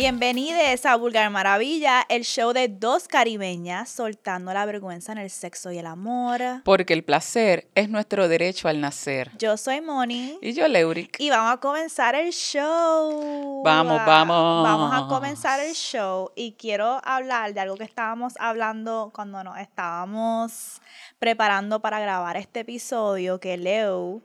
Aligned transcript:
Bienvenidos 0.00 0.86
a 0.86 0.96
Vulgar 0.96 1.28
Maravilla, 1.28 2.06
el 2.08 2.22
show 2.24 2.54
de 2.54 2.68
dos 2.68 3.06
caribeñas 3.06 3.90
soltando 3.90 4.50
la 4.54 4.64
vergüenza 4.64 5.12
en 5.12 5.18
el 5.18 5.28
sexo 5.28 5.72
y 5.72 5.76
el 5.76 5.84
amor. 5.84 6.40
Porque 6.64 6.94
el 6.94 7.04
placer 7.04 7.68
es 7.74 7.90
nuestro 7.90 8.26
derecho 8.26 8.68
al 8.68 8.80
nacer. 8.80 9.30
Yo 9.36 9.58
soy 9.58 9.82
Moni. 9.82 10.38
Y 10.40 10.54
yo, 10.54 10.66
Leuric. 10.68 11.20
Y 11.20 11.28
vamos 11.28 11.52
a 11.52 11.58
comenzar 11.58 12.14
el 12.14 12.32
show. 12.32 13.62
Vamos, 13.62 14.00
vamos. 14.06 14.64
Vamos 14.64 14.90
a 14.94 15.06
comenzar 15.06 15.60
el 15.60 15.74
show. 15.74 16.30
Y 16.34 16.52
quiero 16.52 17.02
hablar 17.04 17.52
de 17.52 17.60
algo 17.60 17.76
que 17.76 17.84
estábamos 17.84 18.32
hablando 18.38 19.10
cuando 19.14 19.44
nos 19.44 19.58
estábamos 19.58 20.80
preparando 21.18 21.80
para 21.80 22.00
grabar 22.00 22.38
este 22.38 22.60
episodio, 22.60 23.38
que 23.38 23.58
Leo 23.58 24.22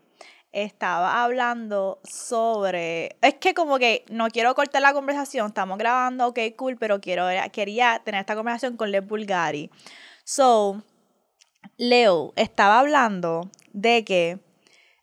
estaba 0.56 1.22
hablando 1.24 2.00
sobre. 2.04 3.18
Es 3.22 3.36
que 3.36 3.54
como 3.54 3.78
que 3.78 4.06
no 4.10 4.30
quiero 4.30 4.56
cortar 4.56 4.82
la 4.82 4.94
conversación, 4.94 5.48
estamos 5.48 5.78
grabando, 5.78 6.28
ok, 6.28 6.40
cool, 6.56 6.78
pero 6.78 7.02
quiero, 7.02 7.28
quería 7.52 8.02
tener 8.04 8.22
esta 8.22 8.36
conversación 8.36 8.78
con 8.78 8.90
Leo 8.90 9.02
Bulgari. 9.02 9.70
So, 10.24 10.82
Leo 11.78 12.32
estaba 12.38 12.80
hablando 12.80 13.52
de 13.74 14.06
que 14.06 14.40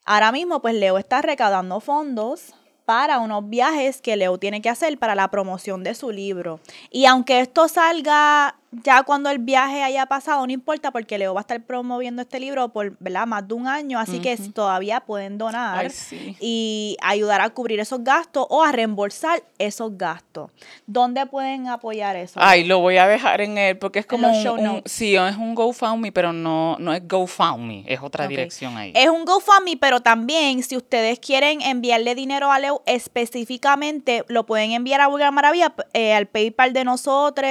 ahora 0.07 0.33
mismo, 0.33 0.63
pues 0.63 0.75
Leo 0.75 0.97
está 0.97 1.21
recaudando 1.21 1.81
fondos 1.81 2.55
para 2.87 3.19
unos 3.19 3.49
viajes 3.49 4.01
que 4.01 4.17
Leo 4.17 4.39
tiene 4.39 4.63
que 4.63 4.71
hacer 4.71 4.99
para 4.99 5.15
la 5.15 5.31
promoción 5.31 5.85
de 5.85 5.95
su 5.95 6.11
libro. 6.11 6.61
Y 6.91 7.05
aunque 7.05 7.41
esto 7.41 7.69
salga 7.69 8.57
ya 8.73 9.03
cuando 9.03 9.29
el 9.29 9.39
viaje 9.39 9.83
haya 9.83 10.07
pasado, 10.07 10.47
no 10.47 10.53
importa 10.53 10.91
porque 10.91 11.19
Leo 11.19 11.35
va 11.35 11.41
a 11.41 11.43
estar 11.43 11.61
promoviendo 11.63 12.23
este 12.23 12.41
libro 12.41 12.71
por 12.71 12.97
¿verdad? 13.01 13.27
más 13.27 13.47
de 13.47 13.55
un 13.55 13.69
año, 13.69 13.99
así 13.99 14.19
que 14.19 14.35
todavía 14.37 15.01
pueden 15.01 15.37
donar 15.37 15.93
y 16.41 16.97
ayudar 17.03 17.43
a 17.43 17.51
cubrir 17.51 17.81
esos 17.81 18.03
gastos 18.03 18.47
o 18.49 18.65
a 18.65 18.73
reembolsar 18.73 19.43
esos 19.59 19.97
gastos. 19.99 20.51
¿Dónde 20.87 21.27
pueden 21.27 21.69
apoyar 21.69 22.17
eso? 22.17 22.41
Ay, 22.43 22.65
lo 22.65 22.79
voy 22.79 22.97
a 22.97 23.07
dejar 23.07 23.43
en 23.43 23.59
él 23.59 23.77
porque 23.77 23.99
es 23.99 24.07
como 24.07 24.29
un, 24.29 24.83
sí, 24.87 25.17
es 25.17 25.37
un 25.37 25.55
GoFundMe, 25.55 26.11
pero 26.11 26.33
no, 26.33 26.77
no 26.79 26.95
es 26.95 27.07
GoFundMe, 27.07 27.85
es 27.87 28.01
otra 28.01 28.27
dirección 28.27 28.77
ahí. 28.79 28.93
Es 28.95 29.11
un 29.11 29.27
GoFundMe, 29.27 29.77
pero 29.77 30.01
también 30.01 30.63
si 30.63 30.79
ustedes 30.79 31.19
quieren 31.19 31.61
enviarle 31.61 32.15
dinero 32.15 32.51
a 32.51 32.59
Leo 32.59 32.83
específicamente, 32.87 34.25
lo 34.29 34.47
pueden 34.47 34.73
enviar 34.73 35.03
a 35.03 35.09
Vulgar 35.09 35.33
Maravilla, 35.33 35.75
eh, 35.93 36.15
al 36.15 36.27
PayPal 36.27 36.73
de 36.73 36.85
nosotros 36.85 37.51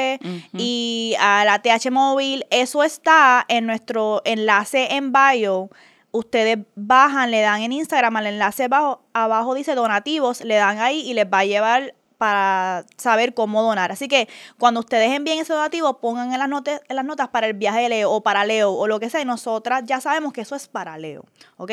y 0.58 1.11
a 1.20 1.44
la 1.46 1.62
TH 1.62 1.92
Móvil, 1.92 2.46
eso 2.50 2.84
está 2.84 3.46
en 3.48 3.66
nuestro 3.66 4.22
enlace 4.26 4.96
en 4.96 5.12
bio. 5.12 5.70
Ustedes 6.12 6.60
bajan, 6.76 7.32
le 7.32 7.42
dan 7.42 7.62
en 7.62 7.72
Instagram 7.72 8.18
al 8.18 8.28
enlace 8.28 8.66
abajo, 8.66 9.02
abajo 9.14 9.54
dice 9.54 9.76
donativos, 9.76 10.42
le 10.42 10.56
dan 10.56 10.80
ahí 10.80 11.02
y 11.02 11.14
les 11.14 11.26
va 11.26 11.40
a 11.40 11.46
llevar 11.46 11.94
para 12.22 12.86
saber 12.98 13.34
cómo 13.34 13.64
donar. 13.64 13.92
Así 13.92 14.08
que 14.08 14.30
cuando 14.60 14.82
ustedes 14.82 15.10
envíen 15.12 15.40
ese 15.40 15.54
donativo, 15.54 15.98
pongan 16.00 16.32
en 16.32 16.38
las, 16.38 16.50
notas, 16.50 16.80
en 16.88 16.96
las 16.96 17.04
notas 17.04 17.30
para 17.30 17.48
el 17.48 17.56
viaje 17.56 17.82
de 17.82 17.90
Leo 17.90 18.12
o 18.12 18.22
para 18.22 18.46
Leo 18.46 18.72
o 18.74 18.86
lo 18.86 19.00
que 19.00 19.10
sea. 19.10 19.22
Y 19.22 19.26
nosotras 19.26 19.82
ya 19.88 20.00
sabemos 20.02 20.32
que 20.32 20.42
eso 20.42 20.56
es 20.56 20.68
para 20.68 21.00
Leo. 21.00 21.26
¿Ok? 21.58 21.72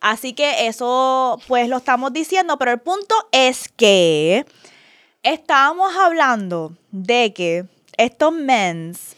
Así 0.00 0.32
que 0.32 0.68
eso 0.68 1.38
pues 1.46 1.68
lo 1.68 1.76
estamos 1.76 2.14
diciendo. 2.14 2.58
Pero 2.58 2.70
el 2.70 2.78
punto 2.78 3.14
es 3.30 3.68
que 3.68 4.46
estábamos 5.22 5.94
hablando 5.94 6.72
de 6.92 7.34
que 7.34 7.66
estos 8.00 8.32
mens. 8.32 9.16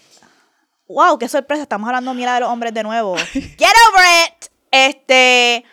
Wow, 0.89 1.19
qué 1.19 1.29
sorpresa. 1.29 1.63
Estamos 1.63 1.87
hablando, 1.87 2.13
mira, 2.15 2.35
de 2.35 2.41
los 2.41 2.49
hombres 2.49 2.75
de 2.75 2.83
nuevo. 2.83 3.17
Get 3.33 3.75
over 3.89 4.05
it. 4.27 4.47
Este. 4.71 5.65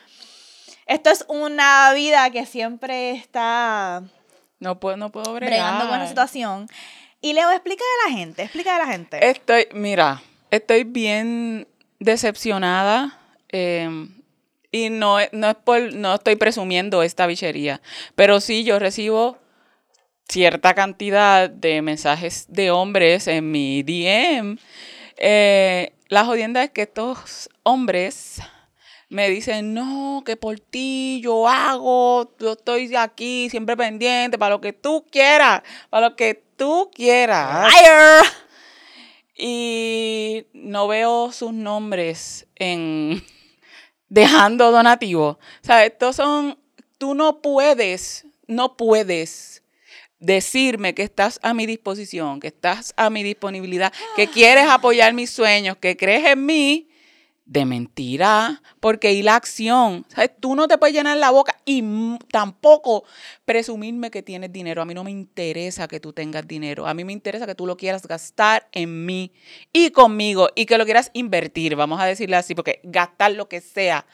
Esto 0.85 1.09
es 1.09 1.25
una 1.27 1.91
vida 1.93 2.29
que 2.29 2.45
siempre 2.45 3.11
está. 3.11 4.03
No 4.59 4.79
puedo, 4.79 4.97
no 4.97 5.11
puedo 5.11 5.33
bregar. 5.33 5.49
Bregando 5.49 5.89
con 5.89 5.99
la 5.99 6.07
situación. 6.07 6.67
Y 7.21 7.33
Leo, 7.33 7.51
explica 7.51 7.83
a 7.83 8.09
la 8.09 8.17
gente, 8.17 8.43
explica 8.43 8.75
a 8.75 8.79
la 8.79 8.87
gente. 8.87 9.29
Estoy, 9.29 9.67
mira, 9.73 10.21
estoy 10.51 10.83
bien 10.83 11.67
decepcionada. 11.99 13.19
Em, 13.49 14.21
y 14.71 14.89
no, 14.89 15.17
no 15.31 15.49
es 15.49 15.55
por, 15.55 15.93
no 15.93 16.15
estoy 16.15 16.35
presumiendo 16.35 17.03
esta 17.03 17.27
bichería. 17.27 17.81
Pero 18.15 18.39
sí, 18.39 18.63
yo 18.63 18.79
recibo 18.79 19.37
cierta 20.29 20.75
cantidad 20.75 21.49
de 21.49 21.81
mensajes 21.81 22.45
de 22.47 22.71
hombres 22.71 23.27
en 23.27 23.51
mi 23.51 23.83
DM. 23.83 24.57
Eh, 25.17 25.91
la 26.07 26.23
jodienda 26.23 26.63
es 26.63 26.69
que 26.69 26.83
estos 26.83 27.49
hombres 27.63 28.39
me 29.09 29.27
dicen, 29.27 29.73
no, 29.73 30.21
que 30.23 30.37
por 30.37 30.59
ti 30.59 31.19
yo 31.23 31.47
hago, 31.47 32.31
yo 32.39 32.53
estoy 32.53 32.95
aquí 32.95 33.49
siempre 33.49 33.75
pendiente 33.75 34.37
para 34.37 34.55
lo 34.55 34.61
que 34.61 34.71
tú 34.71 35.05
quieras, 35.11 35.63
para 35.89 36.09
lo 36.09 36.15
que 36.15 36.43
tú 36.55 36.91
quieras. 36.93 37.73
Y 39.35 40.45
no 40.53 40.87
veo 40.87 41.31
sus 41.31 41.53
nombres 41.53 42.45
en 42.55 43.23
dejando 44.09 44.71
donativos. 44.71 45.37
O 45.37 45.65
sea, 45.65 45.85
estos 45.85 46.17
son, 46.17 46.59
tú 46.99 47.15
no 47.15 47.41
puedes, 47.41 48.27
no 48.47 48.77
puedes 48.77 49.63
decirme 50.19 50.93
que 50.93 51.03
estás 51.03 51.39
a 51.43 51.53
mi 51.53 51.65
disposición, 51.65 52.39
que 52.39 52.47
estás 52.47 52.93
a 52.97 53.09
mi 53.09 53.23
disponibilidad, 53.23 53.93
que 54.15 54.27
quieres 54.27 54.67
apoyar 54.67 55.13
mis 55.13 55.29
sueños, 55.29 55.77
que 55.77 55.97
crees 55.97 56.25
en 56.25 56.45
mí, 56.45 56.89
de 57.49 57.65
mentira, 57.65 58.61
porque 58.79 59.11
y 59.13 59.23
la 59.23 59.35
acción, 59.35 60.05
¿sabes? 60.09 60.29
Tú 60.39 60.55
no 60.55 60.67
te 60.67 60.77
puedes 60.77 60.95
llenar 60.95 61.17
la 61.17 61.31
boca 61.31 61.57
y 61.65 61.83
tampoco 62.31 63.05
presumirme 63.43 64.11
que 64.11 64.21
tienes 64.21 64.53
dinero. 64.53 64.83
A 64.83 64.85
mí 64.85 64.93
no 64.93 65.03
me 65.03 65.09
interesa 65.09 65.87
que 65.87 65.99
tú 65.99 66.13
tengas 66.13 66.47
dinero. 66.47 66.85
A 66.85 66.93
mí 66.93 67.03
me 67.03 67.11
interesa 67.11 67.47
que 67.47 67.55
tú 67.55 67.65
lo 67.65 67.75
quieras 67.75 68.05
gastar 68.05 68.69
en 68.71 69.03
mí 69.03 69.33
y 69.73 69.89
conmigo 69.89 70.49
y 70.53 70.67
que 70.67 70.77
lo 70.77 70.85
quieras 70.85 71.09
invertir, 71.13 71.75
vamos 71.75 71.99
a 71.99 72.05
decirle 72.05 72.35
así, 72.35 72.53
porque 72.53 72.81
gastar 72.83 73.31
lo 73.31 73.49
que 73.49 73.61
sea 73.61 74.05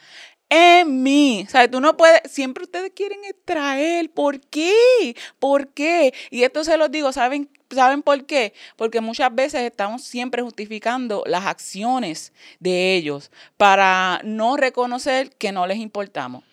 en 0.48 1.02
mí. 1.02 1.44
O 1.46 1.50
sea, 1.50 1.70
tú 1.70 1.80
no 1.80 1.96
puedes, 1.96 2.20
siempre 2.30 2.64
ustedes 2.64 2.92
quieren 2.94 3.24
extraer. 3.24 4.10
¿Por 4.10 4.40
qué? 4.40 5.16
¿Por 5.38 5.68
qué? 5.68 6.14
Y 6.30 6.44
esto 6.44 6.64
se 6.64 6.76
los 6.76 6.90
digo, 6.90 7.12
¿saben, 7.12 7.48
¿saben 7.70 8.02
por 8.02 8.24
qué? 8.26 8.52
Porque 8.76 9.00
muchas 9.00 9.34
veces 9.34 9.62
estamos 9.62 10.02
siempre 10.02 10.42
justificando 10.42 11.22
las 11.26 11.46
acciones 11.46 12.32
de 12.60 12.94
ellos 12.94 13.30
para 13.56 14.20
no 14.24 14.56
reconocer 14.56 15.30
que 15.36 15.52
no 15.52 15.66
les 15.66 15.78
importamos. 15.78 16.44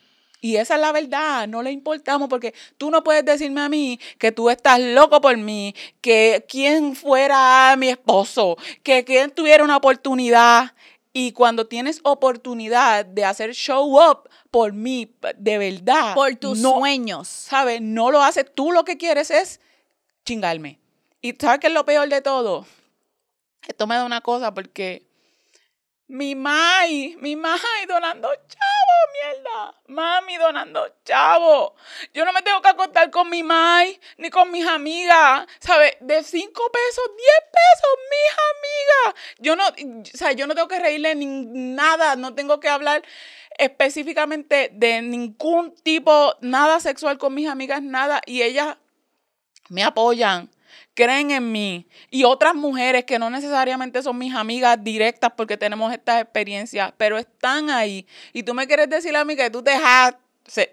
Y 0.44 0.58
esa 0.58 0.76
es 0.76 0.82
la 0.82 0.92
verdad, 0.92 1.48
no 1.48 1.64
les 1.64 1.72
importamos 1.72 2.28
porque 2.28 2.54
tú 2.78 2.92
no 2.92 3.02
puedes 3.02 3.24
decirme 3.24 3.62
a 3.62 3.70
mí 3.70 3.98
que 4.18 4.34
tú 4.34 4.50
estás 4.50 4.78
loco 4.78 5.22
por 5.22 5.38
mí, 5.38 5.74
que 6.02 6.44
quien 6.50 6.98
fuera 6.98 7.74
mi 7.78 7.88
esposo, 7.88 8.58
que 8.84 9.06
quien 9.06 9.32
tuviera 9.32 9.64
una 9.64 9.78
oportunidad 9.78 10.74
y 11.14 11.32
cuando 11.32 11.68
tienes 11.68 12.00
oportunidad 12.04 13.06
de 13.06 13.24
hacer 13.24 13.54
show 13.54 14.02
up 14.02 14.28
por 14.50 14.74
mí, 14.74 15.16
de 15.38 15.58
verdad. 15.60 16.16
Por 16.16 16.36
tus 16.36 16.60
sueños. 16.60 17.28
¿Sabes? 17.28 17.82
No 17.82 18.10
lo 18.10 18.22
haces. 18.24 18.46
Tú 18.54 18.72
lo 18.72 18.84
que 18.84 18.98
quieres 18.98 19.30
es 19.30 19.62
chingarme. 20.26 20.80
Y 21.22 21.34
¿sabes 21.40 21.60
qué 21.60 21.68
es 21.68 21.74
lo 21.74 21.86
peor 21.86 22.10
de 22.10 22.22
todo? 22.22 22.66
Esto 23.68 23.86
me 23.86 23.96
da 23.96 24.06
una 24.06 24.22
cosa 24.22 24.54
porque 24.54 25.06
mi 26.08 26.36
mai, 26.36 27.16
mi 27.22 27.36
mai 27.36 27.86
donando 27.88 28.30
chavo, 28.48 28.98
mierda. 29.14 29.74
Mami 29.88 30.38
donando 30.38 30.88
chavo. 31.04 31.76
Yo 32.14 32.26
no 32.26 32.34
me 32.34 32.42
tengo 32.42 32.62
que 32.62 32.70
acostar 32.70 33.10
con 33.10 33.30
mi 33.30 33.42
mai 33.42 34.00
ni 34.18 34.30
con 34.30 34.52
mis 34.52 34.68
amigas. 34.68 35.48
¿Sabes? 35.60 35.96
De 36.02 36.24
5 36.24 36.72
pesos, 36.72 37.12
10 37.18 37.32
pesos, 37.52 37.92
mis 38.12 38.32
amigas. 38.52 39.22
Yo 39.40 39.56
no, 39.56 39.68
o 39.68 40.18
sea, 40.18 40.34
yo 40.34 40.46
no 40.46 40.56
tengo 40.56 40.68
que 40.68 40.80
reírle 40.80 41.16
ni 41.16 41.26
nada, 41.26 42.16
no 42.16 42.36
tengo 42.36 42.60
que 42.60 42.70
hablar 42.70 43.04
específicamente 43.58 44.70
de 44.74 45.02
ningún 45.02 45.76
tipo, 45.76 46.36
nada 46.42 46.80
sexual 46.80 47.18
con 47.18 47.34
mis 47.34 47.48
amigas, 47.48 47.82
nada. 47.82 48.22
Y 48.26 48.42
ellas 48.42 48.78
me 49.70 49.84
apoyan 49.84 50.53
creen 50.94 51.32
en 51.32 51.52
mí 51.52 51.88
y 52.10 52.24
otras 52.24 52.56
mujeres 52.56 53.06
que 53.06 53.20
no 53.20 53.30
necesariamente 53.30 54.02
son 54.04 54.18
mis 54.18 54.34
amigas 54.34 54.82
directas 54.84 55.32
porque 55.36 55.58
tenemos 55.58 55.92
estas 55.92 56.22
experiencias, 56.22 56.94
pero 56.98 57.18
están 57.18 57.70
ahí. 57.70 58.06
Y 58.32 58.44
tú 58.44 58.54
me 58.54 58.68
quieres 58.68 58.90
decir 58.90 59.16
a 59.16 59.26
mí 59.26 59.36
que 59.36 59.50
tú 59.50 59.64
te 59.64 59.74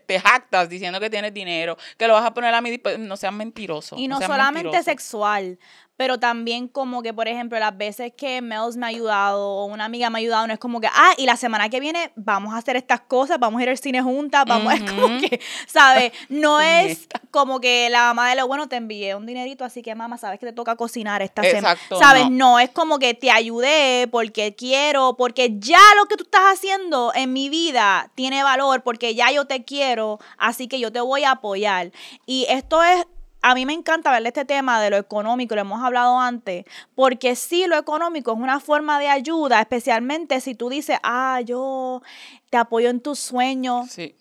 te 0.07 0.21
jactas 0.21 0.69
diciendo 0.69 0.99
que 0.99 1.09
tienes 1.09 1.33
dinero, 1.33 1.77
que 1.97 2.07
lo 2.09 2.15
vas 2.15 2.25
a 2.25 2.35
poner 2.35 2.53
a 2.53 2.61
mí, 2.61 2.81
no 2.99 3.17
seas 3.17 3.33
mentiroso. 3.33 3.97
Y 3.97 4.09
no, 4.09 4.21
solamente 4.21 4.83
sexual, 4.83 5.59
pero 6.01 6.19
también 6.19 6.67
como 6.67 7.03
que, 7.03 7.13
por 7.13 7.29
ejemplo, 7.29 7.59
las 7.59 7.77
veces 7.77 8.11
que 8.17 8.41
Mels 8.41 8.79
me 8.79 8.87
ha 8.87 8.89
ayudado 8.89 9.47
o 9.47 9.67
una 9.67 9.85
amiga 9.85 10.09
me 10.09 10.17
ha 10.17 10.21
ayudado, 10.21 10.47
no 10.47 10.55
es 10.55 10.59
como 10.59 10.81
que, 10.81 10.87
ah, 10.87 11.13
y 11.19 11.27
la 11.27 11.37
semana 11.37 11.69
que 11.69 11.79
viene 11.79 12.11
vamos 12.17 12.55
a 12.55 12.57
hacer 12.57 12.75
estas 12.77 13.03
cosas, 13.03 13.39
vamos 13.39 13.61
a 13.61 13.65
ir 13.65 13.69
al 13.69 13.77
cine 13.77 14.01
juntas, 14.01 14.47
vamos, 14.47 14.73
es 14.77 14.91
como 14.91 15.09
que, 15.21 15.43
¿sabes? 15.67 16.13
No 16.31 16.59
es 16.59 17.07
como 17.31 17.61
que 17.61 17.91
la 17.91 18.05
mamá 18.05 18.31
de 18.31 18.37
lo 18.37 18.47
bueno 18.47 18.67
te 18.67 18.77
envié 18.77 19.15
un 19.15 19.27
dinerito, 19.27 19.63
así 19.63 19.83
que 19.83 19.95
mamá, 19.95 20.17
sabes 20.17 20.41
que 20.41 20.47
te 20.47 20.55
toca 20.55 20.75
cocinar 20.75 21.21
esta 21.21 21.43
semana, 21.43 21.79
¿sabes? 21.99 22.31
No. 22.31 22.59
es 22.59 22.71
como 22.71 22.99
que 22.99 23.13
te 23.13 23.31
ayudé 23.31 24.09
porque 24.11 24.55
quiero, 24.55 25.17
porque 25.19 25.59
ya 25.59 25.83
lo 25.99 26.07
que 26.07 26.17
tú 26.17 26.25
estás 26.25 26.55
haciendo 26.55 27.13
en 27.15 27.35
mi 27.35 27.51
vida 27.51 28.11
tiene 28.15 28.43
valor, 28.43 28.83
porque 28.83 29.15
ya 29.15 29.31
yo 29.33 29.45
te 29.45 29.67
quiero, 29.67 30.19
así 30.39 30.67
que 30.67 30.81
yo 30.81 30.91
te 30.91 31.03
voy 31.03 31.25
a 31.25 31.33
apoyar. 31.33 31.93
Y 32.25 32.47
esto 32.49 32.83
es 32.83 33.05
a 33.43 33.55
mí 33.55 33.67
me 33.67 33.73
encanta 33.73 34.13
ver 34.13 34.27
este 34.27 34.45
tema 34.45 34.83
de 34.83 34.91
lo 34.91 34.97
económico, 34.97 35.55
lo 35.55 35.63
hemos 35.63 35.83
hablado 35.83 36.19
antes, 36.19 36.65
porque 36.95 37.37
sí, 37.37 37.67
lo 37.67 37.79
económico 37.79 38.33
es 38.33 38.39
una 38.39 38.61
forma 38.61 38.99
de 38.99 39.09
ayuda, 39.09 39.61
especialmente 39.61 40.41
si 40.41 40.55
tú 40.55 40.69
dices, 40.69 40.99
ah, 41.03 41.41
yo 41.45 42.03
te 42.51 42.57
apoyo 42.57 42.91
en 42.91 43.01
tus 43.01 43.19
sueños. 43.19 43.91
Sí. 43.91 44.15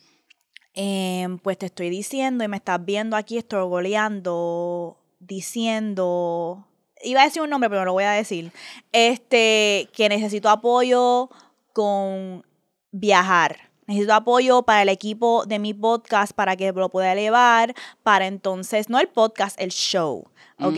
Em, 0.74 1.39
pues 1.39 1.57
te 1.57 1.66
estoy 1.66 1.89
diciendo 1.89 2.44
y 2.44 2.48
me 2.48 2.57
estás 2.57 2.83
viendo 2.83 3.18
aquí 3.18 3.38
estrogoleando, 3.38 4.98
diciendo, 5.19 6.68
iba 7.04 7.21
a 7.21 7.25
decir 7.25 7.42
un 7.42 7.50
nombre, 7.50 7.69
pero 7.69 7.81
no 7.81 7.86
lo 7.88 7.94
voy 7.94 8.06
a 8.06 8.12
decir, 8.12 8.51
este, 8.92 9.89
que 9.94 10.07
necesito 10.07 10.50
apoyo 10.50 11.30
con 11.74 12.45
viajar. 12.92 13.69
Necesito 13.89 14.13
apoyo 14.13 14.62
para 14.62 14.83
el 14.83 14.89
equipo 14.89 15.45
de 15.47 15.57
mi 15.57 15.74
podcast 15.74 16.31
para 16.33 16.56
que 16.56 16.71
lo 16.71 16.89
pueda 16.89 17.12
elevar, 17.12 17.74
para 18.03 18.27
entonces, 18.27 18.88
no 18.88 19.00
el 19.00 19.07
podcast, 19.07 19.59
el 19.59 19.71
show, 19.71 20.27
¿ok? 20.62 20.77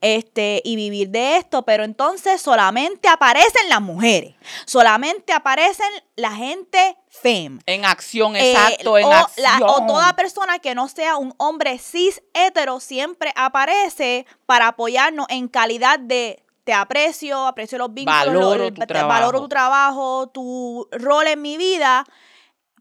Este, 0.00 0.62
y 0.64 0.74
vivir 0.76 1.10
de 1.10 1.36
esto, 1.36 1.64
pero 1.66 1.84
entonces 1.84 2.40
solamente 2.40 3.08
aparecen 3.08 3.68
las 3.68 3.82
mujeres, 3.82 4.34
solamente 4.64 5.34
aparecen 5.34 5.86
la 6.16 6.30
gente 6.32 6.96
fem. 7.10 7.58
En 7.66 7.84
acción, 7.84 8.34
Eh, 8.36 8.52
exacto, 8.52 8.96
en 8.96 9.04
o, 9.04 9.12
acción. 9.12 9.44
la- 9.60 9.66
o 9.66 9.86
toda 9.86 10.16
persona 10.16 10.58
que 10.58 10.74
no 10.74 10.88
sea 10.88 11.16
un 11.18 11.34
hombre 11.36 11.78
cis 11.78 12.22
hetero 12.32 12.80
siempre 12.80 13.32
aparece 13.36 14.24
para 14.46 14.68
apoyarnos 14.68 15.26
en 15.28 15.48
calidad 15.48 15.98
de 15.98 16.42
te 16.64 16.72
aprecio, 16.72 17.46
aprecio 17.46 17.78
los 17.78 17.94
vínculos, 17.94 18.26
Valoro 18.26 18.64
lo- 18.64 18.72
tu 18.72 18.80
te- 18.80 18.86
trabajo. 18.86 19.08
valoro 19.20 19.40
tu 19.42 19.48
trabajo, 19.48 20.26
tu 20.28 20.88
rol 20.90 21.26
en 21.28 21.40
mi 21.42 21.56
vida. 21.56 22.04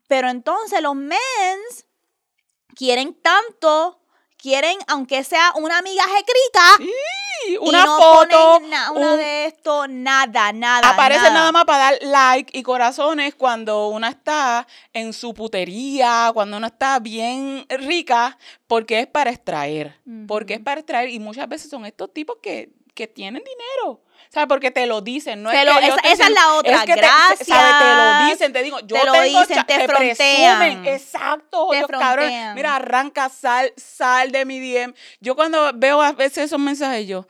Pero 0.07 0.29
entonces 0.29 0.81
los 0.81 0.95
mens 0.95 1.85
quieren 2.75 3.13
tanto, 3.21 3.99
quieren, 4.37 4.77
aunque 4.87 5.23
sea 5.23 5.53
una 5.55 5.81
migaje 5.81 6.23
crica, 6.23 6.61
Sí, 6.77 6.91
y 7.53 7.57
una 7.57 7.85
no 7.85 7.97
foto, 7.99 8.37
ponen 8.59 8.69
na- 8.69 8.91
una 8.91 9.11
un- 9.13 9.17
de 9.17 9.45
esto, 9.45 9.87
nada, 9.87 10.51
nada. 10.53 10.89
Aparece 10.89 11.29
nada. 11.31 11.51
más 11.51 11.65
para 11.65 11.91
dar 11.91 11.97
like 12.01 12.57
y 12.57 12.63
corazones 12.63 13.35
cuando 13.35 13.87
una 13.89 14.09
está 14.09 14.67
en 14.93 15.13
su 15.13 15.33
putería, 15.33 16.31
cuando 16.33 16.57
una 16.57 16.67
está 16.67 16.99
bien 16.99 17.65
rica, 17.69 18.37
porque 18.67 18.99
es 19.01 19.07
para 19.07 19.31
extraer. 19.31 19.99
Porque 20.27 20.55
es 20.55 20.59
para 20.59 20.79
extraer 20.81 21.09
y 21.09 21.19
muchas 21.19 21.47
veces 21.47 21.69
son 21.69 21.85
estos 21.85 22.13
tipos 22.13 22.37
que, 22.41 22.69
que 22.93 23.07
tienen 23.07 23.43
dinero. 23.43 24.01
¿Sabes? 24.35 24.49
Porque 24.49 24.69
te 24.69 24.85
lo 24.85 24.99
dicen, 24.99 25.41
no 25.43 25.49
Te 25.49 25.61
es 25.61 25.65
lo- 25.65 25.79
que 25.79 25.87
yo 25.87 25.93
esa- 25.93 26.01
te 26.01 26.11
esa 26.11 26.23
es 26.25 26.29
la 26.31 26.53
otra, 26.55 26.85
que 26.85 26.93
te- 26.95 26.99
gracias. 26.99 27.47
¿sabes? 27.47 27.73
Te 27.79 27.95
lo 27.95 28.29
dicen, 28.29 28.51
te 28.51 28.63
digo, 28.63 28.79
yo 28.81 28.99
Te 28.99 29.05
lo 29.05 29.11
tengo 29.13 29.39
dicen, 29.39 29.55
cha- 29.55 29.63
te 29.63 29.87
presumen, 29.87 30.85
exacto, 30.87 31.69
Te 31.71 31.85
cabrón, 31.87 32.29
mira, 32.53 32.75
arranca, 32.75 33.29
sal, 33.29 33.71
sal 33.77 34.33
de 34.33 34.43
mi 34.43 34.59
DM. 34.59 34.93
Yo 35.21 35.37
cuando 35.37 35.71
veo 35.73 36.01
a 36.01 36.11
veces 36.11 36.39
esos 36.47 36.59
mensajes, 36.59 37.07
yo 37.07 37.25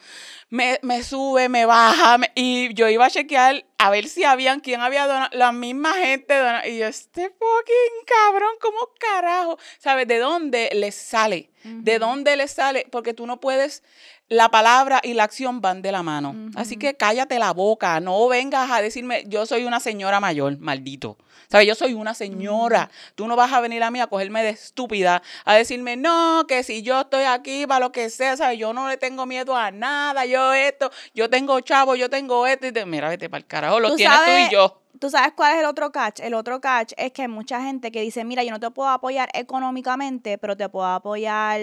me, 0.50 0.80
me 0.82 1.04
sube, 1.04 1.48
me 1.48 1.68
baja, 1.68 2.18
me- 2.18 2.32
y 2.34 2.74
yo 2.74 2.90
iba 2.90 3.06
a 3.06 3.10
chequear 3.12 3.64
a 3.78 3.90
ver 3.92 4.08
si 4.08 4.24
habían, 4.24 4.60
quién 4.60 4.82
había 4.82 5.06
donado, 5.06 5.30
la 5.34 5.52
misma 5.52 5.94
gente 5.94 6.34
dona- 6.34 6.66
y 6.68 6.80
yo, 6.80 6.88
este 6.88 7.30
fucking 7.30 8.06
cabrón, 8.08 8.52
¿cómo 8.60 8.78
carajo? 9.00 9.60
¿Sabes? 9.78 10.08
¿De 10.08 10.18
dónde 10.18 10.72
les 10.74 10.96
sale? 10.96 11.52
¿De 11.68 11.98
dónde 11.98 12.36
les 12.38 12.52
sale? 12.52 12.88
Porque 12.92 13.14
tú 13.16 13.26
no 13.26 13.40
puedes, 13.40 13.82
la 14.28 14.50
palabra 14.50 15.02
y 15.04 15.14
la 15.14 15.24
acción 15.24 15.62
van 15.62 15.82
de 15.82 15.92
la 15.92 16.04
mano. 16.04 16.36
Así 16.56 16.78
que 16.78 16.96
cállate 16.96 17.40
la 17.40 17.52
boca, 17.52 18.00
no 18.00 18.28
vengas 18.28 18.72
a 18.72 18.82
decirme, 18.82 19.24
yo 19.28 19.46
soy 19.46 19.66
una 19.66 19.80
señora 19.80 20.20
mayor, 20.20 20.58
maldito. 20.60 21.18
¿Sabes? 21.50 21.68
Yo 21.68 21.76
soy 21.76 21.94
una 21.94 22.14
señora. 22.14 22.90
Tú 23.16 23.28
no 23.28 23.36
vas 23.36 23.52
a 23.54 23.60
venir 23.62 23.84
a 23.84 23.92
mí 23.92 24.00
a 24.02 24.08
cogerme 24.08 24.44
de 24.44 24.50
estúpida, 24.50 25.22
a 25.46 25.54
decirme, 25.56 25.96
no, 25.98 26.46
que 26.48 26.64
si 26.64 26.82
yo 26.82 27.02
estoy 27.02 27.24
aquí 27.24 27.66
para 27.68 27.80
lo 27.80 27.92
que 27.92 28.10
sea, 28.10 28.36
¿sabes? 28.38 28.58
Yo 28.60 28.74
no 28.74 28.88
le 28.90 28.98
tengo 28.98 29.26
miedo 29.26 29.56
a 29.56 29.72
nada, 29.72 30.26
yo 30.26 30.54
esto, 30.54 30.92
yo 31.14 31.30
tengo 31.30 31.60
chavo, 31.62 31.96
yo 31.96 32.10
tengo 32.10 32.46
esto. 32.48 32.68
Y 32.68 32.72
te- 32.72 32.86
mira, 32.86 33.10
vete 33.10 33.30
para 33.30 33.40
el 33.40 33.46
carajo, 33.46 33.80
lo 33.80 33.90
tienes 33.96 34.18
tú 34.26 34.32
y 34.50 34.54
yo. 34.54 34.82
¿Tú 34.98 35.10
sabes 35.10 35.34
cuál 35.36 35.54
es 35.56 35.60
el 35.60 35.66
otro 35.66 35.92
catch? 35.92 36.22
El 36.22 36.34
otro 36.34 36.62
catch 36.62 36.94
es 36.96 37.12
que 37.12 37.24
hay 37.24 37.28
mucha 37.28 37.62
gente 37.62 37.92
que 37.92 38.00
dice, 38.00 38.24
mira, 38.24 38.44
yo 38.46 38.52
no 38.52 38.62
te 38.62 38.72
puedo 38.72 38.88
apoyar 38.90 39.30
económicamente, 39.34 40.38
pero 40.38 40.56
te 40.56 40.70
puedo 40.70 40.86
apoyar 40.88 41.60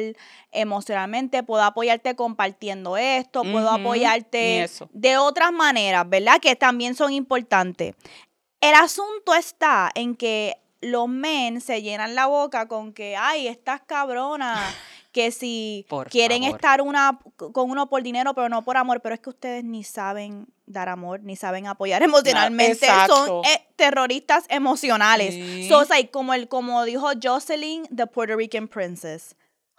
emocionalmente, 0.51 1.43
puedo 1.43 1.63
apoyarte 1.65 2.15
compartiendo 2.15 2.97
esto, 2.99 3.43
puedo 3.43 3.71
apoyarte 3.71 4.65
de 4.93 5.17
otras 5.17 5.51
maneras, 5.51 6.07
¿verdad? 6.09 6.41
Que 6.41 6.57
también 6.57 6.95
son 6.95 7.11
importantes. 7.13 7.95
El 8.62 8.75
asunto 8.75 9.35
está 9.35 9.91
en 9.94 10.14
que 10.14 10.56
los 10.81 11.09
men 11.09 11.61
se 11.61 11.82
llenan 11.82 12.14
la 12.14 12.26
boca 12.26 12.69
con 12.69 12.93
que, 12.93 13.17
ay, 13.17 13.49
estas 13.49 13.81
cabronas, 13.82 14.59
que 15.12 15.32
si 15.32 15.85
Por 15.88 16.09
quieren 16.09 16.43
favor. 16.43 16.56
estar 16.56 16.81
una 16.81 17.19
con 17.37 17.70
uno 17.70 17.88
por 17.88 18.05
dinero, 18.05 18.35
pero 18.35 18.49
no 18.49 18.62
por 18.62 18.76
amor, 18.76 19.00
pero 19.00 19.17
es 19.17 19.20
que 19.20 19.31
ustedes 19.31 19.64
ni 19.64 19.82
saben 19.82 20.47
dar 20.64 20.88
amor, 20.88 21.20
ni 21.25 21.35
saben 21.35 21.67
apoyar 21.67 22.05
emocionalmente, 22.05 22.87
son 23.09 23.44
eh, 23.44 23.67
terroristas 23.75 24.44
emocionales. 24.49 25.35
Sí. 25.35 25.69
So, 25.69 25.85
like, 25.91 26.12
como, 26.12 26.32
el, 26.32 26.47
como 26.47 26.85
dijo 26.85 27.11
Jocelyn, 27.20 27.85
the 27.94 28.06
Puerto 28.06 28.37
Rican 28.37 28.69
princess. 28.69 29.35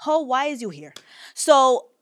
How, 0.06 0.22
why 0.22 0.52
is 0.52 0.60
you 0.60 0.72
here? 0.72 0.94
So, 1.34 1.93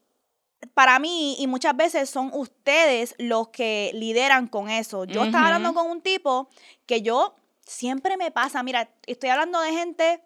para 0.74 0.98
mí, 0.98 1.36
y 1.38 1.46
muchas 1.46 1.76
veces 1.76 2.08
son 2.10 2.30
ustedes 2.32 3.14
los 3.18 3.48
que 3.48 3.90
lideran 3.94 4.46
con 4.46 4.70
eso. 4.70 5.04
Yo 5.04 5.24
estaba 5.24 5.46
hablando 5.46 5.74
con 5.74 5.90
un 5.90 6.00
tipo 6.00 6.48
que 6.86 7.02
yo 7.02 7.34
siempre 7.66 8.16
me 8.16 8.30
pasa, 8.30 8.62
mira, 8.62 8.88
estoy 9.06 9.30
hablando 9.30 9.60
de 9.60 9.72
gente 9.72 10.22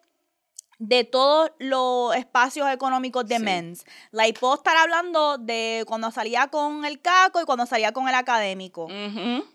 de 0.79 1.05
todos 1.05 1.53
los 1.59 2.15
espacios 2.17 2.69
económicos 2.71 3.27
de 3.27 3.39
Sí. 3.39 3.43
men's. 3.43 3.85
Like, 4.11 4.39
puedo 4.39 4.55
estar 4.55 4.77
hablando 4.77 5.39
de 5.39 5.85
cuando 5.87 6.11
salía 6.11 6.49
con 6.49 6.85
el 6.85 7.01
caco 7.01 7.41
y 7.41 7.45
cuando 7.45 7.65
salía 7.65 7.93
con 7.93 8.09
el 8.09 8.15
académico. 8.15 8.89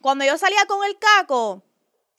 Cuando 0.02 0.26
yo 0.26 0.38
salía 0.38 0.66
con 0.68 0.84
el 0.84 0.98
caco, 0.98 1.62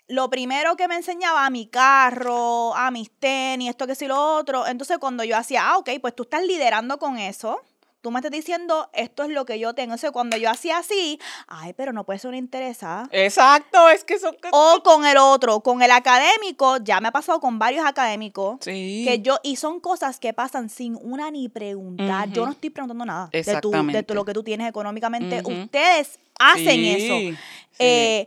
lo 0.06 0.30
primero 0.30 0.76
que 0.76 0.86
me 0.86 0.96
enseñaba 0.96 1.46
a 1.46 1.50
mi 1.50 1.66
carro, 1.66 2.74
a 2.76 2.90
mis 2.92 3.10
tenis, 3.18 3.70
esto 3.70 3.86
que 3.88 3.94
sí 3.96 4.06
lo 4.06 4.36
otro. 4.36 4.66
Entonces, 4.68 4.98
cuando 4.98 5.24
yo 5.24 5.36
hacía, 5.36 5.68
ah, 5.70 5.78
ok, 5.78 5.90
pues 6.00 6.14
tú 6.14 6.22
estás 6.24 6.44
liderando 6.44 6.98
con 6.98 7.18
eso. 7.18 7.60
Tú 8.02 8.10
me 8.10 8.18
estás 8.18 8.32
diciendo, 8.32 8.90
esto 8.92 9.22
es 9.22 9.30
lo 9.30 9.44
que 9.46 9.58
yo 9.60 9.74
tengo. 9.74 9.92
Entonces, 9.94 10.10
cuando 10.10 10.36
yo 10.36 10.50
hacía 10.50 10.78
así, 10.78 11.20
ay, 11.46 11.72
pero 11.72 11.92
no 11.92 12.04
puede 12.04 12.18
ser 12.18 12.28
una 12.30 12.36
interesada. 12.36 13.08
Exacto, 13.12 13.88
es 13.90 14.02
que 14.02 14.18
son... 14.18 14.36
O 14.50 14.82
con 14.82 15.06
el 15.06 15.16
otro, 15.16 15.60
con 15.60 15.82
el 15.82 15.90
académico, 15.92 16.78
ya 16.78 17.00
me 17.00 17.08
ha 17.08 17.12
pasado 17.12 17.38
con 17.40 17.60
varios 17.60 17.86
académicos. 17.86 18.58
Sí. 18.60 19.04
Que 19.06 19.20
yo, 19.22 19.38
y 19.44 19.54
son 19.54 19.78
cosas 19.78 20.18
que 20.18 20.32
pasan 20.32 20.68
sin 20.68 20.98
una 21.00 21.30
ni 21.30 21.48
preguntar. 21.48 22.28
Yo 22.30 22.44
no 22.44 22.50
estoy 22.52 22.70
preguntando 22.70 23.04
nada 23.04 23.28
de, 23.32 23.42
tu, 23.60 23.70
de 23.70 24.02
tu- 24.02 24.14
lo 24.14 24.24
que 24.24 24.32
tú 24.32 24.42
tienes 24.42 24.68
económicamente. 24.68 25.40
Ustedes 25.44 26.18
hacen 26.40 26.66
Sí, 26.74 26.90
eso. 26.90 27.14
sí. 27.14 27.36
Eh, 27.78 28.26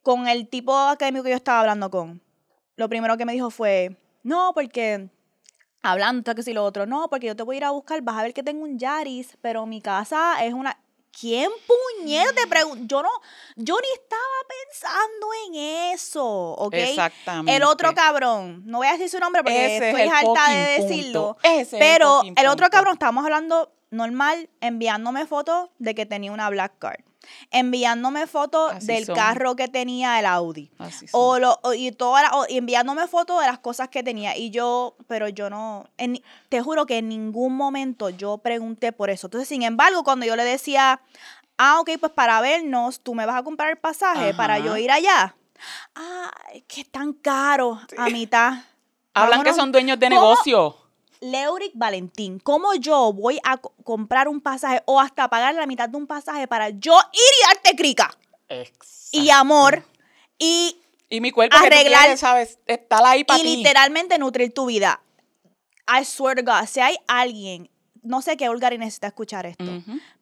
con 0.00 0.26
el 0.26 0.48
tipo 0.48 0.74
académico 0.76 1.24
que 1.24 1.30
yo 1.30 1.36
estaba 1.36 1.60
hablando 1.60 1.90
con, 1.90 2.22
lo 2.76 2.88
primero 2.88 3.18
que 3.18 3.26
me 3.26 3.34
dijo 3.34 3.50
fue, 3.50 3.94
no, 4.22 4.52
porque 4.54 5.10
hablando, 5.82 6.34
que 6.34 6.42
si 6.42 6.52
lo 6.52 6.64
otro, 6.64 6.86
no, 6.86 7.08
porque 7.08 7.26
yo 7.26 7.36
te 7.36 7.42
voy 7.42 7.56
a 7.56 7.58
ir 7.58 7.64
a 7.64 7.70
buscar, 7.70 8.00
vas 8.02 8.16
a 8.18 8.22
ver 8.22 8.34
que 8.34 8.42
tengo 8.42 8.62
un 8.62 8.78
Yaris, 8.78 9.36
pero 9.40 9.66
mi 9.66 9.80
casa 9.80 10.44
es 10.44 10.54
una... 10.54 10.78
¿Quién 11.20 11.50
puñeta 11.66 12.32
te 12.32 12.46
pregunta? 12.46 12.84
Yo 12.86 13.02
no, 13.02 13.10
yo 13.56 13.76
ni 13.78 13.88
estaba 13.92 14.22
pensando 14.48 15.26
en 15.46 15.92
eso, 15.92 16.24
¿ok? 16.26 16.72
Exactamente. 16.72 17.54
El 17.54 17.64
otro 17.64 17.94
cabrón, 17.94 18.62
no 18.64 18.78
voy 18.78 18.86
a 18.86 18.92
decir 18.92 19.10
su 19.10 19.18
nombre 19.18 19.42
porque 19.42 19.76
Ese 19.76 19.76
es 19.76 19.82
estoy 19.82 20.00
el 20.00 20.08
harta 20.08 20.50
de 20.50 20.82
decirlo. 20.82 21.36
Ese 21.42 21.76
el 21.76 21.80
pero 21.80 22.16
fucking 22.16 22.34
el 22.38 22.46
otro 22.46 22.70
cabrón, 22.70 22.94
estábamos 22.94 23.24
hablando 23.24 23.70
normal, 23.90 24.48
enviándome 24.62 25.26
fotos 25.26 25.68
de 25.78 25.94
que 25.94 26.06
tenía 26.06 26.32
una 26.32 26.48
Black 26.48 26.78
Card, 26.78 27.04
enviándome 27.50 28.26
fotos 28.26 28.72
Así 28.72 28.86
del 28.86 29.06
son. 29.06 29.14
carro 29.14 29.56
que 29.56 29.68
tenía 29.68 30.18
el 30.18 30.26
Audi. 30.26 30.70
Así. 30.78 31.06
O, 31.12 31.38
lo, 31.38 31.58
o- 31.62 31.72
y, 31.74 31.92
toda 31.92 32.22
la- 32.22 32.30
o- 32.36 32.46
y 32.48 32.58
enviándome 32.58 33.06
fotos 33.08 33.40
de 33.40 33.46
las 33.46 33.58
cosas 33.58 33.88
que 33.88 34.02
tenía. 34.02 34.36
Y 34.36 34.50
yo, 34.50 34.96
pero 35.06 35.28
yo 35.28 35.50
no, 35.50 35.86
en 35.98 36.22
te 36.48 36.60
juro 36.62 36.86
que 36.86 36.98
en 36.98 37.08
ningún 37.08 37.54
momento 37.56 38.10
yo 38.10 38.38
pregunté 38.38 38.92
por 38.92 39.10
eso. 39.10 39.26
Entonces, 39.26 39.48
sin 39.48 39.62
embargo, 39.62 40.04
cuando 40.04 40.26
yo 40.26 40.36
le 40.36 40.44
decía, 40.44 41.00
ah, 41.58 41.80
ok, 41.80 41.90
pues 42.00 42.12
para 42.12 42.40
vernos, 42.40 43.00
tú 43.00 43.14
me 43.14 43.26
vas 43.26 43.36
a 43.36 43.42
comprar 43.42 43.70
el 43.70 43.78
pasaje 43.78 44.34
para 44.34 44.58
yo 44.58 44.76
ir 44.76 44.90
allá. 44.90 45.34
Ah, 45.94 46.30
que 46.66 46.80
es 46.82 46.90
tan 46.90 47.12
caro 47.12 47.80
a 47.96 48.08
mitad. 48.08 48.54
Hablan 49.14 49.42
que 49.42 49.52
son 49.54 49.70
dueños 49.72 49.98
de 49.98 50.08
negocio. 50.08 50.76
Leuric 51.22 51.72
Valentín, 51.74 52.38
¿cómo 52.40 52.74
yo 52.74 53.12
voy 53.12 53.38
a 53.44 53.56
co- 53.56 53.72
comprar 53.84 54.28
un 54.28 54.40
pasaje 54.40 54.82
o 54.86 55.00
hasta 55.00 55.28
pagar 55.30 55.54
la 55.54 55.66
mitad 55.66 55.88
de 55.88 55.96
un 55.96 56.06
pasaje 56.06 56.46
para 56.48 56.68
yo 56.70 56.92
ir 57.12 57.20
y 57.20 57.46
darte 57.54 57.76
crica 57.76 58.10
y 59.12 59.30
amor 59.30 59.84
y 60.38 60.76
Y 61.08 61.20
mi 61.20 61.30
cuerpo 61.30 61.56
que 61.56 61.60
tú 61.70 61.74
arreglar- 61.74 62.18
quieres, 62.18 62.58
ahí 63.06 63.24
para 63.24 63.40
y 63.40 63.56
literalmente 63.56 64.18
nutrir 64.18 64.52
tu 64.52 64.66
vida. 64.66 65.00
I 65.88 66.04
swear 66.04 66.36
to 66.36 66.42
God, 66.42 66.66
si 66.66 66.80
hay 66.80 66.96
alguien, 67.06 67.70
no 68.02 68.20
sé 68.20 68.36
qué 68.36 68.48
Olga 68.48 68.68
necesita 68.70 69.06
escuchar 69.06 69.46
esto, 69.46 69.64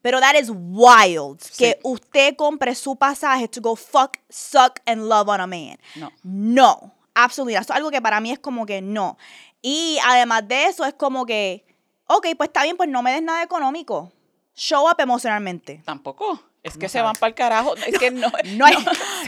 pero 0.03 0.21
that 0.21 0.35
is 0.35 0.51
wild 0.51 1.41
Sí. 1.41 1.59
que 1.59 1.79
usted 1.83 2.37
compre 2.37 2.75
su 2.75 2.97
pasaje 2.97 3.49
to 3.49 3.61
go 3.63 3.75
fuck, 3.75 4.19
suck 4.29 4.81
and 4.87 5.09
love 5.09 5.29
on 5.29 5.41
a 5.41 5.47
man. 5.47 5.79
No. 5.97 6.11
No, 6.25 6.95
absolutamente. 7.15 7.65
Eso 7.65 7.73
es 7.73 7.77
algo 7.77 7.91
que 7.91 8.03
para 8.03 8.21
mí 8.21 8.33
es 8.33 8.39
como 8.39 8.67
que 8.67 8.83
no. 8.83 9.17
Y 9.63 9.99
además 10.05 10.47
de 10.49 10.67
eso 10.67 10.85
es 10.85 10.95
como 10.95 11.27
que, 11.27 11.65
Ok, 12.13 12.27
pues 12.37 12.49
está 12.49 12.65
bien, 12.65 12.77
pues 12.77 12.89
no 12.89 13.03
me 13.03 13.13
des 13.13 13.23
nada 13.23 13.41
económico. 13.45 14.11
Show 14.53 14.91
up 14.91 14.97
emocionalmente. 14.99 15.81
Tampoco. 15.85 16.43
Es 16.61 16.77
que 16.77 16.89
se 16.89 17.01
van 17.01 17.15
para 17.15 17.29
el 17.29 17.35
carajo. 17.37 17.77
Es 17.77 17.97
que 17.97 18.11
no. 18.11 18.27
No, 18.57 18.67
hay- 18.67 18.75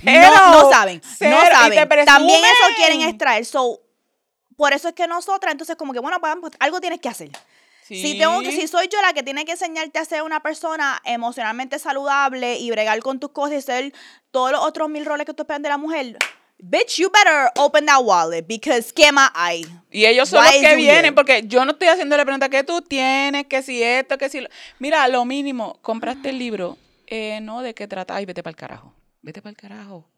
no, 0.02 0.52
no 0.62 0.68
saben. 0.68 1.00
Cero. 1.16 1.36
No 1.36 1.48
saben. 1.48 1.88
También 2.04 2.40
eso 2.44 2.74
quieren 2.76 3.02
extraer. 3.02 3.44
So, 3.44 3.78
por 4.56 4.72
eso 4.72 4.88
es 4.88 4.94
que 4.94 5.06
nosotras, 5.06 5.52
entonces, 5.52 5.76
como 5.76 5.92
que, 5.92 6.00
bueno, 6.00 6.18
pues, 6.20 6.34
pues, 6.40 6.52
algo 6.58 6.80
tienes 6.80 7.00
que 7.00 7.08
hacer. 7.08 7.30
Si, 7.82 8.18
tengo 8.18 8.40
que, 8.40 8.50
si 8.50 8.66
soy 8.66 8.88
yo 8.88 9.00
la 9.00 9.12
que 9.12 9.22
tiene 9.22 9.44
que 9.44 9.52
enseñarte 9.52 10.00
a 10.00 10.04
ser 10.04 10.22
una 10.22 10.40
persona 10.40 11.00
emocionalmente 11.04 11.78
saludable 11.78 12.56
y 12.56 12.68
bregar 12.72 12.98
con 13.00 13.20
tus 13.20 13.30
cosas 13.30 13.58
y 13.58 13.62
ser 13.62 13.92
todos 14.32 14.50
los 14.50 14.60
otros 14.60 14.88
mil 14.88 15.04
roles 15.04 15.24
que 15.24 15.34
tú 15.34 15.42
esperas 15.42 15.62
de 15.62 15.68
la 15.68 15.78
mujer, 15.78 16.16
bitch, 16.62 16.96
you 16.98 17.10
better 17.10 17.50
open 17.58 17.84
that 17.86 18.00
wallet 18.02 18.46
because 18.46 18.92
¿qué 18.94 19.10
más 19.12 19.30
hay? 19.34 19.66
Y 19.90 20.06
ellos 20.06 20.28
son 20.28 20.38
Why 20.44 20.52
los 20.60 20.70
que 20.70 20.76
vienen, 20.76 21.04
here? 21.06 21.12
porque 21.12 21.42
yo 21.46 21.64
no 21.64 21.72
estoy 21.72 21.88
haciendo 21.88 22.16
la 22.16 22.24
pregunta 22.24 22.48
que 22.48 22.62
tú 22.64 22.80
tienes, 22.80 23.46
que 23.46 23.62
si 23.62 23.82
esto, 23.82 24.16
que 24.16 24.28
si... 24.28 24.40
lo- 24.40 24.48
Mira, 24.78 25.06
lo 25.08 25.24
mínimo, 25.24 25.78
compraste 25.82 26.30
el 26.30 26.38
libro. 26.38 26.78
Eh, 27.08 27.40
no, 27.42 27.60
¿de 27.60 27.74
qué 27.74 27.86
trata? 27.88 28.14
Ay, 28.14 28.24
vete 28.24 28.42
para 28.42 28.52
el 28.52 28.56
carajo. 28.56 28.94
Vete 29.20 29.42
para 29.42 29.50
el 29.50 29.56
carajo. 29.56 30.08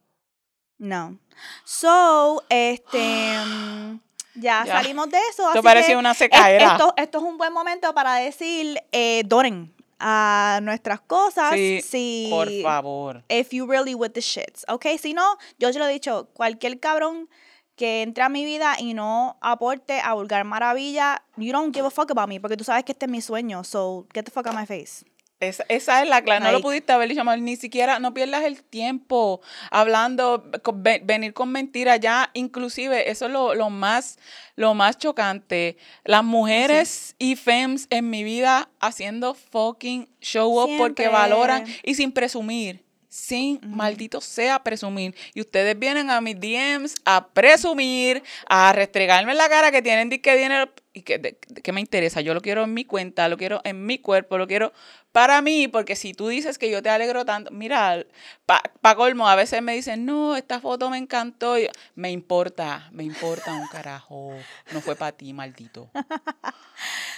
No. 0.78 1.18
So, 1.64 2.44
este. 2.48 3.34
mm, 3.44 3.98
Ya, 4.36 4.64
Ya. 4.64 4.72
salimos 4.74 5.08
de 5.10 5.18
eso. 5.30 5.42
Esto 5.48 5.58
así 5.58 5.62
parece 5.62 5.88
que 5.92 5.96
una 5.96 6.12
es- 6.12 6.18
secaera. 6.18 6.72
Esto, 6.72 6.94
esto 6.96 7.18
es 7.18 7.24
un 7.24 7.36
buen 7.38 7.52
momento 7.52 7.92
para 7.94 8.14
decir: 8.16 8.80
eh, 8.92 9.22
donen 9.26 9.73
a 9.98 10.60
nuestras 10.62 11.00
cosas. 11.00 11.52
Sí, 11.52 11.80
si, 11.82 12.28
por 12.30 12.48
favor. 12.62 13.24
If 13.28 13.52
you 13.52 13.66
really 13.66 13.94
with 13.94 14.12
the 14.12 14.20
shits, 14.20 14.64
¿ok? 14.68 14.86
Si 15.00 15.14
no, 15.14 15.36
yo 15.58 15.72
te 15.72 15.78
lo 15.78 15.86
he 15.86 15.92
dicho, 15.92 16.28
cualquier 16.34 16.80
cabrón 16.80 17.28
que 17.76 18.02
entre 18.02 18.22
a 18.24 18.28
mi 18.28 18.44
vida 18.44 18.76
y 18.78 18.94
no 18.94 19.36
aporte 19.40 20.00
a 20.00 20.14
Vulgar 20.14 20.44
Maravilla, 20.44 21.24
you 21.36 21.52
don't 21.52 21.74
give 21.74 21.86
a 21.86 21.90
fuck 21.90 22.10
about 22.10 22.28
me, 22.28 22.40
porque 22.40 22.56
tú 22.56 22.64
sabes 22.64 22.84
que 22.84 22.92
este 22.92 23.06
es 23.06 23.10
mi 23.10 23.20
sueño, 23.20 23.64
so 23.64 24.06
get 24.14 24.24
the 24.24 24.30
fuck 24.30 24.46
out 24.46 24.54
my 24.54 24.66
face. 24.66 25.04
Esa, 25.40 25.64
esa 25.68 26.02
es 26.02 26.08
la 26.08 26.22
clave. 26.22 26.40
No 26.44 26.52
lo 26.52 26.60
pudiste 26.62 26.92
haber 26.92 27.08
dicho 27.08 27.24
mal, 27.24 27.44
ni 27.44 27.56
siquiera, 27.56 27.98
no 27.98 28.14
pierdas 28.14 28.44
el 28.44 28.62
tiempo 28.62 29.40
hablando, 29.70 30.44
con- 30.62 30.82
ve- 30.82 31.02
venir 31.04 31.34
con 31.34 31.50
mentiras. 31.50 31.98
Ya, 32.00 32.30
inclusive, 32.34 33.10
eso 33.10 33.26
es 33.26 33.32
lo, 33.32 33.54
lo 33.54 33.68
más, 33.68 34.18
lo 34.56 34.74
más 34.74 34.96
chocante. 34.96 35.76
Las 36.04 36.24
mujeres 36.24 37.16
y 37.18 37.36
femmes 37.36 37.88
en 37.90 38.10
mi 38.10 38.22
vida 38.24 38.68
haciendo 38.80 39.34
fucking 39.34 40.08
show 40.20 40.62
up 40.62 40.70
porque 40.78 41.08
valoran 41.08 41.64
y 41.82 41.94
sin 41.94 42.12
presumir. 42.12 42.83
Sin 43.14 43.60
maldito 43.62 44.20
sea 44.20 44.64
presumir. 44.64 45.14
Y 45.34 45.40
ustedes 45.40 45.78
vienen 45.78 46.10
a 46.10 46.20
mis 46.20 46.34
DMs 46.40 46.96
a 47.04 47.28
presumir, 47.28 48.24
a 48.48 48.72
restregarme 48.72 49.30
en 49.30 49.38
la 49.38 49.48
cara 49.48 49.70
que 49.70 49.82
tienen 49.82 50.08
disque 50.08 50.36
dinero. 50.36 50.68
¿Y 50.92 51.02
que, 51.02 51.18
de- 51.18 51.36
qué 51.38 51.70
me 51.70 51.80
interesa? 51.80 52.22
Yo 52.22 52.34
lo 52.34 52.40
quiero 52.40 52.64
en 52.64 52.74
mi 52.74 52.84
cuenta, 52.84 53.28
lo 53.28 53.36
quiero 53.36 53.60
en 53.62 53.86
mi 53.86 53.98
cuerpo, 53.98 54.36
lo 54.36 54.48
quiero 54.48 54.72
para 55.12 55.40
mí, 55.42 55.68
porque 55.68 55.94
si 55.94 56.12
tú 56.12 56.26
dices 56.26 56.58
que 56.58 56.68
yo 56.68 56.82
te 56.82 56.88
alegro 56.90 57.24
tanto, 57.24 57.52
mira, 57.52 58.04
para 58.46 58.94
colmo, 58.96 59.28
a 59.28 59.36
veces 59.36 59.62
me 59.62 59.74
dicen, 59.76 60.04
no, 60.04 60.34
esta 60.34 60.58
foto 60.58 60.90
me 60.90 60.98
encantó. 60.98 61.56
Yo, 61.56 61.68
me 61.94 62.10
importa, 62.10 62.88
me 62.90 63.04
importa 63.04 63.52
un 63.52 63.68
carajo. 63.68 64.34
No 64.72 64.80
fue 64.80 64.96
para 64.96 65.12
ti, 65.12 65.32
maldito. 65.32 65.88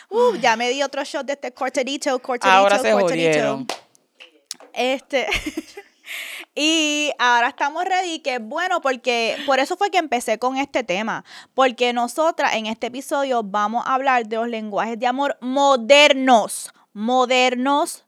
Uh, 0.08 0.36
ya 0.36 0.54
me 0.56 0.68
di 0.70 0.82
otro 0.84 1.02
shot 1.02 1.26
de 1.26 1.32
este 1.32 1.50
cortadito, 1.52 2.16
cortadito, 2.20 2.56
Ahora 2.56 2.78
se 2.78 2.92
cortadito. 2.92 3.26
jodieron. 3.26 3.66
Este. 4.72 5.26
y 6.56 7.12
ahora 7.18 7.48
estamos 7.48 7.84
ready, 7.84 8.18
que 8.20 8.36
es 8.36 8.40
bueno 8.42 8.80
porque 8.80 9.36
por 9.46 9.58
eso 9.60 9.76
fue 9.76 9.90
que 9.90 9.98
empecé 9.98 10.38
con 10.38 10.56
este 10.56 10.82
tema. 10.82 11.22
Porque 11.54 11.92
nosotras 11.92 12.54
en 12.54 12.64
este 12.66 12.86
episodio 12.88 13.42
vamos 13.44 13.84
a 13.86 13.94
hablar 13.94 14.26
de 14.26 14.36
los 14.36 14.48
lenguajes 14.48 14.98
de 14.98 15.06
amor 15.06 15.36
modernos. 15.40 16.72
Modernos. 16.94 18.04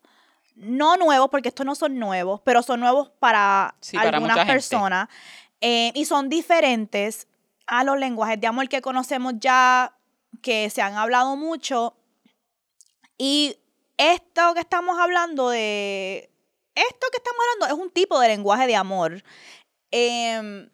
No 0.56 0.96
nuevos, 0.96 1.28
porque 1.30 1.48
estos 1.50 1.64
no 1.66 1.74
son 1.76 1.98
nuevos, 1.98 2.40
pero 2.42 2.62
son 2.62 2.80
nuevos 2.80 3.10
para 3.20 3.74
Sí, 3.80 3.96
algunas 3.96 4.44
personas. 4.46 5.08
eh, 5.60 5.92
y 5.94 6.04
son 6.06 6.28
diferentes 6.28 7.28
a 7.66 7.84
los 7.84 7.98
lenguajes 7.98 8.40
de 8.40 8.46
amor 8.46 8.68
que 8.68 8.80
conocemos 8.80 9.34
ya, 9.38 9.92
que 10.42 10.68
se 10.70 10.80
han 10.82 10.94
hablado 10.96 11.36
mucho. 11.36 11.94
Y 13.18 13.56
esto 13.98 14.54
que 14.54 14.60
estamos 14.60 14.98
hablando 14.98 15.50
de. 15.50 16.30
Esto 16.78 17.06
que 17.10 17.18
estamos 17.18 17.40
hablando 17.54 17.74
es 17.74 17.82
un 17.84 17.90
tipo 17.90 18.18
de 18.20 18.28
lenguaje 18.28 18.66
de 18.66 18.76
amor. 18.76 19.22
Em, 19.90 20.68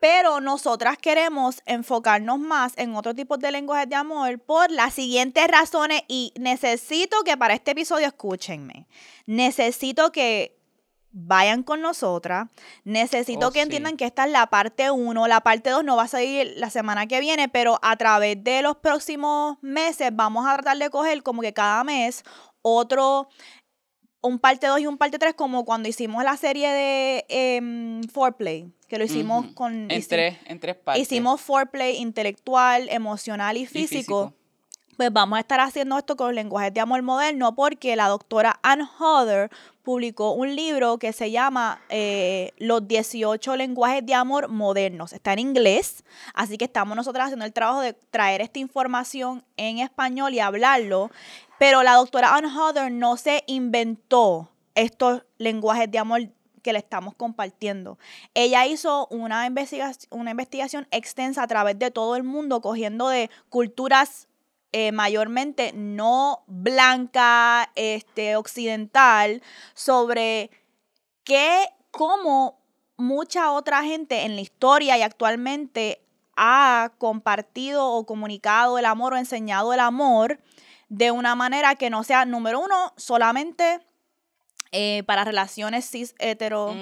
pero 0.00 0.40
nosotras 0.40 0.96
queremos 0.98 1.60
enfocarnos 1.66 2.38
más 2.38 2.72
en 2.76 2.94
otro 2.94 3.14
tipo 3.14 3.36
de 3.36 3.50
lenguajes 3.50 3.88
de 3.88 3.96
amor 3.96 4.38
por 4.38 4.70
las 4.70 4.94
siguientes 4.94 5.46
razones. 5.48 6.02
Y 6.08 6.32
necesito 6.38 7.22
que 7.24 7.36
para 7.36 7.54
este 7.54 7.72
episodio 7.72 8.06
escúchenme. 8.06 8.86
Necesito 9.26 10.12
que 10.12 10.56
vayan 11.10 11.62
con 11.64 11.80
nosotras. 11.80 12.48
Necesito 12.84 13.48
Oh, 13.48 13.50
que 13.50 13.58
sí. 13.60 13.64
entiendan 13.64 13.96
que 13.96 14.04
esta 14.04 14.24
es 14.26 14.30
la 14.30 14.46
parte 14.48 14.90
1. 14.90 15.26
La 15.26 15.40
parte 15.40 15.70
2 15.70 15.82
no 15.82 15.96
va 15.96 16.04
a 16.04 16.08
salir 16.08 16.52
la 16.56 16.70
semana 16.70 17.06
que 17.06 17.18
viene, 17.18 17.48
pero 17.48 17.78
a 17.82 17.96
través 17.96 18.42
de 18.44 18.62
los 18.62 18.76
próximos 18.76 19.56
meses 19.62 20.10
vamos 20.12 20.46
a 20.46 20.54
tratar 20.54 20.76
de 20.78 20.90
coger 20.90 21.22
como 21.24 21.42
que 21.42 21.52
cada 21.52 21.82
mes 21.82 22.22
otro, 22.62 23.28
un 24.20 24.38
parte 24.38 24.66
2 24.66 24.80
y 24.80 24.86
un 24.86 24.98
parte 24.98 25.18
3, 25.18 25.34
como 25.34 25.64
cuando 25.64 25.88
hicimos 25.88 26.24
la 26.24 26.36
serie 26.36 26.68
de 26.70 27.24
em, 27.28 28.02
Foreplay, 28.04 28.70
que 28.88 28.98
lo 28.98 29.04
hicimos 29.04 29.44
Ujú. 29.46 29.54
con... 29.54 29.90
En 29.90 30.00
hici- 30.00 30.08
tres, 30.08 30.36
en 30.46 30.58
tres 30.60 30.76
partes. 30.76 31.02
Hicimos 31.02 31.40
foreplay 31.40 31.96
intelectual, 31.98 32.88
emocional 32.88 33.56
y 33.56 33.62
Y 33.62 33.66
físico. 33.66 34.34
Pues 34.98 35.12
vamos 35.12 35.36
a 35.36 35.40
estar 35.40 35.60
haciendo 35.60 35.96
esto 35.96 36.16
con 36.16 36.34
lenguajes 36.34 36.74
de 36.74 36.80
amor 36.80 37.02
moderno 37.02 37.54
porque 37.54 37.94
la 37.94 38.08
doctora 38.08 38.58
Ann 38.64 38.80
Hodder 38.98 39.48
publicó 39.84 40.32
un 40.32 40.56
libro 40.56 40.98
que 40.98 41.12
se 41.12 41.30
llama 41.30 41.80
eh, 41.88 42.52
Los 42.58 42.88
18 42.88 43.54
lenguajes 43.54 44.04
de 44.04 44.14
amor 44.14 44.48
modernos. 44.48 45.12
Está 45.12 45.34
en 45.34 45.38
inglés, 45.38 46.02
así 46.34 46.58
que 46.58 46.64
estamos 46.64 46.96
nosotras 46.96 47.26
haciendo 47.26 47.44
el 47.44 47.52
trabajo 47.52 47.80
de 47.80 47.92
traer 47.92 48.40
esta 48.40 48.58
información 48.58 49.44
en 49.56 49.78
español 49.78 50.34
y 50.34 50.40
hablarlo. 50.40 51.12
Pero 51.60 51.84
la 51.84 51.94
doctora 51.94 52.34
Ann 52.34 52.46
Hodder 52.46 52.90
no 52.90 53.16
se 53.16 53.44
inventó 53.46 54.50
estos 54.74 55.22
lenguajes 55.38 55.88
de 55.92 56.00
amor 56.00 56.22
que 56.60 56.72
le 56.72 56.80
estamos 56.80 57.14
compartiendo. 57.14 58.00
Ella 58.34 58.66
hizo 58.66 59.06
una 59.12 59.46
investigación, 59.46 60.08
una 60.10 60.32
investigación 60.32 60.88
extensa 60.90 61.44
a 61.44 61.46
través 61.46 61.78
de 61.78 61.92
todo 61.92 62.16
el 62.16 62.24
mundo, 62.24 62.60
cogiendo 62.60 63.08
de 63.08 63.30
culturas 63.48 64.26
eh, 64.72 64.92
mayormente 64.92 65.72
no 65.74 66.44
blanca, 66.46 67.70
este, 67.74 68.36
occidental, 68.36 69.42
sobre 69.74 70.50
qué, 71.24 71.66
cómo 71.90 72.58
mucha 72.96 73.52
otra 73.52 73.82
gente 73.82 74.22
en 74.22 74.34
la 74.34 74.42
historia 74.42 74.98
y 74.98 75.02
actualmente 75.02 76.02
ha 76.36 76.92
compartido 76.98 77.86
o 77.92 78.04
comunicado 78.04 78.78
el 78.78 78.84
amor 78.84 79.14
o 79.14 79.16
enseñado 79.16 79.72
el 79.72 79.80
amor 79.80 80.38
de 80.88 81.10
una 81.10 81.34
manera 81.34 81.74
que 81.74 81.90
no 81.90 82.04
sea, 82.04 82.24
número 82.24 82.60
uno, 82.60 82.92
solamente 82.96 83.80
eh, 84.72 85.02
para 85.06 85.24
relaciones 85.24 85.88
cis 85.88 86.14
hetero 86.18 86.74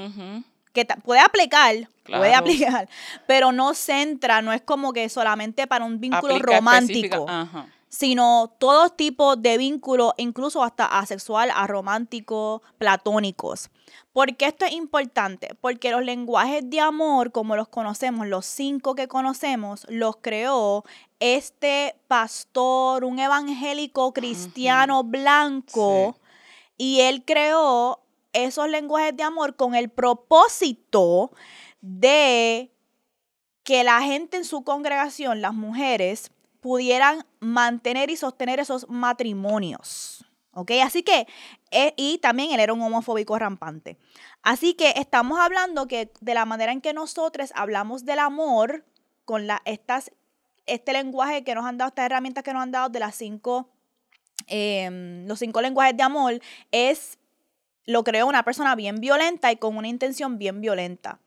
que 0.72 0.84
puede 1.04 1.20
aplicar, 1.20 1.88
puede 2.04 2.34
aplicar, 2.34 2.88
pero 3.26 3.52
no 3.52 3.74
centra, 3.74 4.42
no 4.42 4.52
es 4.52 4.60
como 4.60 4.92
que 4.92 5.08
solamente 5.08 5.66
para 5.66 5.84
un 5.84 6.00
vínculo 6.00 6.34
Aplica 6.34 6.56
romántico, 6.56 7.26
Ajá. 7.28 7.66
Sino 7.98 8.54
todos 8.58 8.94
tipos 8.94 9.40
de 9.40 9.56
vínculos, 9.56 10.12
incluso 10.18 10.62
hasta 10.62 10.84
asexual, 10.84 11.50
aromántico, 11.54 12.60
platónicos. 12.76 13.70
¿Por 14.12 14.36
qué 14.36 14.48
esto 14.48 14.66
es 14.66 14.72
importante? 14.72 15.56
Porque 15.62 15.90
los 15.90 16.04
lenguajes 16.04 16.68
de 16.68 16.78
amor, 16.78 17.32
como 17.32 17.56
los 17.56 17.68
conocemos, 17.68 18.26
los 18.26 18.44
cinco 18.44 18.94
que 18.94 19.08
conocemos, 19.08 19.86
los 19.88 20.16
creó 20.16 20.84
este 21.20 21.96
pastor, 22.06 23.02
un 23.02 23.18
evangélico 23.18 24.12
cristiano 24.12 25.02
blanco, 25.02 26.18
y 26.76 27.00
él 27.00 27.24
creó 27.24 28.00
esos 28.34 28.68
lenguajes 28.68 29.16
de 29.16 29.22
amor 29.22 29.56
con 29.56 29.74
el 29.74 29.88
propósito 29.88 31.30
de 31.80 32.70
que 33.62 33.84
la 33.84 34.02
gente 34.02 34.36
en 34.36 34.44
su 34.44 34.64
congregación, 34.64 35.40
las 35.40 35.54
mujeres, 35.54 36.30
pudieran 36.66 37.24
mantener 37.38 38.10
y 38.10 38.16
sostener 38.16 38.58
esos 38.58 38.88
matrimonios. 38.88 40.24
¿Ok? 40.50 40.72
Así 40.82 41.04
que, 41.04 41.28
eh, 41.70 41.94
y 41.96 42.18
también 42.18 42.50
él 42.50 42.58
era 42.58 42.72
un 42.72 42.82
homofóbico 42.82 43.38
rampante. 43.38 43.98
Así 44.42 44.74
que 44.74 44.94
estamos 44.96 45.38
hablando 45.38 45.86
que 45.86 46.10
de 46.20 46.34
la 46.34 46.44
manera 46.44 46.72
en 46.72 46.80
que 46.80 46.92
nosotros 46.92 47.52
hablamos 47.54 48.04
del 48.04 48.18
amor, 48.18 48.84
con 49.24 49.46
la, 49.46 49.62
estas, 49.64 50.10
este 50.66 50.92
lenguaje 50.92 51.44
que 51.44 51.54
nos 51.54 51.64
han 51.66 51.78
dado, 51.78 51.90
estas 51.90 52.06
herramientas 52.06 52.42
que 52.42 52.52
nos 52.52 52.64
han 52.64 52.72
dado 52.72 52.88
de 52.88 52.98
las 52.98 53.14
cinco, 53.14 53.70
em, 54.48 55.24
los 55.28 55.38
cinco 55.38 55.60
lenguajes 55.60 55.96
de 55.96 56.02
amor, 56.02 56.40
es, 56.72 57.20
lo 57.84 58.02
creó 58.02 58.26
una 58.26 58.42
persona 58.42 58.74
bien 58.74 58.98
violenta 58.98 59.52
y 59.52 59.56
con 59.56 59.76
una 59.76 59.86
intención 59.86 60.36
bien 60.36 60.60
violenta. 60.60 61.20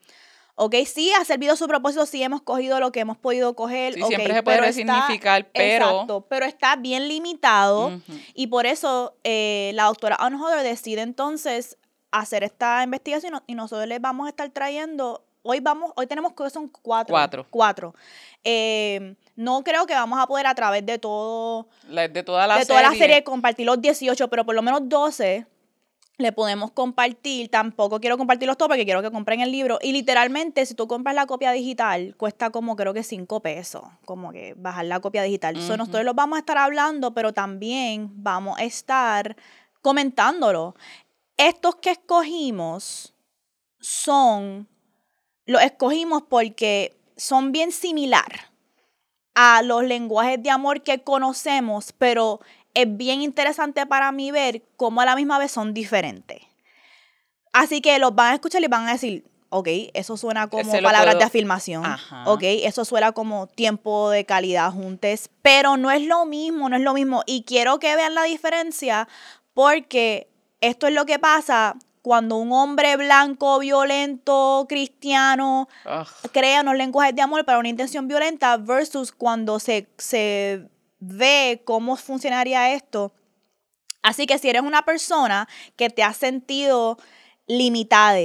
Ok, 0.61 0.75
sí 0.85 1.11
ha 1.13 1.23
servido 1.23 1.55
su 1.55 1.67
propósito, 1.67 2.05
sí 2.05 2.21
hemos 2.21 2.41
cogido 2.41 2.79
lo 2.81 2.91
que 2.91 2.99
hemos 2.99 3.17
podido 3.17 3.55
coger. 3.55 3.93
Sí, 3.93 4.01
ok, 4.01 4.07
siempre 4.09 4.33
se 4.33 4.43
puede 4.43 4.57
pero 4.57 4.67
resignificar, 4.67 5.39
está- 5.41 5.51
pero- 5.53 5.85
Exacto, 5.89 6.25
pero 6.29 6.45
está 6.45 6.75
bien 6.75 7.07
limitado 7.07 8.01
y 8.33 8.47
por 8.47 8.65
eso 8.65 9.15
eh, 9.23 9.71
la 9.75 9.85
doctora 9.85 10.17
Unholder 10.25 10.61
decide 10.63 11.01
entonces 11.01 11.77
hacer 12.11 12.43
esta 12.43 12.83
investigación 12.83 13.31
y 13.31 13.35
no- 13.35 13.43
y 13.47 13.55
nosotros 13.55 13.87
les 13.87 14.01
vamos 14.01 14.25
a 14.27 14.29
estar 14.31 14.49
trayendo, 14.49 15.23
hoy 15.43 15.61
vamos, 15.61 15.93
hoy 15.95 16.07
tenemos 16.07 16.33
que 16.33 16.49
son 16.49 16.67
cuatro. 16.67 17.13
Cuatro. 17.13 17.45
Cuatro. 17.49 17.95
Eh, 18.43 19.15
no 19.35 19.63
creo 19.63 19.85
que 19.85 19.93
vamos 19.93 20.19
a 20.19 20.27
poder 20.27 20.45
a 20.47 20.55
través 20.55 20.85
de 20.85 20.97
todo 20.99 21.67
La- 21.87 22.07
de 22.07 22.23
toda 22.23 22.47
la 22.47 22.55
de 22.57 22.65
serie. 22.65 22.79
toda 22.81 22.91
la 22.91 22.97
serie 22.97 23.23
compartir 23.23 23.65
los 23.65 23.79
18, 23.81 24.27
pero 24.29 24.45
por 24.45 24.55
lo 24.55 24.61
menos 24.61 24.81
12 24.83 25.45
le 26.19 26.31
podemos 26.33 26.71
compartir. 26.71 27.49
Tampoco 27.49 27.99
quiero 27.99 28.17
compartirlos 28.17 28.57
todos 28.57 28.69
porque 28.69 28.85
quiero 28.85 29.01
que 29.01 29.09
compren 29.09 29.39
el 29.39 29.51
libro. 29.51 29.79
Y 29.81 29.93
literalmente, 29.93 30.65
si 30.65 30.75
tú 30.75 30.87
compras 30.87 31.15
la 31.15 31.25
copia 31.25 31.51
digital, 31.51 32.13
cuesta 32.17 32.49
como 32.49 32.75
creo 32.75 32.93
que 32.93 33.03
5 33.03 33.39
pesos. 33.39 33.83
Como 34.05 34.31
que 34.31 34.53
bajar 34.57 34.85
la 34.85 34.99
copia 34.99 35.23
digital. 35.23 35.55
So, 35.61 35.69
Ujú. 35.69 35.77
nosotros 35.77 36.03
los 36.03 36.15
vamos 36.15 36.35
a 36.35 36.39
estar 36.41 36.57
hablando, 36.57 37.13
pero 37.13 37.33
también 37.33 38.11
vamos 38.15 38.59
a 38.59 38.63
estar 38.63 39.35
comentándolo. 39.81 40.75
Estos 41.37 41.75
que 41.77 41.91
escogimos 41.91 43.13
son. 43.79 44.67
Los 45.45 45.63
escogimos 45.63 46.21
porque 46.29 46.95
son 47.15 47.51
bien 47.51 47.71
similar 47.71 48.49
a 49.35 49.61
los 49.61 49.85
lenguajes 49.85 50.43
de 50.43 50.49
amor 50.49 50.83
que 50.83 51.01
conocemos, 51.01 51.93
pero 51.97 52.41
es 52.73 52.97
bien 52.97 53.21
interesante 53.21 53.85
para 53.85 54.11
mí 54.11 54.31
ver 54.31 54.63
cómo 54.77 55.01
a 55.01 55.05
la 55.05 55.15
misma 55.15 55.37
vez 55.39 55.51
son 55.51 55.73
diferentes. 55.73 56.41
Así 57.53 57.81
que 57.81 57.97
los 57.99 58.13
van 58.15 58.31
a 58.31 58.35
escuchar 58.35 58.61
y 58.63 58.67
van 58.67 58.87
a 58.87 58.93
decir, 58.93 59.25
ok, 59.49 59.67
eso 59.93 60.17
suena 60.17 60.47
como 60.47 60.71
palabras 60.71 61.05
puedo- 61.15 61.17
de 61.19 61.23
afirmación, 61.25 61.85
Ajá. 61.85 62.23
ok, 62.27 62.43
eso 62.43 62.85
suena 62.85 63.11
como 63.11 63.47
tiempo 63.47 64.09
de 64.11 64.23
calidad 64.25 64.71
juntos, 64.71 65.29
pero 65.41 65.75
no 65.77 65.89
es 65.89 66.03
lo 66.03 66.25
mismo, 66.25 66.69
no 66.69 66.75
es 66.75 66.83
lo 66.83 66.93
mismo. 66.93 67.23
Y 67.25 67.43
quiero 67.43 67.79
que 67.79 67.95
vean 67.95 68.13
la 68.13 68.23
diferencia 68.23 69.07
porque 69.53 70.27
esto 70.61 70.87
es 70.87 70.93
lo 70.93 71.05
que 71.05 71.17
pasa 71.17 71.75
cuando 72.03 72.37
un 72.37 72.51
hombre 72.53 72.95
blanco, 72.97 73.59
violento, 73.59 74.65
cristiano, 74.69 75.67
Ugh. 75.85 76.31
crea 76.31 76.61
unos 76.61 76.75
lenguajes 76.75 77.15
de 77.15 77.21
amor 77.23 77.43
para 77.45 77.59
una 77.59 77.69
intención 77.69 78.07
violenta 78.07 78.55
versus 78.57 79.11
cuando 79.11 79.59
se, 79.59 79.87
se 79.97 80.67
ve 80.99 81.61
cómo 81.65 81.95
funcionaría 81.95 82.73
esto. 82.73 83.13
Así 84.01 84.25
que 84.25 84.37
si 84.37 84.49
eres 84.49 84.61
una 84.61 84.83
persona 84.83 85.47
que 85.75 85.89
te 85.89 86.03
has 86.03 86.17
sentido 86.17 86.97
limitada 87.47 88.19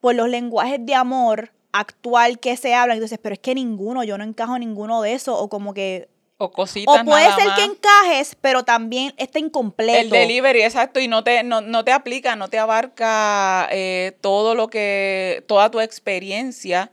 por 0.00 0.14
los 0.14 0.28
lenguajes 0.28 0.84
de 0.84 0.94
amor 0.94 1.52
actual 1.72 2.38
que 2.38 2.56
se 2.56 2.74
hablan, 2.74 2.96
entonces, 2.96 3.18
pero 3.20 3.34
es 3.34 3.40
que 3.40 3.54
ninguno, 3.54 4.04
yo 4.04 4.16
no 4.18 4.24
encajo 4.24 4.56
en 4.56 4.60
ninguno 4.60 5.02
de 5.02 5.12
esos, 5.14 5.36
o 5.38 5.48
como 5.48 5.74
que, 5.74 6.08
O 6.40 6.52
cositas 6.52 7.02
o 7.02 7.04
puede 7.04 7.24
nada 7.24 7.36
ser 7.36 7.46
más. 7.46 7.58
que 7.58 7.64
encajes, 7.64 8.36
pero 8.40 8.62
también 8.62 9.12
está 9.16 9.40
incompleto. 9.40 9.98
El 9.98 10.08
delivery, 10.08 10.62
exacto, 10.62 11.00
y 11.00 11.08
no 11.08 11.24
te, 11.24 11.42
no, 11.42 11.62
no 11.62 11.84
te 11.84 11.90
aplica, 11.90 12.36
no 12.36 12.46
te 12.46 12.60
abarca 12.60 13.68
eh, 13.72 14.16
todo 14.20 14.54
lo 14.54 14.68
que, 14.68 15.42
toda 15.48 15.68
tu 15.72 15.80
experiencia 15.80 16.92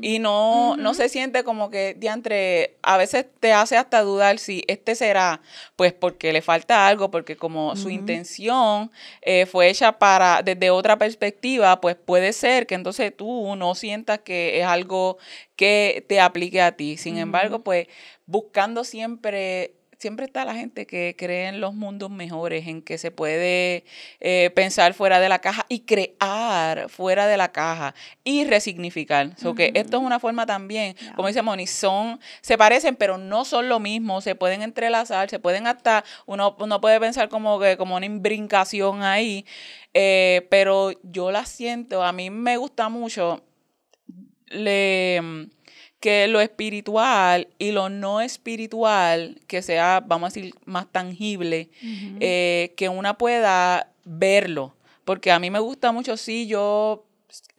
y 0.00 0.20
no, 0.20 0.76
no 0.76 0.94
se 0.94 1.08
siente 1.08 1.42
como 1.42 1.70
que 1.70 1.94
diantre, 1.98 2.76
a 2.82 2.96
veces 2.96 3.26
te 3.40 3.52
hace 3.52 3.76
hasta 3.76 4.00
dudar 4.02 4.38
si 4.38 4.62
este 4.68 4.94
será, 4.94 5.40
pues 5.74 5.92
porque 5.92 6.32
le 6.32 6.40
falta 6.40 6.86
algo, 6.86 7.10
porque 7.10 7.36
como 7.36 7.74
su 7.74 7.90
intención 7.90 8.92
eh, 9.22 9.46
fue 9.46 9.70
hecha 9.70 9.98
para, 9.98 10.42
desde 10.42 10.70
otra 10.70 10.98
perspectiva, 10.98 11.80
pues 11.80 11.96
puede 11.96 12.32
ser 12.32 12.68
que 12.68 12.76
entonces 12.76 13.12
tú 13.16 13.56
no 13.56 13.74
sientas 13.74 14.20
que 14.20 14.60
es 14.60 14.66
algo 14.66 15.18
que 15.56 16.04
te 16.08 16.20
aplique 16.20 16.60
a 16.60 16.72
ti. 16.72 16.96
Sin 16.96 17.18
embargo, 17.18 17.62
pues 17.62 17.86
buscando 18.26 18.84
siempre 18.84 19.74
siempre 20.04 20.26
está 20.26 20.44
la 20.44 20.54
gente 20.54 20.86
que 20.86 21.14
cree 21.18 21.48
en 21.48 21.62
los 21.62 21.72
mundos 21.72 22.10
mejores, 22.10 22.66
en 22.66 22.82
que 22.82 22.98
se 22.98 23.10
puede 23.10 23.84
eh, 24.20 24.50
pensar 24.54 24.92
fuera 24.92 25.18
de 25.18 25.30
la 25.30 25.38
caja 25.38 25.64
y 25.70 25.80
crear 25.80 26.90
fuera 26.90 27.26
de 27.26 27.38
la 27.38 27.52
caja 27.52 27.94
y 28.22 28.44
resignificar. 28.44 29.30
So 29.38 29.54
que 29.54 29.72
esto 29.74 29.96
es 29.96 30.02
una 30.02 30.20
forma 30.20 30.44
también, 30.44 30.94
como 31.16 31.28
dice 31.28 31.40
Moni, 31.40 31.66
son, 31.66 32.20
se 32.42 32.58
parecen, 32.58 32.96
pero 32.96 33.16
no 33.16 33.46
son 33.46 33.70
lo 33.70 33.80
mismo, 33.80 34.20
se 34.20 34.34
pueden 34.34 34.60
entrelazar, 34.60 35.30
se 35.30 35.38
pueden 35.38 35.66
hasta, 35.66 36.04
uno, 36.26 36.54
uno 36.58 36.82
puede 36.82 37.00
pensar 37.00 37.30
como 37.30 37.58
que 37.58 37.78
como 37.78 37.96
una 37.96 38.04
imbrincación 38.04 39.02
ahí, 39.02 39.46
eh, 39.94 40.46
pero 40.50 40.90
yo 41.02 41.30
la 41.30 41.46
siento, 41.46 42.02
a 42.02 42.12
mí 42.12 42.28
me 42.28 42.58
gusta 42.58 42.90
mucho 42.90 43.42
le, 44.54 45.48
que 46.00 46.28
lo 46.28 46.40
espiritual 46.40 47.48
y 47.58 47.72
lo 47.72 47.88
no 47.88 48.20
espiritual, 48.20 49.40
que 49.46 49.62
sea, 49.62 50.04
vamos 50.06 50.26
a 50.26 50.34
decir, 50.34 50.54
más 50.66 50.86
tangible, 50.90 51.70
eh, 52.20 52.74
que 52.76 52.88
una 52.88 53.16
pueda 53.16 53.90
verlo. 54.04 54.74
Porque 55.04 55.32
a 55.32 55.38
mí 55.38 55.50
me 55.50 55.60
gusta 55.60 55.92
mucho, 55.92 56.16
sí, 56.16 56.46
yo 56.46 57.04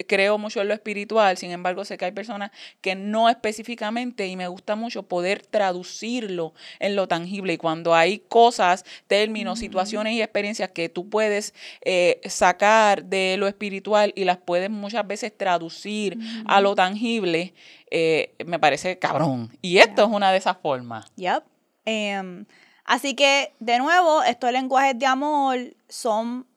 creo 0.08 0.38
mucho 0.38 0.62
en 0.62 0.68
lo 0.68 0.74
espiritual, 0.74 1.38
sin 1.38 1.52
embargo 1.52 1.86
sé 1.86 1.98
que 1.98 2.06
hay 2.06 2.12
personas 2.12 2.52
que 2.82 2.96
no 2.96 3.30
específicamente 3.30 4.28
y 4.28 4.36
me 4.36 4.48
gusta 4.48 4.76
mucho 4.76 5.04
poder 5.04 5.46
traducirlo 5.46 6.54
en 6.80 6.96
lo 6.96 7.08
tangible 7.08 7.54
y 7.54 7.58
cuando 7.58 7.96
hay 7.96 8.20
cosas, 8.20 8.86
términos, 9.08 9.60
situaciones 9.60 10.14
y 10.14 10.22
experiencias 10.22 10.70
que 10.72 10.90
tú 10.90 11.10
puedes 11.10 11.54
eh, 11.82 12.22
sacar 12.26 13.06
de 13.06 13.36
lo 13.38 13.48
espiritual 13.48 14.14
y 14.16 14.26
las 14.26 14.38
puedes 14.38 14.70
muchas 14.70 15.06
veces 15.08 15.36
traducir 15.38 16.18
a 16.46 16.62
lo 16.62 16.76
tangible, 16.76 17.54
eh, 17.92 18.36
me 18.46 18.60
parece 18.60 19.00
cabrón. 19.00 19.58
Y 19.62 19.78
esto 19.78 20.04
es 20.04 20.10
una 20.10 20.32
de 20.32 20.38
esas 20.38 20.58
formas. 20.58 21.06
Yep. 21.16 21.44
Em, 21.86 22.46
así 22.84 23.14
que, 23.16 23.54
de 23.60 23.78
nuevo, 23.80 24.24
estos 24.24 24.52
lenguajes 24.52 24.98
de 24.98 25.06
amor 25.06 25.58
son, 25.88 26.48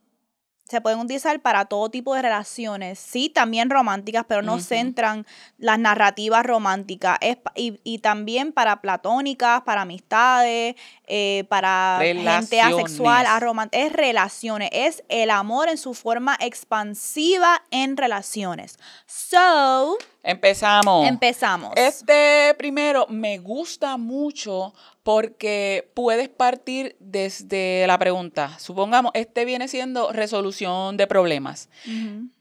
se 0.68 0.82
pueden 0.82 0.98
utilizar 0.98 1.40
para 1.40 1.64
todo 1.64 1.88
tipo 1.88 2.14
de 2.14 2.20
relaciones. 2.20 2.98
Sí, 2.98 3.30
también 3.30 3.70
románticas, 3.70 4.24
pero 4.28 4.42
no 4.42 4.60
centran 4.60 5.26
las 5.56 5.78
narrativas 5.78 6.44
románticas. 6.44 7.16
Es, 7.22 7.38
y, 7.54 7.80
y 7.84 8.00
también 8.00 8.52
para 8.52 8.82
platónicas, 8.82 9.62
para 9.62 9.82
amistades, 9.82 10.76
eh, 11.06 11.44
para 11.48 11.98
gente 12.02 12.60
asexual, 12.60 13.26
es 13.72 13.92
relaciones. 13.92 14.68
Es 14.72 15.04
el 15.08 15.30
amor 15.30 15.70
en 15.70 15.78
su 15.78 15.94
forma 15.94 16.36
expansiva 16.38 17.62
en 17.70 17.96
relaciones. 17.96 18.78
So, 19.06 19.96
Empezamos. 20.22 21.08
empezamos. 21.08 21.72
Este 21.76 22.54
primero 22.58 23.06
me 23.08 23.38
gusta 23.38 23.96
mucho 23.96 24.74
porque 25.08 25.90
puedes 25.94 26.28
partir 26.28 26.94
desde 27.00 27.86
la 27.86 27.98
pregunta. 27.98 28.58
Supongamos, 28.58 29.10
este 29.14 29.46
viene 29.46 29.66
siendo 29.66 30.12
resolución 30.12 30.98
de 30.98 31.06
problemas. 31.06 31.70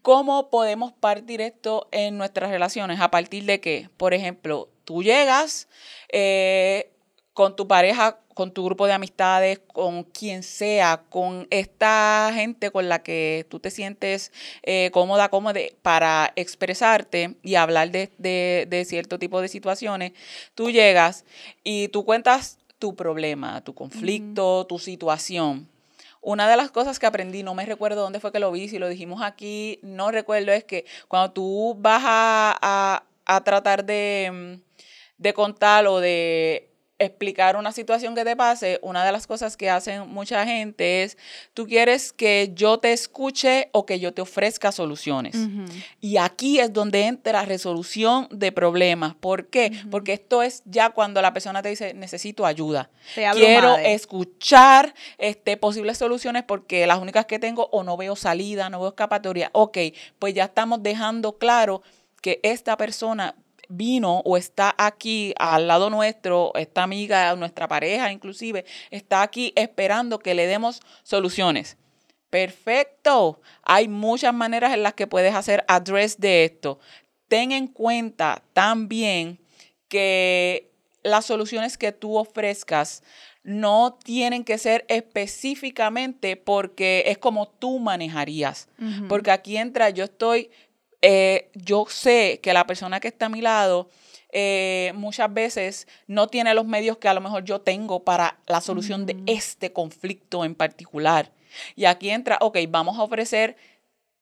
¿Cómo 0.01 0.49
podemos 0.49 0.91
partir 0.91 1.39
esto 1.39 1.87
en 1.93 2.17
nuestras 2.17 2.49
relaciones? 2.49 2.99
¿A 2.99 3.09
partir 3.09 3.45
de 3.45 3.61
qué? 3.61 3.89
Por 3.95 4.13
ejemplo, 4.13 4.67
tú 4.83 5.01
llegas 5.01 5.69
eh, 6.11 6.91
con 7.37 7.55
tu 7.55 7.67
pareja, 7.67 8.17
con 8.33 8.49
tu 8.51 8.65
grupo 8.65 8.87
de 8.87 8.93
amistades, 8.93 9.59
con 9.71 10.03
quien 10.05 10.41
sea, 10.41 11.03
con 11.11 11.45
esta 11.51 12.31
gente 12.33 12.71
con 12.71 12.89
la 12.89 13.03
que 13.03 13.45
tú 13.47 13.59
te 13.59 13.69
sientes 13.69 14.31
eh, 14.63 14.89
cómoda, 14.91 15.29
cómoda 15.29 15.59
para 15.83 16.33
expresarte 16.35 17.35
y 17.43 17.53
hablar 17.53 17.91
de, 17.91 18.09
de- 18.17 18.65
de 18.67 18.85
cierto 18.85 19.19
tipo 19.19 19.39
de 19.39 19.49
situaciones, 19.49 20.13
tú 20.55 20.71
llegas 20.71 21.25
y 21.63 21.89
tú 21.89 22.05
cuentas 22.05 22.57
tu 22.79 22.95
problema, 22.95 23.63
tu 23.63 23.75
conflicto, 23.75 24.65
tu 24.65 24.79
situación. 24.79 25.69
Una 26.21 26.49
de 26.49 26.57
las 26.57 26.71
cosas 26.71 26.97
que 26.97 27.05
aprendí, 27.05 27.43
no 27.43 27.53
me 27.53 27.67
recuerdo 27.67 28.01
dónde 28.01 28.19
fue 28.19 28.31
que 28.31 28.39
lo 28.39 28.51
vi, 28.51 28.67
si 28.67 28.79
lo 28.79 28.89
dijimos 28.89 29.21
aquí, 29.21 29.77
no 29.83 30.09
recuerdo, 30.09 30.51
es 30.53 30.63
que 30.63 30.85
cuando 31.07 31.33
tú 31.33 31.75
vas 31.77 32.01
a, 32.03 32.57
a- 32.59 33.03
a 33.27 33.43
tratar 33.43 33.85
de, 33.85 34.59
de 35.19 35.33
contar 35.35 35.85
o 35.85 35.99
de 35.99 36.66
explicar 36.99 37.55
una 37.55 37.71
situación 37.71 38.15
que 38.15 38.23
te 38.23 38.35
pase, 38.35 38.79
una 38.81 39.05
de 39.05 39.11
las 39.11 39.27
cosas 39.27 39.55
que 39.55 39.69
hacen 39.69 40.09
mucha 40.09 40.45
gente 40.45 41.03
es, 41.03 41.17
tú 41.53 41.67
quieres 41.67 42.11
que 42.11 42.51
yo 42.55 42.79
te 42.79 42.91
escuche 42.91 43.69
o 43.71 43.85
que 43.85 43.99
yo 43.99 44.13
te 44.13 44.21
ofrezca 44.21 44.71
soluciones. 44.71 45.35
Y 46.01 46.17
aquí 46.17 46.59
es 46.59 46.73
donde 46.73 47.05
entra 47.05 47.45
resolución 47.45 48.27
de 48.31 48.51
problemas. 48.51 49.15
¿Por 49.15 49.47
qué? 49.47 49.71
Porque 49.91 50.13
esto 50.13 50.41
es 50.41 50.63
ya 50.65 50.89
cuando 50.89 51.21
la 51.21 51.33
persona 51.33 51.61
te 51.61 51.69
dice, 51.69 51.93
necesito 51.93 52.45
ayuda. 52.45 52.89
Estoy 53.09 53.25
Quiero 53.39 53.77
escuchar 53.77 54.93
este, 55.17 55.57
posibles 55.57 55.97
soluciones 55.97 56.43
porque 56.43 56.87
las 56.87 56.99
únicas 56.99 57.25
que 57.25 57.39
tengo 57.39 57.69
o 57.71 57.83
no 57.83 57.97
veo 57.97 58.15
salida, 58.15 58.69
no 58.69 58.79
veo 58.79 58.89
escapatoria. 58.89 59.49
Ok, 59.53 59.77
pues 60.19 60.33
ya 60.33 60.45
estamos 60.45 60.81
dejando 60.81 61.37
claro 61.37 61.81
que 62.21 62.39
esta 62.43 62.75
persona 62.77 63.35
vino 63.69 64.21
o 64.25 64.37
está 64.37 64.73
aquí 64.77 65.33
al 65.37 65.67
lado 65.67 65.89
nuestro, 65.89 66.51
esta 66.55 66.83
amiga, 66.83 67.35
nuestra 67.35 67.67
pareja 67.67 68.11
inclusive, 68.11 68.65
está 68.91 69.21
aquí 69.21 69.53
esperando 69.55 70.19
que 70.19 70.33
le 70.33 70.47
demos 70.47 70.81
soluciones. 71.03 71.77
Perfecto. 72.29 73.41
Hay 73.63 73.87
muchas 73.87 74.33
maneras 74.33 74.73
en 74.73 74.83
las 74.83 74.93
que 74.93 75.07
puedes 75.07 75.33
hacer 75.33 75.63
address 75.67 76.19
de 76.19 76.45
esto. 76.45 76.79
ten 77.27 77.51
en 77.51 77.67
cuenta 77.67 78.41
también 78.53 79.39
que 79.89 80.71
las 81.03 81.25
soluciones 81.25 81.77
que 81.77 81.91
tú 81.91 82.17
ofrezcas 82.17 83.03
no 83.43 83.97
tienen 84.03 84.43
que 84.43 84.57
ser 84.57 84.85
específicamente 84.89 86.35
porque 86.35 87.03
es 87.07 87.17
como 87.17 87.47
tú 87.47 87.79
manejarías. 87.79 88.67
Porque 89.07 89.31
aquí 89.31 89.55
entra, 89.55 89.89
yo 89.89 90.03
estoy, 90.03 90.49
eh, 91.01 91.49
yo 91.53 91.85
sé 91.89 92.39
que 92.41 92.53
la 92.53 92.67
persona 92.67 92.99
que 92.99 93.07
está 93.07 93.27
a 93.27 93.29
mi 93.29 93.41
lado 93.41 93.89
eh, 94.31 94.91
muchas 94.95 95.33
veces 95.33 95.87
no 96.07 96.27
tiene 96.27 96.53
los 96.53 96.65
medios 96.65 96.97
que 96.97 97.07
a 97.07 97.13
lo 97.13 97.21
mejor 97.21 97.43
yo 97.43 97.61
tengo 97.61 98.03
para 98.03 98.39
la 98.47 98.61
solución 98.61 99.05
de 99.05 99.17
este 99.25 99.71
conflicto 99.71 100.43
en 100.43 100.55
particular. 100.55 101.31
Y 101.75 101.85
aquí 101.85 102.09
entra, 102.09 102.37
ok, 102.41 102.57
vamos 102.69 102.97
a 102.97 103.03
ofrecer 103.03 103.55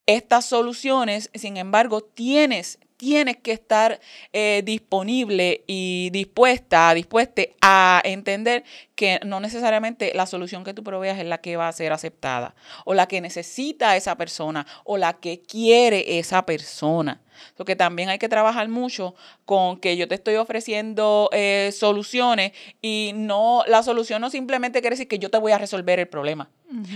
estas 0.06 0.46
soluciones, 0.46 1.32
sin 1.34 1.58
embargo, 1.58 2.02
tienes 2.02 2.80
tienes 2.98 3.38
que 3.38 3.52
estar 3.52 4.00
eh, 4.34 4.62
disponible 4.64 5.64
y 5.68 6.10
dispuesta, 6.12 6.94
dispuesta 6.94 7.42
a 7.62 8.02
entender 8.04 8.64
que 8.96 9.20
no 9.26 9.40
necesariamente 9.40 10.12
la 10.16 10.26
solución 10.26 10.64
que 10.64 10.74
tú 10.74 10.84
proveas 10.84 11.20
es 11.20 11.26
la 11.26 11.40
que 11.40 11.58
va 11.58 11.68
a 11.68 11.74
ser 11.74 11.92
aceptada 11.92 12.56
o 12.86 12.94
la 12.94 13.08
que 13.08 13.22
necesita 13.22 13.96
esa 13.96 14.16
persona 14.16 14.66
o 14.84 14.98
la 14.98 15.14
que 15.14 15.42
quiere 15.42 16.18
esa 16.18 16.46
persona. 16.46 17.22
Porque 17.56 17.76
también 17.76 18.10
hay 18.10 18.18
que 18.18 18.30
trabajar 18.30 18.68
mucho 18.70 19.16
con 19.46 19.80
que 19.80 19.98
yo 19.98 20.08
te 20.08 20.16
estoy 20.16 20.36
ofreciendo 20.36 21.30
eh, 21.34 21.72
soluciones 21.74 22.54
y 22.82 23.12
no, 23.16 23.64
la 23.68 23.84
solución 23.84 24.22
no 24.22 24.30
simplemente 24.30 24.82
quiere 24.82 24.96
decir 24.96 25.08
que 25.08 25.20
yo 25.20 25.30
te 25.30 25.38
voy 25.38 25.52
a 25.52 25.58
resolver 25.58 26.00
el 26.00 26.08
problema. 26.08 26.50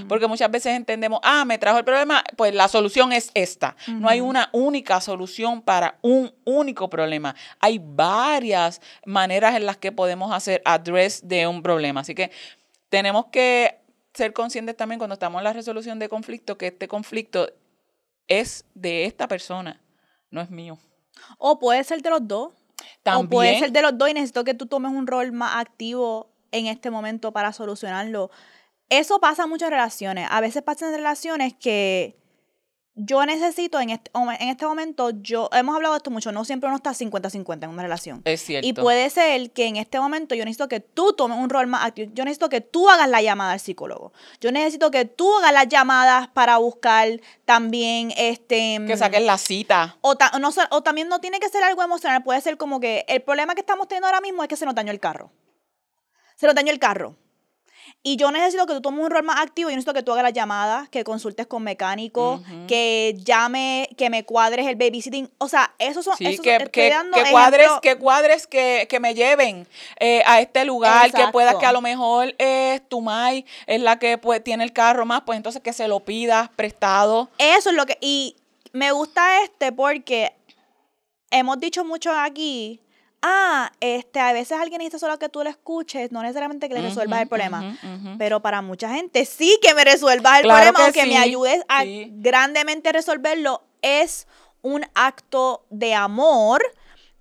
Porque 0.08 0.28
muchas 0.28 0.50
veces 0.50 0.76
entendemos, 0.76 1.20
ah, 1.24 1.46
me 1.46 1.58
trajo 1.58 1.78
el 1.78 1.86
problema, 1.86 2.24
pues 2.36 2.54
la 2.54 2.68
solución 2.68 3.14
es 3.14 3.32
esta. 3.34 3.76
No 3.88 4.10
hay 4.10 4.20
una 4.20 4.50
única 4.52 5.00
solución 5.00 5.62
para 5.62 6.00
un 6.02 6.34
único 6.44 6.90
problema. 6.90 7.36
Hay 7.60 7.80
varias 7.82 8.82
maneras 9.06 9.56
en 9.56 9.66
las 9.66 9.78
que 9.78 9.92
podemos 9.92 10.34
hacer 10.34 10.62
address 10.66 11.28
de 11.28 11.48
un 11.48 11.62
problema. 11.62 11.89
Así 11.98 12.16
que 12.16 12.32
tenemos 12.90 13.28
que 13.28 13.80
ser 14.14 14.34
conscientes 14.34 14.76
también 14.76 15.00
cuando 15.00 15.14
estamos 15.14 15.40
en 15.40 15.44
la 15.44 15.54
resolución 15.54 16.00
de 16.00 16.10
conflicto 16.10 16.58
que 16.58 16.68
este 16.68 16.88
conflicto 16.88 17.50
es 18.28 18.66
de 18.76 19.06
esta 19.06 19.28
persona, 19.28 19.82
no 20.30 20.42
es 20.42 20.50
mío. 20.50 20.78
O 21.38 21.60
puede 21.60 21.84
ser 21.84 22.02
de 22.02 22.10
los 22.10 22.28
dos. 22.28 22.54
También. 23.04 23.26
O 23.26 23.30
puede 23.30 23.60
ser 23.60 23.72
de 23.72 23.82
los 23.82 23.98
dos 23.98 24.10
y 24.10 24.14
necesito 24.14 24.44
que 24.44 24.54
tú 24.54 24.66
tomes 24.66 24.92
un 24.92 25.08
rol 25.08 25.32
más 25.32 25.56
activo 25.56 26.30
en 26.52 26.68
este 26.68 26.90
momento 26.92 27.32
para 27.32 27.54
solucionarlo. 27.54 28.32
Eso 28.90 29.20
pasa 29.20 29.44
en 29.44 29.50
muchas 29.50 29.70
relaciones. 29.70 30.28
A 30.30 30.42
veces 30.42 30.64
pasa 30.64 30.88
en 30.88 30.96
relaciones 30.96 31.54
que 31.54 32.19
yo 33.02 33.26
necesito 33.26 33.80
en 33.80 33.92
este, 33.92 34.12
en 34.14 34.50
este 34.50 34.66
momento, 34.66 35.12
yo 35.12 35.50
hemos 35.54 35.74
hablado 35.76 35.94
de 35.94 36.00
esto 36.00 36.12
mucho, 36.12 36.34
no 36.34 36.44
siempre 36.44 36.68
uno 36.68 36.76
está 36.76 36.92
50-50 36.92 37.64
en 37.64 37.70
una 37.70 37.84
relación. 37.84 38.22
Es 38.26 38.42
cierto. 38.42 38.68
Y 38.68 38.74
puede 38.74 39.10
ser 39.10 39.52
que 39.52 39.68
en 39.68 39.78
este 39.78 40.00
momento 40.00 40.36
yo 40.36 40.44
necesito 40.44 40.68
que 40.68 40.82
tú 40.82 41.14
tomes 41.14 41.38
un 41.38 41.50
rol 41.50 41.68
más 41.68 41.86
activo. 41.86 42.12
Yo 42.14 42.26
necesito 42.26 42.50
que 42.50 42.60
tú 42.60 42.90
hagas 42.90 43.08
la 43.10 43.22
llamada 43.22 43.54
al 43.54 43.60
psicólogo. 43.62 44.12
Yo 44.42 44.52
necesito 44.52 44.92
que 44.92 45.06
tú 45.06 45.38
hagas 45.38 45.54
las 45.54 45.70
llamadas 45.70 46.28
para 46.28 46.58
buscar 46.58 47.22
también 47.46 48.12
este... 48.18 48.82
Que 48.86 48.98
saques 48.98 49.22
la 49.22 49.38
cita. 49.38 49.98
O, 50.02 50.16
no, 50.40 50.50
o 50.72 50.84
también 50.84 51.08
no 51.08 51.22
tiene 51.22 51.40
que 51.40 51.48
ser 51.48 51.64
algo 51.64 51.82
emocional, 51.82 52.22
puede 52.24 52.42
ser 52.42 52.58
como 52.58 52.82
que 52.82 53.06
el 53.08 53.22
problema 53.22 53.56
que 53.56 53.62
estamos 53.62 53.88
teniendo 53.88 54.08
ahora 54.08 54.20
mismo 54.20 54.44
es 54.44 54.50
que 54.50 54.58
se 54.58 54.66
nos 54.66 54.76
dañó 54.76 54.92
el 54.92 55.00
carro. 55.00 55.32
Se 56.36 56.48
nos 56.48 56.56
dañó 56.56 56.72
el 56.72 56.80
carro 56.80 57.16
y 58.02 58.16
yo 58.16 58.32
necesito 58.32 58.66
que 58.66 58.74
tú 58.74 58.82
tomes 58.82 59.04
un 59.04 59.12
rol 59.12 59.24
más 59.24 59.42
activo. 59.42 59.70
Yo 59.70 59.76
necesito 59.76 59.94
que 59.94 60.04
tú 60.04 60.14
hagas 60.14 60.24
las 60.24 60.34
llamadas, 60.34 60.88
que 60.88 61.04
consultes 61.04 61.48
con 61.48 61.64
mecánicos, 61.64 62.42
que 62.68 63.18
llame, 63.26 63.90
que 63.98 64.10
me 64.10 64.24
cuadres 64.24 64.68
el 64.68 64.78
babysitting. 64.78 65.30
O 65.38 65.50
sea, 65.50 65.74
esos 65.80 66.06
son. 66.06 66.16
Sí, 66.16 66.38
que, 66.38 66.70
que, 66.72 66.94
cuadres, 67.32 67.70
que 67.82 67.98
cuadres 67.98 68.48
que, 68.48 68.88
que 68.90 69.02
me 69.02 69.14
lleven 69.16 69.68
eh, 70.00 70.24
a 70.26 70.40
este 70.40 70.64
lugar, 70.64 71.12
que 71.12 71.28
pueda 71.34 71.60
que 71.60 71.66
a 71.66 71.74
lo 71.74 71.82
mejor 71.82 72.34
es 72.38 72.88
tu 72.88 73.02
Mai, 73.02 73.46
es 73.68 73.82
la 73.82 74.00
que 74.00 74.18
pues, 74.18 74.42
tiene 74.44 74.64
el 74.64 74.72
carro 74.72 75.06
más, 75.06 75.22
pues 75.26 75.36
entonces 75.36 75.62
que 75.62 75.74
se 75.74 75.90
lo 75.90 76.00
pidas 76.00 76.50
prestado. 76.56 77.30
Eso 77.38 77.70
es 77.70 77.76
lo 77.76 77.86
que. 77.86 77.98
Y 78.00 78.38
me 78.72 78.94
gusta 78.94 79.44
este 79.44 79.74
porque 79.74 80.34
hemos 81.32 81.60
dicho 81.60 81.84
mucho 81.84 82.14
aquí 82.14 82.80
ah, 83.22 83.72
este, 83.80 84.20
a 84.20 84.34
veces 84.34 84.58
alguien 84.60 84.80
necesita 84.80 85.00
solo 85.00 85.20
que 85.20 85.30
tú 85.30 85.44
le 85.44 85.50
escuches, 85.50 86.12
no 86.12 86.22
necesariamente 86.22 86.68
que 86.68 86.76
le 86.76 86.82
resuelvas 86.82 87.22
el 87.22 87.28
problema. 87.28 87.78
Pero 88.18 88.42
para 88.42 88.62
mucha 88.62 88.90
gente 88.94 89.26
sí 89.26 89.58
que 89.62 89.74
me 89.74 89.84
resuelvas 89.84 90.40
el 90.40 90.48
problema 90.48 90.88
o 90.88 90.92
que 90.92 91.06
me 91.06 91.18
ayudes 91.18 91.64
a 91.68 91.84
grandemente 91.86 92.92
resolverlo. 92.92 93.64
Es 93.82 94.28
un 94.62 94.86
acto 94.94 95.66
de 95.70 95.94
amor 95.94 96.62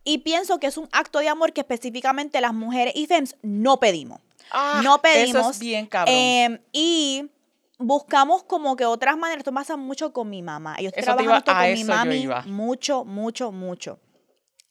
y 0.04 0.18
pienso 0.18 0.58
que 0.58 0.66
es 0.66 0.76
un 0.76 0.88
acto 0.92 1.18
de 1.20 1.28
amor 1.28 1.52
que 1.52 1.60
específicamente 1.60 2.40
las 2.40 2.52
mujeres 2.52 2.94
y 2.96 3.06
FEMS 3.06 3.36
no 3.42 3.78
pedimos. 3.78 4.20
Ah, 4.50 4.80
no 4.82 5.00
pedimos. 5.00 5.40
Eso 5.40 5.50
es 5.50 5.58
bien 5.58 5.86
cabrón. 5.86 6.14
Em, 6.16 6.58
y 6.72 7.30
buscamos 7.78 8.42
como 8.42 8.74
que 8.76 8.86
otras 8.86 9.16
maneras. 9.16 9.40
Esto 9.40 9.52
pasa 9.52 9.76
mucho 9.76 10.12
con 10.12 10.30
mi 10.30 10.42
mamá. 10.42 10.76
Yo 10.80 10.88
estoy 10.88 11.04
trabajando 11.04 11.44
con 11.44 11.72
mi 11.72 11.84
mami 11.84 12.28
mucho, 12.46 13.04
mucho, 13.04 13.52
mucho. 13.52 13.98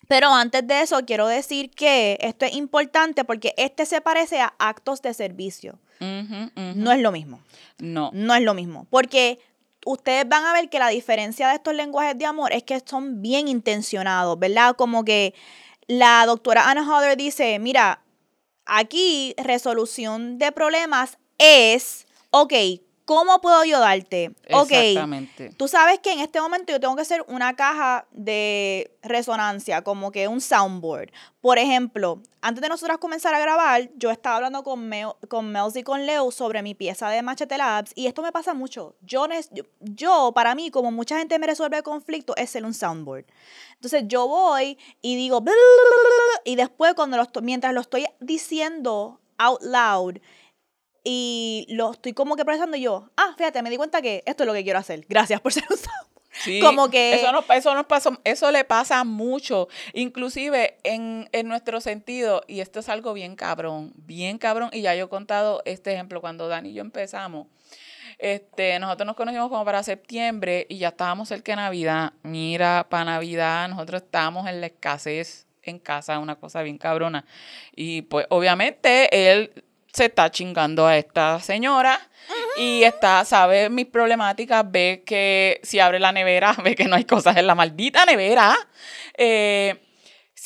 Pero 0.07 0.33
antes 0.33 0.65
de 0.65 0.81
eso, 0.81 0.99
quiero 1.05 1.27
decir 1.27 1.69
que 1.71 2.17
esto 2.21 2.45
es 2.45 2.53
importante 2.53 3.25
porque 3.25 3.53
este 3.57 3.85
se 3.85 4.01
parece 4.01 4.39
a 4.39 4.53
actos 4.57 5.01
de 5.01 5.13
servicio. 5.13 5.79
No 5.99 6.91
es 6.91 7.01
lo 7.01 7.11
mismo. 7.11 7.41
No. 7.79 8.11
No 8.13 8.35
es 8.35 8.41
lo 8.41 8.53
mismo. 8.53 8.87
Porque 8.89 9.39
ustedes 9.85 10.27
van 10.27 10.45
a 10.45 10.53
ver 10.53 10.69
que 10.69 10.79
la 10.79 10.89
diferencia 10.89 11.49
de 11.49 11.55
estos 11.55 11.73
lenguajes 11.73 12.17
de 12.17 12.25
amor 12.25 12.53
es 12.53 12.63
que 12.63 12.81
son 12.85 13.21
bien 13.21 13.47
intencionados, 13.47 14.37
¿verdad? 14.39 14.75
Como 14.75 15.03
que 15.03 15.33
la 15.87 16.25
doctora 16.25 16.69
Anna 16.69 16.87
Hodder 16.87 17.17
dice, 17.17 17.57
mira, 17.59 18.01
aquí 18.65 19.33
resolución 19.37 20.37
de 20.37 20.51
problemas 20.51 21.17
es, 21.37 22.05
ok, 22.31 22.53
¿Cómo 23.07 23.39
puedo 23.39 23.57
ayudarte? 23.59 24.33
Exactamente. 24.43 25.53
tú 25.55 25.69
sabes 25.69 25.99
que 25.99 26.11
en 26.11 26.19
este 26.19 26.41
momento 26.41 26.73
yo 26.73 26.79
tengo 26.81 26.93
que 26.93 27.03
hacer 27.03 27.23
una 27.29 27.55
caja 27.55 28.05
de 28.11 28.91
resonancia, 29.01 29.81
como 29.81 30.11
que 30.11 30.27
un 30.27 30.41
soundboard. 30.41 31.11
Por 31.39 31.57
ejemplo, 31.57 32.21
antes 32.41 32.61
de 32.61 32.67
nosotros 32.67 32.97
comenzar 32.97 33.33
a 33.33 33.39
grabar, 33.39 33.89
yo 33.95 34.11
estaba 34.11 34.35
hablando 34.35 34.61
con, 34.61 34.89
Mel, 34.89 35.07
con 35.29 35.55
y 35.73 35.83
con 35.83 36.05
Leo 36.05 36.31
sobre 36.31 36.61
mi 36.61 36.75
pieza 36.75 37.09
de 37.09 37.21
Machete 37.21 37.57
Labs 37.57 37.93
y 37.95 38.07
esto 38.07 38.21
me 38.21 38.33
pasa 38.33 38.53
mucho. 38.53 38.97
Yo, 39.03 39.25
yo, 39.79 40.33
para 40.35 40.53
mí, 40.53 40.69
como 40.69 40.91
mucha 40.91 41.17
gente 41.17 41.39
me 41.39 41.47
resuelve 41.47 41.77
el 41.77 41.83
conflicto, 41.83 42.35
es 42.35 42.49
ser 42.49 42.65
un 42.65 42.73
soundboard. 42.73 43.23
Entonces 43.75 44.03
yo 44.07 44.27
voy 44.27 44.77
y 45.01 45.15
digo, 45.15 45.41
y 46.43 46.57
después 46.57 46.93
cuando 46.93 47.25
mientras 47.41 47.73
lo 47.73 47.79
estoy 47.79 48.05
diciendo 48.19 49.21
out 49.37 49.61
loud, 49.61 50.17
y 51.09 51.65
lo 51.69 51.93
estoy 51.93 52.11
como 52.11 52.35
que 52.35 52.43
procesando 52.43 52.75
yo, 52.75 53.09
ah, 53.15 53.33
fíjate, 53.37 53.61
me 53.61 53.69
di 53.69 53.77
cuenta 53.77 54.01
que 54.01 54.23
esto 54.25 54.43
es 54.43 54.47
lo 54.47 54.53
que 54.53 54.65
quiero 54.65 54.77
hacer. 54.77 55.05
Gracias 55.07 55.39
por 55.39 55.53
ser 55.53 55.63
usado. 55.69 56.05
Sí, 56.31 56.59
como 56.59 56.89
que 56.89 57.13
eso 57.13 57.31
nos, 57.31 57.49
eso 57.49 57.73
nos 57.73 57.85
pasó, 57.85 58.19
eso 58.25 58.51
le 58.51 58.65
pasa 58.65 59.05
mucho, 59.05 59.69
inclusive 59.93 60.77
en, 60.83 61.29
en, 61.31 61.47
nuestro 61.47 61.79
sentido, 61.79 62.43
y 62.45 62.59
esto 62.59 62.81
es 62.81 62.89
algo 62.89 63.13
bien 63.13 63.37
cabrón, 63.37 63.93
bien 63.95 64.37
cabrón, 64.37 64.69
y 64.73 64.81
ya 64.81 64.93
yo 64.95 65.05
he 65.05 65.09
contado 65.09 65.61
este 65.63 65.93
ejemplo 65.93 66.19
cuando 66.19 66.49
Dani 66.49 66.71
y 66.71 66.73
yo 66.73 66.81
empezamos. 66.81 67.47
Este, 68.19 68.77
nosotros 68.77 69.07
nos 69.07 69.15
conocimos 69.15 69.47
como 69.47 69.63
para 69.63 69.83
septiembre 69.83 70.67
y 70.69 70.77
ya 70.77 70.89
estábamos 70.89 71.29
cerca 71.29 71.53
de 71.53 71.55
Navidad. 71.55 72.11
Mira, 72.21 72.85
para 72.89 73.05
Navidad 73.05 73.69
nosotros 73.69 74.01
estábamos 74.01 74.45
en 74.47 74.59
la 74.59 74.67
escasez 74.67 75.47
en 75.63 75.79
casa, 75.79 76.19
una 76.19 76.35
cosa 76.35 76.61
bien 76.63 76.77
cabrona. 76.77 77.25
Y 77.75 78.03
pues 78.03 78.25
obviamente 78.29 79.31
él 79.31 79.63
se 79.97 80.05
está 80.05 80.29
chingando 80.29 80.85
a 80.85 80.95
esta 80.95 81.39
señora 81.39 81.99
y 82.55 82.83
está, 82.83 83.25
sabe 83.25 83.67
mis 83.67 83.87
problemáticas, 83.87 84.63
ve 84.69 85.01
que 85.03 85.59
si 85.63 85.79
abre 85.79 85.99
la 85.99 86.11
nevera, 86.11 86.55
ve 86.63 86.75
que 86.75 86.85
no 86.85 86.95
hay 86.95 87.05
cosas 87.05 87.35
en 87.35 87.47
la 87.47 87.55
maldita 87.55 88.05
nevera. 88.05 88.55
Eh, 89.17 89.86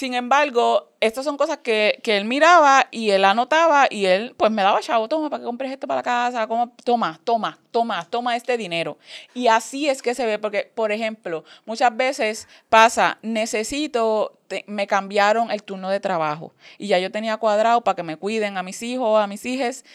sin 0.01 0.15
embargo, 0.15 0.89
estas 0.99 1.23
son 1.23 1.37
cosas 1.37 1.59
que, 1.59 2.01
él 2.03 2.25
miraba 2.25 2.87
y 2.89 3.11
él 3.11 3.23
anotaba 3.23 3.85
y 3.87 4.07
él 4.07 4.33
pues 4.35 4.49
me 4.49 4.63
daba 4.63 4.79
chavo, 4.79 5.07
toma 5.07 5.29
para 5.29 5.41
que 5.41 5.45
compres 5.45 5.71
esto 5.71 5.85
para 5.85 5.99
la 5.99 6.03
casa, 6.03 6.47
toma, 6.83 7.19
toma, 7.23 7.59
toma, 7.69 8.07
toma 8.09 8.35
este 8.35 8.57
dinero. 8.57 8.97
Y 9.35 9.45
así 9.45 9.87
es 9.87 10.01
que 10.01 10.15
se 10.15 10.25
ve, 10.25 10.39
porque, 10.39 10.71
por 10.73 10.91
ejemplo, 10.91 11.43
muchas 11.67 11.95
veces 11.95 12.47
pasa, 12.67 13.19
necesito, 13.21 14.39
me 14.65 14.87
cambiaron 14.87 15.51
el 15.51 15.61
turno 15.61 15.91
de 15.91 15.99
trabajo 15.99 16.51
y 16.79 16.87
ya 16.87 16.97
yo 16.97 17.11
tenía 17.11 17.37
cuadrado 17.37 17.81
para 17.81 17.95
que 17.95 18.01
me 18.01 18.17
cuiden 18.17 18.57
a 18.57 18.63
mis 18.63 18.81
hijos, 18.81 19.21
a 19.21 19.27
mis 19.27 19.45
hijas, 19.45 19.85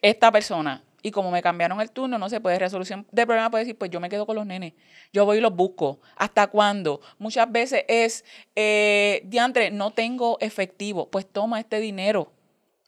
esta 0.00 0.30
persona 0.30 0.84
y 1.06 1.12
como 1.12 1.30
me 1.30 1.40
cambiaron 1.40 1.80
el 1.80 1.92
turno, 1.92 2.18
no 2.18 2.28
se 2.28 2.40
puede 2.40 2.58
resolución 2.58 3.06
de 3.12 3.26
problema, 3.26 3.48
puede 3.48 3.62
decir, 3.62 3.78
pues 3.78 3.92
yo 3.92 4.00
me 4.00 4.08
quedo 4.08 4.26
con 4.26 4.34
los 4.34 4.44
nenes, 4.44 4.72
yo 5.12 5.24
voy 5.24 5.38
y 5.38 5.40
los 5.40 5.54
busco. 5.54 6.00
¿Hasta 6.16 6.48
cuándo? 6.48 7.00
Muchas 7.20 7.50
veces 7.52 7.84
es, 7.86 8.24
eh, 8.56 9.22
diantre, 9.24 9.70
no 9.70 9.92
tengo 9.92 10.36
efectivo, 10.40 11.08
pues 11.08 11.24
toma 11.24 11.60
este 11.60 11.78
dinero. 11.78 12.32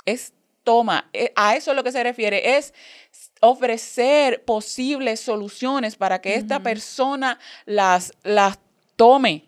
Es 0.04 0.32
toma, 0.64 1.08
eh, 1.12 1.32
a 1.36 1.54
eso 1.54 1.70
es 1.70 1.76
lo 1.76 1.84
que 1.84 1.92
se 1.92 2.02
refiere, 2.02 2.56
es 2.58 2.74
ofrecer 3.40 4.44
posibles 4.44 5.20
soluciones 5.20 5.94
para 5.94 6.20
que 6.20 6.34
esta 6.34 6.60
persona 6.60 7.38
las, 7.66 8.12
las 8.24 8.58
tome. 8.96 9.44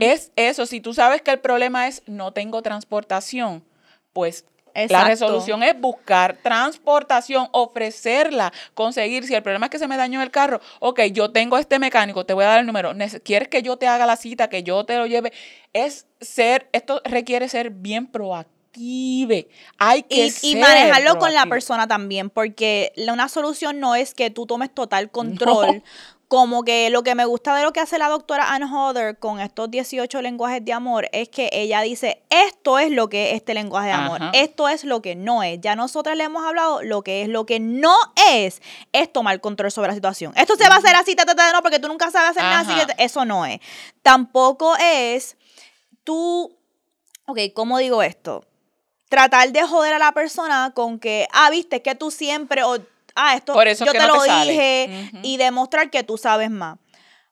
Es 0.00 0.30
eso, 0.36 0.66
si 0.66 0.82
tú 0.82 0.92
sabes 0.92 1.22
que 1.22 1.30
el 1.30 1.40
problema 1.40 1.88
es 1.88 2.02
no 2.06 2.32
tengo 2.32 2.60
transportación, 2.60 3.64
pues 4.12 4.44
la 4.88 5.04
resolución 5.04 5.62
es 5.62 5.78
buscar 5.78 6.38
transportación, 6.42 7.48
ofrecerla, 7.52 8.52
conseguir. 8.74 9.24
Si 9.24 9.34
el 9.34 9.42
problema 9.42 9.66
es 9.66 9.70
que 9.70 9.78
se 9.78 9.88
me 9.88 9.96
dañó 9.96 10.22
el 10.22 10.30
carro, 10.30 10.60
ok, 10.80 11.00
yo 11.12 11.30
tengo 11.30 11.58
este 11.58 11.78
mecánico, 11.78 12.24
te 12.24 12.34
voy 12.34 12.44
a 12.44 12.48
dar 12.48 12.60
el 12.60 12.66
número. 12.66 12.92
¿Quieres 13.24 13.48
que 13.48 13.62
yo 13.62 13.76
te 13.76 13.86
haga 13.86 14.06
la 14.06 14.16
cita, 14.16 14.48
que 14.48 14.62
yo 14.62 14.84
te 14.84 14.96
lo 14.96 15.06
lleve? 15.06 15.32
Es 15.72 16.06
ser, 16.20 16.68
esto 16.72 17.00
requiere 17.04 17.48
ser 17.48 17.70
bien 17.70 18.06
proactivo. 18.06 18.60
Hay 19.78 20.02
que 20.04 20.26
y, 20.42 20.52
y 20.52 20.56
manejarlo 20.56 21.18
con 21.18 21.34
la 21.34 21.46
persona 21.46 21.88
también, 21.88 22.30
porque 22.30 22.92
una 22.96 23.28
solución 23.28 23.80
no 23.80 23.96
es 23.96 24.14
que 24.14 24.30
tú 24.30 24.46
tomes 24.46 24.72
total 24.72 25.10
control 25.10 25.82
como 26.30 26.62
que 26.62 26.90
lo 26.90 27.02
que 27.02 27.16
me 27.16 27.24
gusta 27.24 27.56
de 27.56 27.64
lo 27.64 27.72
que 27.72 27.80
hace 27.80 27.98
la 27.98 28.08
doctora 28.08 28.54
Anne 28.54 28.64
Hodder 28.64 29.18
con 29.18 29.40
estos 29.40 29.68
18 29.68 30.22
lenguajes 30.22 30.64
de 30.64 30.72
amor 30.72 31.08
es 31.10 31.28
que 31.28 31.50
ella 31.52 31.80
dice, 31.80 32.22
esto 32.30 32.78
es 32.78 32.92
lo 32.92 33.08
que 33.08 33.30
es 33.30 33.34
este 33.38 33.52
lenguaje 33.52 33.88
de 33.88 33.94
amor, 33.94 34.20
esto 34.32 34.68
es 34.68 34.84
lo 34.84 35.02
que 35.02 35.16
no 35.16 35.42
es. 35.42 35.60
Ya 35.60 35.74
nosotras 35.74 36.16
le 36.16 36.22
hemos 36.22 36.46
hablado 36.46 36.84
lo 36.84 37.02
que 37.02 37.22
es, 37.22 37.28
lo 37.28 37.46
que 37.46 37.58
no 37.58 37.96
es, 38.32 38.62
es 38.92 39.12
tomar 39.12 39.40
control 39.40 39.72
sobre 39.72 39.88
la 39.88 39.94
situación. 39.94 40.32
Esto 40.36 40.54
se 40.54 40.68
va 40.68 40.76
a 40.76 40.78
hacer 40.78 40.94
así, 40.94 41.16
ta, 41.16 41.24
no, 41.52 41.62
porque 41.62 41.80
tú 41.80 41.88
nunca 41.88 42.12
sabes 42.12 42.30
hacer 42.30 42.44
nada, 42.44 42.60
así 42.60 42.74
que 42.74 43.02
eso 43.02 43.24
no 43.24 43.44
es. 43.44 43.58
Tampoco 44.02 44.76
es 44.76 45.36
tú, 46.04 46.56
ok, 47.26 47.40
¿cómo 47.52 47.78
digo 47.78 48.04
esto? 48.04 48.44
Tratar 49.08 49.50
de 49.50 49.66
joder 49.66 49.94
a 49.94 49.98
la 49.98 50.12
persona 50.12 50.70
con 50.76 51.00
que, 51.00 51.26
ah, 51.32 51.50
viste, 51.50 51.82
que 51.82 51.96
tú 51.96 52.12
siempre, 52.12 52.62
o 52.62 52.78
ah, 53.14 53.34
esto 53.36 53.54
yo 53.64 53.92
te 53.92 54.06
lo 54.06 54.22
dije 54.22 55.10
y 55.22 55.36
demostrar 55.36 55.90
que 55.90 56.02
tú 56.02 56.16
sabes 56.16 56.50
más. 56.50 56.78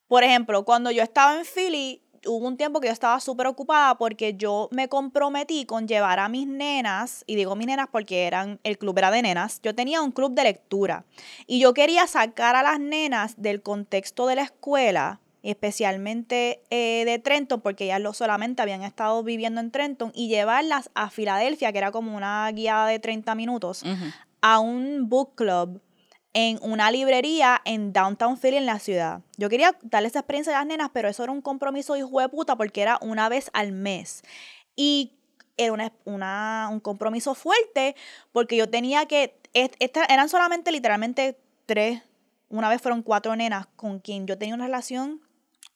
Por 0.07 0.25
ejemplo, 0.25 0.65
cuando 0.65 0.91
yo 0.91 1.03
estaba 1.03 1.37
en 1.39 1.45
Philly, 1.45 2.03
hubo 2.27 2.47
un 2.47 2.57
tiempo 2.57 2.81
que 2.81 2.89
yo 2.89 2.93
estaba 2.93 3.21
súper 3.21 3.47
ocupada 3.47 3.97
porque 3.97 4.35
yo 4.35 4.69
me 4.73 4.89
comprometí 4.89 5.67
con 5.67 5.87
llevar 5.87 6.19
a 6.19 6.29
mis 6.29 6.47
nenas, 6.47 7.25
y 7.27 7.37
digo 7.37 7.57
mis 7.57 7.67
nenas 7.67 7.89
porque 7.91 8.27
eran, 8.27 8.61
el 8.65 8.79
club 8.79 8.99
era 8.99 9.11
de 9.11 9.23
nenas, 9.23 9.61
yo 9.63 9.75
tenía 9.75 10.03
un 10.03 10.13
club 10.13 10.33
de 10.35 10.45
lectura 10.45 11.05
y 11.47 11.61
yo 11.61 11.75
quería 11.75 12.07
sacar 12.07 12.57
a 12.57 12.63
las 12.63 12.81
nenas 12.81 13.35
del 13.41 13.63
contexto 13.63 14.27
de 14.27 14.37
la 14.37 14.43
escuela, 14.43 15.21
especialmente 15.43 16.63
eh, 16.71 17.05
de 17.05 17.19
Trenton, 17.19 17.61
porque 17.61 17.85
ellas 17.85 18.01
lo 18.01 18.13
solamente 18.13 18.61
habían 18.61 18.83
estado 18.83 19.23
viviendo 19.23 19.61
en 19.61 19.71
Trenton, 19.71 20.11
y 20.15 20.29
llevarlas 20.29 20.91
a 20.95 21.11
Filadelfia, 21.11 21.73
que 21.73 21.79
era 21.79 21.93
como 21.93 22.17
una 22.17 22.51
guiada 22.53 22.87
de 22.89 22.99
30 22.99 23.35
minutos, 23.35 23.85
a 24.41 24.61
un 24.61 25.09
book 25.09 25.35
club 25.35 25.81
en 26.35 26.59
una 26.63 26.91
librería 26.91 27.61
en 27.65 27.93
Downtown 27.93 28.39
Philly, 28.39 28.59
en 28.59 28.67
la 28.67 28.79
ciudad. 28.79 29.23
Yo 29.37 29.49
quería 29.49 29.77
darle 29.83 30.09
esa 30.09 30.21
experiencia 30.21 30.55
a 30.55 30.61
las 30.61 30.67
nenas, 30.67 30.91
pero 30.93 31.09
eso 31.09 31.25
era 31.25 31.33
un 31.33 31.43
compromiso 31.43 31.97
hijo 31.97 32.21
de 32.21 32.29
puta 32.29 32.57
porque 32.57 32.83
era 32.83 32.99
una 33.01 33.29
vez 33.29 33.51
al 33.55 33.73
mes. 33.73 34.23
Y 34.77 35.19
era 35.57 35.73
una, 36.05 36.69
un 36.71 36.81
compromiso 36.81 37.35
fuerte 37.35 37.97
porque 38.33 38.57
yo 38.57 38.71
tenía 38.71 39.07
que, 39.07 39.41
eran 39.53 40.29
solamente 40.29 40.71
literalmente 40.71 41.39
tres, 41.67 42.03
una 42.49 42.69
vez 42.69 42.81
fueron 42.81 43.03
cuatro 43.03 43.35
nenas 43.35 43.67
con 43.77 43.99
quien 43.99 44.27
yo 44.27 44.39
tenía 44.39 44.55
una 44.55 44.67
relación 44.67 45.21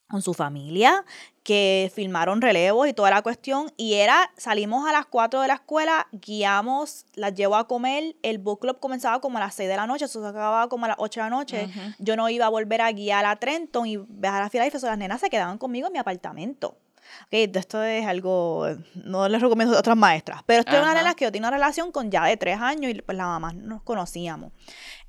con 0.09 0.23
su 0.23 0.35
familia, 0.35 1.05
que 1.43 1.91
filmaron 1.95 2.41
relevos 2.41 2.89
y 2.89 2.93
toda 2.93 3.11
la 3.11 3.23
cuestión. 3.23 3.73
Y 3.77 3.95
era, 3.95 4.31
salimos 4.37 4.89
a 4.89 4.93
las 4.93 5.07
4 5.07 5.41
de 5.41 5.49
la 5.49 5.55
escuela, 5.55 6.07
guiamos, 6.13 7.07
las 7.15 7.35
llevo 7.35 7.57
a 7.57 7.67
comer. 7.67 8.17
El 8.23 8.39
book 8.39 8.61
club 8.61 8.79
comenzaba 8.81 9.21
como 9.21 9.39
a 9.39 9.41
las 9.41 9.55
6 9.55 9.69
de 9.69 9.77
la 9.77 9.87
noche, 9.87 10.05
eso 10.05 10.23
se 10.23 10.29
acababa 10.29 10.69
como 10.69 10.85
a 10.85 10.89
las 10.89 10.97
8 11.01 11.21
de 11.21 11.25
la 11.25 11.31
noche. 11.31 11.69
Yo 11.99 12.17
no 12.17 12.29
iba 12.29 12.47
a 12.47 12.51
volver 12.51 12.81
a 12.81 12.93
guiar 12.93 13.27
a 13.27 13.37
Trenton 13.37 13.87
y 13.87 13.97
viajar 13.97 14.43
a 14.43 14.51
Filadelfia, 14.51 14.81
las 14.83 14.99
nenas 14.99 15.21
se 15.21 15.31
quedaban 15.31 15.59
conmigo 15.59 15.89
en 15.89 15.93
mi 15.93 15.99
apartamento. 15.99 16.77
Okay, 17.27 17.51
esto 17.55 17.83
es 17.83 18.07
algo, 18.07 18.67
no 18.95 19.29
les 19.29 19.43
recomiendo 19.43 19.77
a 19.77 19.81
otras 19.81 19.97
maestras, 19.97 20.43
pero 20.47 20.61
esto 20.61 20.77
es 20.77 20.83
una 20.83 20.95
de 20.95 21.15
que 21.15 21.25
yo 21.25 21.33
tenía 21.33 21.49
una 21.49 21.57
relación 21.57 21.93
con 21.93 22.11
ya 22.11 22.25
de 22.25 22.37
tres 22.37 22.59
años 22.61 22.91
y 22.91 23.03
pues 23.03 23.19
la 23.19 23.27
mamá 23.27 23.53
nos 23.53 23.83
conocíamos. 23.83 24.53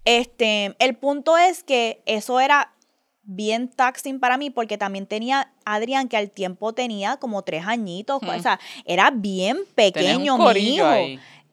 Este, 0.06 0.76
el 0.80 0.96
punto 0.96 1.38
es 1.38 1.64
que 1.64 2.02
eso 2.06 2.40
era 2.40 2.74
bien 3.24 3.70
taxing 3.70 4.20
para 4.20 4.38
mí 4.38 4.50
porque 4.50 4.78
también 4.78 5.06
tenía 5.06 5.52
Adrián 5.66 6.08
que 6.08 6.18
al 6.18 6.30
tiempo 6.30 6.74
tenía 6.74 7.18
como 7.18 7.42
tres 7.42 7.66
añitos, 7.66 8.22
o 8.22 8.40
sea, 8.42 8.60
era 8.86 9.12
bien 9.12 9.58
pequeño 9.76 10.38
mi 10.38 10.60
hijo. 10.60 10.86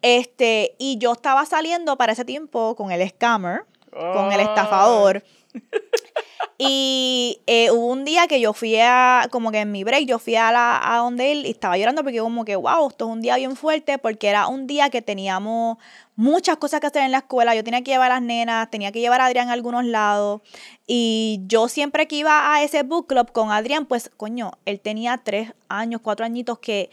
Este, 0.03 0.75
y 0.79 0.99
yo 0.99 1.13
estaba 1.13 1.45
saliendo 1.45 1.97
para 1.97 2.13
ese 2.13 2.25
tiempo 2.25 2.75
con 2.75 2.91
el 2.91 3.07
scammer, 3.09 3.65
con 3.91 4.33
el 4.33 4.41
estafador. 4.41 5.23
Y 6.63 7.41
eh, 7.47 7.71
hubo 7.71 7.87
un 7.87 8.05
día 8.05 8.27
que 8.27 8.39
yo 8.39 8.53
fui 8.53 8.77
a, 8.77 9.29
como 9.31 9.51
que 9.51 9.61
en 9.61 9.73
mi 9.73 9.83
break, 9.83 10.05
yo 10.05 10.19
fui 10.19 10.37
a, 10.37 10.53
la, 10.53 10.95
a 10.95 10.99
donde 10.99 11.33
él 11.33 11.47
y 11.47 11.53
estaba 11.53 11.79
llorando 11.79 12.03
porque 12.03 12.19
como 12.19 12.45
que, 12.45 12.55
wow, 12.55 12.91
esto 12.91 13.07
es 13.07 13.11
un 13.11 13.23
día 13.23 13.37
bien 13.37 13.57
fuerte 13.57 13.97
porque 13.97 14.29
era 14.29 14.47
un 14.47 14.67
día 14.67 14.91
que 14.91 15.01
teníamos 15.01 15.79
muchas 16.17 16.59
cosas 16.59 16.81
que 16.81 16.89
hacer 16.89 17.03
en 17.05 17.13
la 17.13 17.19
escuela. 17.19 17.55
Yo 17.55 17.65
tenía 17.65 17.83
que 17.83 17.93
llevar 17.93 18.11
a 18.11 18.17
las 18.17 18.23
nenas, 18.23 18.71
tenía 18.71 18.93
que 18.93 19.01
llevar 19.01 19.23
a 19.23 19.27
Adrián 19.27 19.49
a 19.49 19.55
algunos 19.55 19.87
lados. 19.87 20.43
Y 20.87 21.41
yo 21.47 21.67
siempre 21.69 22.07
que 22.07 22.17
iba 22.17 22.53
a 22.53 22.63
ese 22.63 22.83
book 22.83 23.07
club 23.07 23.33
con 23.33 23.51
Adrián, 23.51 23.87
pues, 23.87 24.11
coño, 24.19 24.51
él 24.67 24.81
tenía 24.81 25.17
tres 25.25 25.55
años, 25.71 26.03
cuatro 26.05 26.27
añitos 26.27 26.59
que 26.59 26.91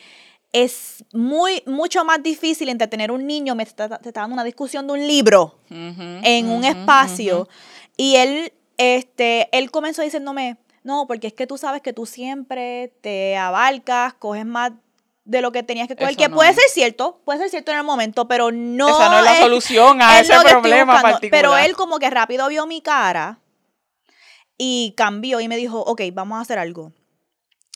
es 0.53 1.03
muy, 1.11 1.61
mucho 1.65 2.05
más 2.05 2.23
difícil 2.23 2.69
entretener 2.69 3.11
un 3.11 3.27
niño 3.27 3.53
me 3.53 3.63
está, 3.63 3.89
te 3.99 4.09
está 4.09 4.21
dando 4.21 4.35
una 4.35 4.45
discusión 4.45 4.87
de 4.87 4.93
un 4.93 5.05
libro 5.05 5.59
en 5.69 6.49
un 6.49 6.63
espacio. 6.63 7.49
Y 7.97 8.15
él 8.15 8.53
este, 8.77 9.49
él 9.57 9.71
comenzó 9.71 10.03
diciéndome, 10.03 10.57
no, 10.83 11.05
porque 11.07 11.27
es 11.27 11.33
que 11.33 11.47
tú 11.47 11.57
sabes 11.57 11.81
que 11.81 11.93
tú 11.93 12.05
siempre 12.05 12.93
te 13.01 13.35
abarcas, 13.35 14.13
coges 14.13 14.45
más 14.45 14.71
de 15.25 15.41
lo 15.41 15.51
que 15.51 15.61
tenías 15.61 15.89
que 15.89 15.97
coger, 15.97 16.15
que 16.15 16.29
puede 16.29 16.53
ser 16.53 16.63
cierto, 16.69 17.21
puede 17.25 17.39
ser 17.39 17.49
cierto 17.49 17.71
en 17.71 17.79
el 17.79 17.83
momento, 17.83 18.29
pero 18.29 18.51
no 18.51 18.87
Esa 18.87 19.09
no 19.09 19.19
es 19.19 19.25
la 19.25 19.35
solución 19.35 20.01
a 20.01 20.21
ese 20.21 20.33
problema 20.41 21.01
particular. 21.01 21.31
Pero 21.31 21.57
él 21.57 21.75
como 21.75 21.99
que 21.99 22.09
rápido 22.09 22.47
vio 22.47 22.65
mi 22.65 22.81
cara 22.81 23.39
y 24.57 24.93
cambió 24.95 25.41
y 25.41 25.47
me 25.49 25.57
dijo, 25.57 25.81
ok, 25.81 26.01
vamos 26.13 26.37
a 26.37 26.41
hacer 26.41 26.59
algo. 26.59 26.93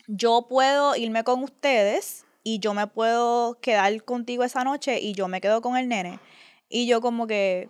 Yo 0.08 0.48
puedo 0.50 0.96
irme 0.96 1.24
con 1.24 1.44
ustedes 1.44 2.26
y 2.44 2.60
yo 2.60 2.74
me 2.74 2.88
puedo 2.88 3.60
quedar 3.60 4.04
contigo 4.04 4.44
esa 4.44 4.64
noche 4.64 5.00
y 5.02 5.14
yo 5.14 5.28
me 5.28 5.42
quedo 5.42 5.62
con 5.62 5.76
el 5.76 5.90
nene. 5.90 6.20
Y 6.70 6.88
yo 6.88 7.02
como 7.02 7.28
que, 7.28 7.68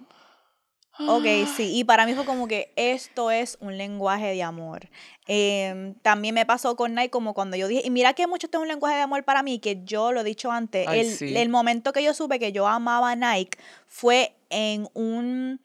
Ok, 1.08 1.26
sí, 1.56 1.72
y 1.76 1.84
para 1.84 2.06
mí 2.06 2.14
fue 2.14 2.26
como 2.26 2.48
que 2.48 2.72
esto 2.76 3.32
es 3.32 3.58
un 3.62 3.78
lenguaje 3.78 4.28
de 4.34 4.44
amor. 4.44 4.90
Em, 5.28 5.94
también 5.96 6.36
me 6.36 6.46
pasó 6.46 6.76
con 6.76 6.96
Nike 6.96 7.10
como 7.10 7.34
cuando 7.34 7.58
yo 7.58 7.68
dije, 7.68 7.84
y 7.86 7.90
mira 7.90 8.14
que 8.14 8.28
mucho 8.28 8.48
esto 8.48 8.58
es 8.58 8.62
un 8.62 8.68
lenguaje 8.68 8.96
de 8.96 9.02
amor 9.02 9.24
para 9.24 9.44
mí, 9.44 9.60
que 9.60 9.82
yo 9.84 10.12
lo 10.12 10.22
he 10.22 10.24
dicho 10.24 10.52
antes, 10.52 10.88
el, 10.90 11.38
el, 11.38 11.50
momento 11.50 11.94
que 11.94 12.04
yo 12.04 12.14
supe 12.14 12.40
que 12.40 12.52
yo 12.52 12.68
amaba 12.68 13.12
a 13.12 13.16
Nike 13.16 13.58
fue 13.88 14.36
en 14.50 14.88
un 14.94 15.62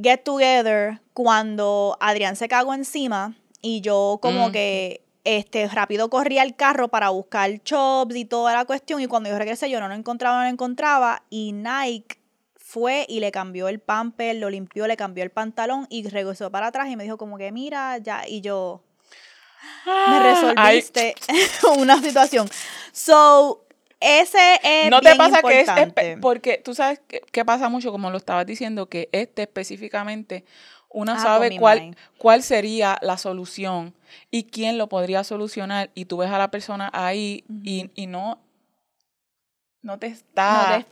get 0.00 0.24
together 0.24 1.00
cuando 1.12 1.96
Adrián 2.00 2.36
se 2.36 2.48
cagó 2.48 2.74
encima 2.74 3.34
y 3.62 3.80
yo 3.80 4.18
como 4.20 4.50
que 4.50 5.04
este, 5.24 5.68
rápido 5.68 6.10
corrí 6.10 6.38
al 6.38 6.54
carro 6.54 6.88
para 6.88 7.08
buscar 7.10 7.62
chops 7.62 8.14
y 8.16 8.24
toda 8.24 8.52
la 8.54 8.64
cuestión 8.64 9.00
y 9.00 9.06
cuando 9.06 9.30
yo 9.30 9.38
regresé 9.38 9.70
yo 9.70 9.80
no 9.80 9.88
lo 9.88 9.94
encontraba, 9.94 10.38
no 10.38 10.42
lo 10.44 10.50
encontraba 10.50 11.22
y 11.30 11.52
Nike 11.52 12.18
fue 12.64 13.04
y 13.10 13.20
le 13.20 13.30
cambió 13.30 13.68
el 13.68 13.78
pamper, 13.78 14.36
lo 14.36 14.48
limpió, 14.48 14.86
le 14.86 14.96
cambió 14.96 15.22
el 15.22 15.30
pantalón 15.30 15.86
y 15.90 16.08
regresó 16.08 16.50
para 16.50 16.68
atrás 16.68 16.88
y 16.88 16.96
me 16.96 17.04
dijo 17.04 17.18
como 17.18 17.36
que 17.36 17.52
mira, 17.52 17.98
ya, 17.98 18.26
y 18.26 18.40
yo, 18.40 18.82
me 19.84 19.92
ah, 19.92 20.54
resolviste 20.64 21.14
una 21.78 22.00
situación. 22.00 22.48
So, 22.90 23.66
ese 24.00 24.60
es 24.62 24.90
No 24.90 25.02
te 25.02 25.14
pasa 25.14 25.42
que 25.42 25.60
es, 25.60 25.68
porque 26.22 26.56
tú 26.56 26.74
sabes 26.74 27.02
que, 27.06 27.44
pasa 27.44 27.68
mucho, 27.68 27.92
como 27.92 28.10
lo 28.10 28.16
estabas 28.16 28.46
diciendo, 28.46 28.88
que 28.88 29.10
este 29.12 29.42
específicamente, 29.42 30.46
una 30.88 31.16
ah, 31.16 31.18
sabe 31.18 31.58
cuál, 31.58 31.94
cuál 32.16 32.42
sería 32.42 32.96
la 33.02 33.18
solución 33.18 33.94
y 34.30 34.44
quién 34.44 34.78
lo 34.78 34.88
podría 34.88 35.22
solucionar 35.22 35.90
y 35.94 36.06
tú 36.06 36.16
ves 36.16 36.30
a 36.30 36.38
la 36.38 36.50
persona 36.50 36.88
ahí 36.94 37.44
y, 37.62 37.90
y 37.94 38.06
no 38.06 38.43
no 39.84 39.98
te 39.98 40.06
está. 40.06 40.82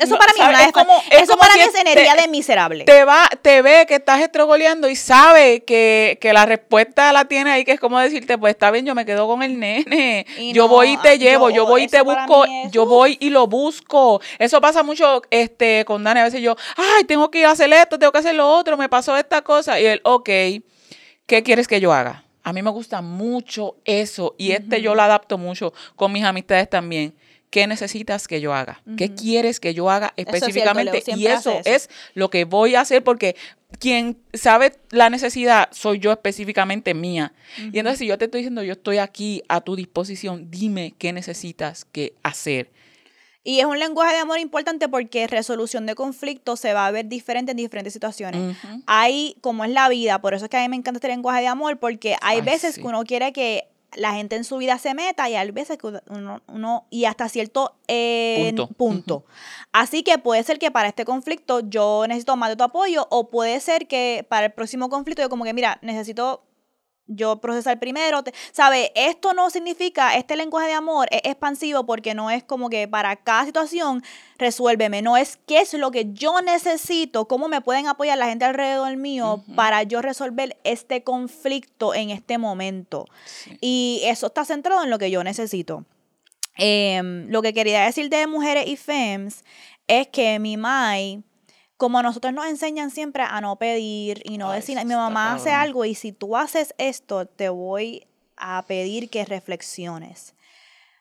eso 0.00 0.18
para 0.18 0.32
mí 0.34 0.64
es 0.66 0.72
como, 0.72 1.00
Eso 1.12 1.36
para 1.38 1.54
mí 1.54 1.60
es 1.60 1.74
energía 1.76 2.16
de 2.16 2.26
miserable. 2.26 2.84
Te 2.84 3.04
va, 3.04 3.30
te 3.40 3.62
ve 3.62 3.86
que 3.86 3.94
estás 3.94 4.20
estrogoleando 4.20 4.88
y 4.88 4.96
sabe 4.96 5.62
que, 5.62 6.18
la 6.34 6.44
respuesta 6.44 7.12
la 7.12 7.26
tiene 7.26 7.52
ahí, 7.52 7.64
que 7.64 7.70
es 7.70 7.78
como 7.78 8.00
decirte, 8.00 8.36
pues 8.38 8.54
está 8.54 8.72
bien, 8.72 8.84
yo 8.84 8.96
me 8.96 9.06
quedo 9.06 9.28
con 9.28 9.44
el 9.44 9.60
nene. 9.60 10.26
yo 10.52 10.66
voy 10.66 10.94
y 10.94 10.96
te 10.96 11.20
llevo, 11.20 11.50
yo, 11.50 11.66
voy 11.66 11.84
y 11.84 11.86
te 11.86 12.00
busco, 12.00 12.44
yo 12.72 12.84
voy 12.84 13.16
y 13.20 13.30
lo 13.30 13.46
busco. 13.46 14.20
Eso 14.40 14.60
pasa 14.60 14.82
mucho 14.82 15.22
este, 15.30 15.84
con 15.84 16.02
Dani. 16.02 16.18
A 16.18 16.24
veces 16.24 16.42
yo, 16.42 16.56
ay, 16.76 17.04
tengo 17.04 17.30
que 17.30 17.38
ir 17.38 17.46
a 17.46 17.52
hacer 17.52 17.72
esto, 17.72 17.96
tengo 17.96 18.10
que 18.10 18.18
hacer 18.18 18.34
lo 18.34 18.48
otro, 18.48 18.76
me 18.76 18.88
pasó 18.88 19.16
esta 19.16 19.42
cosa. 19.42 19.78
Y 19.78 19.86
él, 19.86 20.00
ok, 20.02 20.28
¿qué 21.26 21.42
quieres 21.44 21.68
que 21.68 21.80
yo 21.80 21.92
haga? 21.92 22.24
A 22.42 22.52
mí 22.52 22.60
me 22.60 22.70
gusta 22.70 23.02
mucho 23.02 23.76
eso 23.84 24.34
y 24.36 24.50
este 24.50 24.82
yo 24.82 24.96
lo 24.96 25.02
adapto 25.02 25.38
mucho 25.38 25.72
con 25.94 26.10
mis 26.10 26.24
amistades 26.24 26.68
también 26.68 27.14
¿qué 27.52 27.66
necesitas 27.66 28.26
que 28.26 28.40
yo 28.40 28.54
haga? 28.54 28.82
¿Qué 28.96 29.14
quieres 29.14 29.60
que 29.60 29.74
yo 29.74 29.90
haga 29.90 30.14
es 30.16 30.24
cierto, 30.24 30.36
específicamente? 30.36 31.02
Y 31.14 31.26
eso, 31.26 31.60
es 31.66 31.90
lo 32.14 32.30
que 32.30 32.44
voy 32.44 32.74
a 32.74 32.80
hacer 32.80 33.04
porque 33.04 33.36
quien 33.78 34.16
sabe 34.32 34.72
la 34.90 35.10
necesidad 35.10 35.68
soy 35.70 35.98
yo 35.98 36.10
específicamente 36.10 36.94
mía. 36.94 37.34
Y 37.58 37.78
entonces 37.78 37.98
si 37.98 38.06
yo 38.06 38.16
te 38.16 38.24
estoy 38.24 38.40
diciendo, 38.40 38.62
yo 38.62 38.72
estoy 38.72 38.98
aquí 38.98 39.42
a 39.48 39.60
tu 39.60 39.76
disposición, 39.76 40.50
dime 40.50 40.94
qué 40.96 41.12
necesitas 41.12 41.84
que 41.84 42.14
hacer. 42.22 42.70
Y 43.44 43.60
es 43.60 43.66
un 43.66 43.78
lenguaje 43.78 44.14
de 44.14 44.20
amor 44.20 44.38
importante 44.38 44.88
porque 44.88 45.26
resolución 45.26 45.84
de 45.84 45.94
conflictos 45.94 46.58
se 46.58 46.72
va 46.72 46.86
a 46.86 46.90
ver 46.90 47.08
diferente 47.08 47.50
en 47.50 47.58
diferentes 47.58 47.92
situaciones. 47.92 48.56
Ujú. 48.56 48.82
Hay, 48.86 49.36
como 49.42 49.64
es 49.64 49.72
la 49.72 49.90
vida, 49.90 50.22
por 50.22 50.32
eso 50.32 50.46
es 50.46 50.50
que 50.50 50.56
a 50.56 50.60
mí 50.60 50.68
me 50.70 50.76
encanta 50.76 50.98
este 50.98 51.08
lenguaje 51.08 51.42
de 51.42 51.48
amor, 51.48 51.78
porque 51.78 52.16
hay 52.22 52.38
Ay, 52.38 52.42
veces 52.42 52.76
sí. 52.76 52.80
que 52.80 52.86
uno 52.86 53.04
quiere 53.04 53.32
que 53.32 53.66
la 53.94 54.14
gente 54.14 54.36
en 54.36 54.44
su 54.44 54.56
vida 54.56 54.78
se 54.78 54.94
meta 54.94 55.28
y 55.28 55.34
hay 55.34 55.50
veces 55.50 55.78
que 55.78 55.86
uno, 56.08 56.40
uno 56.48 56.86
y 56.90 57.04
hasta 57.04 57.28
cierto 57.28 57.74
eh, 57.88 58.52
Punto. 58.56 58.66
punto. 58.68 59.24
Así 59.72 60.02
que 60.02 60.18
puede 60.18 60.42
ser 60.42 60.58
que 60.58 60.70
para 60.70 60.88
este 60.88 61.04
conflicto 61.04 61.60
yo 61.60 62.04
necesito 62.08 62.36
más 62.36 62.50
de 62.50 62.56
tu 62.56 62.64
apoyo 62.64 63.06
o 63.10 63.30
puede 63.30 63.60
ser 63.60 63.86
que 63.86 64.26
para 64.28 64.46
el 64.46 64.52
próximo 64.52 64.88
conflicto 64.88 65.22
yo 65.22 65.28
como 65.28 65.44
que, 65.44 65.52
mira, 65.52 65.78
necesito 65.82 66.42
yo 67.16 67.36
procesar 67.40 67.78
primero, 67.78 68.22
te- 68.22 68.32
¿sabe? 68.52 68.92
Esto 68.94 69.32
no 69.34 69.50
significa, 69.50 70.16
este 70.16 70.36
lenguaje 70.36 70.68
de 70.68 70.74
amor 70.74 71.08
es 71.10 71.20
expansivo 71.24 71.84
porque 71.84 72.14
no 72.14 72.30
es 72.30 72.42
como 72.44 72.68
que 72.70 72.86
para 72.88 73.16
cada 73.16 73.44
situación 73.44 74.02
resuélveme, 74.38 75.02
no 75.02 75.16
es 75.16 75.38
qué 75.46 75.60
es 75.60 75.72
lo 75.74 75.90
que 75.90 76.12
yo 76.12 76.40
necesito, 76.42 77.26
cómo 77.28 77.48
me 77.48 77.60
pueden 77.60 77.86
apoyar 77.86 78.18
la 78.18 78.26
gente 78.26 78.44
alrededor 78.44 78.96
mío 78.96 79.42
para 79.56 79.82
yo 79.84 80.02
resolver 80.02 80.56
este 80.64 81.02
conflicto 81.04 81.94
en 81.94 82.10
este 82.10 82.38
momento. 82.38 83.06
Sí. 83.24 83.56
Y 83.60 84.00
eso 84.04 84.26
está 84.26 84.44
centrado 84.44 84.82
en 84.82 84.90
lo 84.90 84.98
que 84.98 85.10
yo 85.10 85.22
necesito. 85.24 85.84
Em, 86.56 87.28
lo 87.30 87.40
que 87.40 87.54
quería 87.54 87.84
decir 87.84 88.10
de 88.10 88.26
mujeres 88.26 88.66
y 88.66 88.76
femmes 88.76 89.44
es 89.86 90.06
que 90.08 90.38
mi 90.38 90.56
mai, 90.56 91.22
como 91.82 91.98
a 91.98 92.02
nosotros 92.04 92.32
nos 92.32 92.46
enseñan 92.46 92.92
siempre 92.92 93.24
a 93.24 93.40
no 93.40 93.56
pedir 93.56 94.22
y 94.24 94.38
no 94.38 94.52
Ay, 94.52 94.60
decir, 94.60 94.78
mi 94.84 94.94
mamá 94.94 95.34
hace 95.34 95.50
algo 95.50 95.84
y 95.84 95.96
si 95.96 96.12
tú 96.12 96.36
haces 96.36 96.76
esto, 96.78 97.26
te 97.26 97.48
voy 97.48 98.06
a 98.36 98.64
pedir 98.68 99.10
que 99.10 99.24
reflexiones. 99.24 100.36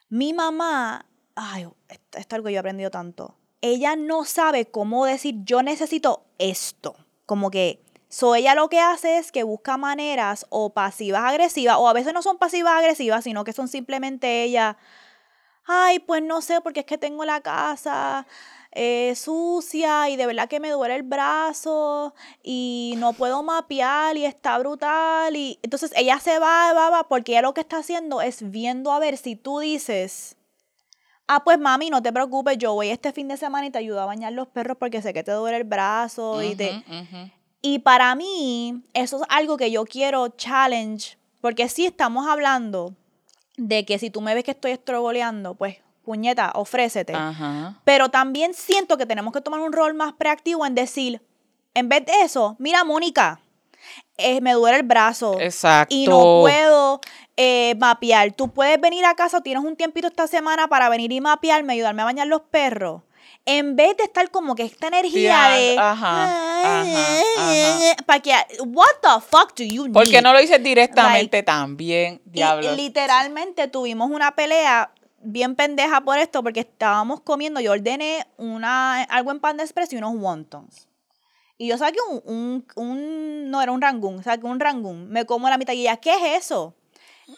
Mi 0.10 0.34
mamá, 0.34 1.06
ay, 1.36 1.67
esto, 1.88 2.17
esto 2.17 2.17
es 2.17 2.34
algo 2.34 2.48
que 2.48 2.54
yo 2.54 2.58
he 2.58 2.60
aprendido 2.62 2.89
tanto. 2.89 3.36
Ella 3.62 3.96
no 3.96 4.26
sabe 4.26 4.72
cómo 4.72 5.06
decir, 5.06 5.36
yo 5.44 5.62
necesito 5.62 6.26
esto. 6.39 6.96
Como 7.28 7.52
que, 7.52 7.84
so 8.10 8.34
ella 8.34 8.56
lo 8.56 8.67
que 8.67 8.80
hace 8.80 9.20
es 9.20 9.32
que 9.32 9.44
busca 9.44 9.78
maneras 9.78 10.48
o 10.50 10.74
pasivas 10.74 11.22
agresivas, 11.26 11.76
o 11.78 11.89
a 11.89 11.94
veces 11.94 12.12
no 12.12 12.24
son 12.24 12.39
pasivas 12.39 12.74
agresivas, 12.74 13.24
sino 13.24 13.44
que 13.44 13.54
son 13.54 13.67
simplemente 13.67 14.41
ella, 14.41 14.78
ay, 15.63 16.00
pues 16.00 16.24
no 16.24 16.41
sé, 16.41 16.60
porque 16.60 16.80
es 16.80 16.86
que 16.88 16.98
tengo 16.98 17.24
la 17.24 17.41
casa 17.41 18.26
eh, 18.72 19.14
sucia 19.16 20.10
y 20.10 20.16
de 20.16 20.26
verdad 20.26 20.48
que 20.48 20.60
me 20.60 20.70
duele 20.70 20.96
el 20.96 21.04
brazo 21.04 22.14
y 22.42 22.96
no 22.98 23.14
puedo 23.14 23.44
mapear 23.44 24.16
y 24.18 24.26
está 24.26 24.58
brutal. 24.58 25.36
Y 25.36 25.60
entonces 25.62 25.92
ella 25.96 26.20
se 26.20 26.40
va, 26.40 26.74
va, 26.74 26.90
va, 26.90 27.08
porque 27.08 27.34
ella 27.34 27.42
lo 27.42 27.54
que 27.54 27.62
está 27.62 27.78
haciendo 27.78 28.22
es 28.22 28.50
viendo 28.50 28.92
a 28.92 29.00
ver 29.00 29.18
si 29.18 29.36
tú 29.36 29.60
dices, 29.60 30.38
ah, 31.28 31.44
pues 31.44 31.60
mami, 31.60 31.90
no 31.90 32.02
te 32.02 32.14
preocupes, 32.14 32.58
yo 32.58 32.74
voy 32.74 32.90
este 32.90 33.12
fin 33.12 33.28
de 33.28 33.38
semana 33.38 33.66
y 33.66 33.72
te 33.72 33.78
ayudo 33.78 34.02
a 34.02 34.06
bañar 34.06 34.34
los 34.34 34.48
perros 34.48 34.78
porque 34.80 35.02
sé 35.02 35.14
que 35.14 35.24
te 35.24 35.32
duele 35.32 35.58
el 35.58 35.64
brazo 35.64 36.42
y 36.42 36.56
te... 36.56 36.84
Y 37.64 37.80
para 37.80 38.16
mí, 38.16 38.82
eso 38.94 39.18
es 39.18 39.24
algo 39.30 39.56
que 39.56 39.70
yo 39.70 39.86
quiero 39.86 40.30
challenge, 40.30 41.20
porque 41.42 41.70
si 41.70 41.86
estamos 41.86 42.28
hablando 42.28 42.96
de 43.56 43.86
que 43.86 44.00
si 44.00 44.10
tú 44.10 44.20
me 44.22 44.34
ves 44.34 44.44
que 44.44 44.52
estoy 44.52 44.72
estroboleando, 44.72 45.54
pues 45.54 45.78
puñeta, 46.12 46.52
ofrécete. 46.56 47.13
Ajá. 47.13 47.80
Pero 47.86 48.10
también 48.10 48.54
siento 48.54 48.97
que 48.97 49.06
tenemos 49.06 49.32
que 49.32 49.39
tomar 49.39 49.62
un 49.62 49.71
rol 49.71 49.93
más 49.93 50.12
proactivo 50.12 50.65
en 50.65 50.76
decir, 50.76 51.21
en 51.74 51.88
vez 51.88 52.06
de 52.06 52.12
eso, 52.24 52.58
mira, 52.60 52.84
Mónica, 52.84 53.39
eh, 54.17 54.41
me 54.41 54.52
duele 54.52 54.80
el 54.80 54.84
brazo. 54.84 55.39
Exacto. 55.39 55.95
Y 55.95 56.06
no 56.06 56.41
puedo 56.41 57.00
eh, 57.38 57.76
mapear. 57.80 58.34
Tú 58.34 58.50
puedes 58.50 58.80
venir 58.82 59.06
a 59.06 59.15
casa, 59.15 59.39
tienes 59.39 59.63
un 59.63 59.78
tiempito 59.78 60.08
esta 60.08 60.28
semana 60.28 60.67
para 60.67 60.89
venir 60.89 61.13
y 61.13 61.21
mapearme, 61.21 61.74
ayudarme 61.74 62.02
a 62.02 62.06
bañar 62.06 62.28
los 62.28 62.41
perros. 62.41 63.04
En 63.45 63.78
vez 63.78 63.95
de 63.97 64.04
estar 64.04 64.30
como 64.30 64.54
que 64.54 64.63
esta 64.63 64.88
energía 64.88 65.47
de. 65.50 65.78
ajá, 65.80 66.26
ajá, 66.26 67.19
ajá. 67.38 67.95
Para 68.06 68.19
que. 68.19 68.34
What 68.65 68.97
the 69.02 69.21
fuck 69.21 69.56
do 69.56 69.63
you 69.63 69.86
need? 69.86 69.93
¿Por 69.93 70.08
qué 70.10 70.21
no 70.21 70.34
lo 70.34 70.39
dices 70.39 70.62
directamente 70.62 71.41
también, 71.41 72.21
diablo? 72.26 72.74
Y, 72.74 72.76
literalmente 72.76 73.67
tuvimos 73.67 74.12
una 74.12 74.36
pelea 74.36 74.91
bien 75.24 75.56
pendeja 75.56 76.02
por 76.02 76.18
esto, 76.18 76.44
porque 76.44 76.62
estábamos 76.62 77.22
comiendo, 77.22 77.60
yo 77.60 77.72
ordené 77.72 78.26
una, 78.38 79.04
algo 79.04 79.32
en 79.32 79.40
pan 79.40 79.58
de 79.58 79.64
express 79.64 79.92
y 79.94 79.98
unos 79.98 80.16
wontons. 80.16 80.88
Y 81.58 81.68
yo 81.68 81.78
saqué 81.78 81.98
un, 82.10 82.22
un, 82.26 82.66
un- 82.76 83.52
no 83.52 83.62
era 83.62 83.72
un 83.72 83.82
rangún, 83.82 84.24
saqué 84.24 84.46
un 84.46 84.60
rangún, 84.60 85.10
me 85.10 85.26
como 85.26 85.48
la 85.50 85.58
mitad 85.58 85.74
y 85.74 85.82
ella, 85.82 85.98
¿qué 85.98 86.12
es 86.16 86.44
eso? 86.46 86.74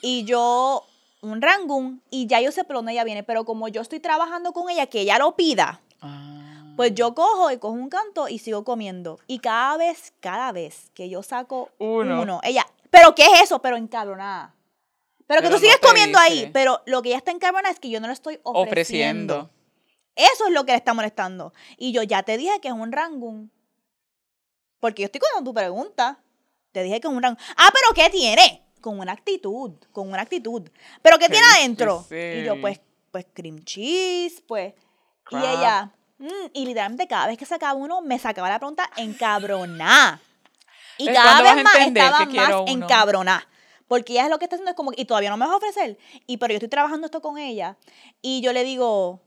Y 0.02 0.24
yo, 0.24 0.86
un 1.22 1.42
rangún, 1.42 2.02
y 2.10 2.26
ya 2.28 2.40
yo 2.42 2.52
sé 2.52 2.64
por 2.64 2.78
dónde 2.78 2.94
ella 2.94 3.04
viene, 3.04 3.24
pero 3.24 3.44
como 3.46 3.68
yo 3.68 3.82
estoy 3.82 4.00
trabajando 4.00 4.54
con 4.54 4.70
ella, 4.70 4.86
que 4.88 5.02
ella 5.02 5.18
lo 5.18 5.36
pida, 5.36 5.82
Ah. 6.02 6.64
pues 6.76 6.94
yo 6.96 7.14
cojo 7.16 7.52
y 7.52 7.58
cojo 7.58 7.74
un 7.76 7.90
canto 7.90 8.28
y 8.30 8.40
sigo 8.40 8.64
comiendo. 8.64 9.20
Y 9.28 9.40
cada 9.40 9.78
vez, 9.78 10.14
cada 10.22 10.52
vez 10.52 10.90
que 10.94 11.10
yo 11.10 11.22
saco 11.24 11.70
Uno. 11.80 12.22
uno, 12.22 12.40
ella, 12.44 12.66
¿pero 12.90 13.14
qué 13.16 13.24
es 13.24 13.42
eso? 13.44 13.62
Pero 13.62 13.76
encabronada. 13.78 14.54
Pero 15.28 15.42
que 15.42 15.50
tú 15.50 15.58
sigues 15.58 15.76
no 15.76 15.80
te 15.80 15.88
comiendo 15.88 16.20
ahí. 16.20 16.50
Pero 16.54 16.82
lo 16.86 17.02
que 17.02 17.10
ella 17.10 17.18
está 17.18 17.32
encabronada 17.32 17.74
es 17.74 17.80
que 17.80 17.90
yo 17.90 18.00
no 18.00 18.08
le 18.08 18.14
estoy 18.14 18.40
ofreciendo. 18.44 19.36
Ofreciendo. 19.42 19.50
Eso 20.16 20.48
es 20.48 20.54
lo 20.54 20.66
que 20.66 20.74
le 20.74 20.78
está 20.78 20.94
molestando. 20.94 21.54
Y 21.78 21.92
yo 21.92 22.04
ya 22.04 22.24
te 22.24 22.38
dije 22.38 22.60
que 22.62 22.68
es 22.68 22.74
un 22.74 22.92
rangoon. 22.92 23.52
Porque 24.80 25.04
yo 25.04 25.06
estoy 25.06 25.22
con 25.34 25.44
tu 25.44 25.54
pregunta. 25.54 26.20
Te 26.72 26.84
dije 26.84 27.00
que 27.00 27.08
es 27.08 27.14
un 27.14 27.22
rangoon. 27.22 27.44
Ah, 27.58 27.72
pero 27.74 27.94
¿qué 27.96 28.10
tiene? 28.10 28.64
Con 28.82 29.00
una 29.00 29.14
actitud, 29.14 29.74
con 29.92 30.10
una 30.10 30.22
actitud. 30.22 30.70
¿Pero 31.02 31.18
qué 31.18 31.26
Qué 31.26 31.32
tiene 31.32 31.48
adentro? 31.48 32.06
Y 32.12 32.44
yo, 32.44 32.60
pues, 32.60 32.82
pues 33.12 33.26
cream 33.34 33.64
cheese, 33.64 34.42
pues. 34.46 34.74
Y 35.32 35.38
ella, 35.38 35.92
mm, 36.18 36.50
y 36.54 36.66
literalmente 36.66 37.08
cada 37.08 37.28
vez 37.28 37.38
que 37.38 37.46
sacaba 37.46 37.74
uno, 37.74 38.02
me 38.02 38.20
sacaba 38.20 38.50
la 38.50 38.60
pregunta 38.60 38.90
encabronada. 38.98 40.20
Y 40.98 41.06
cada 41.08 41.42
¿Cuándo 41.42 41.56
vez 41.56 41.64
más 41.64 41.88
estaba 41.88 42.26
más 42.26 42.70
encabronada. 42.70 43.48
Porque 43.88 44.14
ella 44.14 44.26
es 44.26 44.30
lo 44.30 44.40
que 44.40 44.46
está 44.46 44.56
haciendo 44.56 44.72
es 44.72 44.78
como, 44.78 44.92
y 44.96 45.06
todavía 45.06 45.30
no 45.30 45.38
me 45.38 45.46
vas 45.46 45.54
a 45.54 45.58
ofrecer. 45.58 45.98
Y 46.26 46.38
pero 46.38 46.52
yo 46.52 46.58
estoy 46.58 46.70
trabajando 46.70 47.06
esto 47.06 47.22
con 47.22 47.38
ella. 47.38 47.78
Y 48.22 48.42
yo 48.42 48.54
le 48.54 48.64
digo, 48.64 49.22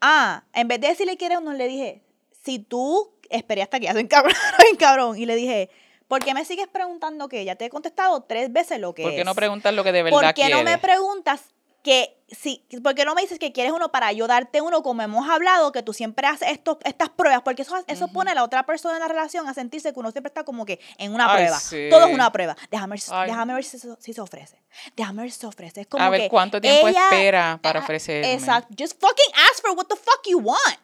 ah, 0.00 0.44
en 0.52 0.68
vez 0.68 0.80
de 0.80 0.88
decirle 0.88 1.16
que 1.16 1.26
eres 1.26 1.38
uno, 1.38 1.52
le 1.52 1.68
dije, 1.68 2.02
si 2.44 2.58
tú 2.58 3.12
esperé 3.30 3.62
hasta 3.62 3.78
que 3.78 3.86
ya 3.86 3.92
se 3.92 4.00
encabronó, 4.00 4.38
cabrón. 4.78 5.18
Y 5.18 5.26
le 5.26 5.36
dije, 5.36 5.70
¿por 6.06 6.24
qué 6.24 6.34
me 6.34 6.44
sigues 6.44 6.68
preguntando 6.68 7.28
que 7.28 7.44
ya 7.44 7.56
te 7.56 7.66
he 7.66 7.70
contestado 7.70 8.22
tres 8.22 8.52
veces 8.52 8.80
lo 8.80 8.94
que 8.94 9.02
¿Por 9.02 9.12
qué 9.12 9.20
es? 9.20 9.26
no 9.26 9.34
preguntas 9.34 9.74
lo 9.74 9.84
que 9.84 9.92
de 9.92 10.02
verdad 10.02 10.18
¿Por 10.18 10.34
qué 10.34 10.48
no 10.48 10.58
me 10.58 10.64
quieres? 10.64 10.80
preguntas 10.80 11.54
que 11.82 12.14
si, 12.30 12.62
por 12.82 12.94
qué 12.94 13.04
no 13.06 13.14
me 13.14 13.22
dices 13.22 13.38
que 13.38 13.52
quieres 13.52 13.72
uno 13.72 13.90
para 13.90 14.12
yo 14.12 14.26
darte 14.26 14.60
uno 14.60 14.82
como 14.82 15.00
hemos 15.00 15.28
hablado, 15.30 15.72
que 15.72 15.82
tú 15.82 15.94
siempre 15.94 16.26
haces 16.26 16.48
estos, 16.50 16.76
estas 16.84 17.08
pruebas? 17.08 17.40
Porque 17.42 17.62
eso, 17.62 17.74
eso 17.86 18.08
pone 18.08 18.32
a 18.32 18.34
la 18.34 18.44
otra 18.44 18.66
persona 18.66 18.94
en 18.96 19.00
la 19.00 19.08
relación 19.08 19.48
a 19.48 19.54
sentirse 19.54 19.92
que 19.94 19.98
uno 19.98 20.10
siempre 20.10 20.28
está 20.28 20.44
como 20.44 20.66
que 20.66 20.78
en 20.98 21.14
una 21.14 21.30
Ay, 21.32 21.36
prueba. 21.44 21.58
sí. 21.58 21.86
Todo 21.88 22.06
es 22.06 22.12
una 22.14 22.30
prueba. 22.30 22.56
Déjame, 22.70 22.90
ver 22.92 23.00
si- 23.00 23.10
Ay. 23.14 23.30
déjame 23.30 23.54
ver 23.54 23.64
si, 23.64 23.78
se- 23.78 23.96
si 24.00 24.12
se 24.12 24.20
ofrece. 24.20 24.60
Déjame 24.96 25.22
ver 25.22 25.30
si 25.32 25.40
se 25.40 25.46
ofrece. 25.46 25.80
Es 25.82 25.86
como 25.86 26.04
A 26.04 26.10
ver 26.10 26.22
que 26.22 26.28
cuánto 26.28 26.60
tiempo 26.60 26.88
ella- 26.88 27.04
espera 27.04 27.58
para 27.62 27.80
ofrecerme. 27.80 28.34
Exacto. 28.34 28.74
Just 28.78 29.00
fucking 29.00 29.32
ask 29.50 29.62
for 29.62 29.70
what 29.70 29.86
the 29.86 29.96
fuck 29.96 30.20
you 30.28 30.38
want. 30.40 30.76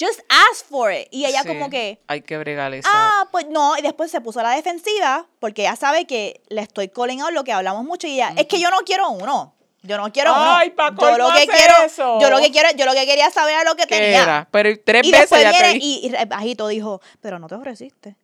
Just 0.00 0.18
ask 0.28 0.66
for 0.68 0.90
it. 0.92 1.06
Y 1.12 1.24
ella 1.24 1.42
Sí, 1.42 1.48
como 1.48 1.70
que, 1.70 2.02
Hay 2.08 2.22
que 2.22 2.36
bregar 2.36 2.74
esa. 2.74 2.88
Ah, 2.92 3.28
pues 3.30 3.46
no, 3.48 3.78
y 3.78 3.82
después 3.82 4.10
se 4.10 4.20
puso 4.20 4.40
a 4.40 4.42
la 4.42 4.50
defensiva 4.50 5.28
porque 5.38 5.62
ella 5.62 5.76
sabe 5.76 6.04
que 6.06 6.42
le 6.48 6.62
estoy 6.62 6.88
calling 6.88 7.20
out 7.20 7.30
lo 7.30 7.44
que 7.44 7.52
hablamos 7.52 7.84
mucho 7.84 8.08
y 8.08 8.14
ella, 8.14 8.32
es 8.36 8.46
que 8.46 8.58
yo 8.58 8.70
no 8.70 8.78
quiero 8.78 9.08
uno. 9.10 9.54
Yo 9.86 9.98
no 9.98 10.10
quiero 10.12 10.32
Ay, 10.34 10.68
uno. 10.68 10.76
pa' 10.76 10.94
yo 10.98 11.18
lo 11.18 11.28
que 11.32 11.46
quiero, 11.46 11.74
eso. 11.84 12.18
yo 12.20 12.30
lo 12.30 12.38
que 12.38 12.50
quiero, 12.50 12.70
yo 12.76 12.86
lo 12.86 12.92
que 12.92 13.04
quería 13.06 13.30
saber 13.30 13.54
era 13.54 13.64
lo 13.64 13.76
que 13.76 13.86
¿Qué 13.86 13.98
tenía. 13.98 14.22
era? 14.22 14.48
Pero 14.50 14.70
tres 14.84 15.04
Y 15.04 15.10
veces 15.12 15.30
después 15.30 15.42
ya 15.42 15.50
viene 15.52 15.78
y, 15.80 16.06
y 16.06 16.24
bajito 16.24 16.68
dijo, 16.68 17.00
pero 17.20 17.38
no 17.38 17.46
te 17.48 17.54
ofreciste. 17.54 18.16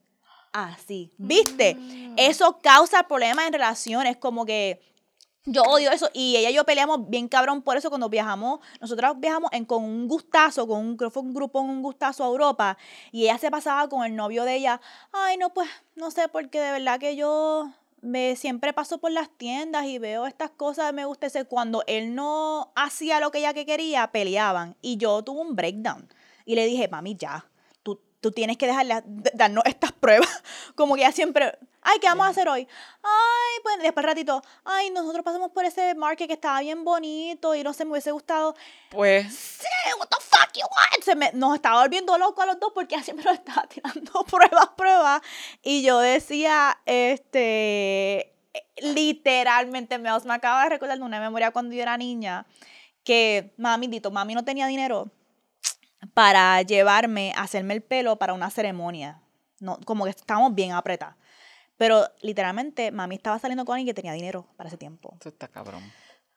Así, 0.53 1.13
¿viste? 1.19 1.75
Mm. 1.77 2.15
Eso 2.17 2.59
causa 2.63 3.05
problemas 3.05 3.47
en 3.47 3.53
relaciones, 3.53 4.17
como 4.17 4.45
que 4.45 4.81
yo 5.45 5.63
odio 5.63 5.91
eso. 5.93 6.11
Y 6.13 6.37
ella 6.37 6.51
y 6.51 6.55
yo 6.55 6.65
peleamos 6.65 7.09
bien 7.09 7.29
cabrón 7.29 7.63
por 7.63 7.77
eso 7.77 7.89
cuando 7.89 8.09
viajamos. 8.09 8.61
Nosotros 8.81 9.13
viajamos 9.19 9.51
en, 9.53 9.65
con 9.65 9.85
un 9.85 10.09
gustazo, 10.09 10.67
con 10.67 10.79
un, 10.81 11.11
fue 11.11 11.23
un 11.23 11.35
grupo, 11.35 11.61
un 11.61 11.83
gustazo 11.83 12.25
a 12.25 12.27
Europa. 12.27 12.77
Y 13.13 13.25
ella 13.25 13.39
se 13.39 13.51
pasaba 13.51 13.89
con 13.89 14.05
el 14.05 14.17
novio 14.17 14.45
de 14.45 14.57
ella. 14.57 14.81
Ay, 15.13 15.37
no, 15.37 15.51
pues, 15.53 15.69
no 15.95 16.11
sé, 16.11 16.29
porque 16.29 16.61
de 16.61 16.73
verdad 16.73 16.99
que 16.99 17.17
yo 17.17 17.71
me 18.03 18.37
siempre 18.37 18.73
paso 18.73 18.99
por 18.99 19.13
las 19.13 19.29
tiendas 19.31 19.87
y 19.87 19.99
veo 19.99 20.27
estas 20.27 20.51
cosas, 20.51 20.93
me 20.93 21.05
gusta 21.05 21.27
ese. 21.27 21.45
Cuando 21.45 21.83
él 21.87 22.15
no 22.15 22.73
hacía 22.75 23.21
lo 23.21 23.31
que 23.31 23.39
ella 23.39 23.55
que 23.55 23.67
quería, 23.67 24.11
peleaban. 24.13 24.77
Y 24.81 24.97
yo 24.97 25.23
tuve 25.23 25.41
un 25.41 25.57
breakdown. 25.57 26.09
Y 26.45 26.55
le 26.55 26.67
dije, 26.67 26.89
mami, 26.89 27.17
ya. 27.17 27.47
Tú, 28.21 28.31
tienes 28.33 28.57
que 28.59 28.67
dejarle 28.67 28.95
a- 28.95 29.03
d- 29.05 29.31
darnos 29.35 29.65
estas 29.67 29.93
pruebas. 29.93 30.29
Como 30.75 30.95
que 30.95 31.01
ya 31.01 31.13
siempre, 31.13 31.59
ay, 31.83 31.99
¿qué 32.01 32.07
vamos 32.07 32.27
a 32.27 32.31
hacer 32.31 32.49
hoy? 32.49 32.69
Ay, 33.03 33.61
pues 33.63 33.79
después 33.81 34.05
ratito, 34.05 34.43
ay, 34.65 34.91
nosotros 34.91 35.25
pasamos 35.25 35.51
por 35.53 35.65
ese 35.65 35.95
market 35.95 36.27
que 36.29 36.35
estaba 36.35 36.61
bien 36.61 36.85
bonito 36.85 37.55
y 37.55 37.63
no 37.63 37.73
sé, 37.73 37.85
me 37.85 37.93
hubiese 37.93 38.11
gustado. 38.13 38.55
Pues, 38.91 39.33
Sí, 39.35 39.67
what 39.99 40.09
the 40.09 40.17
fuck 40.21 40.53
you 40.55 40.63
want? 40.71 41.03
Se 41.05 41.15
me- 41.15 41.33
nos 41.33 41.55
estaba 41.55 41.81
volviendo 41.83 42.17
locos 42.19 42.43
a 42.45 42.47
los 42.47 42.61
dos 42.61 42.73
porque 42.75 42.95
ella 42.95 43.05
siempre 43.05 43.25
nos 43.25 43.35
estaba 43.35 43.67
tirando 43.67 44.25
pruebas, 44.31 44.69
pruebas. 44.77 45.23
Y 45.63 45.83
yo 45.83 45.99
decía, 45.99 46.79
este, 46.87 48.35
literalmente, 48.77 49.99
me, 49.99 50.11
me 50.11 50.35
acaba 50.35 50.65
de 50.65 50.69
recordar 50.71 50.99
de 50.99 51.05
una 51.05 51.21
memoria 51.21 51.51
cuando 51.53 51.75
yo 51.75 51.83
era 51.83 51.97
niña, 51.97 52.47
que 53.05 53.55
mami, 53.57 53.87
dito, 53.89 54.11
mami 54.11 54.35
no 54.35 54.45
tenía 54.45 54.67
dinero 54.67 55.11
para 56.15 56.61
llevarme 56.63 57.33
a 57.37 57.43
hacerme 57.43 57.75
el 57.75 57.83
pelo 57.83 58.17
para 58.17 58.33
una 58.33 58.51
ceremonia. 58.51 59.21
No, 59.61 59.79
como 59.85 60.05
que 60.05 60.11
estábamos 60.11 60.55
bien 60.55 60.73
apretadas. 60.73 61.17
Pero 61.77 62.07
literalmente, 62.21 62.91
mami 62.91 63.17
estaba 63.17 63.39
saliendo 63.39 63.65
con 63.65 63.75
alguien 63.75 63.87
que 63.87 63.95
tenía 63.95 64.13
dinero 64.13 64.47
para 64.57 64.69
ese 64.69 64.77
tiempo. 64.77 65.15
eso 65.19 65.31
está 65.31 65.49
cabrón. 65.49 65.83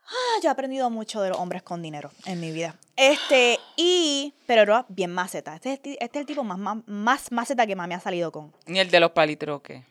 Ah, 0.06 0.40
yo 0.42 0.50
he 0.50 0.52
aprendido 0.52 0.90
mucho 0.90 1.22
de 1.22 1.30
los 1.30 1.38
hombres 1.38 1.64
con 1.64 1.82
dinero 1.82 2.12
en 2.26 2.40
mi 2.40 2.52
vida. 2.52 2.78
Este, 2.96 3.60
y, 3.78 4.34
pero 4.46 4.62
era 4.62 4.86
bien 4.90 5.14
maceta. 5.14 5.56
Este 5.56 5.74
es, 5.74 5.80
el 5.84 5.98
este 6.00 6.20
es 6.20 6.22
el 6.22 6.26
tipo 6.26 6.44
más, 6.44 6.58
más, 6.58 6.78
más 6.88 7.32
maceta 7.32 7.66
que 7.66 7.76
mami 7.76 7.94
ha 7.94 8.00
salido 8.00 8.32
con. 8.32 8.54
Ni 8.66 8.80
el 8.80 8.90
de 8.92 9.00
los 9.00 9.12
palitroques. 9.12 9.84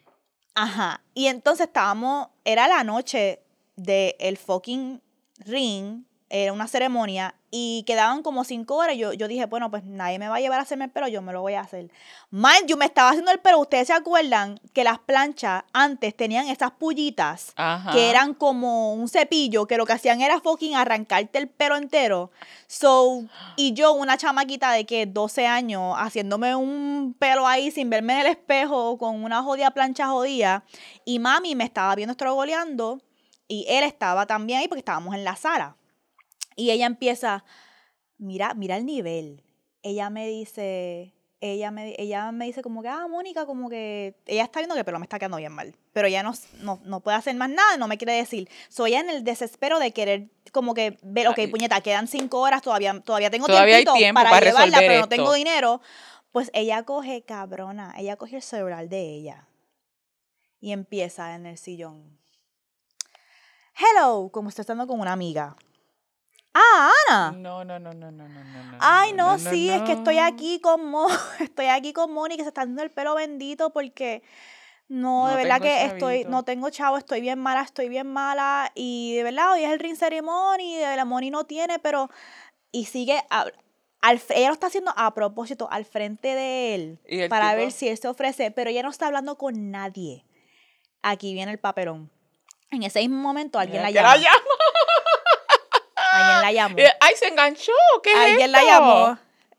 Ajá. 0.55 1.03
Y 1.15 1.27
entonces 1.27 1.67
estábamos, 1.67 2.29
era 2.45 2.69
la 2.69 2.85
noche 2.85 3.43
del 3.77 4.15
el 4.19 4.37
fucking 4.37 5.03
ring, 5.47 6.05
era 6.33 6.53
una 6.53 6.67
ceremonia, 6.67 7.35
y 7.55 7.85
quedaban 7.87 8.23
como 8.23 8.45
cinco 8.45 8.77
horas. 8.77 8.97
Yo, 8.97 9.13
yo 9.13 9.29
dije, 9.29 9.45
bueno, 9.45 9.71
pues 9.71 9.85
nadie 9.85 10.19
me 10.19 10.27
va 10.27 10.37
a 10.37 10.41
llevar 10.41 10.59
a 10.59 10.63
hacerme 10.63 10.87
el 10.87 10.91
pelo, 10.91 11.07
yo 11.07 11.21
me 11.21 11.35
lo 11.35 11.43
voy 11.43 11.53
a 11.53 11.61
hacer. 11.61 11.91
Mind 12.31 12.67
you, 12.67 12.79
me 12.79 12.87
estaba 12.87 13.11
haciendo 13.11 13.31
el 13.31 13.41
pelo. 13.41 13.59
Ustedes 13.59 13.89
se 13.89 13.93
acuerdan 13.93 14.59
que 14.73 14.85
las 14.85 14.99
planchas 14.99 15.63
antes 15.75 16.17
tenían 16.17 16.49
esas 16.49 16.71
pullitas 16.71 17.53
Ajá. 17.57 17.93
que 17.93 18.09
eran 18.09 18.33
como 18.33 18.95
un 18.95 19.07
cepillo, 19.07 19.67
que 19.67 19.77
lo 19.77 19.85
que 19.85 19.93
hacían 19.93 20.23
era 20.23 20.41
fucking 20.41 20.75
arrancarte 20.75 21.39
el 21.39 21.47
pelo 21.47 21.77
entero. 21.77 22.31
So, 22.69 23.25
y 23.57 23.75
yo, 23.75 23.93
una 23.93 24.17
chamaquita 24.17 24.73
de 24.73 24.87
que 24.87 25.05
12 25.05 25.47
años, 25.47 25.95
haciéndome 25.99 26.57
un 26.57 27.15
pelo 27.19 27.47
ahí 27.47 27.71
sin 27.71 27.91
verme 27.91 28.15
en 28.15 28.21
el 28.21 28.27
espejo, 28.29 28.97
con 28.97 29.23
una 29.23 29.43
jodida 29.43 29.73
plancha 29.73 30.07
jodida, 30.07 30.65
y 31.05 31.19
mami 31.19 31.55
me 31.55 31.65
estaba 31.65 31.95
viendo 31.97 32.13
estrogoleando, 32.13 33.03
y 33.47 33.67
él 33.69 33.85
estaba 33.85 34.25
también 34.25 34.61
ahí 34.61 34.69
porque 34.69 34.79
estábamos 34.79 35.15
en 35.15 35.25
la 35.25 35.37
sala. 35.37 35.77
Y 36.57 36.71
ella 36.71 36.87
empieza, 36.87 37.45
mira, 38.19 38.55
mira 38.55 38.77
el 38.77 38.87
nivel. 38.87 39.43
Ella 39.83 40.11
me 40.11 40.29
dice, 40.29 41.15
ella 41.41 41.71
me, 41.71 41.95
ella 41.99 42.31
me 42.31 42.47
dice 42.47 42.63
como 42.63 42.83
que, 42.83 42.89
ah, 42.89 43.07
Mónica, 43.09 43.47
como 43.47 43.69
que 43.69 44.15
ella 44.27 44.45
está 44.45 44.61
viendo 44.61 44.75
que 44.75 44.81
el 44.81 44.85
pelo 44.85 45.01
me 45.01 45.07
está 45.07 45.19
quedando 45.19 45.39
bien 45.39 45.53
mal. 45.53 45.75
Pero 45.93 46.07
ella 46.07 46.23
no, 46.23 46.33
no, 46.61 46.81
no 46.85 47.01
puede 47.01 47.17
hacer 47.17 47.35
más 47.35 47.51
nada, 47.51 47.77
no 47.77 47.89
me 47.89 47.99
quiere 47.99 48.13
decir. 48.13 48.49
Soy 48.69 48.95
en 48.95 49.11
el 49.11 49.25
desespero 49.25 49.81
de 49.81 49.93
querer 49.93 50.29
como 50.53 50.73
que 50.75 50.99
ver, 51.03 51.29
ok, 51.29 51.39
Ay. 51.39 51.47
puñeta, 51.49 51.81
quedan 51.81 52.07
cinco 52.07 52.39
horas, 52.39 52.63
todavía, 52.63 53.01
todavía 53.01 53.31
tengo 53.31 53.47
Todavía 53.47 53.77
hay 53.77 53.85
tiempito 53.85 53.99
tiempo 53.99 54.21
para, 54.21 54.31
para 54.31 54.47
llevarla, 54.47 54.79
pero 54.79 55.01
no 55.01 55.09
tengo 55.09 55.33
dinero. 55.33 55.81
Pues 56.31 56.51
ella 56.55 56.85
coge, 56.85 57.23
cabrona, 57.23 57.93
ella 57.99 58.17
coge 58.17 58.37
el 58.37 58.43
celular 58.43 58.89
de 58.89 59.01
ella 59.01 59.49
y 60.61 60.71
empieza 60.71 61.35
en 61.35 61.45
el 61.45 61.59
sillón. 61.59 62.19
Hello, 63.75 64.31
como 64.33 64.49
está 64.49 64.63
estando 64.63 64.87
con 64.87 65.01
una 65.01 65.13
amiga. 65.13 65.57
Ah, 66.55 66.91
Ana. 67.09 67.33
No, 67.39 67.65
no, 67.65 67.79
no, 67.79 67.93
no, 67.95 68.11
no, 68.11 68.29
no, 68.29 68.29
no. 68.29 68.63
no, 68.73 68.79
Ay, 68.81 69.13
no, 69.15 69.39
sí, 69.39 69.71
es 69.71 69.83
que 69.83 69.93
estoy 69.93 70.19
aquí 70.19 70.61
con 70.61 70.85
Mo, 70.87 71.07
estoy 71.41 71.67
aquí 71.67 71.93
con 71.93 72.13
Moni 72.13 72.37
que 72.37 72.43
se 72.43 72.49
está 72.49 72.63
haciendo 72.63 72.83
el 72.83 72.91
pelo 72.91 73.15
bendito 73.15 73.71
porque 73.71 74.23
no, 74.89 75.29
de 75.29 75.37
verdad 75.37 75.61
que 75.63 75.85
estoy, 75.87 76.25
no 76.29 76.43
tengo 76.45 76.69
chavo, 76.69 76.99
estoy 76.99 77.21
bien 77.23 77.39
mala, 77.39 77.63
estoy 77.63 77.89
bien 77.89 78.07
mala 78.13 78.71
y 78.75 79.15
de 79.17 79.23
verdad 79.23 79.53
hoy 79.53 79.65
es 79.65 79.71
el 79.73 79.79
ring 79.79 79.97
ceremony, 79.97 80.77
de 80.77 80.97
la 80.97 81.05
Moni 81.07 81.31
no 81.31 81.45
tiene, 81.45 81.79
pero 81.79 82.11
y 82.71 82.85
sigue 82.85 83.23
a- 83.31 83.47
al, 84.03 84.21
ella 84.31 84.49
lo 84.49 84.53
está 84.55 84.67
haciendo 84.67 84.93
a 84.97 85.15
propósito 85.15 85.69
al 85.71 85.85
frente 85.87 86.35
de 86.35 86.75
él 86.75 87.01
¿Y 87.09 87.21
el 87.21 87.29
para 87.31 87.51
tipo? 87.51 87.63
ver 87.63 87.73
si 87.73 87.89
él 87.89 87.97
se 87.97 88.09
ofrece, 88.09 88.51
pero 88.51 88.69
ella 88.69 88.83
no 88.83 88.91
está 88.91 89.07
hablando 89.07 89.39
con 89.39 89.71
nadie. 89.71 90.27
Aquí 91.03 91.33
viene 91.33 91.53
el 91.53 91.59
papelón. 91.59 92.11
En 92.71 92.83
ese 92.83 93.01
mismo 93.01 93.19
momento 93.19 93.59
alguien 93.59 93.83
Mira 93.83 93.91
la 94.03 94.15
llama. 94.15 94.17
llama. 94.17 94.42
Alguien 96.13 96.41
la 96.43 96.53
llamó. 96.53 96.79
Eh, 96.79 96.93
Ay, 97.01 97.15
se 97.19 97.29
enganchó. 97.29 97.73
¿Qué 98.03 98.11
es 98.13 98.17
Alguien 98.19 98.53
la 98.53 98.59
esto? 98.61 98.71
llamó. 98.71 99.19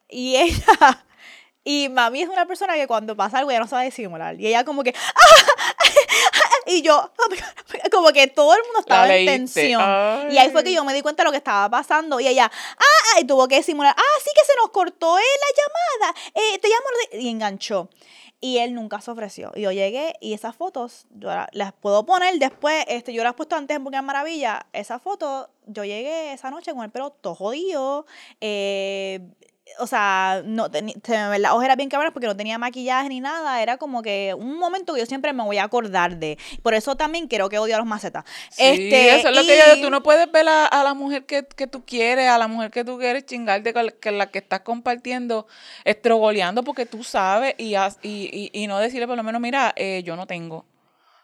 Y 0.10 0.36
ella. 0.38 0.66
Y 1.66 1.88
mami 1.88 2.22
es 2.24 2.28
una 2.28 2.46
persona 2.46 2.74
que 2.74 2.88
cuando 2.88 3.16
pasa 3.16 3.38
algo 3.38 3.50
ya 3.50 3.58
no 3.60 3.68
sabe 3.70 3.86
disimular. 3.86 4.38
Y 4.38 4.48
ella 4.48 4.66
como 4.66 4.84
que. 4.84 4.94
Y 6.66 6.82
yo, 6.82 7.12
como 7.92 8.10
que 8.14 8.28
todo 8.28 8.54
el 8.54 8.62
mundo 8.64 8.80
estaba 8.80 9.14
en 9.14 9.26
tensión. 9.26 10.32
Y 10.32 10.38
ahí 10.38 10.50
fue 10.50 10.64
que 10.64 10.74
yo 10.74 10.84
me 10.86 10.94
di 10.94 11.02
cuenta 11.02 11.24
de 11.24 11.26
lo 11.26 11.32
que 11.32 11.38
estaba 11.38 11.70
pasando. 11.70 12.20
Y 12.20 12.28
ella, 12.28 12.50
ah, 12.78 13.20
y 13.20 13.26
tuvo 13.26 13.48
que 13.48 13.58
disimular, 13.58 13.94
ah, 13.98 14.20
sí 14.24 14.30
que 14.34 14.46
se 14.46 14.54
nos 14.62 14.70
cortó 14.72 15.18
eh, 15.18 15.22
la 15.22 16.08
llamada. 16.08 16.20
Eh, 16.34 16.60
te 16.60 16.68
llamo. 16.70 16.84
de-". 17.12 17.20
Y 17.22 17.30
enganchó. 17.30 17.90
Y 18.40 18.58
él 18.60 18.74
nunca 18.74 19.00
se 19.02 19.12
ofreció. 19.12 19.52
Y 19.56 19.62
yo 19.62 19.72
llegué 19.72 20.16
y 20.22 20.34
esas 20.34 20.56
fotos, 20.56 21.06
yo 21.12 21.30
la- 21.30 21.50
las 21.52 21.74
puedo 21.74 22.06
poner 22.06 22.36
después, 22.40 22.84
este, 22.88 23.14
yo 23.14 23.24
las 23.24 23.34
he 23.34 23.36
puesto 23.36 23.56
antes 23.56 23.76
en 23.78 23.84
Porque 23.84 24.02
Maravilla. 24.02 24.66
Esa 24.74 25.00
foto, 25.00 25.50
yo 25.68 25.84
llegué 25.84 26.34
esa 26.34 26.50
noche 26.52 26.74
con 26.74 26.84
el 26.84 26.92
pelo 26.92 27.12
todo 27.12 27.36
jodido. 27.36 28.06
eh, 28.42 29.20
o 29.80 29.88
sea, 29.88 30.42
no 30.46 30.68
las 31.40 31.52
ojeras 31.54 31.78
bien 31.78 31.90
cabronas 31.90 32.12
porque 32.14 32.28
no 32.28 32.36
tenía 32.36 32.58
maquillaje 32.58 33.08
ni 33.08 33.22
nada. 33.22 33.62
Era 33.62 33.78
como 33.78 34.02
que 34.04 34.36
un 34.38 34.58
momento 34.60 34.94
que 34.94 35.00
yo 35.00 35.06
siempre 35.06 35.32
me 35.32 35.42
voy 35.42 35.58
a 35.58 35.64
acordar 35.64 36.18
de. 36.18 36.38
Por 36.62 36.74
eso 36.74 36.98
también 36.98 37.28
creo 37.30 37.48
que 37.48 37.58
odio 37.58 37.76
a 37.76 37.78
los 37.80 37.88
macetas. 37.88 38.26
Sí, 38.52 38.62
este, 38.66 39.16
eso 39.16 39.30
es 39.30 39.36
lo 39.36 39.42
que 39.42 39.58
yo 39.58 39.74
digo. 39.76 39.88
Tú 39.88 39.90
no 39.90 40.04
puedes 40.04 40.30
ver 40.32 40.48
a, 40.50 40.66
a 40.66 40.84
la 40.84 40.94
mujer 40.94 41.26
que, 41.26 41.48
que 41.48 41.66
tú 41.66 41.86
quieres, 41.86 42.28
a 42.28 42.38
la 42.38 42.48
mujer 42.48 42.72
que 42.72 42.84
tú 42.84 43.00
quieres 43.00 43.26
chingarte 43.26 43.74
con 43.74 43.86
la- 43.86 43.92
que 43.94 44.12
la 44.12 44.30
que 44.30 44.40
estás 44.40 44.60
compartiendo, 44.60 45.48
estrogoleando 45.86 46.64
porque 46.64 46.86
tú 46.86 47.04
sabes 47.04 47.56
y, 47.58 47.76
y, 47.76 47.90
y, 48.04 48.52
y 48.54 48.68
no 48.68 48.78
decirle 48.80 49.08
por 49.08 49.16
lo 49.18 49.24
menos, 49.24 49.42
mira, 49.42 49.74
eh, 49.78 50.04
yo 50.04 50.16
no 50.18 50.28
tengo. 50.28 50.66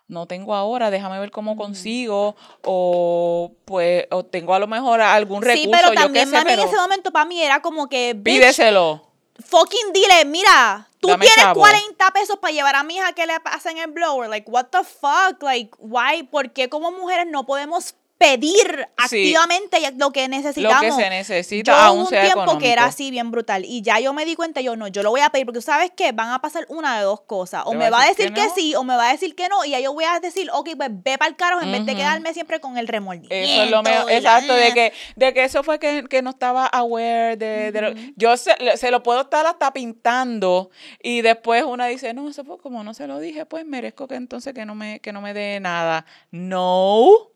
No 0.10 0.26
tengo 0.26 0.54
ahora, 0.56 0.90
déjame 0.92 1.20
ver 1.20 1.30
cómo 1.32 1.56
consigo 1.56 2.36
o 2.66 3.52
pues 3.66 4.06
o 4.12 4.26
tengo 4.26 4.54
a 4.56 4.60
lo 4.60 4.68
mejor 4.68 5.00
algún 5.02 5.42
recurso, 5.42 5.64
Sí, 5.64 5.70
pero 5.72 5.94
yo 5.94 6.02
también 6.02 6.28
sé, 6.30 6.36
mami 6.36 6.52
en 6.54 6.60
ese 6.60 6.76
momento 6.76 7.12
para 7.12 7.26
mí 7.26 7.42
era 7.42 7.62
como 7.62 7.88
que. 7.88 8.14
bitch, 8.16 8.24
pídeselo. 8.36 9.04
fucking 9.48 9.94
dile, 9.94 10.26
mira, 10.26 10.88
tú 11.00 11.10
Dame 11.10 11.26
tienes 11.28 11.44
chavo. 11.46 11.62
40 11.62 12.12
pesos 12.12 12.38
para 12.40 12.52
llevar 12.52 12.76
a 12.76 12.84
mi 12.84 12.96
hija 12.98 13.14
que 13.14 13.26
le 13.28 13.34
hacen 13.46 13.78
el 13.78 13.92
blower. 13.92 14.30
Like, 14.30 14.50
what 14.50 14.66
the 14.72 14.84
fuck? 14.84 15.42
Like, 15.44 15.70
why? 15.78 16.24
¿Por 16.24 16.52
qué 16.54 16.70
como 16.70 16.92
mujeres 16.92 17.28
no 17.30 17.46
podemos 17.46 17.94
pedir 18.20 18.88
Sí. 19.08 19.32
activamente 19.34 19.80
lo 19.98 20.12
que 20.12 20.28
necesitamos? 20.28 20.84
Lo 20.84 20.98
que 20.98 21.04
se 21.04 21.10
necesita, 21.10 21.72
yo 21.72 21.78
aún 21.78 22.00
un 22.02 22.08
sea 22.08 22.22
tiempo 22.34 22.58
que 22.60 22.72
era 22.72 22.84
así 22.86 23.10
bien 23.12 23.32
brutal 23.32 23.64
y 23.66 23.82
ya 23.82 24.00
yo 24.00 24.14
me 24.14 24.26
di 24.26 24.36
cuenta 24.36 24.60
yo 24.62 24.76
no 24.76 24.88
yo 24.90 25.02
lo 25.04 25.10
voy 25.10 25.22
a 25.22 25.30
pedir 25.30 25.46
porque 25.46 25.62
sabes 25.62 25.92
qué 25.96 26.12
van 26.12 26.30
a 26.32 26.40
pasar 26.42 26.66
una 26.68 26.98
de 26.98 27.04
dos 27.06 27.22
cosas 27.22 27.64
o 27.66 27.74
me 27.74 27.90
va 27.90 28.04
a 28.04 28.08
decir 28.08 28.34
que, 28.34 28.44
no. 28.44 28.54
sí 28.54 28.76
o 28.76 28.84
me 28.84 28.96
va 28.98 29.08
a 29.10 29.12
decir 29.14 29.34
que 29.36 29.48
no 29.48 29.64
y 29.64 29.70
ya 29.72 29.80
yo 29.80 29.94
voy 29.94 30.04
a 30.04 30.20
decir 30.20 30.50
ok 30.54 30.70
pues 30.76 30.90
ve 30.92 31.18
para 31.18 31.30
el 31.30 31.38
carajo 31.38 31.62
en 31.64 31.72
vez 31.72 31.86
de 31.86 31.96
quedarme 31.96 32.34
siempre 32.34 32.60
con 32.60 32.78
el 32.78 32.88
remordimiento 32.90 33.34
Eso 33.34 33.64
es 33.64 33.72
lo 33.72 33.82
mejor, 33.84 34.12
exacto, 34.12 34.54
de 34.54 34.74
que, 34.74 34.94
de 35.16 35.34
que 35.34 35.44
eso 35.46 35.64
fue 35.64 35.80
que, 35.80 36.04
que 36.04 36.22
no 36.22 36.32
estaba 36.32 36.66
aware 36.68 37.38
de, 37.38 37.72
de 37.72 37.82
lo- 37.82 37.94
yo 38.18 38.36
se, 38.36 38.54
se 38.76 38.92
lo 38.92 39.02
puedo 39.02 39.22
estar 39.22 39.46
hasta 39.46 39.72
pintando 39.72 40.70
y 41.02 41.22
después 41.22 41.64
una 41.64 41.88
dice, 41.88 42.14
no, 42.14 42.30
eso 42.30 42.44
fue 42.44 42.58
como 42.60 42.84
no 42.84 42.94
se 42.94 43.08
lo 43.08 43.18
dije, 43.20 43.46
pues 43.46 43.66
merezco 43.66 44.08
que 44.10 44.16
entonces 44.16 44.54
que 44.54 44.66
no 44.66 44.76
me, 44.76 45.00
que 45.00 45.14
no 45.14 45.22
me 45.22 45.34
dé 45.34 45.60
nada. 45.62 46.06
No, 46.32 47.30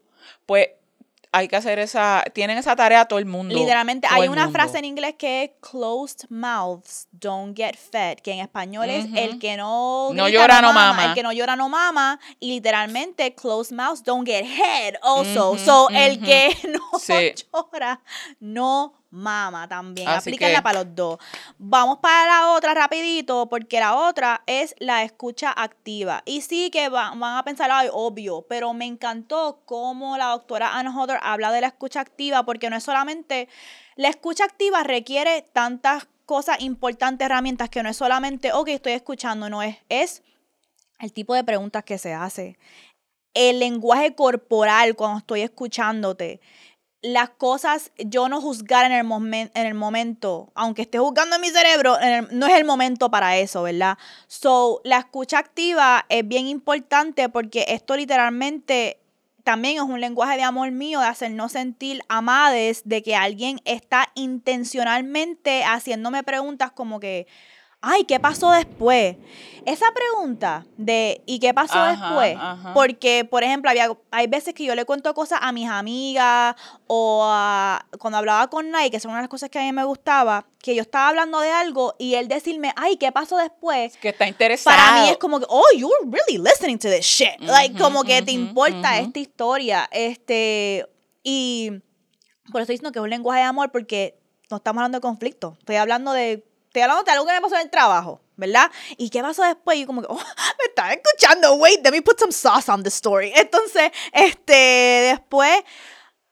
pues 0.46 0.70
hay 1.36 1.48
que 1.48 1.56
hacer 1.56 1.80
esa, 1.80 2.24
tienen 2.32 2.60
esa 2.60 2.76
tarea 2.76 3.06
todo 3.06 3.18
el 3.18 3.26
mundo. 3.26 3.56
Literalmente, 3.56 4.08
hay 4.08 4.22
el 4.26 4.30
una 4.30 4.44
mundo. 4.44 4.60
frase 4.60 4.78
en 4.78 4.86
inglés 4.86 5.16
que 5.18 5.44
es 5.46 5.52
closed 5.68 6.30
mouths 6.30 7.08
don't 7.12 7.58
get 7.58 7.76
fed, 7.76 8.18
que 8.20 8.34
en 8.34 8.40
español 8.42 8.88
es 8.92 9.06
Ujú. 9.06 9.18
el 9.18 9.40
que 9.40 9.58
no 9.58 10.12
No 10.14 10.30
llora, 10.30 10.62
no 10.62 10.74
mama. 10.74 11.06
el 11.06 11.14
que 11.16 11.24
no 11.24 11.32
llora 11.32 11.56
no 11.56 11.70
mama, 11.70 12.20
y 12.40 12.50
literalmente 12.52 13.34
closed 13.34 13.76
mouths 13.76 14.04
don't 14.04 14.28
get 14.28 14.46
head 14.46 14.94
also. 15.02 15.54
Ujú, 15.54 15.58
so, 15.60 15.90
el 15.90 16.18
ujú. 16.18 16.26
que 16.26 16.50
no 16.70 17.00
Sí. 17.00 17.34
llora 17.52 18.00
no 18.40 18.94
mama 19.14 19.68
también. 19.68 20.08
Así 20.10 20.30
Aplíquenla 20.32 20.58
que- 20.58 20.64
para 20.64 20.84
los 20.84 20.96
dos. 20.96 21.20
Vamos 21.58 22.00
para 22.00 22.26
la 22.28 22.52
otra 22.52 22.74
rapidito, 22.74 23.48
porque 23.48 23.80
la 23.80 23.96
otra 23.96 24.42
es 24.48 24.76
la 24.80 25.04
escucha 25.04 25.54
activa. 25.56 26.24
Y 26.26 26.42
sí 26.42 26.70
que 26.72 26.90
va- 26.90 27.12
van 27.16 27.38
a 27.38 27.44
pensar, 27.44 27.70
ay, 27.72 27.90
obvio, 27.92 28.42
pero 28.50 28.74
me 28.74 28.86
encantó 28.86 29.62
cómo 29.66 30.18
la 30.18 30.26
doctora 30.28 30.78
Anna 30.78 30.92
Hodder 30.98 31.20
habla 31.22 31.52
de 31.52 31.62
la 31.62 31.68
escucha 31.68 32.02
activa, 32.02 32.44
porque 32.44 32.70
no 32.70 32.76
es 32.76 32.84
solamente, 32.84 33.48
la 33.96 34.10
escucha 34.10 34.46
activa 34.46 34.84
requiere 34.84 35.44
tantas 35.54 36.08
cosas 36.26 36.60
importantes, 36.62 37.26
herramientas, 37.26 37.70
que 37.70 37.84
no 37.84 37.90
es 37.90 37.98
solamente, 37.98 38.52
ok, 38.54 38.70
estoy 38.70 38.94
escuchando, 38.94 39.50
no 39.50 39.62
es, 39.62 39.78
es 39.90 40.24
el 41.00 41.12
tipo 41.14 41.36
de 41.36 41.44
preguntas 41.44 41.84
que 41.84 41.98
se 41.98 42.14
hace, 42.14 42.58
el 43.34 43.60
lenguaje 43.60 44.16
corporal 44.16 44.96
cuando 44.96 45.18
estoy 45.20 45.42
escuchándote, 45.42 46.40
las 47.04 47.30
cosas, 47.32 47.92
yo 47.98 48.30
no 48.30 48.42
juzgar 48.42 48.86
en 48.86 48.94
el, 48.94 49.06
momen- 49.06 49.52
en 49.54 49.66
el 49.68 49.74
momento, 49.74 50.52
aunque 50.56 50.84
esté 50.84 51.00
juzgando 51.00 51.36
en 51.36 51.42
mi 51.42 51.50
cerebro, 51.50 51.98
no 52.32 52.48
es 52.48 52.56
el 52.56 52.64
momento 52.64 53.12
para 53.12 53.38
eso, 53.38 53.64
¿verdad? 53.64 53.98
So, 54.28 54.80
la 54.86 55.00
escucha 55.00 55.38
activa 55.38 56.06
es 56.08 56.26
bien 56.26 56.48
importante 56.48 57.28
porque 57.28 57.66
esto 57.68 57.98
literalmente 57.98 59.00
también 59.44 59.76
es 59.76 59.82
un 59.82 60.00
lenguaje 60.00 60.38
de 60.38 60.44
amor 60.44 60.72
mío, 60.72 61.02
de 61.02 61.08
hacernos 61.08 61.52
sentir 61.52 62.02
amades, 62.08 62.84
de 62.86 63.04
que 63.04 63.18
alguien 63.18 63.60
está 63.66 64.08
intencionalmente 64.16 65.66
haciéndome 65.66 66.24
preguntas 66.24 66.72
como 66.72 67.02
que, 67.02 67.28
ay, 67.84 68.06
¿qué 68.06 68.20
pasó 68.20 68.50
después? 68.52 69.18
Esa 69.66 69.86
pregunta 69.94 70.66
de 70.78 71.22
¿y 71.26 71.40
qué 71.40 71.54
pasó 71.54 71.80
Ajá, 71.80 71.92
después? 71.92 72.36
ajá. 72.38 72.74
Porque, 72.74 73.24
por 73.24 73.44
ejemplo, 73.44 73.70
había, 73.70 73.90
hay 74.12 74.28
veces 74.28 74.54
que 74.54 74.66
yo 74.66 74.76
le 74.76 74.84
cuento 74.84 75.14
cosas 75.14 75.40
a 75.42 75.52
mis 75.54 75.70
amigas 75.70 76.56
o 76.88 77.22
a- 77.26 77.86
cuando 78.00 78.18
hablaba 78.18 78.50
con 78.50 78.72
Nike, 78.72 78.92
que 78.92 79.00
son 79.00 79.12
una 79.12 79.20
de 79.20 79.24
las 79.24 79.30
cosas 79.30 79.50
que 79.50 79.60
a 79.60 79.62
mí 79.62 79.72
me 79.72 79.86
gustaba, 79.86 80.46
que 80.60 80.76
yo 80.76 80.82
estaba 80.82 81.08
hablando 81.10 81.40
de 81.40 81.50
algo 81.52 81.96
y 81.98 82.16
él 82.16 82.28
decirme, 82.28 82.74
ay, 82.76 82.98
¿qué 82.98 83.12
pasó 83.14 83.38
después? 83.38 83.96
Que 83.98 84.10
está 84.10 84.28
interesado. 84.28 84.76
Para 84.76 85.02
mí 85.04 85.10
es 85.10 85.18
como 85.18 85.40
que, 85.40 85.46
oh, 85.48 85.64
you're 85.78 85.94
really 86.12 86.38
listening 86.44 86.78
to 86.80 86.90
this 86.90 87.06
shit. 87.06 87.40
like, 87.40 87.78
como 87.78 88.04
que 88.04 88.22
te 88.22 88.32
importa 88.32 89.00
esta 89.00 89.20
historia. 89.20 89.88
Este, 89.94 90.86
y 91.24 91.70
por 92.52 92.60
eso 92.60 92.64
estoy 92.64 92.74
diciendo 92.76 92.92
que 92.92 93.00
es 93.00 93.04
un 93.04 93.10
lenguaje 93.10 93.40
de 93.40 93.46
amor 93.46 93.72
porque 93.72 94.20
no 94.52 94.58
estamos 94.58 94.82
hablando 94.82 94.98
de 94.98 95.02
conflicto. 95.02 95.56
Estoy 95.60 95.78
hablando 95.78 96.12
de, 96.12 96.44
estoy 96.74 96.82
hablando 96.82 97.04
de 97.04 97.12
algo 97.12 97.26
que 97.28 97.34
me 97.34 97.42
pasó 97.42 97.56
en 97.56 97.62
el 97.62 97.70
trabajo, 97.70 98.20
¿verdad? 98.36 98.72
¿Y 98.98 99.12
qué 99.12 99.22
pasó 99.22 99.44
después? 99.44 99.78
Y 99.78 99.86
como 99.86 100.02
que, 100.02 100.08
oh, 100.10 100.16
me 100.16 100.66
estaba 100.68 100.92
escuchando, 100.92 101.54
wait, 101.56 101.84
let 101.84 101.92
me 101.92 102.02
put 102.02 102.20
some 102.20 102.32
sauce 102.32 102.72
on 102.72 102.82
the 102.82 102.90
story. 102.90 103.32
Entonces, 103.36 103.92
este, 104.12 104.54
después, 105.12 105.56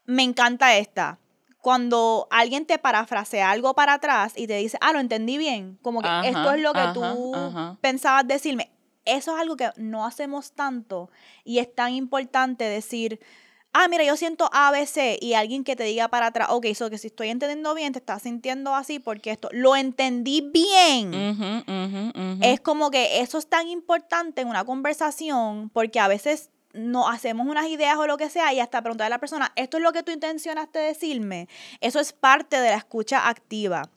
me 0.04 0.24
encanta 0.24 0.76
esta. 0.76 1.20
Cuando 1.60 2.26
alguien 2.32 2.66
te 2.66 2.76
parafrasea 2.76 3.52
algo 3.52 3.72
para 3.74 3.94
atrás 3.94 4.32
y 4.34 4.48
te 4.48 4.56
dice, 4.56 4.78
ah, 4.80 4.92
lo 4.92 4.98
entendí 4.98 5.38
bien, 5.38 5.78
como 5.80 6.02
que 6.02 6.08
Ajá, 6.08 6.26
esto 6.26 6.52
es 6.54 6.60
lo 6.60 6.72
que 6.72 6.80
ajá, 6.80 6.92
tú 6.92 7.34
ajá. 7.36 7.78
pensabas 7.80 8.26
decirme. 8.26 8.72
Eso 9.04 9.34
es 9.36 9.40
algo 9.40 9.56
que 9.56 9.70
no 9.76 10.04
hacemos 10.04 10.52
tanto 10.52 11.08
y 11.44 11.60
es 11.60 11.72
tan 11.72 11.92
importante 11.92 12.64
decir, 12.64 13.20
ah, 13.72 13.88
mira, 13.88 14.04
yo 14.04 14.16
siento 14.16 14.48
ABC 14.52 15.18
y 15.20 15.34
alguien 15.34 15.64
que 15.64 15.76
te 15.76 15.84
diga 15.84 16.08
para 16.08 16.26
atrás, 16.26 16.48
ok, 16.50 16.66
so 16.74 16.90
que 16.90 16.98
si 16.98 17.08
estoy 17.08 17.28
entendiendo 17.28 17.74
bien, 17.74 17.92
te 17.92 17.98
estás 17.98 18.22
sintiendo 18.22 18.74
así 18.74 18.98
porque 18.98 19.30
esto, 19.30 19.48
lo 19.52 19.76
entendí 19.76 20.40
bien. 20.40 21.14
Ujú. 21.14 22.42
Es 22.42 22.60
como 22.60 22.90
que 22.90 23.20
eso 23.20 23.38
es 23.38 23.46
tan 23.46 23.68
importante 23.68 24.42
en 24.42 24.48
una 24.48 24.64
conversación 24.64 25.70
porque 25.70 26.00
a 26.00 26.08
veces 26.08 26.50
no 26.74 27.08
hacemos 27.08 27.46
unas 27.46 27.66
ideas 27.66 27.96
o 27.98 28.06
lo 28.06 28.16
que 28.16 28.30
sea 28.30 28.52
y 28.54 28.60
hasta 28.60 28.80
preguntarle 28.80 29.08
a 29.14 29.16
la 29.16 29.20
persona, 29.20 29.52
esto 29.56 29.76
es 29.76 29.82
lo 29.82 29.92
que 29.92 30.02
tú 30.02 30.10
intencionaste 30.12 30.78
decirme. 30.78 31.48
Eso 31.80 32.00
es 32.00 32.12
parte 32.12 32.60
de 32.60 32.70
la 32.70 32.76
escucha 32.76 33.28
activa. 33.28 33.90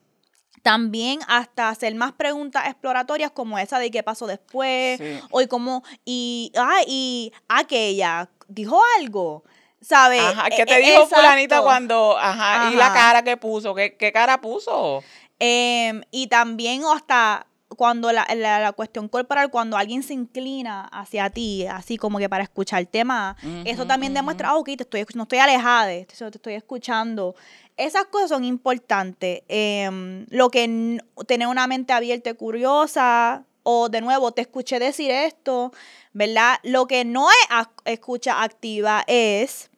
También 0.62 1.20
hasta 1.28 1.70
hacer 1.70 1.94
más 1.96 2.12
preguntas 2.14 2.66
exploratorias 2.66 3.32
como 3.32 3.60
esa 3.60 3.78
de 3.80 3.92
qué 3.92 4.04
pasó 4.04 4.26
después 4.26 4.98
Sí. 5.00 5.20
o 5.30 5.42
y 5.42 5.48
cómo 5.48 5.84
y 6.06 6.52
ah, 6.58 6.80
y 6.88 7.32
aquella 7.48 8.30
dijo 8.48 8.80
algo, 9.00 9.44
¿sabes? 9.86 10.22
Ajá, 10.22 10.50
¿qué 10.50 10.62
E- 10.62 10.66
te 10.66 10.78
e- 10.80 10.82
dijo 10.82 11.06
fulanita 11.08 11.62
cuando, 11.62 12.18
ajá, 12.18 12.72
y 12.72 12.76
la 12.76 12.92
cara 12.92 13.24
que 13.24 13.38
puso? 13.38 13.76
¿Qué, 13.76 13.96
qué 13.98 14.12
cara 14.12 14.42
puso? 14.42 15.04
Em, 15.40 16.02
y 16.12 16.28
también 16.28 16.84
hasta 16.86 17.46
cuando 17.78 18.12
la, 18.12 18.26
la- 18.36 18.60
la 18.60 18.72
cuestión 18.72 19.10
corporal, 19.10 19.50
cuando 19.50 19.76
alguien 19.78 20.02
se 20.02 20.14
inclina 20.14 20.86
hacia 20.86 21.30
ti, 21.30 21.66
así 21.68 21.98
como 21.98 22.20
que 22.20 22.30
para 22.30 22.44
escucharte 22.44 23.04
más, 23.04 23.36
eso 23.66 23.82
Ujú, 23.82 23.88
también 23.88 24.14
demuestra, 24.14 24.50
ah, 24.50 24.56
ok, 24.58 24.66
te 24.78 24.84
estoy, 24.84 25.06
no 25.14 25.24
estoy 25.24 25.40
alejada, 25.40 25.88
de 25.88 26.00
esto, 26.00 26.32
te 26.32 26.38
estoy 26.38 26.54
escuchando. 26.54 27.36
Esas 27.76 28.06
cosas 28.06 28.30
son 28.30 28.46
importantes. 28.46 29.42
Em, 29.50 30.26
lo 30.30 30.50
que 30.50 31.00
tener 31.28 31.48
una 31.48 31.68
mente 31.68 31.92
abierta 31.94 32.30
y 32.30 32.34
curiosa, 32.36 33.44
o 33.64 33.90
de 33.90 34.00
nuevo, 34.00 34.32
te 34.32 34.42
escuché 34.42 34.80
decir 34.80 35.12
esto, 35.12 35.72
¿verdad? 36.14 36.60
Lo 36.64 36.88
que 36.88 37.04
no 37.04 37.28
es 37.30 37.68
escucha 37.86 38.42
activa 38.44 39.04
es 39.08 39.70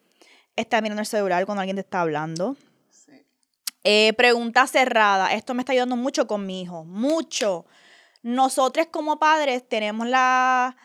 estar 0.58 0.84
mirando 0.84 1.02
el 1.02 1.06
celular 1.06 1.46
cuando 1.46 1.62
alguien 1.62 1.78
te 1.78 1.82
está 1.82 2.02
hablando. 2.02 2.58
Eh, 3.84 4.12
pregunta 4.18 4.68
cerrada. 4.68 5.34
Esto 5.34 5.54
me 5.54 5.62
está 5.62 5.72
ayudando 5.72 5.96
mucho 5.96 6.28
con 6.28 6.46
mi 6.46 6.64
hijo. 6.64 6.84
Mucho. 6.84 7.66
Nosotros 8.22 8.88
como 8.92 9.18
padres 9.18 9.68
tenemos 9.70 10.08
la 10.08 10.76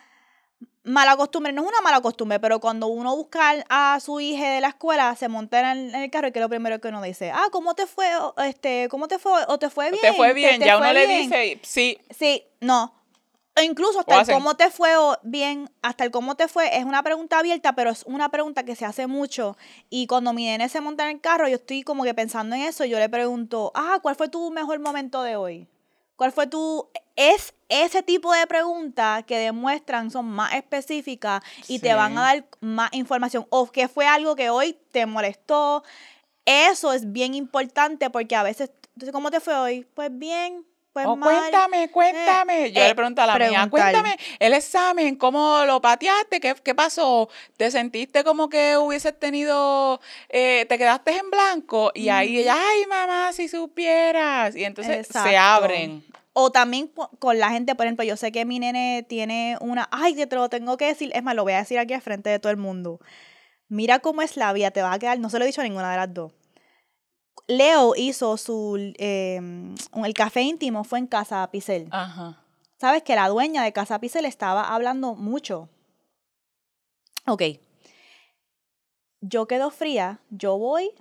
mala 0.83 1.15
costumbre, 1.15 1.51
no 1.51 1.63
es 1.63 1.67
una 1.67 1.81
mala 1.81 2.01
costumbre, 2.01 2.39
pero 2.39 2.59
cuando 2.59 2.87
uno 2.87 3.15
busca 3.15 3.65
a 3.69 3.99
su 3.99 4.19
hija 4.19 4.49
de 4.49 4.61
la 4.61 4.69
escuela, 4.69 5.15
se 5.15 5.27
monta 5.27 5.71
en 5.71 5.95
el, 5.95 6.11
carro 6.11 6.27
y 6.27 6.31
que 6.31 6.39
es 6.39 6.43
lo 6.43 6.49
primero 6.49 6.79
que 6.79 6.89
uno 6.89 7.01
dice, 7.01 7.31
ah, 7.31 7.47
¿cómo 7.51 7.73
te 7.73 7.87
fue? 7.87 8.15
O, 8.17 8.33
Este, 8.37 8.87
¿Cómo 8.89 9.07
te 9.07 9.17
fue? 9.19 9.41
¿O 9.47 9.57
te 9.57 9.69
fue 9.69 9.91
bien? 9.91 10.01
Te 10.01 10.13
fue 10.13 10.33
bien, 10.33 10.59
te 10.59 10.65
ya 10.65 10.77
fue 10.77 10.87
uno 10.87 10.93
le 10.93 11.07
bien?" 11.07 11.23
dice, 11.23 11.59
sí, 11.63 11.97
Sí, 12.09 12.43
no. 12.59 12.93
Incluso 13.61 13.99
hasta 13.99 14.21
el 14.21 14.27
cómo 14.27 14.55
te 14.55 14.71
fue 14.71 14.97
o 14.97 15.17
bien, 15.21 15.69
hasta 15.83 16.03
el 16.03 16.11
cómo 16.11 16.35
te 16.35 16.47
fue, 16.47 16.75
es 16.75 16.85
una 16.85 17.03
pregunta 17.03 17.37
abierta, 17.37 17.75
pero 17.75 17.91
es 17.91 18.03
una 18.07 18.29
pregunta 18.29 18.63
que 18.63 18.75
se 18.75 18.85
hace 18.85 19.05
mucho. 19.05 19.57
Y 19.89 20.07
cuando 20.07 20.33
mi 20.33 20.45
nene 20.45 20.69
se 20.69 20.81
monta 20.81 21.03
en 21.03 21.17
el 21.17 21.21
carro, 21.21 21.47
yo 21.47 21.55
estoy 21.55 21.83
como 21.83 22.03
que 22.03 22.15
pensando 22.15 22.55
en 22.55 22.63
eso, 22.63 22.83
yo 22.85 22.97
le 22.97 23.09
pregunto, 23.09 23.71
ah, 23.75 23.99
¿cuál 24.01 24.15
fue 24.15 24.27
tu 24.27 24.49
mejor 24.49 24.79
momento 24.79 25.21
de 25.21 25.35
hoy? 25.35 25.67
¿Cuál 26.15 26.31
fue 26.31 26.47
tu...? 26.47 26.89
Es 27.15 27.53
ese 27.69 28.01
tipo 28.01 28.33
de 28.33 28.47
preguntas 28.47 29.23
que 29.25 29.37
demuestran, 29.37 30.09
son 30.09 30.25
más 30.25 30.55
específicas 30.55 31.43
y 31.67 31.77
te 31.77 31.93
van 31.93 32.17
a 32.17 32.21
dar 32.21 32.45
más 32.59 32.91
información. 32.93 33.45
O 33.49 33.71
que 33.71 33.87
fue 33.87 34.07
algo 34.07 34.35
que 34.35 34.49
hoy 34.49 34.75
te 34.91 35.05
molestó. 35.05 35.83
Eso 36.45 36.91
es 36.91 37.11
bien 37.11 37.35
importante 37.35 38.09
porque 38.09 38.35
a 38.35 38.41
veces, 38.41 38.71
entonces, 38.95 39.11
¿cómo 39.11 39.29
te 39.29 39.39
fue 39.39 39.55
hoy? 39.55 39.87
Pues 39.93 40.09
bien, 40.11 40.65
pues 40.93 41.07
Oh, 41.07 41.19
cuéntame, 41.19 41.89
cuéntame. 41.89 42.71
Yo 42.71 42.83
eh, 42.83 42.89
le 42.89 42.95
pregunto 42.95 43.23
a 43.23 43.25
la 43.25 43.39
mía, 43.39 43.67
cuéntame 43.69 44.15
el 44.37 44.53
examen, 44.53 45.15
¿cómo 45.15 45.65
lo 45.65 45.81
pateaste? 45.81 46.39
¿Qué, 46.39 46.55
qué 46.63 46.75
pasó? 46.75 47.29
¿Te 47.57 47.71
sentiste 47.71 48.23
como 48.23 48.47
que 48.47 48.77
hubieses 48.77 49.19
tenido, 49.19 49.99
eh, 50.29 50.67
te 50.69 50.77
quedaste 50.77 51.17
en 51.17 51.31
blanco? 51.31 51.91
Y 51.95 52.09
ahí 52.09 52.37
ella, 52.37 52.55
ay, 52.55 52.85
mamá, 52.85 53.33
si 53.33 53.47
supieras. 53.47 54.55
Y 54.55 54.65
entonces 54.65 55.07
se 55.07 55.35
abren. 55.35 56.05
O 56.33 56.51
también 56.51 56.91
con 57.19 57.39
la 57.39 57.49
gente, 57.49 57.73
por 57.75 57.85
ejemplo, 57.87 58.05
yo 58.05 58.15
sé 58.15 58.31
que 58.31 58.45
mi 58.45 58.59
nene 58.59 59.03
tiene 59.07 59.57
una, 59.61 59.87
ay, 59.91 60.15
que 60.15 60.27
te 60.27 60.35
lo 60.35 60.47
tengo 60.49 60.77
que 60.77 60.85
decir, 60.85 61.11
es 61.13 61.23
más, 61.23 61.35
lo 61.35 61.43
voy 61.43 61.53
a 61.53 61.57
decir 61.57 61.79
aquí 61.79 61.93
al 61.93 62.01
frente 62.01 62.29
de 62.29 62.37
todo 62.39 62.51
el 62.51 62.57
mundo. 62.57 62.99
Mira 63.67 63.99
cómo 63.99 64.21
es 64.21 64.37
la 64.37 64.53
vida, 64.53 64.69
te 64.69 64.83
va 64.83 64.93
a 64.93 64.99
quedar, 64.99 65.17
no 65.19 65.31
se 65.31 65.39
lo 65.39 65.45
he 65.45 65.47
dicho 65.47 65.61
a 65.61 65.63
ninguna 65.63 65.89
de 65.89 65.97
las 65.97 66.13
dos. 66.13 66.31
Leo 67.47 67.93
hizo 67.95 68.37
su, 68.37 68.93
eh, 68.97 69.39
el 70.05 70.13
café 70.13 70.41
íntimo, 70.41 70.83
fue 70.83 70.99
en 70.99 71.07
Casa 71.07 71.49
Picel. 71.51 71.87
Ajá. 71.91 72.39
Sabes 72.79 73.03
que 73.03 73.15
la 73.15 73.27
dueña 73.29 73.63
de 73.63 73.73
Casa 73.73 73.99
Picel 73.99 74.25
estaba 74.25 74.73
hablando 74.73 75.15
mucho. 75.15 75.69
Ok. 77.27 77.43
Yo 79.21 79.47
quedo 79.47 79.71
fría, 79.71 80.19
yo 80.29 80.57
voy, 80.57 80.91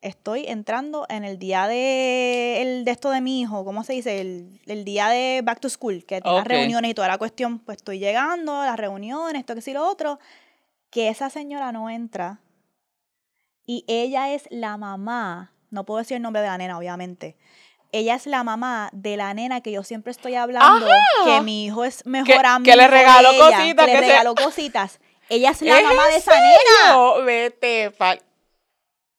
estoy 0.00 0.46
entrando 0.46 1.06
en 1.08 1.22
el 1.24 1.38
día 1.38 1.68
de, 1.68 2.62
el, 2.62 2.84
de 2.84 2.90
esto 2.90 3.10
de 3.10 3.20
mi 3.20 3.40
hijo, 3.40 3.64
¿cómo 3.64 3.84
se 3.84 3.92
dice? 3.92 4.20
El, 4.20 4.60
el 4.66 4.84
día 4.84 5.08
de 5.08 5.42
back 5.44 5.60
to 5.60 5.68
school, 5.68 6.04
que 6.04 6.20
tiene 6.20 6.36
las 6.36 6.46
Ok. 6.46 6.50
reuniones 6.50 6.90
y 6.90 6.94
toda 6.94 7.06
la 7.08 7.18
cuestión. 7.18 7.60
Pues 7.60 7.76
estoy 7.76 8.00
llegando, 8.00 8.64
las 8.64 8.76
reuniones, 8.76 9.40
esto 9.40 9.54
que 9.54 9.62
sí, 9.62 9.72
lo 9.72 9.86
otro. 9.88 10.18
Que 10.90 11.08
esa 11.08 11.30
señora 11.30 11.70
no 11.70 11.88
entra. 11.90 12.40
Y 13.64 13.84
ella 13.86 14.32
es 14.34 14.48
la 14.50 14.76
mamá, 14.76 15.52
no 15.70 15.84
puedo 15.84 15.98
decir 15.98 16.16
el 16.16 16.22
nombre 16.22 16.42
de 16.42 16.48
la 16.48 16.58
nena, 16.58 16.78
obviamente. 16.78 17.36
Ella 17.92 18.14
es 18.14 18.26
la 18.26 18.44
mamá 18.44 18.88
de 18.92 19.16
la 19.16 19.34
nena 19.34 19.62
que 19.62 19.72
yo 19.72 19.82
siempre 19.82 20.12
estoy 20.12 20.36
hablando, 20.36 20.86
que 21.24 21.40
mi 21.40 21.66
hijo 21.66 21.84
es 21.84 22.06
mejor 22.06 22.46
amigo 22.46 22.70
que 22.70 22.76
le 22.76 22.86
regaló 22.86 23.30
ella, 23.32 23.56
cositas, 23.58 23.86
que 23.86 23.92
que 23.92 24.00
le 24.00 24.06
se- 24.06 24.12
regaló 24.12 24.34
cositas. 24.34 25.00
Ella 25.28 25.50
es 25.50 25.62
la 25.62 25.78
¿Es 25.78 25.84
mamá 25.84 26.06
de 26.08 26.16
esa 26.16 26.32
nena. 26.40 26.56
serio? 26.86 27.24
Vete 27.24 27.90
pa'l... 27.92 28.22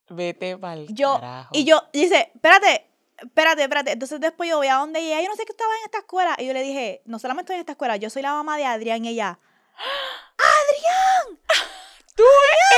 Vete 0.10 0.58
pa'l 0.58 0.88
Yo, 0.90 1.16
carajo. 1.16 1.50
y 1.54 1.64
yo, 1.64 1.82
dice, 1.94 2.32
espérate, 2.36 2.86
espérate, 3.18 3.62
espérate. 3.64 3.92
Entonces 3.94 4.20
después 4.20 4.50
yo 4.50 4.58
voy 4.58 4.68
a 4.68 4.76
donde 4.76 5.00
ella, 5.00 5.22
yo 5.22 5.30
no 5.30 5.36
sé 5.36 5.46
que 5.46 5.54
estaba 5.54 5.72
en 5.80 5.86
esta 5.86 6.00
escuela. 6.00 6.36
Y 6.38 6.46
yo 6.48 6.54
le 6.54 6.64
dije, 6.64 7.02
no 7.06 7.18
solamente 7.20 7.46
estoy 7.48 7.56
en 7.56 7.60
esta 7.62 7.72
escuela, 7.74 7.96
yo 7.98 8.10
soy 8.10 8.22
la 8.22 8.34
mamá 8.34 8.58
de 8.58 8.66
Adrián 8.66 9.04
y 9.06 9.10
ella. 9.10 9.40
¡Tú, 12.22 12.28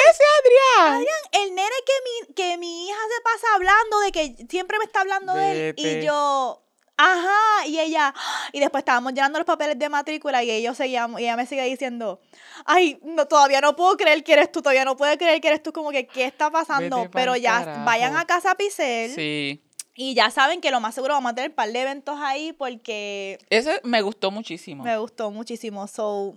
ese 0.09 0.23
Adrián! 0.39 0.93
Adrián, 0.95 1.19
el 1.31 1.55
nene 1.55 1.75
que 1.85 1.93
mi, 2.03 2.33
que 2.33 2.57
mi 2.57 2.87
hija 2.87 2.97
se 3.15 3.21
pasa 3.21 3.47
hablando 3.55 3.99
de 3.99 4.11
que 4.11 4.47
siempre 4.49 4.77
me 4.77 4.85
está 4.85 5.01
hablando 5.01 5.33
de 5.33 5.69
él. 5.69 5.75
Y 5.77 6.05
yo, 6.05 6.63
ajá, 6.97 7.67
y 7.67 7.79
ella, 7.79 8.13
y 8.51 8.59
después 8.59 8.81
estábamos 8.81 9.13
llenando 9.13 9.39
los 9.39 9.45
papeles 9.45 9.77
de 9.77 9.89
matrícula 9.89 10.43
y 10.43 10.51
ellos 10.51 10.77
seguíamos, 10.77 11.19
y 11.19 11.23
ella 11.23 11.35
me 11.35 11.45
sigue 11.45 11.63
diciendo, 11.63 12.21
ay, 12.65 12.99
no, 13.03 13.27
todavía 13.27 13.61
no 13.61 13.75
puedo 13.75 13.97
creer 13.97 14.23
que 14.23 14.33
eres 14.33 14.51
tú, 14.51 14.61
todavía 14.61 14.85
no 14.85 14.95
puedo 14.95 15.15
creer 15.17 15.41
que 15.41 15.47
eres 15.47 15.63
tú, 15.63 15.73
como 15.73 15.91
que, 15.91 16.07
¿qué 16.07 16.25
está 16.25 16.49
pasando? 16.51 17.09
Pero 17.11 17.35
ya, 17.35 17.59
carajo. 17.65 17.85
vayan 17.85 18.15
a 18.15 18.25
Casa 18.25 18.55
Picel. 18.55 19.13
Sí. 19.13 19.61
Y 19.95 20.15
ya 20.15 20.31
saben 20.31 20.59
que 20.59 20.71
lo 20.71 20.79
más 20.79 20.95
seguro 20.95 21.13
vamos 21.13 21.33
a 21.33 21.35
tener 21.35 21.51
un 21.51 21.55
par 21.55 21.71
de 21.71 21.79
eventos 21.81 22.17
ahí 22.19 22.51
porque 22.51 23.37
Ese 23.51 23.79
me 23.83 24.01
gustó 24.01 24.31
muchísimo. 24.31 24.83
me 24.83 24.97
gustó 24.97 25.29
muchísimo. 25.29 25.87
So, 25.87 26.35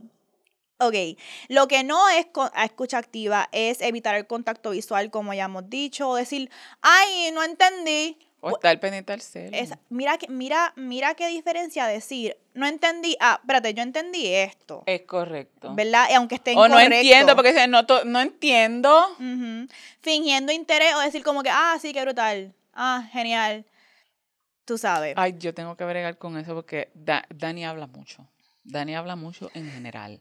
Ok, 0.78 0.94
lo 1.48 1.68
que 1.68 1.84
no 1.84 2.08
es 2.10 2.26
escucha 2.62 2.98
activa 2.98 3.48
es 3.52 3.80
evitar 3.80 4.14
el 4.14 4.26
contacto 4.26 4.70
visual, 4.70 5.10
como 5.10 5.32
ya 5.32 5.44
hemos 5.44 5.70
dicho, 5.70 6.08
o 6.08 6.16
decir, 6.16 6.50
ay, 6.82 7.30
no 7.32 7.42
entendí. 7.42 8.18
O 8.40 8.50
estar 8.50 8.78
pendiente 8.78 9.12
al 9.14 9.22
cel. 9.22 9.54
Es, 9.54 9.72
mira, 9.88 10.18
que- 10.18 10.28
mira, 10.28 10.74
mira 10.76 11.14
qué 11.14 11.28
diferencia 11.28 11.86
decir, 11.86 12.36
no 12.52 12.66
entendí, 12.66 13.16
ah, 13.20 13.38
espérate, 13.40 13.72
yo 13.72 13.82
entendí 13.82 14.26
esto, 14.26 14.82
Es 14.86 15.00
correcto. 15.02 15.74
¿verdad? 15.74 16.08
Y 16.10 16.14
aunque 16.14 16.34
esté 16.34 16.52
O 16.52 16.56
no 16.56 16.66
incorrecto. 16.78 16.94
entiendo, 16.96 17.34
porque 17.36 17.66
no, 17.66 17.82
no 18.04 18.20
entiendo. 18.20 19.16
Fingiendo 20.02 20.52
interés 20.52 20.94
o 20.94 21.00
decir 21.00 21.24
como 21.24 21.42
que, 21.42 21.50
ah, 21.50 21.78
sí, 21.80 21.94
qué 21.94 22.02
brutal, 22.02 22.54
ah, 22.74 23.08
genial. 23.12 23.64
Tú 24.66 24.76
sabes. 24.76 25.14
Ay, 25.16 25.36
yo 25.38 25.54
tengo 25.54 25.74
que 25.76 25.84
bregar 25.84 26.18
con 26.18 26.36
eso 26.36 26.54
porque 26.54 26.90
Da- 26.92 27.24
Dani 27.30 27.64
habla 27.64 27.86
mucho. 27.86 28.26
Dani 28.64 28.94
habla 28.94 29.16
mucho 29.16 29.50
en 29.54 29.70
general. 29.70 30.20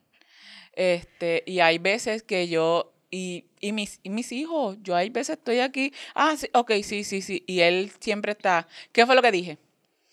Este, 0.76 1.44
y 1.46 1.60
hay 1.60 1.78
veces 1.78 2.24
que 2.24 2.48
yo, 2.48 2.92
y, 3.10 3.46
y, 3.60 3.72
mis, 3.72 4.00
y 4.04 4.10
mis 4.10 4.32
hijos, 4.32 4.78
yo 4.82 4.96
hay 4.96 5.10
veces 5.10 5.38
estoy 5.38 5.60
aquí, 5.60 5.94
ah, 6.14 6.36
sí, 6.38 6.50
ok, 6.54 6.72
sí, 6.84 7.04
sí, 7.04 7.22
sí, 7.22 7.44
y 7.48 7.62
él 7.62 7.92
siempre 8.00 8.34
está, 8.34 8.68
¿qué 8.92 9.06
fue 9.06 9.16
lo 9.16 9.22
que 9.22 9.32
dije? 9.32 9.58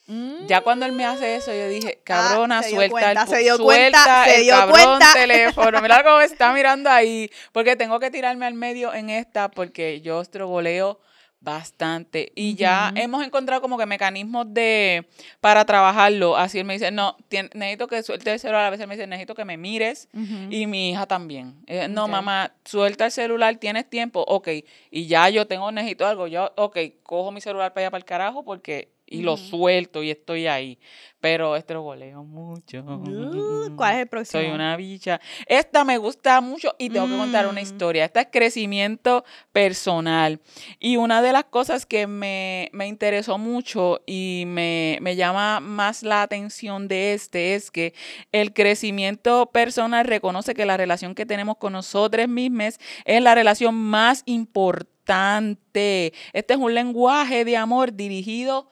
Mm. 0.06 0.46
Ya 0.46 0.60
cuando 0.62 0.84
él 0.86 0.92
me 0.92 1.04
hace 1.04 1.36
eso, 1.36 1.52
yo 1.54 1.68
dije, 1.68 2.00
cabrona, 2.04 2.58
Ah, 2.58 2.62
se 2.62 2.68
dio 2.70 2.76
suelta 2.76 2.90
cuenta, 2.92 3.12
el, 3.12 3.18
pu- 3.18 3.30
se 3.30 3.38
dio 3.38 3.56
suelta 3.56 4.04
cuenta, 4.04 4.24
se 4.24 4.36
el 4.36 4.42
dio 4.42 4.52
cabrón 4.54 4.74
cuenta. 4.76 5.12
teléfono. 5.14 5.80
Mira 5.82 6.02
cómo 6.02 6.20
está 6.20 6.52
mirando 6.52 6.90
ahí. 6.90 7.30
Porque 7.52 7.76
tengo 7.76 8.00
que 8.00 8.10
tirarme 8.10 8.46
al 8.46 8.54
medio 8.54 8.92
en 8.92 9.10
esta 9.10 9.48
porque 9.50 10.00
yo 10.00 10.20
estrogoleo 10.20 11.00
bastante. 11.42 12.32
Y 12.34 12.54
ya 12.54 12.92
hemos 12.96 13.24
encontrado 13.24 13.60
como 13.60 13.76
que 13.78 13.86
mecanismos 13.86 14.46
de 14.52 15.06
para 15.40 15.64
trabajarlo. 15.64 16.36
Así 16.36 16.58
él 16.58 16.64
me 16.64 16.74
dice, 16.74 16.90
no, 16.90 17.16
tien- 17.28 17.50
necesito 17.54 17.88
que 17.88 18.02
suelte 18.02 18.32
el 18.32 18.38
celular. 18.38 18.64
A 18.66 18.70
veces 18.70 18.86
me 18.86 18.94
dice, 18.94 19.06
necesito 19.06 19.34
que 19.34 19.44
me 19.44 19.56
mires. 19.56 20.08
Y 20.52 20.66
mi 20.66 20.90
hija 20.90 21.06
también. 21.06 21.54
Eh, 21.66 21.88
no, 21.88 22.06
mamá, 22.08 22.52
suelta 22.64 23.06
el 23.06 23.12
celular, 23.12 23.56
tienes 23.56 23.88
tiempo, 23.90 24.24
ok. 24.26 24.48
Y 24.90 25.06
ya 25.06 25.28
yo 25.28 25.46
tengo, 25.46 25.70
necesito 25.72 26.06
algo, 26.06 26.26
yo, 26.26 26.52
ok, 26.56 26.78
cojo 27.02 27.32
mi 27.32 27.40
celular 27.40 27.72
para 27.72 27.86
allá 27.86 27.90
para 27.90 27.98
el 27.98 28.04
carajo 28.04 28.44
porque, 28.44 28.88
y 29.12 29.22
lo 29.22 29.36
suelto 29.36 30.02
y 30.02 30.10
estoy 30.10 30.46
ahí. 30.46 30.78
Pero 31.20 31.54
estrogoleo 31.54 32.24
mucho. 32.24 32.80
Uh, 32.80 33.76
¿Cuál 33.76 33.94
es 33.94 34.00
el 34.00 34.08
próximo? 34.08 34.42
Soy 34.42 34.50
una 34.50 34.76
bicha. 34.76 35.20
Esta 35.46 35.84
me 35.84 35.96
gusta 35.96 36.40
mucho 36.40 36.74
y 36.78 36.90
tengo 36.90 37.06
que 37.06 37.16
contar 37.16 37.46
una 37.46 37.60
Mm. 37.60 37.64
historia. 37.64 38.04
Esta 38.04 38.22
es 38.22 38.28
crecimiento 38.32 39.24
personal. 39.52 40.40
Y 40.80 40.96
una 40.96 41.22
de 41.22 41.32
las 41.32 41.44
cosas 41.44 41.86
que 41.86 42.08
me, 42.08 42.70
me 42.72 42.88
interesó 42.88 43.38
mucho 43.38 44.00
y 44.04 44.44
me, 44.48 44.98
me 45.00 45.14
llama 45.14 45.60
más 45.60 46.02
la 46.02 46.22
atención 46.22 46.88
de 46.88 47.14
este 47.14 47.54
es 47.54 47.70
que 47.70 47.94
el 48.32 48.52
crecimiento 48.52 49.46
personal 49.52 50.04
reconoce 50.06 50.54
que 50.54 50.66
la 50.66 50.76
relación 50.76 51.14
que 51.14 51.24
tenemos 51.24 51.56
con 51.58 51.72
nosotros 51.74 52.26
mismos 52.26 52.80
es 53.04 53.22
la 53.22 53.36
relación 53.36 53.76
más 53.76 54.24
importante. 54.26 56.12
Este 56.32 56.54
es 56.54 56.58
un 56.60 56.74
lenguaje 56.74 57.44
de 57.44 57.56
amor 57.56 57.92
dirigido 57.94 58.68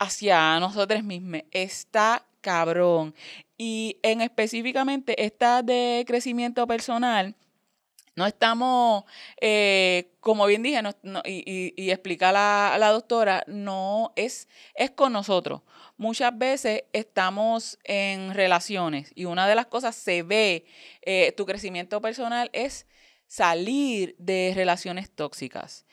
hacia 0.00 0.58
nosotros 0.60 1.04
mismos. 1.04 1.42
Está 1.52 2.26
cabrón. 2.40 3.14
Y 3.58 3.98
en 4.02 4.22
específicamente 4.22 5.24
esta 5.24 5.62
de 5.62 6.04
crecimiento 6.08 6.66
personal, 6.66 7.36
no 8.16 8.26
estamos, 8.26 9.04
eh, 9.40 10.12
como 10.20 10.46
bien 10.46 10.62
dije, 10.62 10.80
y, 11.24 11.44
y- 11.46 11.74
y 11.76 11.90
explica 11.90 12.32
la, 12.32 12.76
la 12.78 12.88
doctora, 12.90 13.44
no 13.46 14.12
es, 14.16 14.48
es 14.74 14.90
con 14.90 15.12
nosotros. 15.12 15.62
Muchas 15.96 16.36
veces 16.36 16.84
estamos 16.92 17.78
en 17.84 18.34
relaciones 18.34 19.12
y 19.14 19.26
una 19.26 19.46
de 19.48 19.54
las 19.54 19.66
cosas 19.66 19.94
se 19.96 20.22
ve, 20.22 20.66
eh, 21.02 21.32
tu 21.36 21.46
crecimiento 21.46 22.00
personal 22.00 22.50
es 22.52 22.86
salir 23.26 24.16
de 24.18 24.52
relaciones 24.56 25.10
tóxicas. 25.10 25.86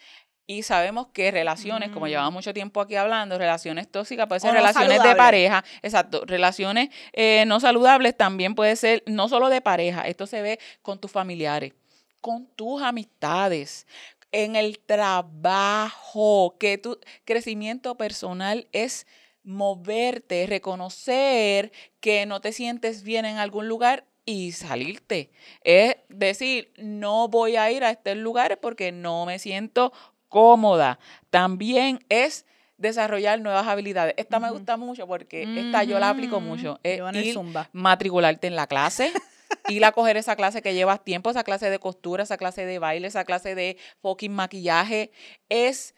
Y 0.49 0.63
sabemos 0.63 1.07
que 1.11 1.29
relaciones, 1.29 1.91
como 1.91 2.05
Mm. 2.05 2.09
llevamos 2.09 2.33
mucho 2.33 2.53
tiempo 2.53 2.79
aquí 2.79 2.95
hablando, 2.95 3.37
relaciones 3.37 3.91
tóxicas 3.91 4.27
pueden 4.27 4.39
O 4.39 4.45
ser 4.45 4.53
relaciones 4.53 5.03
de 5.03 5.13
pareja, 5.15 5.63
exacto, 5.81 6.23
relaciones 6.25 6.89
eh, 7.11 7.43
no 7.47 7.59
saludables 7.59 8.15
también 8.15 8.55
puede 8.55 8.77
ser 8.77 9.03
no 9.07 9.27
solo 9.27 9.49
de 9.49 9.59
pareja, 9.59 10.07
esto 10.07 10.25
se 10.25 10.41
ve 10.41 10.59
con 10.81 10.99
tus 10.99 11.11
familiares, 11.11 11.73
con 12.21 12.47
tus 12.55 12.81
amistades, 12.81 13.87
en 14.31 14.55
el 14.55 14.79
trabajo, 14.79 16.55
que 16.57 16.77
tu 16.77 16.97
crecimiento 17.25 17.95
personal 17.95 18.67
es 18.71 19.05
moverte, 19.43 20.45
reconocer 20.47 21.71
que 21.99 22.25
no 22.25 22.39
te 22.39 22.53
sientes 22.53 23.03
bien 23.03 23.25
en 23.25 23.37
algún 23.37 23.67
lugar 23.67 24.05
y 24.25 24.51
salirte. 24.51 25.29
Es 25.63 25.95
decir, 26.09 26.73
no 26.77 27.29
voy 27.29 27.55
a 27.55 27.71
ir 27.71 27.83
a 27.83 27.91
estos 27.91 28.17
lugares 28.17 28.57
porque 28.61 28.91
no 28.91 29.25
me 29.25 29.39
siento 29.39 29.93
cómoda. 30.30 30.99
También 31.30 32.05
es 32.09 32.45
desarrollar 32.78 33.41
nuevas 33.41 33.67
habilidades. 33.67 34.13
Esta 34.17 34.39
me 34.39 34.51
gusta 34.51 34.78
mucho 34.78 35.07
porque 35.07 35.47
esta 35.57 35.84
yo 35.84 35.99
la 35.99 36.09
aplico 36.09 36.38
Ujú. 36.38 36.45
mucho. 36.45 36.80
Es 36.84 37.01
ir, 37.13 37.34
Zumba. 37.34 37.69
matricularte 37.73 38.47
en 38.47 38.55
la 38.55 38.67
clase, 38.67 39.11
ir 39.67 39.84
a 39.86 39.91
coger 39.91 40.17
esa 40.17 40.36
clase 40.36 40.61
que 40.61 40.73
llevas 40.73 41.03
tiempo, 41.03 41.30
esa 41.30 41.43
clase 41.43 41.69
de 41.69 41.80
costura, 41.80 42.23
esa 42.23 42.38
clase 42.38 42.65
de 42.65 42.80
baile, 42.80 43.07
esa 43.07 43.25
clase 43.25 43.55
de 43.55 43.78
fucking 44.01 44.34
maquillaje. 44.34 45.11
Es 45.49 45.95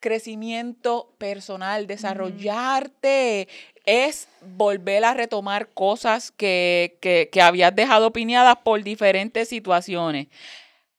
crecimiento 0.00 1.14
personal, 1.18 1.86
desarrollarte, 1.86 3.48
es 3.84 4.28
volver 4.40 5.04
a 5.04 5.14
retomar 5.14 5.70
cosas 5.70 6.30
que, 6.30 6.98
que, 7.00 7.28
que 7.32 7.40
habías 7.42 7.74
dejado 7.74 8.08
opinadas 8.08 8.56
por 8.62 8.82
diferentes 8.82 9.48
situaciones. 9.48 10.28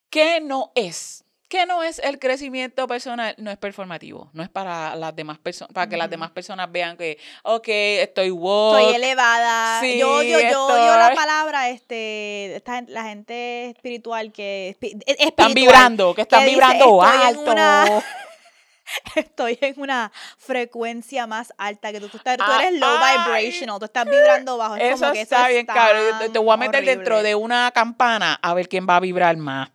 ¿Qué 0.10 0.42
no 0.42 0.72
es? 0.76 1.24
¿Qué 1.50 1.66
no 1.66 1.82
es 1.82 2.00
el 2.00 2.20
crecimiento 2.20 2.88
personal? 2.88 3.34
No 3.38 3.50
es 3.50 3.58
performativo, 3.58 4.30
no 4.34 4.44
es 4.44 4.50
para 4.50 4.96
las 4.98 5.16
demás 5.16 5.38
personas, 5.38 5.72
para 5.74 5.88
que 5.88 5.96
las 5.96 6.10
demás 6.10 6.32
personas 6.32 6.70
vean 6.70 6.98
que, 6.98 7.18
ok, 7.44 7.68
estoy 7.68 8.32
woke. 8.32 8.78
Estoy 8.80 8.96
elevada. 8.96 9.80
Sí, 9.80 9.98
yo 9.98 10.16
odio, 10.18 10.40
yo 10.42 10.66
odio 10.66 10.98
la 10.98 11.14
palabra, 11.16 11.70
este, 11.70 12.54
esta 12.58 12.82
la 12.88 13.04
gente 13.04 13.70
espiritual 13.70 14.34
que 14.34 14.76
es- 14.82 15.18
están 15.20 15.54
vibrando, 15.54 16.14
que 16.14 16.24
están 16.24 16.42
dice, 16.42 16.52
vibrando 16.52 17.02
"Estoy 17.04 17.32
en 17.32 17.38
una- 17.50 18.04
Estoy 19.16 19.58
en 19.62 19.80
una 19.82 20.12
frecuencia 20.38 21.28
más 21.28 21.54
alta 21.58 21.92
que 21.92 22.00
tú. 22.00 22.08
Tú, 22.10 22.18
estás- 22.18 22.38
tú 22.38 22.44
Ah, 22.46 22.60
eres 22.64 22.80
low 22.80 22.90
ay. 23.02 23.18
vibrational, 23.42 23.80
tú 23.80 23.86
estás 23.86 24.06
vibrando 24.06 24.58
bajo. 24.58 24.76
Es 24.78 24.94
Eso 24.96 25.00
como 25.02 25.14
que 25.14 25.22
está 25.22 25.42
eso 25.44 25.48
bien, 25.54 25.66
cabrón. 25.66 26.20
Te, 26.20 26.30
te 26.30 26.40
voy 26.40 26.54
a 26.54 26.58
meter 26.58 26.86
dentro 26.86 27.22
de 27.24 27.36
una 27.36 27.72
campana 27.72 28.40
a 28.42 28.54
ver 28.54 28.68
quién 28.70 28.88
va 28.90 28.96
a 28.98 29.00
vibrar 29.02 29.36
más. 29.38 29.70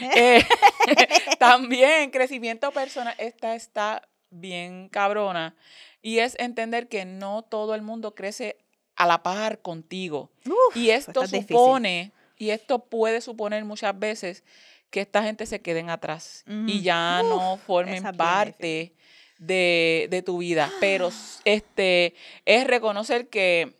Eh, 0.16 0.42
también 1.38 2.10
crecimiento 2.10 2.70
personal. 2.70 3.14
Esta 3.18 3.54
está 3.54 4.08
bien 4.30 4.88
cabrona. 4.88 5.54
Y 6.02 6.18
es 6.18 6.36
entender 6.38 6.88
que 6.88 7.04
no 7.04 7.42
todo 7.42 7.74
el 7.74 7.82
mundo 7.82 8.14
crece 8.14 8.58
a 8.94 9.06
la 9.06 9.22
par 9.22 9.60
contigo. 9.60 10.30
Uf, 10.46 10.76
y 10.76 10.90
esto 10.90 11.22
difícil. 11.22 11.46
supone, 11.48 12.12
y 12.38 12.50
esto 12.50 12.78
puede 12.78 13.20
suponer 13.20 13.64
muchas 13.64 13.98
veces 13.98 14.44
que 14.90 15.00
esta 15.00 15.22
gente 15.22 15.46
se 15.46 15.60
queden 15.60 15.90
atrás 15.90 16.44
y 16.66 16.80
ya 16.82 17.20
Uf, 17.22 17.28
no 17.28 17.56
formen 17.58 18.02
parte 18.16 18.94
de, 19.38 20.06
de 20.10 20.22
tu 20.22 20.38
vida. 20.38 20.70
Pero 20.80 21.10
este 21.44 22.14
es 22.44 22.66
reconocer 22.66 23.28
que, 23.28 23.74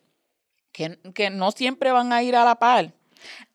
que, 0.73 0.99
que 1.15 1.31
no 1.31 1.53
siempre 1.53 1.93
van 1.93 2.13
a 2.13 2.23
ir 2.23 2.37
a 2.37 2.45
la 2.45 2.59
par. 2.59 2.93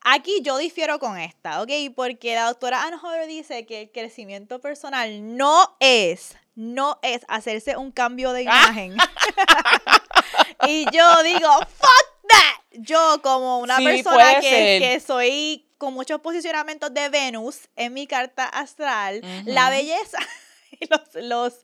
Aquí 0.02 0.40
yo 0.42 0.56
difiero 0.58 0.98
con 0.98 1.18
esta, 1.18 1.62
¿ok? 1.62 1.70
Porque 1.94 2.34
la 2.34 2.46
doctora 2.46 2.82
Ann 2.84 2.94
Hodder 2.94 3.26
dice 3.26 3.64
que 3.66 3.82
el 3.82 3.90
crecimiento 3.92 4.60
personal 4.60 5.36
no 5.36 5.76
es, 5.80 6.36
no 6.54 6.98
es 7.02 7.22
hacerse 7.28 7.76
un 7.76 7.90
cambio 7.92 8.32
de 8.32 8.46
Ah. 8.48 8.64
imagen. 8.70 8.96
y 10.68 10.84
yo 10.92 11.22
digo, 11.22 11.48
fuck 11.78 12.28
that. 12.28 12.80
Yo 12.80 13.20
como 13.22 13.58
una 13.58 13.76
Sí, 13.78 13.84
persona 13.84 14.40
que, 14.40 15.02
soy 15.04 15.66
con 15.78 15.94
muchos 15.94 16.20
posicionamientos 16.20 16.92
de 16.94 17.08
Venus 17.08 17.68
en 17.76 17.92
mi 17.92 18.06
carta 18.06 18.46
astral, 18.46 19.20
la 19.44 19.68
belleza 19.68 20.18
y 20.80 20.86
los, 20.88 21.00
los, 21.24 21.54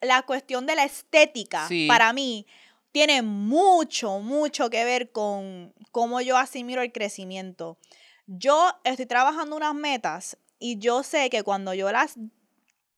la 0.00 0.22
cuestión 0.22 0.64
de 0.66 0.76
la 0.76 0.84
estética 0.84 1.66
Sí. 1.68 1.86
para 1.88 2.12
mí 2.12 2.46
tiene 2.92 3.22
mucho, 3.22 4.20
mucho 4.20 4.70
que 4.70 4.84
ver 4.84 5.12
con 5.12 5.74
cómo 5.90 6.20
yo 6.20 6.36
asimilo 6.36 6.82
el 6.82 6.92
crecimiento. 6.92 7.78
Yo 8.26 8.70
estoy 8.84 9.06
trabajando 9.06 9.56
unas 9.56 9.74
metas 9.74 10.36
y 10.58 10.78
yo 10.78 11.02
sé 11.02 11.30
que 11.30 11.42
cuando 11.42 11.74
yo 11.74 11.90
las 11.92 12.16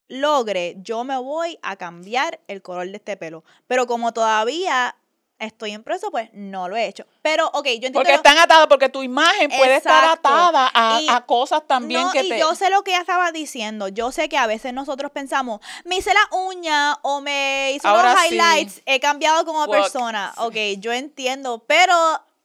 logre, 0.09 0.77
yo 0.79 1.05
me 1.05 1.17
voy 1.17 1.59
a 1.63 1.77
cambiar 1.77 2.41
el 2.49 2.63
color 2.63 2.89
de 2.89 2.97
este 2.97 3.17
pelo. 3.17 3.45
Pero 3.67 3.87
como 3.87 4.13
todavía 4.13 4.97
estoy 5.41 5.73
en 5.73 5.83
proceso, 5.83 6.11
pues 6.11 6.31
no 6.33 6.69
lo 6.69 6.77
he 6.77 6.87
hecho. 6.87 7.05
Pero, 7.23 7.47
ok, 7.49 7.65
yo 7.65 7.71
entiendo... 7.73 7.99
Porque 7.99 8.15
están 8.15 8.39
atados, 8.39 8.67
porque 8.69 8.89
tu 8.89 9.03
imagen 9.03 9.51
puede 9.51 9.77
estar 9.77 10.05
atada 10.05 10.71
a, 10.73 11.01
Y- 11.01 11.09
a 11.09 11.23
cosas 11.23 11.67
también 11.67 12.03
no, 12.03 12.13
que 12.13 12.21
y 12.23 12.29
te... 12.29 12.39
yo 12.39 12.55
sé 12.55 12.71
lo 12.71 12.85
que 12.85 12.93
ella 12.93 13.01
estaba 13.01 13.33
diciendo. 13.33 13.89
Yo 13.89 14.13
sé 14.13 14.29
que 14.29 14.37
a 14.39 14.47
veces 14.47 14.73
nosotros 14.73 15.11
pensamos, 15.11 15.61
me 15.85 15.97
hice 15.97 16.13
la 16.15 16.37
uña 16.37 16.99
o 17.03 17.21
me 17.21 17.73
hice 17.73 17.89
Ahora 17.89 18.13
unos 18.13 18.23
sí. 18.25 18.35
highlights, 18.35 18.83
he 18.87 19.01
cambiado 19.01 19.45
como 19.45 19.67
persona. 19.69 20.33
Ok, 20.37 20.55
yo 20.79 20.93
entiendo, 20.93 21.65
pero 21.67 21.95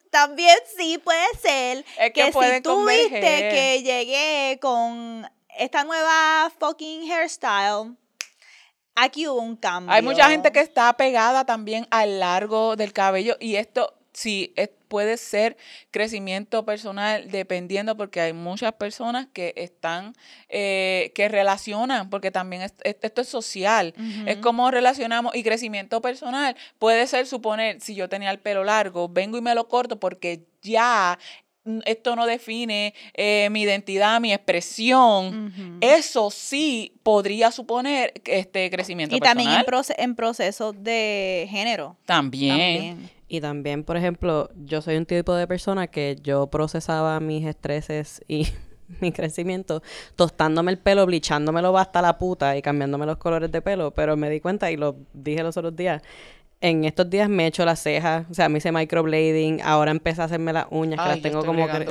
también 0.09 0.57
sí 0.77 0.97
puede 0.97 1.25
ser 1.41 1.85
Es 1.99 2.13
que 2.13 2.31
que, 2.31 2.31
si 2.31 2.61
tú 2.61 2.85
viste 2.85 3.19
que 3.19 3.81
llegué 3.83 4.57
con 4.61 5.29
esta 5.57 5.83
nueva 5.83 6.51
fucking 6.59 7.11
hairstyle, 7.11 7.95
aquí 8.95 9.27
hubo 9.27 9.41
un 9.41 9.55
cambio. 9.55 9.93
Hay 9.93 10.01
mucha 10.01 10.29
gente 10.29 10.51
que 10.51 10.59
está 10.61 10.91
pegada 10.97 11.45
también 11.45 11.87
al 11.91 12.19
largo 12.19 12.75
del 12.75 12.93
cabello 12.93 13.35
y 13.39 13.55
esto 13.57 13.93
sí 14.13 14.53
es- 14.55 14.69
puede 14.87 15.17
ser 15.17 15.57
crecimiento 15.91 16.63
personal 16.63 17.29
dependiendo 17.29 17.97
porque 17.97 18.21
hay 18.21 18.31
muchas 18.33 18.71
personas 18.73 19.27
que 19.33 19.53
están, 19.57 20.13
eh, 20.47 21.11
que 21.15 21.27
relacionan, 21.27 22.09
porque 22.09 22.31
también 22.31 22.61
es- 22.61 22.75
es- 22.83 22.95
esto 23.01 23.21
es 23.21 23.27
social, 23.27 23.93
es 24.25 24.37
como 24.37 24.71
relacionamos 24.71 25.35
y 25.35 25.43
crecimiento 25.43 26.01
personal. 26.01 26.55
Puede 26.79 27.07
ser 27.07 27.25
suponer, 27.27 27.81
si 27.81 27.95
yo 27.95 28.07
tenía 28.07 28.31
el 28.31 28.39
pelo 28.39 28.63
largo, 28.63 29.09
vengo 29.09 29.37
y 29.37 29.41
me 29.41 29.55
lo 29.55 29.67
corto 29.67 29.99
porque 29.99 30.45
ya 30.61 31.17
esto 31.85 32.15
no 32.15 32.25
define 32.25 32.93
eh, 33.13 33.49
mi 33.51 33.61
identidad, 33.63 34.19
mi 34.21 34.31
expresión. 34.33 35.77
Eso 35.81 36.29
sí 36.31 36.93
podría 37.03 37.51
suponer 37.51 38.13
este 38.25 38.69
crecimiento 38.69 39.15
Y 39.15 39.19
también 39.19 39.49
personal. 39.63 39.65
en, 39.65 39.95
proce- 39.95 39.95
en 40.03 40.15
proceso 40.15 40.73
de 40.73 41.47
género. 41.49 41.97
También. 42.05 42.49
También. 42.57 43.09
Y 43.27 43.41
también, 43.41 43.83
por 43.83 43.97
ejemplo, 43.97 44.49
yo 44.55 44.81
soy 44.81 44.97
un 44.97 45.05
tipo 45.07 45.33
de 45.33 45.47
persona 45.47 45.87
que 45.87 46.15
yo 46.21 46.47
procesaba 46.47 47.19
mis 47.19 47.45
estreses 47.47 48.21
y 48.27 48.47
mi 49.01 49.11
crecimiento 49.11 49.81
tostándome 50.15 50.71
el 50.71 50.77
pelo, 50.77 51.05
blichándomelo 51.07 51.75
hasta 51.77 52.03
la 52.03 52.19
puta 52.19 52.55
y 52.55 52.61
cambiándome 52.61 53.07
los 53.07 53.17
colores 53.17 53.51
de 53.51 53.61
pelo, 53.63 53.91
pero 53.91 54.15
me 54.15 54.29
di 54.29 54.39
cuenta 54.39 54.69
y 54.71 54.77
lo 54.77 54.95
dije 55.13 55.41
los 55.41 55.57
otros 55.57 55.75
días. 55.75 56.03
En 56.67 56.83
estos 56.83 57.07
días 57.09 57.29
me 57.29 57.43
he 57.43 57.47
hecho 57.47 57.63
las 57.63 57.79
cejas, 57.79 58.25
o 58.29 58.33
sea, 58.33 58.49
me 58.49 58.57
hice 58.57 58.71
microblading, 58.71 59.61
ahora 59.61 59.91
empecé 59.91 60.21
a 60.21 60.25
hacerme 60.25 60.51
las 60.51 60.65
uñas, 60.71 60.99
que 60.99 61.09
las 61.09 61.21
tengo 61.21 61.41
como 61.45 61.67
que... 61.67 61.85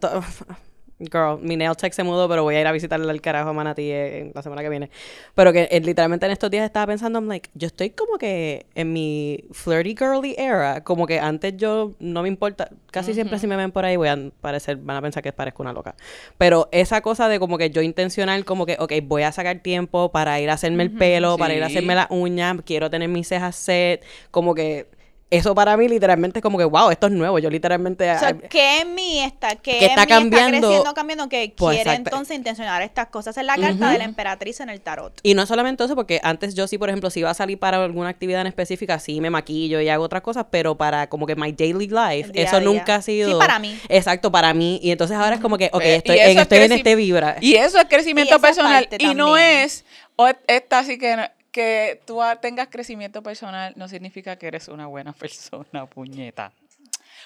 to- 0.00 0.22
Girl, 1.10 1.38
mi 1.40 1.56
nail 1.56 1.74
tech 1.76 1.92
se 1.92 2.02
mudó, 2.02 2.28
pero 2.28 2.42
voy 2.42 2.54
a 2.54 2.60
ir 2.60 2.66
a 2.66 2.72
visitarle 2.72 3.10
al 3.10 3.20
carajo 3.20 3.48
a 3.50 3.52
Manatí 3.52 3.90
eh, 3.90 4.30
la 4.34 4.42
semana 4.42 4.62
que 4.62 4.68
viene. 4.68 4.90
Pero 5.34 5.52
que 5.52 5.68
eh, 5.70 5.80
literalmente 5.80 6.26
en 6.26 6.32
estos 6.32 6.50
días 6.50 6.64
estaba 6.64 6.86
pensando, 6.86 7.18
I'm 7.18 7.28
like, 7.28 7.50
yo 7.54 7.66
estoy 7.66 7.90
como 7.90 8.18
que 8.18 8.66
en 8.74 8.92
mi 8.92 9.44
flirty 9.52 9.96
girly 9.96 10.34
era, 10.38 10.84
como 10.84 11.06
que 11.06 11.18
antes 11.18 11.56
yo 11.56 11.92
no 11.98 12.22
me 12.22 12.28
importa, 12.28 12.68
casi 12.90 13.14
siempre 13.14 13.38
si 13.38 13.46
me 13.46 13.56
ven 13.56 13.72
por 13.72 13.84
ahí 13.84 13.96
voy 13.96 14.08
a 14.08 14.18
parecer, 14.40 14.76
van 14.76 14.96
a 14.98 15.02
pensar 15.02 15.22
que 15.22 15.32
parezco 15.32 15.62
una 15.62 15.72
loca. 15.72 15.94
Pero 16.38 16.68
esa 16.72 17.00
cosa 17.00 17.28
de 17.28 17.38
como 17.38 17.58
que 17.58 17.70
yo 17.70 17.82
intencional, 17.82 18.44
como 18.44 18.66
que, 18.66 18.76
ok, 18.78 18.92
voy 19.02 19.22
a 19.22 19.32
sacar 19.32 19.58
tiempo 19.60 20.10
para 20.12 20.40
ir 20.40 20.50
a 20.50 20.54
hacerme 20.54 20.82
el 20.84 20.90
pelo, 20.92 21.36
para 21.38 21.54
ir 21.54 21.62
a 21.62 21.68
Sí. 21.68 21.72
hacerme 21.78 21.94
las 21.94 22.06
uñas, 22.10 22.56
quiero 22.64 22.90
tener 22.90 23.08
mis 23.08 23.26
cejas 23.28 23.56
set, 23.56 24.04
como 24.30 24.54
que 24.54 24.86
eso 25.32 25.54
para 25.54 25.76
mí 25.76 25.88
literalmente 25.88 26.38
es 26.38 26.42
como 26.42 26.58
que, 26.58 26.64
wow, 26.64 26.90
esto 26.90 27.06
es 27.06 27.12
nuevo, 27.12 27.38
yo 27.38 27.48
literalmente... 27.50 28.10
O 28.12 28.18
sea, 28.18 28.32
¿qué 28.34 28.80
en 28.82 28.94
mí 28.94 29.20
está? 29.20 29.56
¿Qué 29.56 29.78
Que 29.78 29.84
en 29.86 29.90
está 29.90 30.02
mí 30.02 30.08
cambiando? 30.08 30.56
está 30.56 30.66
creciendo, 30.66 30.94
cambiando? 30.94 31.28
Que 31.28 31.54
Pues, 31.56 31.76
quiere 31.76 31.90
exacto. 31.90 32.10
entonces 32.10 32.36
intencionar 32.36 32.82
estas 32.82 33.06
cosas. 33.08 33.36
Es 33.36 33.44
la 33.44 33.56
carta 33.56 33.90
de 33.90 33.98
la 33.98 34.04
emperatriz 34.04 34.60
en 34.60 34.68
el 34.68 34.80
tarot. 34.80 35.18
Y 35.22 35.34
no 35.34 35.46
solamente 35.46 35.82
eso, 35.84 35.94
porque 35.94 36.20
antes 36.22 36.54
yo 36.54 36.66
sí, 36.68 36.76
por 36.78 36.88
ejemplo, 36.90 37.08
si 37.10 37.20
iba 37.20 37.30
a 37.30 37.34
salir 37.34 37.58
para 37.58 37.82
alguna 37.82 38.10
actividad 38.10 38.42
en 38.42 38.46
específica, 38.46 38.98
sí 38.98 39.20
me 39.20 39.30
maquillo 39.30 39.80
y 39.80 39.88
hago 39.88 40.04
otras 40.04 40.22
cosas, 40.22 40.46
pero 40.50 40.76
para 40.76 41.08
como 41.08 41.26
que 41.26 41.34
my 41.34 41.50
daily 41.52 41.88
life, 41.88 42.30
eso 42.34 42.60
nunca 42.60 42.96
ha 42.96 43.02
sido... 43.02 43.30
Sí, 43.30 43.34
para 43.38 43.58
mí. 43.58 43.78
Exacto, 43.88 44.30
para 44.30 44.52
mí. 44.52 44.80
Y 44.82 44.90
entonces 44.90 45.16
ahora 45.16 45.36
es 45.36 45.40
como 45.40 45.56
que, 45.56 45.70
ok, 45.72 45.82
Eh, 45.82 45.96
estoy, 45.96 46.18
en, 46.18 46.30
es 46.30 46.42
estoy 46.42 46.58
en 46.58 46.72
este 46.72 46.94
vibra. 46.94 47.36
Y 47.40 47.54
eso 47.54 47.78
es 47.78 47.86
crecimiento 47.86 48.38
personal. 48.38 48.88
Y 48.98 49.14
no 49.14 49.36
es, 49.36 49.84
o 50.16 50.26
es- 50.28 50.36
esta 50.46 50.80
así 50.80 50.98
que, 50.98 51.16
no- 51.16 51.22
que 51.52 52.00
tú 52.06 52.20
tengas 52.40 52.68
crecimiento 52.68 53.22
personal 53.22 53.74
no 53.76 53.86
significa 53.88 54.36
que 54.36 54.46
eres 54.48 54.68
una 54.68 54.86
buena 54.86 55.12
persona, 55.24 55.86
puñeta. 55.86 56.52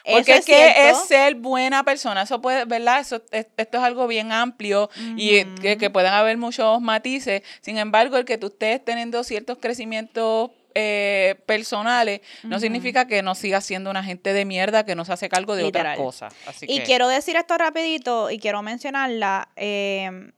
Porque 0.04 0.32
es 0.32 0.38
es 0.40 0.44
que 0.46 0.66
es 0.68 0.74
cierto. 0.74 1.04
ser 1.06 1.34
buena 1.36 1.82
persona. 1.82 2.22
Eso 2.22 2.40
puede, 2.40 2.64
¿verdad? 2.64 3.00
Eso, 3.00 3.22
es- 3.32 3.46
esto 3.56 3.78
es 3.78 3.82
algo 3.84 4.06
bien 4.06 4.30
amplio 4.30 4.88
y 5.16 5.44
que, 5.60 5.78
que 5.78 5.90
pueden 5.90 6.12
haber 6.12 6.36
muchos 6.36 6.80
matices. 6.80 7.42
Sin 7.60 7.78
embargo, 7.78 8.16
el 8.16 8.24
que 8.24 8.36
tú 8.38 8.48
estés 8.48 8.84
teniendo 8.84 9.24
ciertos 9.24 9.58
crecimientos 9.58 10.50
eh, 10.74 11.36
personales 11.46 12.20
no 12.42 12.60
significa 12.60 13.06
que 13.06 13.22
no 13.22 13.34
sigas 13.34 13.64
siendo 13.64 13.88
una 13.90 14.04
gente 14.04 14.32
de 14.34 14.44
mierda 14.44 14.84
que 14.84 14.94
no 14.94 15.04
se 15.06 15.12
hace 15.14 15.28
cargo 15.30 15.56
de 15.56 15.62
Literal. 15.64 15.94
otras 15.94 16.04
cosas. 16.06 16.34
Así 16.46 16.66
Y 16.68 16.78
que- 16.78 16.84
quiero 16.84 17.08
decir 17.08 17.34
esto 17.36 17.56
rapidito 17.56 18.30
y 18.30 18.38
quiero 18.38 18.62
mencionarla. 18.62 19.48
eh, 19.56 20.30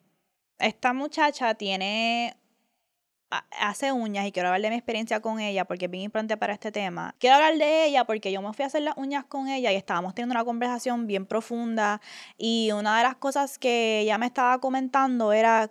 esta 0.61 0.93
muchacha 0.93 1.55
tiene 1.55 2.37
hace 3.31 3.93
uñas 3.93 4.27
y 4.27 4.33
quiero 4.33 4.49
hablar 4.49 4.63
de 4.63 4.71
mi 4.71 4.77
experiencia 4.77 5.21
con 5.21 5.41
ella 5.41 5.65
porque 5.67 5.85
es 5.85 5.91
bien 5.91 6.05
importante 6.05 6.37
para 6.37 6.55
este 6.55 6.73
tema. 6.73 7.15
Quiero 7.19 7.37
hablar 7.37 7.57
de 7.59 7.85
ella 7.87 8.05
porque 8.05 8.33
yo 8.33 8.41
me 8.41 8.53
fui 8.53 8.63
a 8.63 8.67
hacer 8.67 8.83
las 8.83 8.97
uñas 8.97 9.25
con 9.25 9.49
ella 9.49 9.71
y 9.73 9.77
estábamos 9.77 10.15
teniendo 10.15 10.35
una 10.35 10.45
conversación 10.45 11.07
bien 11.07 11.27
profunda 11.27 12.01
y 12.39 12.71
una 12.73 12.97
de 12.97 13.03
las 13.03 13.17
cosas 13.17 13.59
que 13.59 14.01
ella 14.01 14.17
me 14.19 14.27
estaba 14.27 14.59
comentando 14.61 15.33
era, 15.33 15.71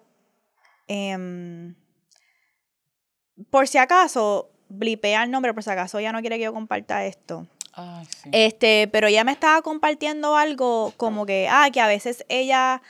em, 0.87 1.75
por 3.49 3.67
si 3.67 3.77
acaso, 3.79 4.51
blipea 4.69 5.23
el 5.23 5.31
nombre, 5.31 5.53
por 5.53 5.63
si 5.63 5.69
acaso 5.69 5.97
ella 5.97 6.11
no 6.11 6.21
quiere 6.21 6.37
que 6.37 6.43
yo 6.45 6.53
comparta 6.53 7.05
esto. 7.05 7.47
Sí. 8.09 8.29
Este, 8.31 8.87
pero 8.91 9.07
ella 9.07 9.23
me 9.23 9.31
estaba 9.31 9.61
compartiendo 9.61 10.35
algo 10.35 10.93
como 10.97 11.27
que, 11.27 11.47
ah, 11.49 11.69
que 11.71 11.79
a 11.79 11.87
veces 11.87 12.25
ella 12.27 12.81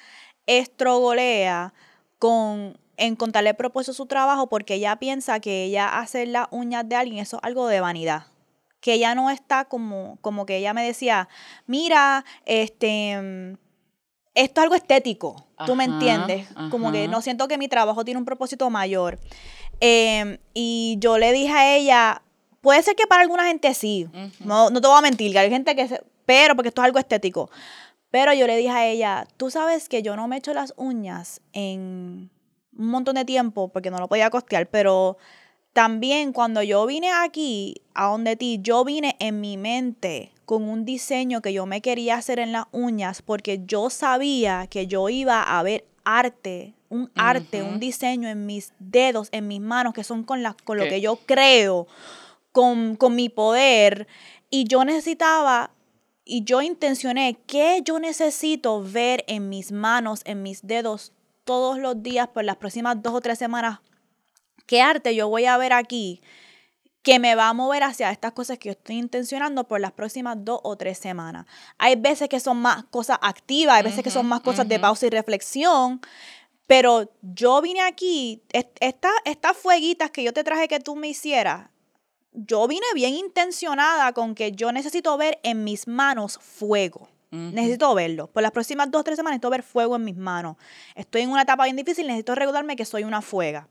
estrogolea 0.45 1.74
con 2.20 2.78
encontrarle 2.97 3.53
propósito 3.53 3.91
a 3.91 3.95
su 3.95 4.05
trabajo 4.07 4.47
porque 4.47 4.75
ella 4.75 4.97
piensa 4.97 5.39
que 5.39 5.65
ella 5.65 5.99
hacer 5.99 6.27
las 6.27 6.47
uñas 6.51 6.87
de 6.89 6.95
alguien, 6.95 7.19
eso 7.19 7.37
es 7.37 7.43
algo 7.43 7.67
de 7.67 7.79
vanidad. 7.79 8.27
Que 8.79 8.93
ella 8.93 9.15
no 9.15 9.29
está 9.29 9.65
como, 9.65 10.17
como 10.21 10.45
que 10.45 10.57
ella 10.57 10.73
me 10.73 10.83
decía, 10.83 11.29
mira, 11.65 12.25
este, 12.45 13.19
mm, 13.19 13.57
esto 14.35 14.61
es 14.61 14.63
algo 14.63 14.75
estético, 14.75 15.47
tú 15.65 15.75
me 15.75 15.85
Ajá, 15.85 15.95
itenciendes, 15.95 16.47
como 16.69 16.91
que 16.91 17.07
no 17.07 17.21
siento 17.21 17.47
que 17.47 17.57
mi 17.57 17.67
trabajo 17.67 18.05
tiene 18.05 18.19
un 18.19 18.25
propósito 18.25 18.69
mayor. 18.69 19.19
Em, 19.79 20.37
y 20.53 20.97
yo 20.99 21.17
le 21.17 21.31
dije 21.31 21.51
a 21.53 21.75
ella, 21.75 22.21
puede 22.61 22.83
ser 22.83 22.95
que 22.95 23.07
para 23.07 23.21
alguna 23.21 23.45
gente 23.47 23.73
sí, 23.73 24.07
no, 24.39 24.69
no 24.69 24.81
te 24.81 24.87
voy 24.87 24.97
a 24.97 25.01
mentir, 25.01 25.31
que 25.31 25.39
hay 25.39 25.49
gente 25.49 25.75
que 25.75 25.87
se, 25.87 26.03
pero 26.25 26.55
porque 26.55 26.69
esto 26.69 26.81
es 26.81 26.85
algo 26.85 26.99
estético. 26.99 27.49
Pero 28.11 28.33
yo 28.33 28.47
le 28.47 28.55
dije 28.55 28.69
a 28.69 28.85
ella, 28.85 29.27
tú 29.37 29.49
sabes 29.49 29.89
que 29.89 30.01
yo 30.01 30.15
no 30.15 30.27
me 30.27 30.37
echo 30.37 30.53
las 30.53 30.73
uñas 30.77 31.41
en 31.53 32.29
un 32.78 32.88
montón 32.88 33.15
de 33.15 33.25
tiempo 33.25 33.67
porque 33.69 33.91
no 33.91 33.97
lo 33.99 34.07
podía 34.07 34.30
costear, 34.30 34.67
pero 34.67 35.17
también 35.73 36.34
cuando 36.34 36.63
yo 36.63 36.86
vine 36.86 37.11
aquí, 37.11 37.82
a 37.93 38.05
donde 38.07 38.36
ti, 38.36 38.59
yo 38.61 38.84
vine 38.84 39.15
en 39.19 39.41
mi 39.41 39.57
mente 39.57 40.32
con 40.45 40.63
un 40.63 40.86
diseño 40.86 41.41
que 41.41 41.53
yo 41.53 41.65
me 41.65 41.82
quería 41.82 42.15
hacer 42.15 42.39
en 42.39 42.51
las 42.51 42.65
uñas 42.71 43.21
porque 43.21 43.61
yo 43.65 43.89
sabía 43.89 44.67
que 44.69 44.88
yo 44.88 45.09
iba 45.09 45.41
a 45.43 45.61
ver 45.63 45.86
arte, 46.03 46.73
un 46.89 47.11
arte, 47.15 47.63
un 47.63 47.80
diseño 47.80 48.30
en 48.30 48.45
mis 48.45 48.73
dedos, 48.80 49.28
en 49.32 49.47
mis 49.47 49.59
manos, 49.59 49.93
que 49.93 50.03
son 50.05 50.23
con, 50.23 50.41
las, 50.41 50.55
con 50.55 50.78
lo 50.78 50.84
Que- 50.86 51.01
yo 51.01 51.17
creo, 51.25 51.86
con, 52.51 52.95
con 52.95 53.15
mi 53.15 53.30
poder. 53.30 54.07
Y 54.49 54.63
yo 54.63 54.86
necesitaba 54.86 55.71
y 56.23 56.43
yo 56.43 56.61
intencioné 56.61 57.38
que 57.45 57.82
yo 57.84 57.99
necesito 57.99 58.82
ver 58.82 59.25
en 59.28 59.49
mis 59.49 59.71
manos, 59.71 60.21
en 60.25 60.43
mis 60.43 60.65
dedos, 60.65 61.11
todos 61.47 61.79
los 61.79 62.03
días 62.03 62.27
por 62.27 62.43
las 62.43 62.57
próximas 62.57 63.01
dos 63.01 63.13
o 63.13 63.21
tres 63.21 63.39
semanas. 63.39 63.79
¿Qué 64.67 64.81
arte 64.81 65.15
yo 65.15 65.29
voy 65.29 65.45
a 65.45 65.57
ver 65.57 65.71
aquí 65.71 66.21
que 67.01 67.19
me 67.19 67.35
va 67.35 67.47
a 67.47 67.53
mover 67.53 67.83
hacia 67.83 68.11
estas 68.11 68.33
cosas 68.33 68.57
que 68.57 68.67
yo 68.67 68.73
estoy 68.73 68.97
intencionando 68.97 69.65
por 69.65 69.79
las 69.79 69.93
próximas 69.93 70.35
dos 70.41 70.59
o 70.63 70.75
tres 70.75 70.97
semanas? 70.97 71.45
Hay 71.77 71.95
veces 71.95 72.27
que 72.27 72.41
son 72.41 72.57
más 72.57 72.83
cosas 72.91 73.17
activas, 73.21 73.77
hay 73.77 73.83
veces 73.83 74.03
que 74.03 74.11
son 74.11 74.25
más 74.27 74.41
cosas 74.41 74.67
de 74.67 74.75
pausa 74.81 75.05
y 75.07 75.09
reflexión. 75.09 76.01
Pero 76.67 77.09
yo 77.21 77.61
vine 77.61 77.79
aquí, 77.81 78.43
est- 78.51 78.75
esta- 78.81 79.09
estas 79.23 79.55
fueguitas 79.55 80.11
que 80.11 80.23
yo 80.23 80.33
te 80.33 80.43
traje 80.43 80.67
que 80.67 80.81
tú 80.81 80.97
me 80.97 81.07
hicieras, 81.07 81.69
yo 82.33 82.67
vine 82.67 82.85
bien 82.93 83.13
intencionada 83.15 84.11
con 84.11 84.35
que 84.35 84.51
yo 84.51 84.73
necesito 84.73 85.15
ver 85.17 85.39
en 85.43 85.63
mis 85.63 85.87
manos 85.87 86.37
fuego. 86.41 87.07
Necesito 87.32 87.93
verlo. 87.93 88.28
Por 88.28 88.41
las 88.41 88.51
próximas 88.51 88.89
dos 88.89 89.01
o 89.01 89.03
tres 89.03 89.17
semanas 89.17 89.36
necesito 89.36 89.49
ver 89.49 89.63
fuego 89.63 89.95
en 89.95 90.03
mis 90.05 90.15
manos. 90.15 90.55
Estoy 90.95 91.21
en 91.21 91.30
una 91.30 91.41
etapa 91.41 91.65
bien 91.65 91.75
difícil, 91.75 92.07
necesito 92.07 92.36
recordarme 92.36 92.75
que 92.75 92.86
soy 92.86 93.03
una 93.03 93.21
fuega. 93.21 93.67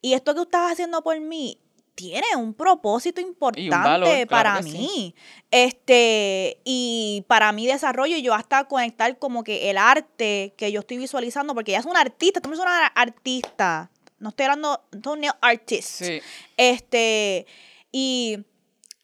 Y 0.00 0.14
esto 0.14 0.32
que 0.32 0.36
tú 0.36 0.42
estás 0.44 0.72
haciendo 0.72 1.02
por 1.02 1.18
mí 1.20 1.58
tiene 1.98 2.36
un 2.36 2.54
propósito 2.54 3.20
importante 3.20 3.70
valor, 3.70 4.08
claro 4.08 4.26
para 4.28 4.62
sí. 4.62 4.70
mí. 4.70 5.14
Este, 5.50 6.60
y 6.64 7.24
para 7.26 7.50
mi 7.50 7.66
desarrollo, 7.66 8.16
yo 8.18 8.34
hasta 8.34 8.64
conectar 8.64 9.18
como 9.18 9.42
que 9.42 9.68
el 9.68 9.76
arte 9.76 10.54
que 10.56 10.70
yo 10.70 10.80
estoy 10.80 10.98
visualizando, 10.98 11.54
porque 11.54 11.72
ella 11.72 11.80
es 11.80 11.86
una 11.86 12.00
artista, 12.00 12.40
tú 12.40 12.50
eres 12.50 12.60
una 12.60 12.86
artista. 12.86 13.90
No 14.20 14.28
estoy 14.28 14.44
hablando, 14.44 14.80
no 14.92 15.16
artist. 15.40 15.88
Sí. 15.88 16.20
Este, 16.56 17.46
y 17.90 18.44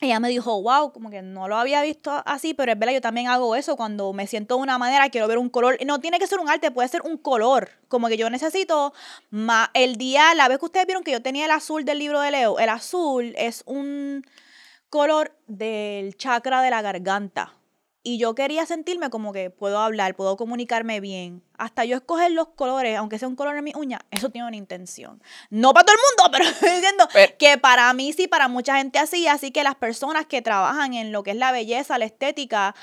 ella 0.05 0.21
me 0.21 0.29
dijo, 0.29 0.63
wow, 0.63 0.93
como 0.93 1.11
que 1.11 1.23
no 1.23 1.49
lo 1.49 1.57
había 1.57 1.83
visto 1.83 2.23
así, 2.27 2.55
pero 2.55 2.73
es 2.73 2.79
verdad, 2.79 2.95
yo 2.95 3.01
también 3.01 3.29
hago 3.29 3.57
eso 3.57 3.77
cuando 3.77 4.13
me 4.13 4.27
siento 4.27 4.57
de 4.57 4.63
una 4.63 4.79
manera, 4.79 5.09
quiero 5.11 5.27
ver 5.29 5.39
un 5.39 5.49
color. 5.49 5.79
No 5.85 6.01
tiene 6.01 6.19
que 6.19 6.27
ser 6.27 6.39
un 6.39 6.49
arte, 6.49 6.71
puede 6.71 6.89
ser 6.89 7.03
un 7.03 7.17
color. 7.17 7.71
Como 7.89 8.09
que 8.09 8.17
yo 8.17 8.31
necesito 8.31 8.93
más. 9.31 9.69
El 9.75 9.97
día, 9.97 10.35
la 10.35 10.49
vez 10.49 10.59
que 10.59 10.67
ustedes 10.67 10.87
vieron 10.87 11.05
que 11.05 11.13
yo 11.13 11.23
tenía 11.23 11.47
el 11.47 11.51
azul 11.51 11.85
del 11.85 11.99
libro 11.99 12.21
de 12.21 12.31
Leo, 12.31 12.59
el 12.59 12.69
azul 12.69 13.35
es 13.37 13.63
un 13.67 14.25
color 14.91 15.37
del 15.47 16.17
chakra 16.17 16.63
de 16.63 16.71
la 16.71 16.83
garganta. 16.83 17.53
Y 18.07 18.19
yo 18.19 18.35
quería 18.35 18.67
sentirme 18.67 19.09
como 19.09 19.33
que 19.33 19.49
puedo 19.49 19.79
hablar, 19.79 20.15
puedo 20.15 20.37
comunicarme 20.37 21.01
bien. 21.01 21.43
Hasta 21.57 21.87
yo 21.87 21.97
escoger 21.97 22.31
los 22.33 22.49
colores, 22.49 22.99
aunque 22.99 23.19
sea 23.19 23.27
un 23.29 23.35
color 23.35 23.57
en 23.57 23.65
mi 23.65 23.73
uña, 23.75 24.01
eso 24.11 24.29
tiene 24.29 24.47
una 24.47 24.57
intención. 24.59 25.23
No 25.49 25.73
para 25.73 25.87
todo 25.87 25.97
el 25.97 26.03
mundo, 26.03 26.31
pero 26.39 26.45
estoy 26.45 26.71
diciendo 26.71 27.09
Pero- 27.13 27.33
que 27.39 27.57
para 27.57 27.93
mí 27.95 28.13
sí, 28.13 28.29
para 28.29 28.47
mucha 28.49 28.77
gente 28.77 28.99
así. 28.99 29.27
Así 29.27 29.51
que 29.51 29.65
las 29.65 29.75
personas 29.75 30.27
que 30.27 30.43
trabajan 30.43 30.93
en 30.93 31.13
lo 31.13 31.23
que 31.23 31.31
es 31.31 31.39
la 31.39 31.51
belleza, 31.51 31.97
la 31.97 32.05
estética, 32.05 32.75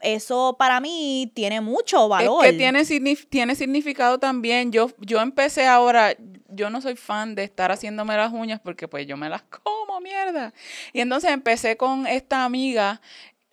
eso 0.00 0.56
para 0.58 0.80
mí 0.80 1.30
tiene 1.34 1.60
mucho 1.60 2.08
valor. 2.08 2.44
Es 2.44 2.52
que 2.52 2.58
tiene, 2.58 2.84
tiene 3.28 3.54
significado 3.54 4.18
también. 4.18 4.72
Yo, 4.72 4.90
yo 4.98 5.20
empecé 5.20 5.66
ahora, 5.66 6.16
yo 6.48 6.70
no 6.70 6.80
soy 6.80 6.96
fan 6.96 7.34
de 7.34 7.44
estar 7.44 7.70
haciéndome 7.70 8.16
las 8.16 8.32
uñas 8.32 8.58
porque 8.58 8.88
pues 8.88 9.06
yo 9.06 9.16
me 9.16 9.28
las 9.28 9.42
como, 9.62 10.00
mierda. 10.00 10.52
Y 10.92 11.00
entonces 11.00 11.30
empecé 11.30 11.76
con 11.76 12.06
esta 12.06 12.44
amiga 12.44 13.00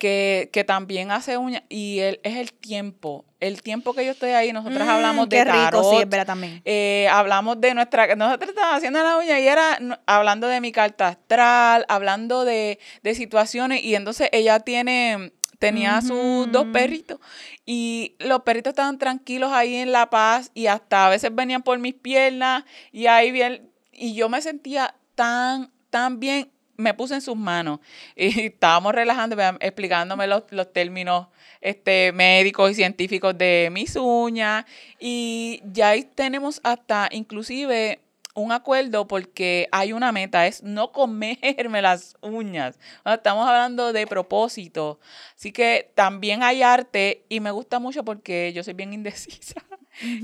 que, 0.00 0.48
que 0.52 0.64
también 0.64 1.10
hace 1.12 1.36
uñas 1.36 1.62
y 1.68 1.98
el, 2.00 2.18
es 2.24 2.36
el 2.36 2.52
tiempo. 2.54 3.26
El 3.38 3.62
tiempo 3.62 3.92
que 3.94 4.04
yo 4.04 4.12
estoy 4.12 4.30
ahí, 4.30 4.52
nosotras 4.52 4.86
Mm, 4.86 4.90
hablamos 4.90 5.28
de 5.28 5.36
qué 5.36 5.44
rico, 5.44 5.56
tarot, 5.56 5.84
sí, 5.90 5.96
es 6.00 6.08
verdad 6.08 6.26
también. 6.26 6.62
eh, 6.64 7.06
hablamos 7.12 7.60
de 7.60 7.74
nuestra, 7.74 8.16
nosotros 8.16 8.48
estábamos 8.50 8.78
haciendo 8.78 9.02
la 9.02 9.18
uña 9.18 9.38
y 9.38 9.46
era 9.46 9.78
hablando 10.06 10.46
de 10.48 10.60
mi 10.60 10.72
carta 10.72 11.08
astral, 11.08 11.84
hablando 11.88 12.44
de, 12.44 12.78
de 13.02 13.14
situaciones 13.14 13.84
y 13.84 13.94
entonces 13.94 14.28
ella 14.32 14.60
tiene, 14.60 15.32
tenía 15.58 16.00
sus 16.00 16.50
dos 16.50 16.66
perritos 16.72 17.18
y 17.66 18.16
los 18.20 18.40
perritos 18.42 18.70
estaban 18.72 18.98
tranquilos 18.98 19.52
ahí 19.52 19.76
en 19.76 19.92
La 19.92 20.08
Paz 20.10 20.50
y 20.54 20.66
hasta 20.66 21.06
a 21.06 21.10
veces 21.10 21.34
venían 21.34 21.62
por 21.62 21.78
mis 21.78 21.94
piernas 21.94 22.64
y 22.90 23.06
ahí 23.06 23.30
bien, 23.32 23.70
y 23.92 24.14
yo 24.14 24.28
me 24.30 24.40
sentía 24.40 24.94
tan, 25.14 25.70
tan 25.90 26.18
bien, 26.20 26.50
me 26.80 26.94
puse 26.94 27.14
en 27.14 27.20
sus 27.20 27.36
manos 27.36 27.80
y 28.16 28.40
estábamos 28.46 28.94
relajando, 28.94 29.36
explicándome 29.60 30.26
los, 30.26 30.44
los 30.50 30.72
términos 30.72 31.28
este, 31.60 32.12
médicos 32.12 32.70
y 32.70 32.74
científicos 32.74 33.36
de 33.36 33.68
mis 33.70 33.96
uñas 33.96 34.64
y 34.98 35.62
ya 35.64 35.90
ahí 35.90 36.04
tenemos 36.04 36.60
hasta 36.64 37.08
inclusive 37.12 38.00
un 38.34 38.52
acuerdo 38.52 39.06
porque 39.06 39.68
hay 39.72 39.92
una 39.92 40.12
meta, 40.12 40.46
es 40.46 40.62
no 40.62 40.92
comerme 40.92 41.82
las 41.82 42.16
uñas. 42.20 42.78
Estamos 43.04 43.46
hablando 43.46 43.92
de 43.92 44.06
propósito. 44.06 45.00
Así 45.36 45.52
que 45.52 45.90
también 45.94 46.42
hay 46.42 46.62
arte 46.62 47.24
y 47.28 47.40
me 47.40 47.50
gusta 47.50 47.78
mucho 47.78 48.04
porque 48.04 48.52
yo 48.52 48.62
soy 48.62 48.74
bien 48.74 48.92
indecisa. 48.92 49.62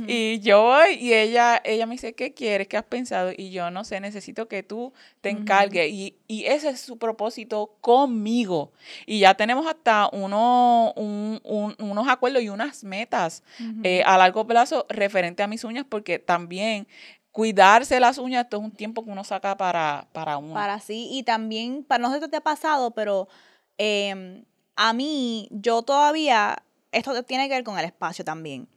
Y 0.09 0.41
yo 0.41 0.63
voy 0.63 0.95
y 0.95 1.13
ella, 1.13 1.61
ella 1.65 1.87
me 1.87 1.95
dice, 1.97 2.15
¿qué 2.15 2.33
quieres? 2.33 2.67
¿Qué 2.69 2.77
has 2.77 2.85
pensado? 2.85 3.31
Y 3.37 3.51
yo 3.51 3.71
no 3.71 3.85
sé, 3.85 4.01
necesito 4.01 4.49
que 4.49 4.63
tú 4.63 4.93
te 5.21 5.31
encargues. 5.31 5.91
y, 5.93 6.17
y 6.29 6.45
ese 6.47 6.71
es 6.71 6.81
su 6.81 6.97
propósito 6.99 7.77
conmigo. 7.81 8.73
Y 9.05 9.19
ya 9.21 9.35
tenemos 9.35 9.67
hasta 9.67 10.09
uno, 10.13 10.93
un- 10.97 11.41
un- 11.45 11.77
unos 11.79 12.09
acuerdos 12.09 12.43
y 12.43 12.49
unas 12.49 12.85
metas 12.85 13.43
eh, 13.83 14.03
a 14.07 14.17
largo 14.17 14.47
plazo 14.47 14.87
referente 14.89 15.43
a 15.43 15.47
mis 15.47 15.65
uñas 15.65 15.85
porque 15.89 16.19
también 16.19 16.87
cuidarse 17.33 18.01
las 18.01 18.17
uñas, 18.19 18.45
esto 18.45 18.57
es 18.57 18.63
un 18.63 18.71
tiempo 18.73 19.05
que 19.05 19.11
uno 19.11 19.23
saca 19.25 19.57
para, 19.59 20.09
para 20.13 20.39
uno. 20.39 20.55
Para 20.55 20.81
sí, 20.81 21.09
y 21.13 21.23
también, 21.23 21.85
para 21.85 22.01
no 22.03 22.11
sé 22.11 22.19
si 22.21 22.31
te 22.31 22.37
ha 22.39 22.41
pasado, 22.41 22.93
pero 22.93 23.29
em, 23.77 24.45
a 24.75 24.93
mí, 24.95 25.49
yo 25.51 25.83
todavía, 25.83 26.63
esto 26.93 27.23
tiene 27.25 27.49
que 27.49 27.55
ver 27.57 27.65
con 27.65 27.79
el 27.79 27.85
espacio 27.85 28.25
también. 28.25 28.69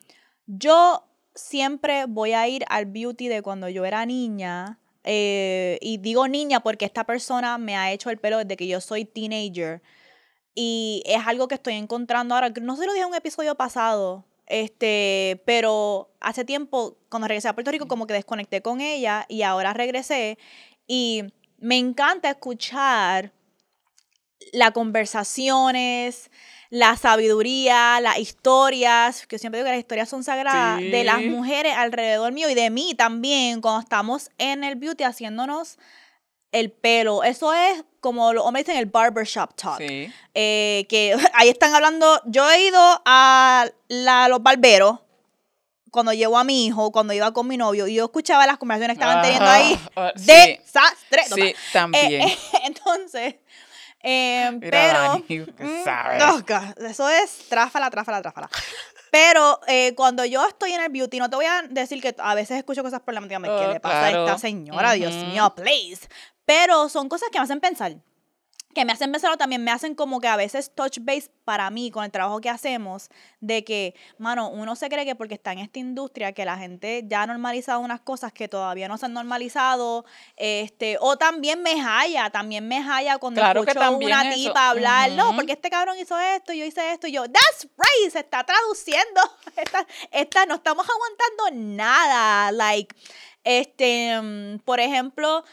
Yo 0.51 1.03
siempre 1.35 2.05
voy 2.07 2.33
a 2.33 2.47
ir 2.47 2.65
al 2.69 2.87
beauty 2.87 3.27
de 3.27 3.43
cuando 3.43 3.69
yo 3.69 3.85
era 3.85 4.03
niña, 4.07 4.79
eh, 5.03 5.77
y 5.81 5.97
digo 5.97 6.27
niña 6.27 6.59
porque 6.61 6.85
esta 6.85 7.03
persona 7.03 7.57
me 7.59 7.77
ha 7.77 7.91
hecho 7.91 8.09
el 8.09 8.17
pelo 8.17 8.39
desde 8.39 8.57
que 8.57 8.67
yo 8.67 8.81
soy 8.81 9.05
teenager. 9.05 9.81
Y 10.55 11.03
es 11.05 11.25
algo 11.27 11.47
que 11.47 11.55
estoy 11.55 11.75
encontrando 11.75 12.33
ahora. 12.33 12.49
No 12.61 12.75
si 12.75 12.85
lo 12.85 12.93
dije 12.93 13.03
en 13.03 13.09
un 13.09 13.15
episodio 13.15 13.55
pasado. 13.55 14.25
Este, 14.47 15.41
pero 15.45 16.09
hace 16.19 16.43
tiempo, 16.43 16.97
cuando 17.09 17.27
regresé 17.27 17.47
a 17.47 17.53
Puerto 17.53 17.71
Rico, 17.71 17.87
como 17.87 18.07
que 18.07 18.15
desconecté 18.15 18.61
con 18.63 18.81
ella 18.81 19.25
y 19.29 19.43
ahora 19.43 19.73
regresé. 19.73 20.39
Y 20.87 21.25
me 21.59 21.77
encanta 21.77 22.31
escuchar 22.31 23.31
las 24.53 24.71
conversaciones, 24.71 26.31
la 26.69 26.95
sabiduría, 26.97 27.99
las 27.99 28.19
historias, 28.19 29.25
que 29.25 29.39
siempre 29.39 29.59
digo 29.59 29.65
que 29.67 29.71
las 29.71 29.79
historias 29.79 30.07
son 30.09 30.23
sagradas, 30.23 30.79
de 30.79 31.03
las 31.03 31.21
mujeres 31.21 31.73
alrededor 31.75 32.31
mío 32.31 32.49
y 32.49 32.53
de 32.53 32.69
mí 32.69 32.93
también, 32.95 33.59
cuando 33.61 33.81
estamos 33.81 34.29
en 34.37 34.63
el 34.63 34.75
beauty 34.75 35.03
haciéndonos 35.03 35.77
el 36.51 36.71
pelo. 36.71 37.23
Eso 37.23 37.53
es 37.53 37.83
como 37.99 38.33
los 38.33 38.45
hombres 38.45 38.65
dicen 38.65 38.79
el 38.79 38.85
barbershop 38.87 39.53
talk. 39.55 39.77
Sí. 39.79 40.11
Eh, 40.33 40.85
que 40.89 41.15
ahí 41.33 41.49
están 41.49 41.73
hablando. 41.75 42.21
Yo 42.25 42.49
he 42.49 42.67
ido 42.67 43.01
a 43.05 43.67
la- 43.87 44.27
los 44.29 44.41
barberos 44.41 44.99
cuando 45.91 46.13
llevo 46.13 46.37
a 46.37 46.43
mi 46.43 46.67
hijo, 46.67 46.91
cuando 46.91 47.13
iba 47.13 47.33
con 47.33 47.47
mi 47.47 47.57
novio, 47.57 47.87
y 47.87 47.95
yo 47.95 48.05
escuchaba 48.05 48.45
las 48.45 48.57
conversaciones 48.59 48.95
que 48.97 49.03
estaban 49.03 49.23
teniendo 49.23 49.49
ahí. 49.49 49.73
Ajá, 49.95 50.13
sí. 50.15 50.25
Desastre. 50.25 51.23
Sí, 51.33 51.55
también. 51.73 52.21
Eh, 52.21 52.25
eh, 52.27 52.37
entonces, 52.65 53.35
eh, 54.01 54.49
Mira, 54.53 54.69
pero. 54.69 54.99
Dani, 54.99 55.25
mm, 55.59 55.83
sabe. 55.83 56.23
oh, 56.23 56.39
God, 56.47 56.85
eso 56.85 57.09
es 57.09 57.47
tráfala, 57.49 57.89
tráfala, 57.89 58.21
tráfala. 58.21 58.49
Pero 59.11 59.59
eh, 59.67 59.93
cuando 59.95 60.23
yo 60.25 60.45
estoy 60.47 60.71
en 60.73 60.81
el 60.81 60.89
beauty, 60.89 61.19
no 61.19 61.29
te 61.29 61.35
voy 61.35 61.45
a 61.45 61.63
decir 61.69 62.01
que 62.01 62.15
a 62.19 62.35
veces 62.35 62.57
escucho 62.57 62.83
cosas 62.83 63.01
mente, 63.05 63.57
¿qué 63.57 63.65
Oh, 63.67 63.73
le 63.73 63.79
pasa 63.79 63.99
claro. 64.09 64.17
a 64.19 64.31
esta 64.31 64.37
señora? 64.37 64.91
Dios 64.93 65.15
Ujú. 65.15 65.25
mío, 65.25 65.53
please. 65.55 66.07
Pero 66.45 66.89
son 66.89 67.09
cosas 67.09 67.29
que 67.31 67.39
me 67.39 67.43
hacen 67.43 67.59
pensar. 67.59 67.95
Que 68.73 68.85
me 68.85 68.93
hacen 68.93 69.11
pensar 69.11 69.35
también 69.37 69.63
me 69.63 69.71
hacen 69.71 69.95
como 69.95 70.19
que 70.19 70.27
a 70.27 70.35
veces 70.35 70.71
touch 70.75 70.99
base 71.01 71.31
para 71.43 71.71
mí 71.71 71.89
con 71.89 72.03
el 72.03 72.11
trabajo 72.11 72.39
que 72.39 72.49
hacemos, 72.49 73.09
de 73.39 73.63
que, 73.63 73.95
mano, 74.19 74.49
uno 74.51 74.75
se 74.75 74.89
cree 74.89 75.05
que 75.05 75.15
porque 75.15 75.33
está 75.33 75.53
en 75.53 75.59
esta 75.59 75.79
industria, 75.79 76.33
que 76.33 76.45
la 76.45 76.55
gente 76.55 77.03
ya 77.07 77.23
ha 77.23 77.25
normalizado 77.27 77.79
unas 77.79 77.99
cosas 78.01 78.31
que 78.31 78.47
todavía 78.47 78.87
no 78.87 78.99
se 78.99 79.07
han 79.07 79.13
normalizado, 79.13 80.05
este, 80.37 80.97
o 81.01 81.17
también 81.17 81.63
me 81.63 81.81
halla, 81.81 82.29
también 82.29 82.67
me 82.67 82.79
halla 82.79 83.17
cuando 83.17 83.41
Claro 83.41 83.61
escucho 83.61 83.79
también 83.79 84.11
una 84.11 84.29
eso. 84.29 84.35
tipa 84.35 84.69
hablar, 84.69 85.11
no, 85.13 85.35
porque 85.35 85.53
este 85.53 85.71
cabrón 85.71 85.97
hizo 85.97 86.19
esto, 86.19 86.53
yo 86.53 86.63
hice 86.63 86.91
esto, 86.91 87.07
y 87.07 87.13
yo, 87.13 87.23
that's 87.23 87.67
right, 87.75 88.11
se 88.11 88.19
está 88.19 88.43
traduciendo, 88.43 89.21
esta, 89.55 89.87
esta, 90.11 90.45
no 90.45 90.55
estamos 90.55 90.85
aguantando 90.87 91.65
nada, 91.75 92.51
like, 92.51 92.95
este, 93.43 94.21
mm, 94.21 94.59
por 94.59 94.79
ejemplo, 94.79 95.43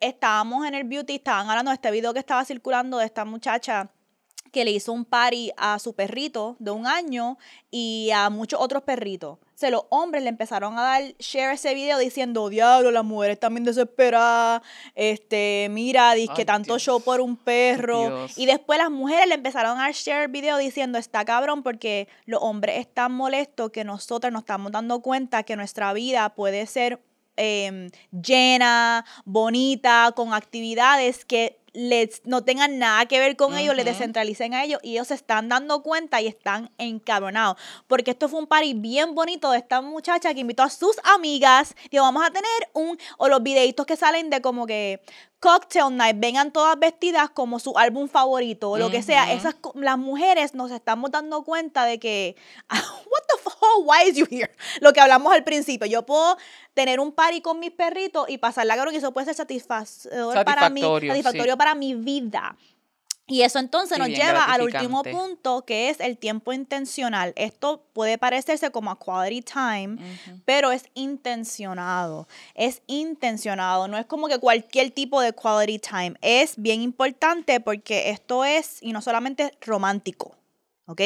estábamos 0.00 0.66
en 0.66 0.74
el 0.74 0.84
beauty, 0.84 1.16
estaban 1.16 1.48
hablando 1.48 1.70
de 1.70 1.76
este 1.76 1.90
video 1.90 2.12
que 2.12 2.20
estaba 2.20 2.44
circulando 2.44 2.98
de 2.98 3.06
esta 3.06 3.24
muchacha 3.24 3.90
que 4.52 4.64
le 4.64 4.70
hizo 4.70 4.92
un 4.92 5.04
party 5.04 5.50
a 5.56 5.78
su 5.78 5.94
perrito 5.94 6.56
de 6.58 6.70
un 6.70 6.86
año 6.86 7.36
y 7.70 8.10
a 8.14 8.30
muchos 8.30 8.58
otros 8.58 8.82
perritos. 8.84 9.38
O 9.38 9.58
sea, 9.58 9.70
los 9.70 9.84
hombres 9.90 10.22
le 10.22 10.28
empezaron 10.28 10.78
a 10.78 10.82
dar 10.82 11.02
share 11.18 11.54
ese 11.54 11.74
video 11.74 11.98
diciendo, 11.98 12.48
diablo, 12.48 12.90
las 12.90 13.04
mujeres 13.04 13.40
también 13.40 13.64
desesperadas, 13.64 14.62
este, 14.94 15.68
mira, 15.70 16.14
dice 16.14 16.32
que 16.34 16.44
tanto 16.44 16.74
Dios. 16.74 16.82
show 16.82 17.00
por 17.00 17.20
un 17.20 17.36
perro. 17.36 18.06
Dios. 18.06 18.38
Y 18.38 18.46
después 18.46 18.78
las 18.78 18.90
mujeres 18.90 19.26
le 19.28 19.34
empezaron 19.34 19.78
a 19.78 19.82
dar 19.82 19.92
share 19.92 20.24
el 20.24 20.28
video 20.30 20.56
diciendo, 20.58 20.98
está 20.98 21.24
cabrón 21.24 21.62
porque 21.62 22.08
los 22.24 22.42
hombres 22.42 22.78
están 22.78 23.12
molestos 23.12 23.70
que 23.70 23.84
nosotros 23.84 24.32
nos 24.32 24.42
estamos 24.42 24.72
dando 24.72 25.00
cuenta 25.00 25.42
que 25.42 25.56
nuestra 25.56 25.92
vida 25.92 26.34
puede 26.34 26.66
ser 26.66 27.02
em, 27.36 27.90
llena, 28.10 29.04
bonita, 29.24 30.12
con 30.14 30.34
actividades 30.34 31.24
que 31.24 31.58
les, 31.76 32.22
no 32.24 32.42
tengan 32.42 32.78
nada 32.78 33.04
que 33.04 33.18
ver 33.18 33.36
con 33.36 33.56
ellos, 33.56 33.76
les 33.76 33.84
descentralicen 33.84 34.54
a 34.54 34.64
ellos 34.64 34.80
y 34.82 34.92
ellos 34.92 35.08
se 35.08 35.14
están 35.14 35.50
dando 35.50 35.82
cuenta 35.82 36.22
y 36.22 36.26
están 36.26 36.70
encabronados. 36.78 37.58
Porque 37.86 38.12
esto 38.12 38.30
fue 38.30 38.40
un 38.40 38.46
party 38.46 38.72
bien 38.72 39.14
bonito 39.14 39.50
de 39.50 39.58
esta 39.58 39.82
muchacha 39.82 40.32
que 40.32 40.40
invitó 40.40 40.62
a 40.62 40.70
sus 40.70 40.96
amigas. 41.04 41.76
Digo, 41.90 42.04
vamos 42.04 42.24
a 42.26 42.30
tener 42.30 42.50
un, 42.72 42.98
o 43.18 43.28
los 43.28 43.42
videitos 43.42 43.84
que 43.84 43.96
salen 43.96 44.30
de 44.30 44.40
como 44.40 44.66
que 44.66 45.02
cocktail 45.40 45.94
night, 45.94 46.16
vengan 46.18 46.52
todas 46.52 46.78
vestidas 46.78 47.30
como 47.30 47.58
su 47.58 47.76
álbum 47.78 48.08
favorito 48.08 48.70
o 48.70 48.78
lo 48.78 48.90
que 48.90 49.02
sea. 49.02 49.32
Esas, 49.32 49.56
las 49.74 49.98
mujeres 49.98 50.54
nos 50.54 50.70
estamos 50.70 51.10
dando 51.10 51.44
cuenta 51.44 51.84
de 51.84 51.98
que, 51.98 52.36
what 52.70 53.22
the 53.28 53.42
fuck, 53.42 53.84
why 53.84 54.08
is 54.08 54.16
you 54.16 54.26
here? 54.30 54.50
Lo 54.80 54.92
que 54.92 55.00
hablamos 55.00 55.32
al 55.32 55.44
principio. 55.44 55.86
Yo 55.86 56.04
puedo 56.04 56.36
tener 56.74 57.00
un 57.00 57.12
party 57.12 57.40
con 57.40 57.60
mis 57.60 57.70
perritos 57.70 58.28
y 58.28 58.38
pasarla 58.38 58.76
cabrón 58.76 58.94
y 58.94 58.98
eso 58.98 59.12
puede 59.12 59.26
ser 59.26 59.34
satisfactorio 59.34 60.44
para 60.44 60.70
mí, 60.70 60.80
Satisfactorio, 60.80 61.12
satisfactorio 61.12 61.52
sí. 61.52 61.58
para 61.58 61.74
mi 61.74 61.94
vida. 61.94 62.56
Y 63.28 63.42
eso 63.42 63.58
entonces 63.58 63.98
nos 63.98 64.08
lleva 64.08 64.44
al 64.44 64.62
último 64.62 65.02
punto 65.02 65.64
que 65.64 65.90
es 65.90 65.98
el 65.98 66.16
tiempo 66.16 66.52
intencional. 66.52 67.32
Esto 67.34 67.84
puede 67.92 68.18
parecerse 68.18 68.70
como 68.70 68.92
a 68.92 68.98
quality 68.98 69.42
time, 69.42 69.98
pero 70.44 70.70
es 70.70 70.84
intencionado. 70.94 72.28
Es 72.54 72.82
intencionado. 72.86 73.88
No 73.88 73.98
es 73.98 74.06
como 74.06 74.28
que 74.28 74.38
cualquier 74.38 74.92
tipo 74.92 75.20
de 75.20 75.32
quality 75.32 75.80
time. 75.80 76.14
Es 76.20 76.54
bien 76.56 76.82
importante 76.82 77.58
porque 77.58 78.10
esto 78.10 78.44
es, 78.44 78.78
y 78.80 78.92
no 78.92 79.02
solamente 79.02 79.56
romántico. 79.60 80.36
¿Ok? 80.88 81.00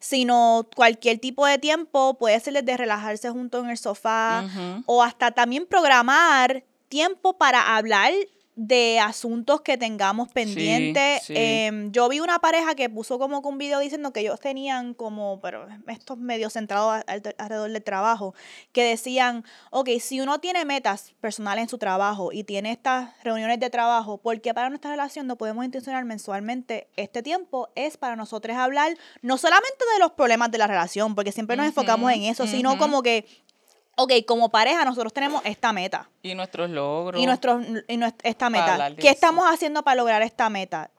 Sino 0.00 0.66
cualquier 0.74 1.18
tipo 1.18 1.44
de 1.44 1.58
tiempo 1.58 2.14
puede 2.14 2.40
ser 2.40 2.54
desde 2.54 2.78
relajarse 2.78 3.28
junto 3.28 3.60
en 3.60 3.68
el 3.68 3.76
sofá 3.76 4.48
o 4.86 5.02
hasta 5.02 5.32
también 5.32 5.66
programar 5.66 6.64
tiempo 6.88 7.36
para 7.36 7.76
hablar 7.76 8.12
de 8.56 8.98
asuntos 8.98 9.60
que 9.60 9.76
tengamos 9.76 10.30
pendientes. 10.30 11.22
sí. 11.24 11.34
Em, 11.36 11.92
yo 11.92 12.08
vi 12.08 12.20
una 12.20 12.38
pareja 12.38 12.74
que 12.74 12.88
puso 12.88 13.18
como 13.18 13.42
que 13.42 13.48
un 13.48 13.58
video 13.58 13.78
diciendo 13.80 14.12
que 14.12 14.20
ellos 14.20 14.40
tenían 14.40 14.94
como, 14.94 15.40
pero 15.42 15.68
estos 15.88 16.16
medios 16.16 16.54
centrados 16.54 17.04
alrededor 17.06 17.70
del 17.70 17.84
trabajo, 17.84 18.34
que 18.72 18.82
decían, 18.82 19.44
ok, 19.70 19.90
si 20.00 20.20
uno 20.20 20.40
tiene 20.40 20.64
metas 20.64 21.14
personales 21.20 21.64
en 21.64 21.68
su 21.68 21.76
trabajo 21.76 22.32
y 22.32 22.44
tiene 22.44 22.72
estas 22.72 23.10
reuniones 23.22 23.60
de 23.60 23.68
trabajo, 23.68 24.16
¿por 24.18 24.40
qué 24.40 24.54
para 24.54 24.70
nuestra 24.70 24.90
relación 24.90 25.26
no 25.26 25.36
podemos 25.36 25.62
intencionar 25.64 26.06
mensualmente 26.06 26.88
este 26.96 27.22
tiempo? 27.22 27.68
Es 27.74 27.98
para 27.98 28.16
nosotros 28.16 28.56
hablar 28.56 28.96
no 29.20 29.36
solamente 29.36 29.84
de 29.92 30.00
los 30.00 30.12
problemas 30.12 30.50
de 30.50 30.58
la 30.58 30.66
relación, 30.66 31.14
porque 31.14 31.30
siempre 31.30 31.56
nos 31.56 31.66
enfocamos 31.66 32.10
en 32.10 32.22
eso, 32.22 32.46
sino 32.46 32.78
como 32.78 33.02
que, 33.02 33.26
ok, 33.96 34.12
como 34.26 34.48
pareja 34.50 34.84
nosotros 34.84 35.12
tenemos 35.12 35.42
esta 35.44 35.72
meta 35.72 36.08
Y 36.22 36.34
nuestros 36.34 36.70
logros. 36.70 37.20
y 37.20 37.26
nuestro 37.26 37.60
y 37.88 37.96
nues- 37.96 38.14
esta 38.22 38.48
meta. 38.50 38.94
¿Qué 38.96 39.08
eso. 39.08 39.14
estamos 39.14 39.44
haciendo 39.46 39.82
para 39.82 39.96
lograr 39.96 40.22
esta 40.22 40.48
meta? 40.48 40.90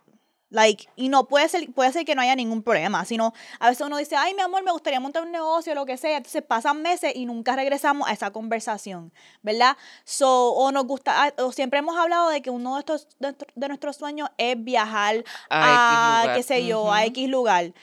Like, 0.50 0.88
y 0.96 1.10
no 1.10 1.28
puede 1.28 1.50
ser, 1.50 1.70
puede 1.74 1.92
ser 1.92 2.06
que 2.06 2.16
no 2.16 2.22
haya 2.22 2.34
ningún 2.34 2.64
problema, 2.64 3.04
sino 3.04 3.34
a 3.60 3.68
veces 3.68 3.86
uno 3.86 3.98
dice, 3.98 4.16
ay, 4.16 4.34
mi 4.34 4.42
amor, 4.42 4.64
me 4.64 4.72
gustaría 4.72 4.98
montar 5.02 5.24
un 5.24 5.32
negocio, 5.34 5.76
lo 5.76 5.86
que 5.86 5.98
sea. 5.98 6.16
Entonces 6.16 6.42
pasan 6.42 6.82
meses 6.82 7.12
y 7.18 7.26
nunca 7.26 7.58
regresamos 7.58 8.08
a 8.08 8.14
esa 8.14 8.32
conversación, 8.32 9.12
¿verdad? 9.42 9.76
So, 10.06 10.52
o 10.54 10.72
nos 10.72 10.86
gusta, 10.86 11.26
ah, 11.26 11.34
o 11.44 11.52
siempre 11.52 11.80
hemos 11.80 11.98
hablado 11.98 12.30
de 12.30 12.42
que 12.42 12.50
uno 12.50 12.76
de, 12.76 12.80
estos, 12.80 13.10
de, 13.20 13.28
nuestro- 13.28 13.48
de 13.56 13.68
nuestros 13.68 13.98
sueños 13.98 14.30
es 14.38 14.56
viajar 14.64 15.22
A 15.50 16.32
qué 16.34 16.44
sé 16.44 16.66
yo, 16.66 16.94
a. 16.94 17.04
X 17.04 17.28
lugar. 17.28 17.74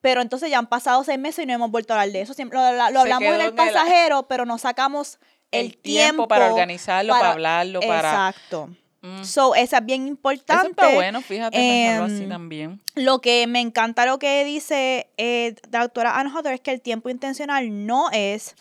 Pero 0.00 0.20
entonces 0.22 0.50
ya 0.50 0.58
han 0.58 0.68
pasado 0.68 1.02
seis 1.04 1.18
meses 1.18 1.42
y 1.42 1.46
no 1.46 1.54
hemos 1.54 1.70
vuelto 1.70 1.92
a 1.92 1.96
hablar 2.00 2.12
de 2.12 2.20
eso. 2.20 2.34
Siempre 2.34 2.58
lo, 2.58 2.72
lo- 2.90 3.00
hablamos 3.00 3.22
en 3.34 3.40
el 3.40 3.54
pasajero, 3.54 4.28
pero 4.28 4.44
no 4.46 4.56
sacamos 4.58 5.18
el, 5.50 5.66
el 5.66 5.78
tiempo 5.78 6.28
para 6.28 6.52
organizarlo, 6.52 7.12
para 7.14 7.30
hablarlo, 7.32 7.80
para- 7.80 8.08
Exacto. 8.30 8.68
Mm. 9.00 9.22
So, 9.24 9.54
esa 9.54 9.78
es 9.78 9.86
bien 9.86 10.02
Eso 10.02 10.08
importante. 10.10 10.70
está 10.70 10.94
bueno, 10.94 11.20
fíjate, 11.22 11.56
pensarlo 11.56 12.06
así 12.14 12.24
Em, 12.24 12.28
también. 12.28 12.82
Lo 12.96 13.20
que 13.20 13.46
me 13.46 13.60
encanta 13.60 14.04
lo 14.06 14.18
que 14.18 14.44
dice 14.44 15.08
eh, 15.16 15.54
la 15.70 15.80
doctora 15.82 16.18
Ann 16.18 16.34
Hodder 16.34 16.54
es 16.54 16.60
que 16.60 16.72
el 16.72 16.80
tiempo 16.80 17.08
intencional 17.08 17.86
no 17.86 18.10
es 18.12 18.56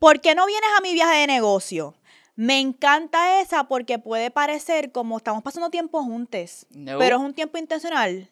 ¿por 0.00 0.20
qué 0.20 0.34
no 0.34 0.46
vienes 0.46 0.68
a 0.76 0.80
mi 0.80 0.94
viaje 0.94 1.18
de 1.18 1.26
negocio? 1.28 1.94
Me 2.34 2.58
encanta 2.60 3.40
esa 3.40 3.64
porque 3.64 3.98
puede 4.00 4.30
parecer 4.32 4.90
como 4.92 5.16
estamos 5.16 5.42
pasando 5.42 5.70
tiempo 5.70 6.02
juntos, 6.02 6.66
No. 6.70 6.98
pero 6.98 7.16
es 7.16 7.22
un 7.22 7.34
tiempo 7.34 7.56
intencional. 7.58 8.28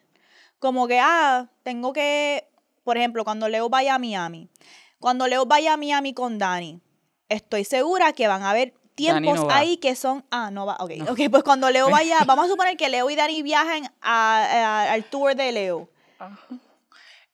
Como 0.59 0.87
que, 0.87 0.99
ah, 0.99 1.47
tengo 1.63 1.93
que, 1.93 2.47
por 2.83 2.97
ejemplo, 2.97 3.23
cuando 3.23 3.47
Leo 3.49 3.69
vaya 3.69 3.95
a 3.95 3.99
Miami, 3.99 4.49
cuando 4.99 5.27
Leo 5.27 5.45
vaya 5.45 5.73
a 5.73 5.77
Miami 5.77 6.13
con 6.13 6.39
Dani, 6.39 6.81
estoy 7.29 7.63
segura 7.63 8.13
que 8.13 8.27
van 8.27 8.41
a 8.43 8.49
haber 8.51 8.73
tiempos 8.95 9.35
no 9.35 9.45
va. 9.47 9.57
ahí 9.57 9.77
que 9.77 9.95
son, 9.95 10.25
ah, 10.31 10.49
no 10.51 10.65
va, 10.65 10.77
ok, 10.79 10.91
ok, 11.09 11.19
pues 11.29 11.43
cuando 11.43 11.69
Leo 11.69 11.89
vaya, 11.91 12.23
vamos 12.25 12.45
a 12.45 12.49
suponer 12.49 12.75
que 12.77 12.89
Leo 12.89 13.07
y 13.09 13.15
Dani 13.15 13.43
viajen 13.43 13.85
a- 14.01 14.41
a- 14.89 14.91
al 14.93 15.03
tour 15.05 15.35
de 15.35 15.51
Leo. 15.51 15.89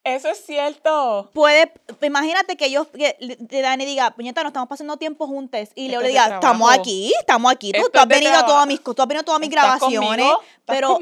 Eso 0.04 0.28
es 0.28 0.46
cierto. 0.46 1.30
Puede, 1.34 1.72
imagínate 2.02 2.58
que 2.58 2.70
yo, 2.70 2.92
que 2.92 3.16
Dani 3.62 3.86
diga, 3.86 4.12
puñeta, 4.12 4.44
no 4.44 4.50
estamos 4.50 4.68
pasando 4.68 4.98
tiempo 4.98 5.28
juntos. 5.28 5.70
Y 5.76 5.88
Leo 5.88 6.02
le 6.02 6.10
diga, 6.10 6.36
estamos 6.36 6.70
aquí, 6.74 7.14
estamos 7.20 7.50
aquí. 7.50 7.72
Tú, 7.72 7.98
has 7.98 8.08
venido 8.08 8.36
a 8.36 8.46
todas 8.46 8.68
mis, 8.68 8.84
tú 8.84 8.92
has 8.98 9.08
venido 9.08 9.22
a 9.22 9.24
todas 9.24 9.40
mis 9.40 9.50
¿Estás 9.50 9.80
grabaciones. 9.80 10.28
Pero 10.66 11.00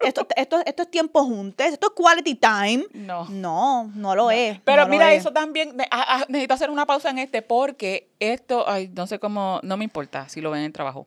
esto, 0.00 0.26
esto, 0.36 0.62
esto 0.64 0.82
es 0.82 0.90
tiempo 0.90 1.22
juntos, 1.24 1.66
esto 1.66 1.88
es 1.88 1.92
quality 1.94 2.34
time. 2.34 2.86
No. 2.94 3.26
No, 3.28 3.90
no 3.94 4.14
lo 4.14 4.30
es. 4.30 4.58
Pero 4.64 4.84
no 4.84 4.88
mira, 4.88 5.12
es. 5.12 5.20
eso 5.20 5.32
también, 5.32 5.76
ah, 5.90 6.20
ah, 6.20 6.24
necesito 6.28 6.54
hacer 6.54 6.70
una 6.70 6.86
pausa 6.86 7.10
en 7.10 7.18
este 7.18 7.42
porque 7.42 8.08
esto, 8.20 8.66
ay, 8.66 8.90
no 8.94 9.06
sé 9.06 9.18
cómo, 9.18 9.60
no 9.62 9.76
me 9.76 9.84
importa 9.84 10.30
si 10.30 10.40
lo 10.40 10.50
ven 10.50 10.60
en 10.60 10.66
el 10.66 10.72
trabajo. 10.72 11.06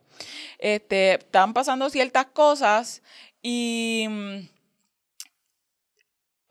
Este, 0.58 1.14
están 1.14 1.52
pasando 1.52 1.90
ciertas 1.90 2.26
cosas 2.26 3.02
y 3.42 4.06
mm, 4.08 4.53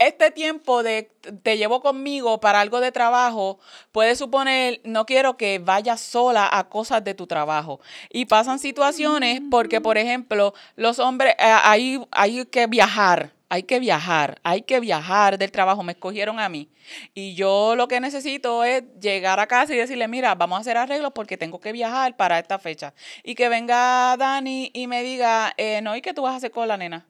este 0.07 0.31
tiempo 0.31 0.83
de 0.83 1.09
te 1.43 1.57
llevo 1.57 1.81
conmigo 1.81 2.39
para 2.39 2.59
algo 2.59 2.79
de 2.79 2.91
trabajo 2.91 3.59
puede 3.91 4.15
suponer, 4.15 4.81
no 4.83 5.05
quiero 5.05 5.37
que 5.37 5.59
vayas 5.59 6.01
sola 6.01 6.49
a 6.51 6.69
cosas 6.69 7.03
de 7.03 7.13
tu 7.13 7.27
trabajo. 7.27 7.79
Y 8.09 8.25
pasan 8.25 8.59
situaciones 8.59 9.41
porque, 9.49 9.81
por 9.81 9.97
ejemplo, 9.97 10.53
los 10.75 10.99
hombres, 10.99 11.33
eh, 11.39 11.43
hay, 11.63 12.05
hay 12.11 12.45
que 12.45 12.67
viajar. 12.67 13.31
Hay 13.49 13.61
que 13.61 13.79
viajar, 13.79 14.39
hay 14.41 14.63
que 14.63 14.79
viajar 14.79 15.37
del 15.37 15.51
trabajo. 15.51 15.83
Me 15.83 15.91
escogieron 15.91 16.39
a 16.39 16.49
mí. 16.49 16.69
Y 17.13 17.35
yo 17.35 17.75
lo 17.75 17.87
que 17.87 17.99
necesito 17.99 18.63
es 18.63 18.83
llegar 18.99 19.39
a 19.39 19.45
casa 19.45 19.75
y 19.75 19.77
decirle, 19.77 20.07
mira, 20.07 20.33
vamos 20.33 20.57
a 20.57 20.61
hacer 20.61 20.75
arreglos 20.75 21.11
porque 21.13 21.37
tengo 21.37 21.59
que 21.59 21.71
viajar 21.71 22.17
para 22.17 22.39
esta 22.39 22.57
fecha. 22.57 22.95
Y 23.23 23.35
que 23.35 23.49
venga 23.49 24.17
Dani 24.17 24.71
y 24.73 24.87
me 24.87 25.03
diga, 25.03 25.53
eh, 25.57 25.81
no, 25.83 25.95
¿y 25.95 26.01
qué 26.01 26.15
tú 26.15 26.23
vas 26.23 26.33
a 26.33 26.37
hacer 26.37 26.49
con 26.49 26.67
la 26.67 26.77
nena? 26.77 27.05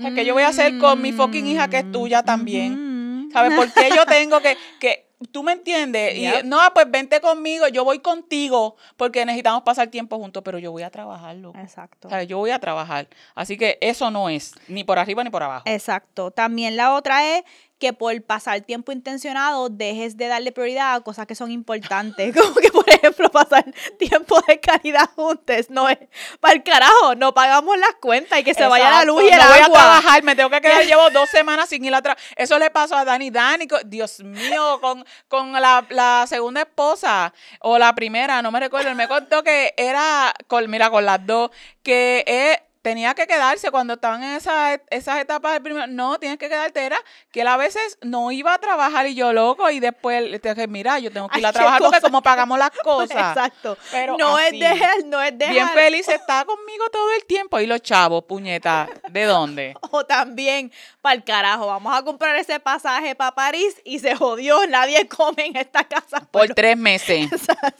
O 0.00 0.02
sea, 0.02 0.14
¿qué 0.14 0.24
yo 0.24 0.32
voy 0.32 0.44
a 0.44 0.48
hacer 0.48 0.78
con 0.78 1.02
mi 1.02 1.12
fucking 1.12 1.46
hija 1.46 1.68
que 1.68 1.78
es 1.78 1.92
tuya 1.92 2.22
también? 2.22 3.26
Mm. 3.26 3.32
¿Sabes 3.32 3.54
por 3.54 3.70
qué 3.72 3.90
yo 3.94 4.06
tengo 4.06 4.40
que, 4.40 4.56
que 4.80 5.06
tú 5.30 5.42
me 5.42 5.52
entiendes? 5.52 6.16
Y 6.16 6.26
no, 6.44 6.58
pues 6.72 6.90
vente 6.90 7.20
conmigo, 7.20 7.68
yo 7.68 7.84
voy 7.84 7.98
contigo 7.98 8.76
porque 8.96 9.26
necesitamos 9.26 9.62
pasar 9.62 9.88
tiempo 9.88 10.18
juntos, 10.18 10.42
pero 10.42 10.58
yo 10.58 10.72
voy 10.72 10.82
a 10.82 10.90
trabajar, 10.90 11.36
loco. 11.36 11.58
Exacto. 11.58 12.08
O 12.08 12.10
sea, 12.10 12.22
yo 12.22 12.38
voy 12.38 12.50
a 12.50 12.58
trabajar. 12.58 13.08
Así 13.34 13.58
que 13.58 13.76
eso 13.82 14.10
no 14.10 14.30
es 14.30 14.54
ni 14.68 14.84
por 14.84 14.98
arriba 14.98 15.22
ni 15.22 15.30
por 15.30 15.42
abajo. 15.42 15.64
Exacto. 15.66 16.30
También 16.30 16.76
la 16.76 16.94
otra 16.94 17.36
es 17.36 17.44
que 17.80 17.92
por 17.94 18.22
pasar 18.22 18.60
tiempo 18.60 18.92
intencionado 18.92 19.70
dejes 19.70 20.16
de 20.16 20.28
darle 20.28 20.52
prioridad 20.52 20.94
a 20.94 21.00
cosas 21.00 21.26
que 21.26 21.34
son 21.34 21.50
importantes. 21.50 22.36
Como 22.36 22.54
que, 22.54 22.70
por 22.70 22.88
ejemplo, 22.88 23.30
pasar 23.30 23.64
tiempo 23.98 24.40
de 24.46 24.60
calidad 24.60 25.10
juntos. 25.16 25.70
No 25.70 25.88
es 25.88 25.98
para 26.38 26.54
el 26.54 26.62
carajo, 26.62 27.14
no 27.16 27.34
pagamos 27.34 27.76
las 27.78 27.94
cuentas 28.00 28.38
y 28.38 28.44
que 28.44 28.54
se 28.54 28.66
vaya 28.66 28.90
la 28.90 29.04
luz 29.04 29.24
y 29.24 29.28
el 29.28 29.38
no 29.38 29.48
voy 29.48 29.58
a 29.58 29.64
agua. 29.64 29.78
trabajar, 29.78 30.22
me 30.22 30.36
tengo 30.36 30.50
que 30.50 30.60
quedar, 30.60 30.84
llevo 30.86 31.10
dos 31.10 31.28
semanas 31.30 31.70
sin 31.70 31.84
ir 31.84 31.94
a 31.94 32.02
trabajar. 32.02 32.22
Eso 32.36 32.58
le 32.58 32.70
pasó 32.70 32.96
a 32.96 33.04
Dani. 33.04 33.30
Dani, 33.30 33.66
Dios 33.86 34.20
mío, 34.20 34.78
con, 34.80 35.04
con 35.28 35.52
la, 35.52 35.84
la 35.88 36.26
segunda 36.28 36.60
esposa 36.60 37.32
o 37.60 37.78
la 37.78 37.94
primera, 37.94 38.42
no 38.42 38.52
me 38.52 38.60
recuerdo, 38.60 38.90
él 38.90 38.96
me 38.96 39.08
contó 39.08 39.42
que 39.42 39.72
era, 39.76 40.34
con, 40.46 40.68
mira, 40.70 40.90
con 40.90 41.06
las 41.06 41.24
dos, 41.26 41.50
que 41.82 42.24
él 42.26 42.69
tenía 42.82 43.14
que 43.14 43.26
quedarse 43.26 43.70
cuando 43.70 43.94
estaban 43.94 44.22
en 44.22 44.30
esa, 44.36 44.74
esas 44.90 45.18
etapas 45.20 45.52
del 45.52 45.62
primero. 45.62 45.86
No, 45.86 46.18
tienes 46.18 46.38
que 46.38 46.48
quedarte. 46.48 46.84
Era 46.84 46.98
que 47.30 47.42
él 47.42 47.48
a 47.48 47.56
veces 47.56 47.98
no 48.02 48.32
iba 48.32 48.54
a 48.54 48.58
trabajar 48.58 49.06
y 49.06 49.14
yo 49.14 49.32
loco 49.32 49.68
y 49.70 49.80
después 49.80 50.22
le 50.22 50.38
dije, 50.38 50.66
mira, 50.66 50.98
yo 50.98 51.10
tengo 51.12 51.28
que 51.28 51.40
ir 51.40 51.46
a 51.46 51.52
trabajar 51.52 51.80
porque 51.82 52.00
como 52.00 52.22
pagamos 52.22 52.58
las 52.58 52.70
cosas. 52.82 53.10
Exacto. 53.36 53.76
Pero 53.90 54.16
no 54.18 54.36
así. 54.36 54.60
es 54.62 54.70
dejar, 54.70 55.04
no 55.04 55.20
es 55.22 55.36
dejar. 55.36 55.54
Bien 55.54 55.68
feliz, 55.70 56.08
está 56.08 56.44
conmigo 56.44 56.88
todo 56.90 57.12
el 57.14 57.24
tiempo. 57.26 57.60
Y 57.60 57.66
los 57.66 57.82
chavos, 57.82 58.24
puñeta, 58.24 58.88
¿de 59.10 59.24
dónde? 59.24 59.74
O 59.90 60.04
también, 60.06 60.72
para 61.02 61.14
el 61.14 61.24
carajo, 61.24 61.66
vamos 61.66 61.96
a 61.96 62.02
comprar 62.02 62.36
ese 62.36 62.60
pasaje 62.60 63.14
para 63.14 63.32
París 63.32 63.76
y 63.84 63.98
se 63.98 64.14
jodió, 64.16 64.66
nadie 64.66 65.06
come 65.06 65.46
en 65.46 65.56
esta 65.56 65.84
casa. 65.84 66.20
Por 66.30 66.48
tres 66.54 66.76
meses. 66.76 67.28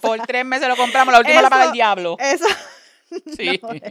Por 0.00 0.20
tres 0.26 0.44
meses 0.44 0.68
lo 0.68 0.76
compramos. 0.76 1.12
La 1.12 1.20
última 1.20 1.36
la 1.36 1.40
Eso- 1.42 1.50
paga 1.50 1.64
el 1.64 1.72
diablo. 1.72 2.16
Eso 2.18 2.44
Sí. 3.36 3.60
no 3.62 3.72
es. 3.72 3.82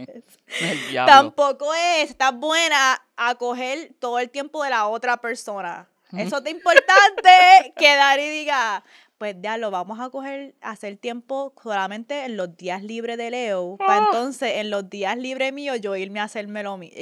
El. 0.90 1.06
Tampoco 1.06 1.72
es, 1.74 2.10
estás 2.10 2.34
buena 2.34 3.02
a 3.16 3.34
coger 3.36 3.92
todo 3.98 4.18
el 4.18 4.30
tiempo 4.30 4.62
de 4.64 4.70
la 4.70 4.86
otra 4.86 5.18
persona. 5.18 5.88
Eso 6.16 6.38
es 6.44 6.50
importante 6.50 7.72
quedar 7.76 8.18
y 8.18 8.28
diga, 8.28 8.82
pues 9.18 9.36
ya 9.40 9.58
lo 9.58 9.70
vamos 9.70 10.00
a 10.00 10.10
coger, 10.10 10.54
hacer 10.60 10.96
tiempo 10.96 11.52
solamente 11.62 12.24
en 12.24 12.36
los 12.36 12.56
días 12.56 12.82
libres 12.82 13.16
de 13.16 13.30
Leo. 13.30 13.76
Para 13.76 14.04
Ah. 14.04 14.06
entonces, 14.06 14.56
en 14.56 14.70
los 14.70 14.88
días 14.90 15.16
libres 15.16 15.52
míos, 15.52 15.78
yo 15.80 15.94
irme 15.94 16.18
a 16.20 16.24
hacerme 16.24 16.62
lo 16.62 16.76
mío. 16.78 16.92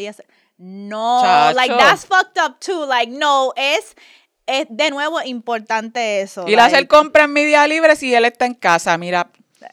No, 0.58 1.22
Chacho. 1.22 1.54
like 1.56 1.74
that's 1.76 2.04
fucked 2.04 2.36
up 2.44 2.58
too. 2.58 2.84
Like, 2.86 3.12
no, 3.12 3.52
es, 3.56 3.94
es 4.46 4.66
de 4.68 4.90
nuevo 4.90 5.22
importante 5.22 6.20
eso. 6.20 6.46
Y 6.48 6.56
le 6.56 6.60
hacer 6.60 6.88
compra 6.88 7.24
en 7.24 7.32
mi 7.32 7.44
día 7.44 7.66
libre 7.68 7.94
si 7.94 8.12
él 8.12 8.24
está 8.24 8.44
en 8.44 8.54
casa. 8.54 8.98
Mira, 8.98 9.30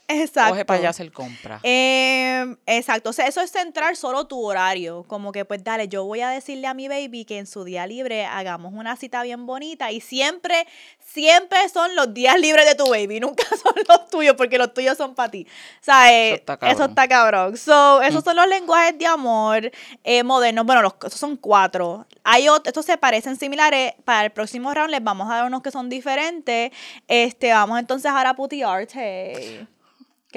Exacto. 0.08 0.52
coge 0.52 0.66
para 0.66 0.80
allá 0.80 0.90
hacer 0.90 1.12
compra. 1.12 1.60
Eh, 1.64 2.56
exacto, 2.68 3.10
o 3.10 3.14
sea, 3.14 3.28
eso 3.28 3.42
es 3.42 3.52
centrar 3.52 3.96
solo 3.96 4.28
tu 4.28 4.44
horario, 4.44 5.04
como 5.08 5.32
que 5.32 5.46
pues 5.46 5.64
dale, 5.64 5.88
yo 5.88 6.04
voy 6.06 6.22
a 6.22 6.30
decirle 6.30 6.68
a 6.68 6.74
mi 6.74 6.88
baby 6.88 7.26
que 7.26 7.40
en 7.40 7.48
su 7.48 7.64
día 7.64 7.88
libre 7.88 8.26
hagamos 8.26 8.74
una 8.74 8.96
cita 8.98 9.24
bien 9.24 9.46
bonita 9.48 9.92
y 9.92 10.02
siempre, 10.02 10.68
siempre 11.00 11.58
son 11.70 11.96
los 11.96 12.14
días 12.14 12.40
libres 12.40 12.66
de 12.66 12.76
tu 12.76 12.88
baby, 12.88 13.20
nunca 13.22 13.46
son 13.50 13.74
los 13.88 14.08
tuyos 14.10 14.36
porque 14.36 14.58
los 14.58 14.74
tuyos 14.74 14.96
son 14.96 15.16
para 15.16 15.32
ti. 15.32 15.48
O 15.82 15.84
sea, 15.84 16.14
eh, 16.14 16.28
Eso 16.28 16.36
está 16.36 16.58
cabrón. 16.58 16.76
eso 16.76 16.86
está 16.86 17.08
cabrón. 17.08 17.58
So, 17.58 18.02
esos 18.04 18.24
son 18.24 18.36
los 18.36 18.48
lenguajes 18.48 18.98
de 18.98 19.08
amor 19.08 19.72
eh, 20.04 20.24
modernos, 20.24 20.66
bueno, 20.66 20.82
los, 20.84 20.94
esos 21.06 21.20
son 21.20 21.36
cuatro. 21.36 22.06
Hay 22.24 22.48
otros, 22.48 22.68
estos 22.68 22.86
se 22.86 22.98
parecen 22.98 23.38
similares, 23.38 23.94
para 24.04 24.26
el 24.26 24.32
próximo 24.32 24.74
round 24.74 24.92
les 24.92 25.04
vamos 25.04 25.32
a 25.32 25.38
dar 25.38 25.46
unos 25.46 25.64
que 25.64 25.72
son 25.72 25.90
diferentes. 25.90 26.72
Este, 27.08 27.52
vamos 27.52 27.80
entonces 27.80 28.12
ahora 28.12 28.32
a 28.32 28.36
putiarte. 28.36 29.68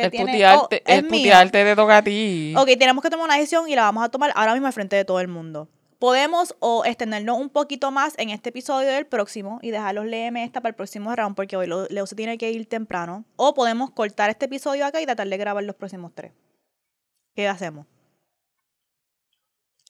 Que 0.03 0.07
el 0.07 0.11
tiene- 0.11 0.33
putearte, 0.33 0.83
oh, 0.87 0.91
es 0.91 1.03
putearte 1.05 1.93
a 1.93 2.03
ti. 2.03 2.55
Ok, 2.57 2.67
tenemos 2.79 3.03
que 3.03 3.11
tomar 3.11 3.25
una 3.27 3.37
decisión 3.37 3.69
y 3.69 3.75
la 3.75 3.83
vamos 3.83 4.05
a 4.05 4.09
tomar 4.09 4.33
ahora 4.35 4.53
mismo 4.55 4.67
al 4.67 4.73
frente 4.73 4.97
de 4.97 5.05
todo 5.05 5.21
el 5.21 5.29
mundo. 5.29 5.69
Podemos 5.99 6.55
o 6.61 6.85
extendernos 6.85 7.39
un 7.39 7.49
poquito 7.51 7.91
más 7.91 8.15
en 8.19 8.31
este 8.31 8.51
episodio 8.51 8.89
del 8.89 9.05
próximo 9.07 9.59
y 9.63 9.73
dejar 9.73 9.97
los 9.97 10.05
LM 10.07 10.37
esta 10.45 10.61
para 10.61 10.71
el 10.71 10.77
próximo 10.77 11.15
round 11.17 11.35
porque 11.35 11.57
hoy 11.57 11.67
lo- 11.67 11.87
Leo 11.89 12.07
se 12.07 12.15
tiene 12.15 12.39
que 12.39 12.51
ir 12.53 12.67
temprano. 12.67 13.25
O 13.37 13.53
podemos 13.53 13.91
cortar 13.91 14.31
este 14.31 14.47
episodio 14.47 14.87
acá 14.87 15.01
y 15.01 15.07
tratar 15.07 15.27
de 15.29 15.37
grabar 15.37 15.65
los 15.65 15.75
próximos 15.75 16.13
tres. 16.15 16.33
¿Qué 17.35 17.49
hacemos? 17.49 17.87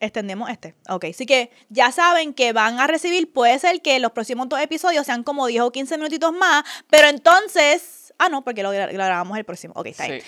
Extendemos 0.01 0.49
este. 0.49 0.77
Ok, 0.89 1.07
así 1.11 1.27
que 1.27 1.51
ya 1.71 1.91
saben 1.91 2.33
que 2.33 2.53
van 2.53 2.79
a 2.79 2.87
recibir, 2.87 3.33
puede 3.33 3.59
ser 3.59 3.83
que 3.83 3.99
los 3.99 4.13
próximos 4.13 4.49
dos 4.49 4.61
episodios 4.61 5.05
sean 5.05 5.25
como 5.25 5.47
10 5.49 5.63
o 5.63 5.73
15 5.73 5.97
minutitos 5.99 6.33
más, 6.33 6.65
pero 6.89 7.09
entonces... 7.09 7.98
Ah, 8.19 8.29
no, 8.29 8.43
porque 8.45 8.63
lo, 8.63 8.73
gra- 8.75 8.87
lo 8.91 8.93
grabamos 9.05 9.39
el 9.39 9.45
próximo. 9.45 9.73
Ok, 9.77 9.87
está 9.87 10.07
bien. 10.09 10.21
Sí. 10.21 10.27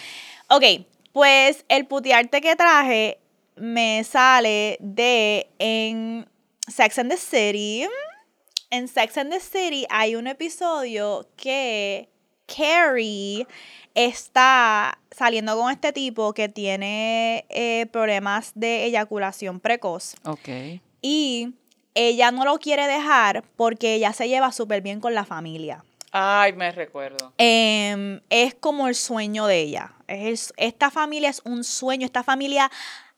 Ok, 0.48 0.86
pues 1.12 1.64
el 1.68 1.86
putearte 1.86 2.40
que 2.40 2.56
traje 2.56 3.18
me 3.56 4.02
sale 4.04 4.76
de 4.80 5.48
en 5.58 6.28
Sex 6.68 6.98
and 6.98 7.10
the 7.10 7.16
City. 7.16 7.86
En 8.70 8.86
Sex 8.88 9.18
and 9.18 9.32
the 9.32 9.40
City 9.40 9.86
hay 9.90 10.14
un 10.14 10.26
episodio 10.28 11.28
que 11.36 12.08
Carrie 12.46 13.46
está 13.94 14.98
saliendo 15.10 15.56
con 15.58 15.70
este 15.72 15.92
tipo 15.92 16.32
que 16.32 16.48
tiene 16.48 17.44
eh, 17.48 17.86
problemas 17.92 18.52
de 18.54 18.84
eyaculación 18.84 19.58
precoz 19.60 20.14
Ok. 20.24 20.48
y 21.02 21.54
ella 21.94 22.30
no 22.30 22.44
lo 22.44 22.58
quiere 22.58 22.86
dejar 22.86 23.42
porque 23.56 23.94
ella 23.94 24.12
se 24.12 24.28
lleva 24.28 24.52
súper 24.52 24.80
bien 24.82 25.00
con 25.00 25.14
la 25.14 25.24
familia. 25.24 25.84
Ay, 26.12 26.52
me 26.54 26.72
recuerdo. 26.72 27.32
Em, 27.38 28.20
es 28.30 28.54
como 28.54 28.88
el 28.88 28.94
sueño 28.94 29.46
de 29.46 29.60
ella. 29.60 29.92
Es, 30.08 30.52
esta 30.56 30.90
familia 30.90 31.30
es 31.30 31.40
un 31.44 31.62
sueño. 31.64 32.04
Esta 32.04 32.24
familia 32.24 32.70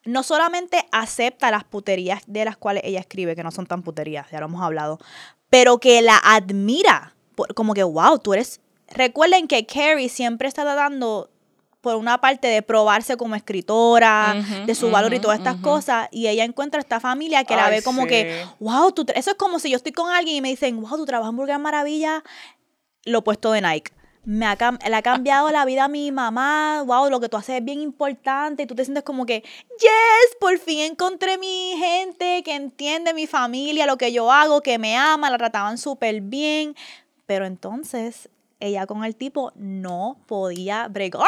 no 0.05 0.23
solamente 0.23 0.87
acepta 0.91 1.51
las 1.51 1.65
puterías 1.65 2.23
de 2.27 2.45
las 2.45 2.57
cuales 2.57 2.83
ella 2.85 3.01
escribe, 3.01 3.37
que 3.37 3.43
no 3.43 3.51
son 3.51 3.67
tan 3.67 3.83
puterías, 3.83 4.31
ya 4.31 4.41
lo 4.41 4.47
hemos 4.47 4.63
hablado, 4.63 4.99
pero 5.49 5.79
que 5.79 6.03
la 6.03 6.21
admira. 6.23 7.15
Como 7.55 7.75
que, 7.75 7.83
wow, 7.83 8.19
tú 8.19 8.35
eres... 8.35 8.61
Recuerden 8.89 9.49
que 9.49 9.65
Carrie 9.65 10.11
siempre 10.11 10.49
está 10.49 10.65
tratando, 10.65 11.31
por 11.81 11.97
una 11.97 12.21
parte, 12.21 12.47
de 12.49 12.61
probarse 12.61 13.17
como 13.17 13.37
escritora, 13.37 14.37
de 14.67 14.75
su 14.75 14.91
valor 14.91 15.15
y 15.15 15.19
todas 15.19 15.39
estas 15.39 15.57
cosas, 15.57 16.09
y 16.11 16.27
ella 16.27 16.45
encuentra 16.45 16.79
esta 16.79 17.01
familia 17.01 17.45
que 17.45 17.57
la 17.57 17.71
ve 17.71 17.83
como 17.83 18.07
que, 18.07 18.45
wow, 18.61 18.93
tú 18.93 19.07
eso 19.15 19.31
es 19.31 19.37
como 19.37 19.59
si 19.59 19.71
yo 19.71 19.77
estoy 19.77 19.93
con 19.93 20.11
alguien 20.11 20.37
y 20.37 20.41
me 20.43 20.51
dicen, 20.51 20.79
wow, 20.79 20.99
tú 20.99 21.07
trabajas 21.07 21.31
en 21.31 21.37
Burger 21.39 21.59
Maravilla, 21.59 22.23
lo 23.05 23.21
opuesto 23.21 23.53
de 23.53 23.61
Nike. 23.63 23.93
Me 24.25 24.47
ha, 24.47 24.57
le 24.89 24.95
ha 24.95 25.03
cambiado 25.03 25.51
la 25.51 25.65
vida 25.65 25.85
a 25.85 25.89
mi 25.89 26.13
mamá. 26.13 26.85
Wow, 26.87 27.11
lo 27.11 27.19
que 27.19 27.29
tú 27.29 27.37
haces 27.37 27.57
es 27.59 27.65
bien 27.65 27.81
importante. 27.81 28.63
Y 28.63 28.67
tú 28.67 28.75
te 28.77 28.85
sientes 28.85 29.03
como 29.03 29.27
que, 29.27 29.43
yes, 29.81 30.37
por 30.41 30.57
fin 30.59 30.79
encontré 30.93 31.39
mi 31.39 31.75
gente 31.77 32.43
que 32.45 32.55
entiende 32.55 33.15
mi 33.15 33.27
familia, 33.27 33.85
lo 33.87 33.97
que 33.99 34.13
yo 34.13 34.31
hago, 34.31 34.61
que 34.61 34.79
me 34.79 34.97
ama, 34.97 35.29
la 35.29 35.39
trataban 35.39 35.77
súper 35.77 36.21
bien. 36.21 36.77
Pero 37.27 37.47
entonces 37.47 38.29
ella 38.61 38.87
con 38.87 39.05
el 39.05 39.17
tipo 39.17 39.51
no 39.57 40.19
podía 40.27 40.87
bregar. 40.87 41.27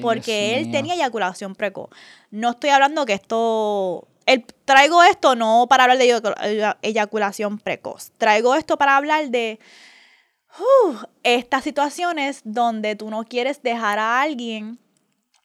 Porque 0.00 0.56
él 0.56 0.70
tenía 0.72 0.94
eyaculación 0.94 1.54
precoz. 1.54 1.90
No 2.30 2.50
estoy 2.52 2.70
hablando 2.70 3.04
que 3.04 3.12
esto. 3.12 4.08
el- 4.24 4.44
traigo 4.64 5.02
esto 5.04 5.36
no 5.36 5.66
para 5.68 5.84
hablar 5.84 5.98
de 5.98 6.06
eyacu- 6.16 6.76
eyaculación 6.80 7.58
precoz. 7.58 8.10
Traigo 8.16 8.54
esto 8.54 8.78
para 8.78 8.96
hablar 8.96 9.28
de 9.28 9.60
uh, 10.58 10.96
estas 11.22 11.64
situaciones 11.64 12.40
donde 12.44 12.96
tú 12.96 13.10
no 13.10 13.24
quieres 13.24 13.62
dejar 13.62 13.98
a 13.98 14.20
alguien, 14.20 14.78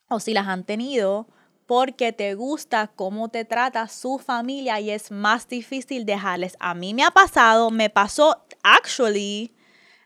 o 0.09 0.19
si 0.19 0.33
las 0.33 0.47
han 0.47 0.63
tenido, 0.63 1.27
porque 1.65 2.11
te 2.11 2.35
gusta 2.35 2.87
cómo 2.87 3.29
te 3.29 3.45
trata 3.45 3.87
su 3.87 4.19
familia 4.19 4.79
y 4.81 4.89
es 4.89 5.09
más 5.09 5.47
difícil 5.47 6.05
dejarles. 6.05 6.57
A 6.59 6.73
mí 6.73 6.93
me 6.93 7.03
ha 7.03 7.11
pasado, 7.11 7.71
me 7.71 7.89
pasó, 7.89 8.43
actually, 8.61 9.53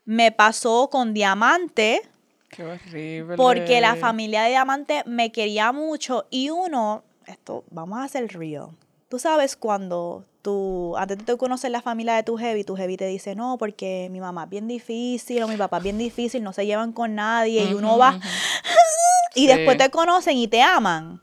me 0.06 0.32
pasó 0.32 0.89
con 0.91 1.14
Diamante. 1.16 2.03
Qué 2.49 2.64
horrible. 2.64 3.36
Porque 3.36 3.82
la 3.82 3.95
familia 3.95 4.43
de 4.43 4.49
Diamante 4.49 5.01
me 5.08 5.32
quería 5.32 5.72
mucho 5.72 6.28
y 6.30 6.51
uno, 6.51 7.03
esto, 7.26 7.64
vamos 7.72 7.97
a 7.97 8.03
hacer 8.03 8.28
real. 8.28 8.70
Tú 9.10 9.18
sabes 9.18 9.56
cuando 9.56 10.24
tú, 10.46 10.96
antes 10.98 11.18
de 11.18 11.24
tú 11.26 11.38
conocer 11.38 11.72
la 11.72 11.82
familia 11.82 12.14
de 12.14 12.22
tu 12.24 12.38
heavy, 12.38 12.64
tu 12.64 12.76
heavy 12.78 12.96
te 12.98 13.08
dice, 13.08 13.36
no, 13.36 13.58
porque 13.58 14.08
mi 14.12 14.20
mamá 14.22 14.43
es 14.43 14.50
bien 14.52 14.68
difícil 14.68 15.41
o 15.43 15.48
mi 15.48 15.58
papá 15.58 15.78
es 15.78 15.84
bien 15.84 15.98
difícil, 15.98 16.43
no 16.43 16.54
se 16.54 16.66
llevan 16.68 16.93
con 16.93 17.16
nadie 17.16 17.64
y 17.66 17.74
uno 17.74 17.98
va 17.98 18.20
y 19.36 19.41
Sí. 19.41 19.48
después 19.48 19.78
te 19.78 19.89
conocen 19.89 20.38
y 20.38 20.48
te 20.48 20.62
aman. 20.62 21.20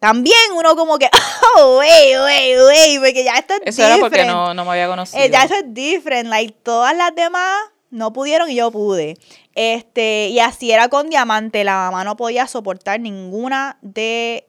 También 0.00 0.36
uno 0.54 0.74
como 0.76 0.98
que, 0.98 1.08
oh, 1.56 1.78
wey, 1.78 2.14
wey, 2.18 2.56
wey, 2.66 2.98
porque 2.98 3.24
ya 3.24 3.38
esto 3.38 3.54
es 3.54 3.60
Eso 3.78 3.86
era 3.86 3.96
porque 3.98 4.24
no, 4.26 4.52
no 4.52 4.64
me 4.64 4.72
había 4.72 4.88
conocido. 4.88 5.22
Eh, 5.22 5.30
ya 5.30 5.44
eso 5.44 5.54
es 5.54 5.64
different. 5.72 6.28
Like, 6.28 6.52
todas 6.62 6.94
las 6.94 7.14
demás 7.14 7.54
no 7.90 8.12
pudieron 8.12 8.50
y 8.50 8.56
yo 8.56 8.70
pude. 8.70 9.16
Este, 9.54 10.28
y 10.28 10.40
así 10.40 10.72
era 10.72 10.88
con 10.88 11.08
Diamante. 11.08 11.64
La 11.64 11.76
mamá 11.76 12.04
no 12.04 12.16
podía 12.16 12.46
soportar 12.46 13.00
ninguna 13.00 13.78
de. 13.80 14.46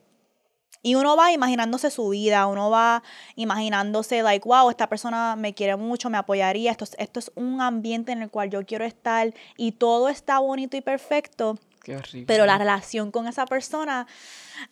Y 0.86 0.94
uno 0.94 1.16
va 1.18 1.32
imaginándose 1.32 1.90
su 1.90 2.10
vida, 2.10 2.46
uno 2.46 2.70
va 2.70 3.02
imaginándose, 3.36 4.22
like, 4.22 4.48
wow, 4.48 4.70
esta 4.70 4.88
persona 4.88 5.36
me 5.36 5.54
quiere 5.56 5.76
mucho, 5.78 6.12
me 6.12 6.18
apoyaría, 6.20 6.70
esto, 6.70 6.84
es- 6.84 6.96
esto 7.00 7.20
es 7.20 7.32
un 7.34 7.60
ambiente 7.60 8.12
en 8.12 8.22
el 8.22 8.30
cual 8.30 8.52
yo 8.52 8.64
quiero 8.66 8.86
estar 8.86 9.34
y 9.58 9.72
todo 9.72 10.10
está 10.10 10.38
bonito 10.40 10.78
y 10.78 10.82
perfecto, 10.82 11.58
Qué 11.84 11.96
horrible. 11.96 12.26
pero 12.28 12.46
la 12.46 12.58
relación 12.60 13.10
con 13.10 13.28
esa 13.28 13.46
persona, 13.48 14.06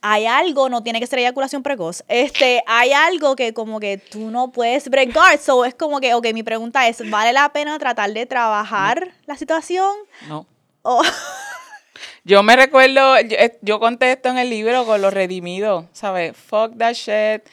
hay 0.02 0.26
algo, 0.28 0.70
no 0.70 0.84
tiene 0.84 1.00
que 1.00 1.08
ser 1.08 1.18
eyaculación 1.20 1.64
precoz, 1.64 2.04
este, 2.08 2.64
hay 2.68 2.92
algo 2.94 3.36
que 3.36 3.54
como 3.56 3.80
que 3.80 3.98
tú 3.98 4.30
no 4.30 4.52
puedes 4.52 4.90
bregar, 4.90 5.38
so 5.40 5.66
es 5.66 5.74
como 5.76 6.00
que, 6.00 6.14
ok, 6.14 6.28
mi 6.34 6.44
pregunta 6.44 6.88
es, 6.88 7.10
¿vale 7.10 7.34
la 7.34 7.50
pena 7.54 7.80
tratar 7.80 8.12
de 8.14 8.26
trabajar 8.28 9.12
la 9.26 9.36
situación? 9.36 9.92
No. 10.28 10.46
O, 10.84 11.02
Yo 12.26 12.42
me 12.44 12.56
recuerdo, 12.56 13.20
yo, 13.22 13.36
eh, 13.38 13.58
yo 13.62 13.80
conté 13.80 14.12
esto 14.14 14.30
en 14.30 14.38
el 14.38 14.50
libro 14.50 14.86
con 14.86 15.02
los 15.02 15.14
redimidos, 15.14 15.86
¿sabes? 15.94 16.36
Fuck 16.38 16.78
that 16.78 16.94
shit. 16.94 17.44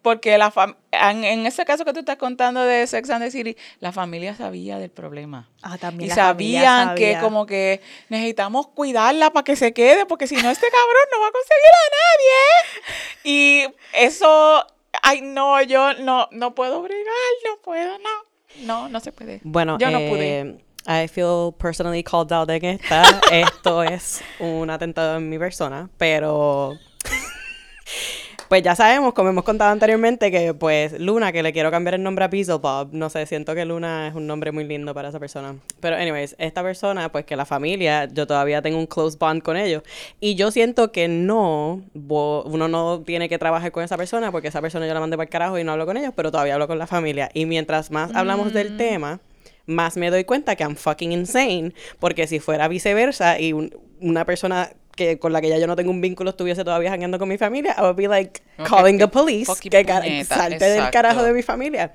Porque 0.00 0.38
la 0.38 0.50
fam- 0.52 0.76
en, 0.92 1.24
en 1.24 1.44
ese 1.44 1.64
caso 1.64 1.84
que 1.84 1.92
tú 1.92 1.98
estás 2.00 2.16
contando 2.16 2.62
de 2.64 2.86
Sex 2.86 3.10
and 3.10 3.22
the 3.24 3.30
City, 3.30 3.56
la 3.80 3.90
familia 3.92 4.34
sabía 4.34 4.78
del 4.78 4.90
problema. 4.90 5.50
ah, 5.62 5.76
también 5.76 6.10
Y 6.10 6.14
sabían 6.14 6.94
que 6.94 7.12
sabía. 7.12 7.20
como 7.20 7.46
que 7.46 7.80
necesitamos 8.08 8.68
cuidarla 8.68 9.30
para 9.32 9.44
que 9.44 9.56
se 9.56 9.72
quede, 9.74 10.06
porque 10.06 10.26
si 10.28 10.36
no 10.36 10.50
este 10.50 10.66
cabrón 10.70 11.02
no 11.12 11.20
va 11.20 11.26
a 11.26 11.32
conseguir 11.32 11.72
a 11.74 11.90
nadie. 12.04 13.24
Y 13.24 13.74
eso, 13.92 14.66
ay 15.02 15.20
no, 15.20 15.60
yo 15.62 15.94
no, 15.94 16.28
no 16.30 16.54
puedo 16.54 16.80
brigar, 16.80 17.04
no 17.44 17.60
puedo, 17.62 17.98
no. 17.98 18.64
No, 18.64 18.88
no 18.88 19.00
se 19.00 19.12
puede. 19.12 19.40
Bueno, 19.42 19.78
yo 19.80 19.90
no 19.90 19.98
eh, 19.98 20.08
pude. 20.08 20.64
I 20.88 21.06
feel 21.06 21.52
personally 21.52 22.02
called 22.02 22.32
out 22.32 22.48
en 22.48 22.64
esta. 22.64 23.20
Esto 23.30 23.82
es 23.82 24.22
un 24.40 24.70
atentado 24.70 25.18
en 25.18 25.28
mi 25.28 25.38
persona, 25.38 25.90
pero 25.98 26.78
pues 28.48 28.62
ya 28.62 28.74
sabemos, 28.74 29.12
como 29.12 29.28
hemos 29.28 29.44
contado 29.44 29.70
anteriormente, 29.70 30.30
que 30.30 30.54
pues 30.54 30.98
Luna, 30.98 31.30
que 31.30 31.42
le 31.42 31.52
quiero 31.52 31.70
cambiar 31.70 31.96
el 31.96 32.02
nombre 32.02 32.24
a 32.24 32.28
Beelzebub, 32.28 32.88
no 32.92 33.10
sé, 33.10 33.26
siento 33.26 33.54
que 33.54 33.66
Luna 33.66 34.08
es 34.08 34.14
un 34.14 34.26
nombre 34.26 34.50
muy 34.50 34.64
lindo 34.64 34.94
para 34.94 35.10
esa 35.10 35.20
persona. 35.20 35.56
Pero 35.80 35.96
anyways, 35.96 36.36
esta 36.38 36.62
persona, 36.62 37.12
pues 37.12 37.26
que 37.26 37.36
la 37.36 37.44
familia, 37.44 38.06
yo 38.06 38.26
todavía 38.26 38.62
tengo 38.62 38.78
un 38.78 38.86
close 38.86 39.18
bond 39.20 39.42
con 39.42 39.58
ellos. 39.58 39.82
Y 40.20 40.36
yo 40.36 40.50
siento 40.50 40.90
que 40.90 41.06
no, 41.06 41.82
uno 41.92 42.68
no 42.68 43.02
tiene 43.02 43.28
que 43.28 43.36
trabajar 43.36 43.72
con 43.72 43.84
esa 43.84 43.98
persona 43.98 44.32
porque 44.32 44.48
esa 44.48 44.62
persona 44.62 44.86
yo 44.86 44.94
la 44.94 45.00
mandé 45.00 45.18
para 45.18 45.24
el 45.26 45.30
carajo 45.30 45.58
y 45.58 45.64
no 45.64 45.72
hablo 45.72 45.84
con 45.84 45.98
ellos, 45.98 46.14
pero 46.16 46.30
todavía 46.30 46.54
hablo 46.54 46.66
con 46.66 46.78
la 46.78 46.86
familia. 46.86 47.28
Y 47.34 47.44
mientras 47.44 47.90
más 47.90 48.10
hablamos 48.14 48.54
del 48.54 48.78
tema, 48.78 49.20
más 49.68 49.96
me 49.96 50.10
doy 50.10 50.24
cuenta 50.24 50.56
que 50.56 50.64
I'm 50.64 50.74
fucking 50.74 51.12
insane. 51.12 51.72
Porque 52.00 52.26
si 52.26 52.40
fuera 52.40 52.66
viceversa 52.66 53.38
y 53.38 53.52
un- 53.52 53.70
una 54.00 54.24
persona 54.24 54.70
que 54.96 55.20
con 55.20 55.32
la 55.32 55.40
que 55.40 55.48
ya 55.48 55.58
yo 55.58 55.68
no 55.68 55.76
tengo 55.76 55.92
un 55.92 56.00
vínculo 56.00 56.30
estuviese 56.30 56.64
todavía 56.64 56.92
hangando 56.92 57.20
con 57.20 57.28
mi 57.28 57.38
familia, 57.38 57.76
I 57.78 57.82
would 57.82 57.94
be 57.96 58.08
like 58.08 58.40
calling 58.68 58.98
the 58.98 59.06
police. 59.06 59.48
Que 59.60 59.70
puñeta, 59.70 60.24
salte 60.24 60.64
del 60.64 60.90
carajo 60.90 61.22
de 61.22 61.32
mi 61.32 61.42
familia. 61.42 61.92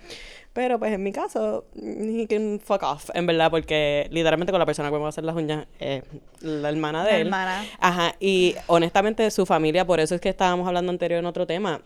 Pero 0.53 0.77
pues 0.77 0.93
en 0.93 1.01
mi 1.01 1.11
caso, 1.11 1.65
he 1.75 2.27
can 2.29 2.59
fuck 2.63 2.83
off, 2.83 3.09
en 3.15 3.25
verdad, 3.25 3.49
porque 3.49 4.07
literalmente 4.11 4.51
con 4.51 4.59
la 4.59 4.67
persona 4.67 4.89
que 4.89 4.93
me 4.93 4.99
va 4.99 5.07
a 5.07 5.09
hacer 5.09 5.23
las 5.23 5.35
uñas 5.35 5.65
es 5.79 6.03
la 6.41 6.69
hermana 6.69 7.03
de 7.03 7.11
La 7.11 7.17
él. 7.17 7.21
hermana. 7.27 7.65
Ajá, 7.79 8.15
y 8.19 8.53
honestamente 8.67 9.29
su 9.31 9.47
familia, 9.47 9.83
por 9.85 9.99
eso 9.99 10.13
es 10.13 10.21
que 10.21 10.29
estábamos 10.29 10.67
hablando 10.67 10.91
anterior 10.91 11.19
en 11.19 11.25
otro 11.25 11.47
tema, 11.47 11.81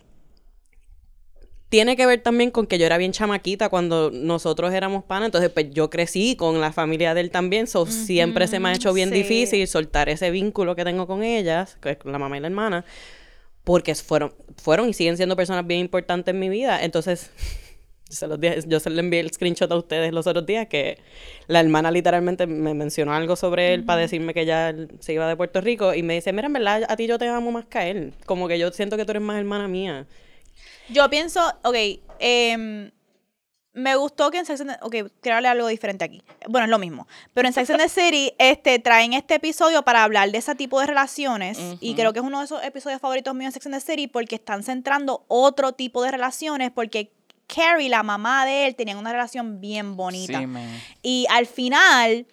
tiene 1.70 1.98
que 1.98 2.06
ver 2.06 2.22
también 2.22 2.50
con 2.52 2.66
que 2.66 2.78
yo 2.80 2.86
era 2.86 2.98
bien 2.98 3.12
chamaquita 3.12 3.70
cuando 3.70 4.10
nosotros 4.12 4.74
éramos 4.74 5.04
panas, 5.04 5.28
entonces 5.28 5.50
pues 5.50 5.70
yo 5.72 5.90
crecí 5.90 6.36
con 6.36 6.62
la 6.62 6.72
familia 6.72 7.14
de 7.14 7.22
él 7.22 7.32
también, 7.32 7.68
so 7.68 7.86
siempre 7.86 8.48
se 8.48 8.60
me 8.60 8.70
ha 8.70 8.74
hecho 8.74 8.94
bien 8.94 9.10
sí. 9.10 9.16
difícil 9.16 9.68
soltar 9.68 10.08
ese 10.10 10.32
vínculo 10.32 10.76
que 10.76 10.86
tengo 10.86 11.08
con 11.08 11.24
ellas, 11.24 11.78
que 11.82 11.92
es 11.92 11.98
con 11.98 12.12
la 12.12 12.20
mamá 12.20 12.38
y 12.38 12.40
la 12.40 12.48
hermana, 12.48 12.86
porque 13.66 13.96
fueron, 13.96 14.34
fueron 14.56 14.88
y 14.88 14.94
siguen 14.94 15.18
siendo 15.18 15.36
personas 15.36 15.68
bien 15.68 15.82
importantes 15.82 16.34
en 16.34 16.40
mi 16.40 16.48
vida, 16.48 16.82
entonces 16.84 17.32
se 18.10 18.28
los 18.28 18.40
dije- 18.40 18.64
yo 18.66 18.80
se 18.80 18.90
le 18.90 19.02
envié 19.02 19.20
el 19.20 19.32
screenshot 19.32 19.70
a 19.70 19.76
ustedes 19.76 20.14
los 20.14 20.26
otros 20.26 20.46
días 20.46 20.68
que 20.68 20.98
la 21.48 21.60
hermana 21.60 21.92
literalmente 21.92 22.48
me 22.48 22.74
mencionó 22.76 23.14
algo 23.14 23.36
sobre 23.36 23.74
él 23.74 23.84
para 23.84 24.00
decirme 24.00 24.34
que 24.34 24.46
ya 24.46 24.74
se 25.02 25.12
iba 25.12 25.28
de 25.28 25.36
Puerto 25.36 25.60
Rico 25.60 25.94
y 25.94 26.02
me 26.02 26.14
dice, 26.14 26.32
mira, 26.32 26.48
en 26.48 26.54
verdad 26.54 26.84
a 26.88 26.96
ti 26.96 27.08
yo 27.08 27.18
te 27.18 27.28
amo 27.28 27.52
más 27.52 27.66
que 27.66 27.78
a 27.78 27.88
él, 27.90 28.14
como 28.26 28.48
que 28.48 28.58
yo 28.58 28.72
siento 28.72 28.96
que 28.96 29.04
tú 29.04 29.12
eres 29.12 29.22
más 29.24 29.38
hermana 29.38 29.68
mía. 29.68 30.08
Yo 30.90 31.10
pienso, 31.10 31.42
ok, 31.64 31.76
em, 32.20 32.92
me 33.78 33.96
gustó 33.96 34.32
que 34.32 34.40
en 34.40 34.46
Sex 34.46 34.62
and 34.62 34.72
the, 34.72 34.78
ok, 34.82 35.12
quiero 35.22 35.38
hablar 35.38 35.56
algo 35.56 35.68
diferente 35.68 36.04
aquí. 36.04 36.24
Bueno, 36.50 36.66
es 36.66 36.72
lo 36.72 36.80
mismo. 36.80 37.08
Pero 37.34 37.48
en 37.48 37.54
Sex 37.54 37.70
and 37.70 37.80
the 37.80 37.90
City 37.90 38.34
este, 38.40 38.80
traen 38.80 39.14
este 39.14 39.36
episodio 39.36 39.84
para 39.84 40.04
hablar 40.04 40.32
de 40.32 40.40
ese 40.40 40.56
tipo 40.56 40.80
de 40.80 40.88
relaciones. 40.88 41.60
Y 41.80 41.94
creo 41.94 42.12
que 42.12 42.20
es 42.20 42.26
uno 42.26 42.40
de 42.40 42.46
esos 42.46 42.64
episodios 42.64 43.00
favoritos 43.00 43.36
míos 43.36 43.50
en 43.50 43.54
Sex 43.54 43.66
and 43.68 43.76
the 43.76 43.82
City 43.82 44.08
porque 44.08 44.36
están 44.36 44.64
centrando 44.64 45.26
otro 45.28 45.74
tipo 45.74 46.02
de 46.02 46.10
relaciones. 46.10 46.72
Porque 46.72 47.12
Carrie, 47.46 47.88
la 47.88 48.02
mamá 48.02 48.46
de 48.46 48.66
él, 48.66 48.76
tenían 48.76 48.98
una 48.98 49.12
relación 49.12 49.62
bien 49.62 49.96
bonita. 49.96 50.40
Sí. 50.40 50.48
Y 51.04 51.28
al 51.30 51.46
final, 51.46 52.26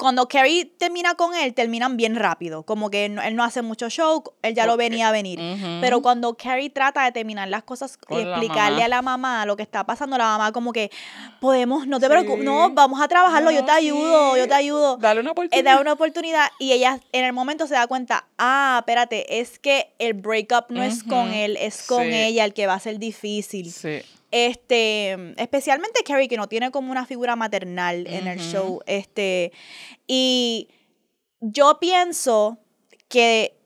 cuando 0.00 0.26
Carrie 0.28 0.64
termina 0.64 1.14
con 1.14 1.34
él, 1.34 1.52
terminan 1.52 1.96
bien 1.98 2.16
rápido. 2.16 2.62
Como 2.64 2.88
que 2.90 3.08
no- 3.10 3.20
él 3.22 3.36
no 3.36 3.44
hace 3.44 3.60
mucho 3.60 3.90
show, 3.90 4.24
él 4.42 4.54
ya 4.54 4.64
lo 4.64 4.76
venía 4.78 5.08
a 5.08 5.12
venir. 5.12 5.38
Pero 5.82 6.00
cuando 6.00 6.34
Carrie 6.36 6.70
trata 6.70 7.04
de 7.04 7.12
terminar 7.12 7.48
las 7.48 7.62
cosas 7.62 7.98
y 8.02 8.06
Con 8.06 8.18
explicarle 8.20 8.82
a 8.82 8.88
la 8.88 9.02
mamá 9.02 9.44
lo 9.44 9.56
que 9.56 9.62
está 9.62 9.84
pasando, 9.84 10.16
la 10.16 10.24
mamá 10.24 10.52
como 10.52 10.72
que, 10.72 10.90
podemos, 11.38 11.86
no 11.86 12.00
te 12.00 12.06
Sí. 12.06 12.10
preocupes, 12.10 12.44
no, 12.44 12.70
vamos 12.70 13.00
a 13.00 13.08
trabajarlo, 13.08 13.50
yo 13.50 13.64
te 13.64 13.70
ayudo, 13.72 14.32
sí. 14.34 14.40
yo 14.40 14.48
te 14.48 14.54
ayudo. 14.54 14.96
Dale 14.96 15.20
una 15.20 15.30
Eh, 15.30 15.32
oportunidad. 15.32 15.74
da 15.74 15.80
una 15.80 15.92
oportunidad 15.92 16.48
y 16.58 16.72
ella 16.72 16.98
en 17.12 17.24
el 17.26 17.32
momento 17.34 17.66
se 17.66 17.74
da 17.74 17.86
cuenta, 17.86 18.24
ah, 18.38 18.76
espérate, 18.80 19.40
es 19.40 19.58
que 19.58 19.90
el 19.98 20.14
breakup 20.14 20.70
no 20.70 20.82
es 20.82 21.02
con 21.04 21.32
él, 21.32 21.56
es 21.60 21.82
con 21.86 22.04
Sí. 22.04 22.10
ella 22.14 22.44
el 22.46 22.54
que 22.54 22.66
va 22.66 22.74
a 22.74 22.80
ser 22.80 22.98
difícil. 22.98 23.70
Sí. 23.70 24.00
Este, 24.30 25.34
especialmente 25.42 26.02
Carrie, 26.04 26.28
que 26.28 26.36
no 26.36 26.48
tiene 26.48 26.70
como 26.70 26.92
una 26.92 27.06
figura 27.06 27.36
maternal 27.36 28.06
en 28.06 28.26
el 28.26 28.38
show. 28.38 28.80
Este, 28.86 29.52
y 30.06 30.68
yo 31.40 31.78
pienso 31.80 32.58
que, 33.08 33.58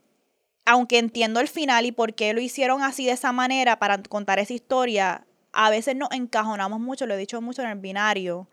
aunque 0.65 0.99
entiendo 0.99 1.41
el 1.41 1.49
final 1.49 1.85
y 1.85 1.93
por 1.93 2.15
qué 2.15 2.33
lo 2.33 2.41
hicieron 2.41 2.83
así 2.83 3.05
de 3.07 3.13
esa 3.13 3.33
manera 3.33 3.79
para 3.79 4.03
contar 4.03 4.39
esa 4.39 4.55
historia, 4.55 5.27
a 5.53 5.71
veces 5.71 5.97
nos 5.97 6.11
encajonamos 6.13 6.81
mucho, 6.81 7.07
lo 7.07 7.15
he 7.15 7.19
dicho 7.19 7.41
mucho 7.41 7.63
en 7.63 7.69
el 7.69 7.79
binario. 7.79 8.49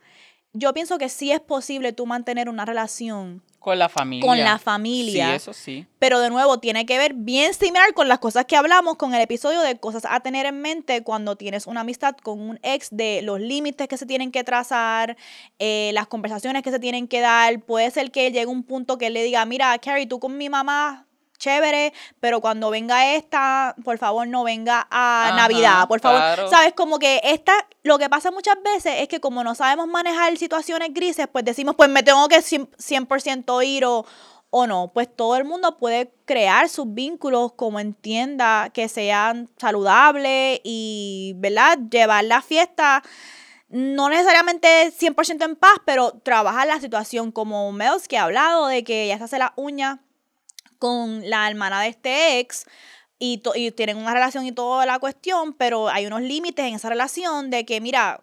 Yo 0.54 0.74
pienso 0.74 0.98
que 0.98 1.08
sí 1.10 1.32
es 1.32 1.40
posible 1.40 1.94
tú 1.94 2.06
mantener 2.06 2.50
una 2.50 2.66
relación 2.66 3.42
Con 3.60 3.80
la 3.80 3.88
familia. 3.88 4.28
con 4.28 4.38
la 4.38 4.60
familia. 4.60 5.28
Sí, 5.28 5.34
eso 5.34 5.54
sí. 5.54 5.86
Pero 5.98 6.20
de 6.20 6.30
nuevo, 6.30 6.60
tiene 6.60 6.86
que 6.86 6.98
ver 6.98 7.14
bien 7.14 7.54
similar 7.54 7.94
con 7.94 8.10
las 8.10 8.20
cosas 8.20 8.46
que 8.46 8.58
hablamos 8.58 8.98
con 8.98 9.14
el 9.14 9.22
episodio 9.22 9.62
de 9.62 9.80
cosas 9.80 10.04
a 10.10 10.20
tener 10.20 10.46
en 10.46 10.62
mente 10.62 11.04
cuando 11.04 11.38
tienes 11.38 11.68
una 11.68 11.82
amistad 11.82 12.16
con 12.18 12.42
un 12.42 12.60
ex, 12.64 12.90
de 12.92 13.22
los 13.22 13.40
límites 13.40 13.88
que 13.88 13.98
se 13.98 14.06
tienen 14.06 14.32
que 14.32 14.44
trazar, 14.44 15.16
eh, 15.60 15.92
las 15.94 16.08
conversaciones 16.08 16.64
que 16.64 16.72
se 16.72 16.80
tienen 16.80 17.08
que 17.08 17.22
dar. 17.22 17.62
Puede 17.62 17.90
ser 17.92 18.12
que 18.12 18.32
llegue 18.32 18.48
un 18.48 18.64
punto 18.64 18.98
que 18.98 19.08
él 19.08 19.14
le 19.14 19.24
diga, 19.24 19.46
mira, 19.46 19.78
Carrie, 19.78 20.06
tú 20.06 20.20
con 20.20 20.38
mi 20.38 20.50
mamá, 20.50 21.08
chévere, 21.42 21.92
pero 22.20 22.40
cuando 22.40 22.70
venga 22.70 23.16
esta, 23.16 23.76
por 23.84 23.98
favor 23.98 24.28
no 24.28 24.44
venga 24.44 24.88
a 24.92 25.28
Ajá, 25.28 25.36
Navidad, 25.36 25.88
por 25.88 26.00
favor. 26.00 26.20
claro. 26.20 26.50
¿Sabes? 26.50 26.74
Como 26.74 27.00
que 27.00 27.20
esta, 27.24 27.54
lo 27.84 27.98
que 27.98 28.10
pasa 28.10 28.30
muchas 28.32 28.56
veces 28.64 28.94
es 29.00 29.08
que 29.08 29.20
como 29.20 29.44
no 29.44 29.56
sabemos 29.56 29.88
manejar 29.88 30.38
situaciones 30.38 30.94
grises, 30.94 31.28
pues 31.32 31.44
decimos, 31.44 31.76
pues 31.76 31.90
me 31.90 32.04
tengo 32.04 32.28
que 32.28 32.38
100%, 32.38 32.70
100% 32.78 33.66
ir 33.66 33.86
o, 33.86 34.06
o 34.52 34.68
no. 34.68 34.92
Pues 34.94 35.14
todo 35.14 35.36
el 35.36 35.44
mundo 35.46 35.78
puede 35.78 36.14
crear 36.26 36.70
sus 36.70 36.94
vínculos 36.94 37.54
como 37.54 37.80
entienda 37.80 38.70
que 38.72 38.88
sean 38.88 39.50
saludables 39.58 40.62
y, 40.64 41.34
¿verdad? 41.38 41.80
Llevar 41.90 42.24
la 42.26 42.42
fiesta 42.44 43.02
no 43.70 44.10
necesariamente 44.10 44.92
100% 44.92 45.46
en 45.46 45.56
paz, 45.56 45.78
pero 45.86 46.12
trabajar 46.24 46.68
la 46.68 46.80
situación 46.82 47.32
como 47.32 47.72
Mels 47.72 48.08
que 48.08 48.18
ha 48.18 48.24
hablado 48.24 48.68
de 48.68 48.84
que 48.84 49.06
ella 49.06 49.18
se 49.18 49.24
hace 49.24 49.40
la 49.40 49.54
uña 49.56 50.00
con 50.82 51.30
la 51.30 51.48
hermana 51.48 51.80
de 51.84 51.90
este 51.90 52.40
ex 52.40 52.66
y, 53.20 53.38
to- 53.38 53.54
y 53.56 53.70
tienen 53.70 53.98
una 53.98 54.16
relación 54.16 54.48
y 54.48 54.52
toda 54.52 54.84
la 54.88 54.98
cuestión, 54.98 55.54
pero 55.54 55.88
hay 55.90 56.08
unos 56.08 56.22
límites 56.22 56.66
en 56.66 56.74
esa 56.74 56.90
relación 56.90 57.52
de 57.52 57.66
que, 57.68 57.80
mira, 57.80 58.20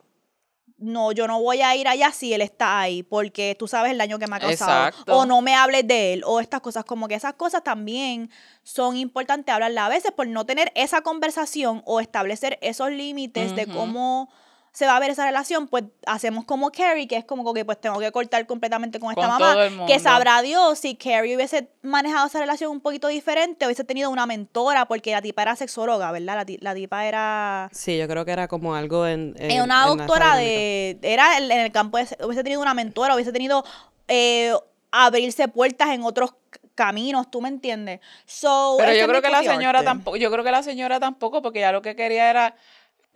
no, 0.77 1.13
yo 1.13 1.27
no 1.29 1.41
voy 1.41 1.63
a 1.63 1.75
ir 1.77 1.87
allá 1.87 2.11
si 2.11 2.35
él 2.35 2.41
está 2.43 2.81
ahí, 2.81 3.05
porque 3.05 3.55
tú 3.57 3.69
sabes 3.69 3.93
el 3.93 3.99
daño 3.99 4.19
que 4.19 4.27
me 4.27 4.37
ha 4.37 4.41
causado. 4.41 4.89
Exacto. 4.89 5.17
O 5.17 5.25
no 5.25 5.41
me 5.41 5.55
hables 5.55 5.87
de 5.87 6.15
él, 6.15 6.23
o 6.27 6.41
estas 6.41 6.61
cosas, 6.61 6.85
como 6.85 7.07
que 7.07 7.15
esas 7.15 7.35
cosas 7.35 7.63
también 7.63 8.29
son 8.65 8.97
importantes 8.97 9.53
hablarlas 9.55 9.85
a 9.87 9.89
veces 9.89 10.11
por 10.11 10.27
no 10.27 10.45
tener 10.47 10.73
esa 10.75 11.01
conversación 11.03 11.83
o 11.85 12.01
establecer 12.01 12.59
esos 12.61 12.91
límites 12.91 13.55
de 13.57 13.67
cómo 13.67 14.31
se 14.73 14.87
va 14.87 14.97
a 14.97 15.01
ver 15.01 15.11
esa 15.11 15.25
relación, 15.25 15.67
pues 15.69 15.85
hacemos 16.07 16.45
como 16.45 16.71
Carrie, 16.71 17.09
que 17.09 17.17
es 17.17 17.25
como 17.25 17.53
que 17.53 17.65
pues 17.65 17.81
tengo 17.81 17.99
que 17.99 18.13
cortar 18.13 18.47
completamente 18.47 19.01
con 19.01 19.11
esta 19.11 19.21
Con 19.23 19.31
mamá, 19.31 19.53
todo 19.55 19.63
el 19.63 19.87
que 19.87 19.99
sabrá 19.99 20.41
Dios 20.43 20.79
si 20.79 20.95
Carrie 20.95 21.35
hubiese 21.37 21.69
manejado 21.83 22.27
esa 22.27 22.39
relación 22.41 22.71
un 22.71 22.81
poquito 22.81 23.09
diferente, 23.09 23.65
hubiese 23.67 23.85
tenido 23.85 24.11
una 24.11 24.27
mentora, 24.27 24.87
porque 24.87 25.13
la 25.13 25.23
tipa 25.23 25.43
era 25.43 25.57
sexóloga, 25.57 26.13
¿verdad? 26.13 26.37
La, 26.37 26.45
ti- 26.45 26.59
la 26.61 26.75
tipa 26.75 27.07
era... 27.07 27.69
Sí, 27.73 27.99
yo 27.99 28.07
creo 28.09 28.25
que 28.25 28.33
era 28.33 28.47
como 28.49 28.75
algo 28.75 29.07
en. 29.07 29.35
en- 29.39 29.51
eh, 29.51 29.63
una 29.63 29.89
en 29.91 29.97
doctora 29.99 30.37
de... 30.37 30.99
Era 31.03 31.39
en 31.39 31.51
en 31.51 31.61
el 31.61 31.73
campo, 31.73 31.99
de, 31.99 32.07
hubiese 32.25 32.43
tenido 32.45 32.61
una 32.61 32.75
mentora, 32.75 33.15
hubiese 33.15 33.33
tenido... 33.33 33.65
eh, 34.09 34.53
abrirse 34.91 35.49
puertas 35.49 35.91
en 35.91 36.03
otros 36.03 36.33
caminos, 36.75 37.31
¿tú 37.31 37.43
me 37.43 37.49
entiendes? 37.51 38.01
So, 38.25 38.77
Pero 38.79 38.95
yo 38.95 39.07
creo 39.07 39.21
que 39.21 39.29
la 39.29 39.43
señora 39.43 39.85
tampoco, 39.85 40.17
yo 40.17 40.31
creo 40.31 40.43
que 40.45 40.51
la 40.51 40.63
señora 40.63 40.99
tampoco, 40.99 41.43
porque 41.43 41.61
ya 41.61 41.73
lo 41.73 41.83
que 41.83 41.95
quería 41.95 42.31
era 42.31 42.57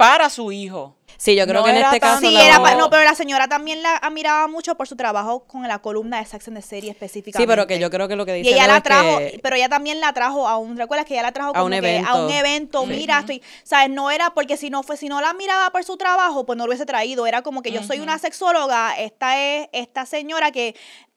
para 0.02 0.30
su 0.30 0.50
hijo. 0.52 0.96
Sí, 1.16 1.36
yo 1.36 1.46
creo 1.46 1.60
No 1.60 1.64
que 1.64 1.70
en 1.70 1.76
este 1.76 2.00
caso. 2.00 2.18
Sí, 2.20 2.32
la 2.32 2.44
era 2.44 2.60
pa- 2.60 2.74
no, 2.74 2.90
pero 2.90 3.04
la 3.04 3.14
señora 3.14 3.46
también 3.46 3.80
la 3.80 3.96
admiraba 3.98 4.48
mucho 4.48 4.74
por 4.74 4.88
su 4.88 4.96
trabajo 4.96 5.44
con 5.46 5.68
la 5.68 5.78
columna 5.78 6.18
de 6.18 6.24
Sex 6.26 6.48
and 6.48 6.56
the 6.56 6.62
City 6.62 6.88
específicamente. 6.88 7.38
Sí, 7.40 7.46
pero 7.46 7.68
que 7.68 7.78
yo 7.78 7.90
creo 7.90 8.08
que 8.08 8.16
lo 8.16 8.26
que 8.26 8.32
dice. 8.34 8.50
Y 8.50 8.54
ella 8.54 8.66
la 8.66 8.80
trajo, 8.80 9.18
que- 9.18 9.38
pero 9.40 9.54
ella 9.54 9.68
también 9.68 10.00
la 10.00 10.12
trajo 10.12 10.48
a 10.48 10.58
un, 10.58 10.76
¿recuerdas 10.76 11.06
que 11.06 11.14
ella 11.14 11.22
la 11.22 11.30
trajo 11.32 11.50
A 11.50 11.52
como 11.52 11.66
un 11.66 11.70
que 11.70 11.76
evento. 11.78 12.08
a 12.10 12.24
un 12.24 12.30
evento? 12.32 12.86
Mira, 12.86 13.20
estoy, 13.20 13.40
¿sabes? 13.62 13.90
No 13.90 14.10
era 14.10 14.30
porque 14.34 14.56
si 14.56 14.68
no 14.70 14.82
fue, 14.82 14.96
si 14.96 15.08
no 15.08 15.20
la 15.20 15.32
miraba 15.34 15.70
por 15.70 15.84
su 15.84 15.96
trabajo, 15.96 16.44
pues 16.44 16.56
no 16.56 16.64
lo 16.64 16.70
hubiese 16.70 16.86
traído. 16.86 17.24
Era 17.28 17.42
como 17.42 17.62
que 17.62 17.70
yo 17.70 17.84
soy 17.84 18.00
una 18.00 18.18
sexóloga, 18.18 18.98
esta 18.98 19.38
es 19.38 19.68
esta 19.72 20.06
señora 20.06 20.50
que 20.50 20.74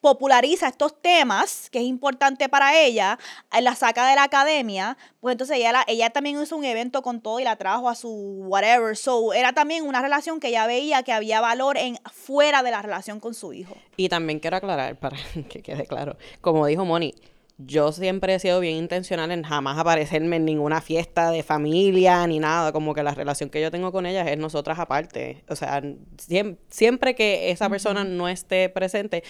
populariza 0.10 0.68
estos 0.68 1.02
temas, 1.02 1.68
que 1.72 1.80
es 1.80 1.86
importante 1.86 2.48
para 2.48 2.80
ella, 2.80 3.18
eh, 3.52 3.60
la 3.64 3.74
saca 3.74 4.08
de 4.08 4.14
la 4.16 4.22
academia, 4.26 4.98
pues 5.20 5.32
entonces 5.34 5.58
ella, 5.58 5.72
la- 5.72 5.84
ella 5.88 6.12
también 6.12 6.40
hizo 6.40 6.56
un 6.56 6.64
evento 6.64 7.02
con 7.02 7.22
todo 7.22 7.40
y 7.40 7.44
la 7.44 7.56
trajo 7.56 7.90
a 7.90 7.96
su 7.96 8.08
whatever. 8.48 8.96
So, 8.96 9.34
era 9.34 9.54
también 9.54 9.84
una 9.84 10.04
relación 10.04 10.40
que 10.40 10.50
ella 10.50 10.68
veía 10.68 11.02
que 11.02 11.12
había 11.12 11.42
valor 11.42 11.78
en 11.80 11.98
fuera 12.14 12.62
de 12.62 12.70
la 12.70 12.84
relación 12.84 13.20
con 13.20 13.34
su 13.34 13.52
hijo. 13.54 13.76
Y 13.98 14.08
también 14.10 14.40
quiero 14.40 14.58
aclarar, 14.58 14.96
para 15.00 15.18
que 15.50 15.64
quede 15.64 15.88
claro, 15.88 16.18
como 16.40 16.68
dijo 16.68 16.86
Moni, 16.86 17.16
yo 17.58 17.92
siempre 17.92 18.36
he 18.36 18.40
sido 18.40 18.60
bien 18.60 18.76
intencional 18.76 19.32
en 19.32 19.42
jamás 19.42 19.80
aparecerme 19.80 20.36
en 20.36 20.46
ninguna 20.46 20.82
fiesta 20.82 21.32
de 21.32 21.42
familia 21.42 22.28
ni 22.28 22.38
nada, 22.38 22.72
como 22.74 22.94
que 22.94 23.02
la 23.02 23.16
relación 23.16 23.50
que 23.50 23.60
yo 23.62 23.72
tengo 23.72 23.92
con 23.92 24.06
ellas 24.06 24.28
es 24.28 24.38
nosotras 24.38 24.78
aparte. 24.78 25.44
O 25.50 25.56
sea, 25.56 25.82
siem- 25.82 26.58
siempre 26.70 27.16
que 27.16 27.50
esa 27.50 27.70
persona 27.70 28.04
no 28.04 28.28
esté 28.28 28.70
presente, 28.70 29.24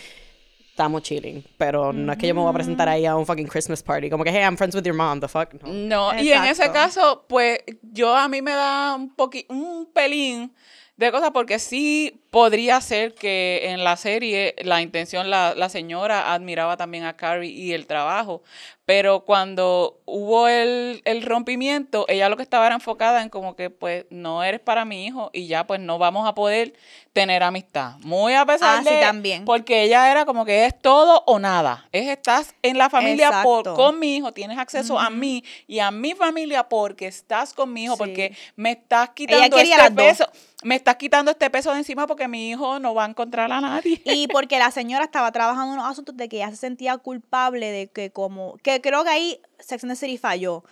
estamos 0.76 1.04
chilling. 1.04 1.42
Pero 1.58 1.94
no 1.94 2.12
es 2.12 2.18
que 2.18 2.28
yo 2.28 2.36
me 2.36 2.42
voy 2.42 2.50
a 2.50 2.54
presentar 2.54 2.90
ahí 2.90 3.06
a 3.06 3.16
un 3.16 3.26
fucking 3.26 3.48
Christmas 3.48 3.82
party, 3.82 4.10
como 4.10 4.26
que, 4.26 4.30
hey, 4.30 4.42
I'm 4.42 4.58
friends 4.58 4.76
with 4.76 4.84
your 4.84 4.94
mom, 4.94 5.22
the 5.22 5.28
fuck. 5.30 5.54
No. 5.64 6.12
No, 6.12 6.20
y 6.22 6.34
en 6.34 6.44
ese 6.44 6.70
caso, 6.72 7.24
pues 7.30 7.60
yo 7.82 8.14
a 8.14 8.28
mí 8.28 8.42
me 8.42 8.52
da 8.52 8.94
un 8.96 9.16
poqui, 9.16 9.46
un 9.48 9.90
pelín 9.94 10.54
de 10.98 11.12
cosas 11.12 11.32
porque 11.32 11.60
sí 11.60 12.22
podría 12.32 12.80
ser 12.82 13.14
que 13.16 13.62
en 13.72 13.84
la 13.84 13.96
serie 13.98 14.56
la 14.64 14.82
intención, 14.82 15.30
la, 15.30 15.54
la 15.56 15.70
señora 15.70 16.34
admiraba 16.34 16.78
también 16.78 17.04
a 17.06 17.16
Carrie 17.16 17.52
y 17.52 17.74
el 17.74 17.86
trabajo, 17.88 18.44
pero 18.86 19.22
cuando 19.26 20.00
hubo 20.06 20.48
el, 20.48 21.02
el 21.06 21.22
rompimiento, 21.24 22.06
ella 22.08 22.30
lo 22.30 22.38
que 22.38 22.44
estaba 22.44 22.66
era 22.68 22.76
enfocada 22.76 23.22
en 23.24 23.30
como 23.30 23.56
que 23.56 23.70
pues 23.70 24.06
no 24.10 24.44
eres 24.44 24.60
para 24.60 24.86
mi 24.86 25.06
hijo 25.06 25.30
y 25.34 25.48
ya 25.48 25.66
pues 25.66 25.80
no 25.80 25.98
vamos 25.98 26.28
a 26.28 26.36
poder 26.36 26.74
tener 27.14 27.42
amistad. 27.44 27.94
Muy 28.02 28.34
a 28.34 28.46
pesar 28.46 28.80
Ah, 28.80 28.84
sí, 28.88 28.94
de... 28.94 29.02
también. 29.02 29.46
Porque 29.46 29.84
ella 29.84 30.12
era 30.12 30.26
como 30.26 30.44
que 30.46 30.66
es 30.66 30.80
todo 30.82 31.24
o 31.26 31.40
nada. 31.40 31.88
Es 31.94 32.08
estás 32.10 32.54
en 32.62 32.78
la 32.78 32.90
familia 32.90 33.42
por, 33.44 33.74
con 33.76 33.98
mi 33.98 34.18
hijo, 34.18 34.34
tienes 34.34 34.58
acceso 34.58 35.00
a 35.00 35.10
mí 35.10 35.44
y 35.68 35.80
a 35.80 35.90
mi 35.92 36.14
familia 36.14 36.68
porque 36.68 37.08
estás 37.08 37.54
con 37.54 37.72
mi 37.74 37.86
hijo, 37.86 37.94
Sí. 37.94 38.00
porque 38.00 38.36
me 38.58 38.72
estás 38.72 39.10
quitando 39.12 39.56
quería 39.56 39.78
este 39.78 39.90
dos. 39.94 40.30
Me 40.66 40.76
estás 40.76 40.96
quitando 40.96 41.30
este 41.30 41.48
peso 41.52 41.72
de 41.72 41.78
encima 41.78 42.08
porque 42.08 42.28
mi 42.28 42.50
hijo 42.50 42.80
no 42.80 42.96
va 42.96 43.06
a 43.06 43.08
encontrar 43.08 43.52
a 43.52 43.62
nadie. 43.62 44.02
Y 44.04 44.28
porque 44.34 44.58
la 44.58 44.72
señora 44.72 45.06
estaba 45.06 45.32
trabajando 45.32 45.74
en 45.74 45.80
unos 45.80 45.92
asuntos 45.92 46.18
de 46.18 46.28
que 46.28 46.38
ella 46.38 46.50
se 46.50 46.56
sentía 46.56 46.98
culpable 46.98 47.72
de 47.72 47.88
que 47.88 48.10
como, 48.10 48.58
que 48.64 48.82
creo 48.82 49.04
que 49.04 49.10
ahí 49.12 49.40
Sex 49.60 49.84
and 49.84 49.94
the 49.94 49.96
City 49.96 50.18
falló. 50.18 50.64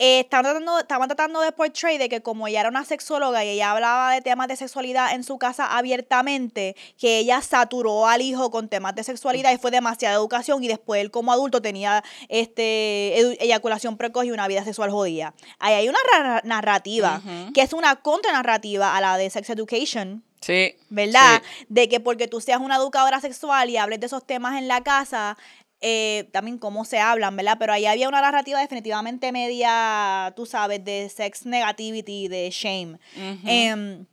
Eh, 0.00 0.20
estaban, 0.20 0.44
tratando, 0.44 0.78
estaban 0.80 1.08
tratando 1.08 1.40
de 1.40 1.52
portray 1.52 1.98
de 1.98 2.08
que 2.08 2.20
como 2.20 2.48
ella 2.48 2.60
era 2.60 2.68
una 2.68 2.84
sexóloga 2.84 3.44
y 3.44 3.50
ella 3.50 3.70
hablaba 3.70 4.12
de 4.12 4.20
temas 4.22 4.48
de 4.48 4.56
sexualidad 4.56 5.14
en 5.14 5.22
su 5.22 5.38
casa 5.38 5.76
abiertamente, 5.76 6.74
que 6.98 7.18
ella 7.18 7.40
saturó 7.42 8.08
al 8.08 8.20
hijo 8.20 8.50
con 8.50 8.68
temas 8.68 8.96
de 8.96 9.04
sexualidad 9.04 9.52
y 9.52 9.58
fue 9.58 9.70
demasiada 9.70 10.16
educación 10.16 10.64
y 10.64 10.68
después 10.68 11.00
él 11.00 11.12
como 11.12 11.32
adulto 11.32 11.62
tenía 11.62 12.02
este 12.28 13.42
eyaculación 13.44 13.96
precoz 13.96 14.24
y 14.24 14.30
una 14.32 14.48
vida 14.48 14.64
sexual 14.64 14.90
jodida. 14.90 15.32
Ahí 15.58 15.74
hay 15.74 15.88
una 15.88 15.98
ra- 16.12 16.40
narrativa 16.44 17.22
que 17.54 17.62
es 17.62 17.72
una 17.72 17.96
contranarrativa 17.96 18.96
a 18.96 19.00
la 19.00 19.16
de 19.16 19.30
Sex 19.30 19.48
Education. 19.50 20.24
Sí. 20.40 20.76
¿verdad? 20.90 21.40
sí. 21.58 21.66
De 21.68 21.88
que 21.88 22.00
porque 22.00 22.28
tú 22.28 22.38
seas 22.40 22.60
una 22.60 22.76
educadora 22.76 23.18
sexual 23.20 23.70
y 23.70 23.78
hables 23.78 24.00
de 24.00 24.06
esos 24.06 24.26
temas 24.26 24.58
en 24.58 24.68
la 24.68 24.82
casa, 24.82 25.38
eh, 25.86 26.30
también 26.32 26.56
cómo 26.56 26.86
se 26.86 26.98
hablan, 26.98 27.36
¿verdad? 27.36 27.56
Pero 27.58 27.74
ahí 27.74 27.84
había 27.84 28.08
una 28.08 28.22
narrativa 28.22 28.58
definitivamente 28.58 29.32
media, 29.32 30.32
tú 30.34 30.46
sabes, 30.46 30.82
de 30.82 31.10
sex 31.14 31.44
negativity, 31.44 32.28
de 32.28 32.48
shame. 32.50 32.98
Em, 33.44 34.06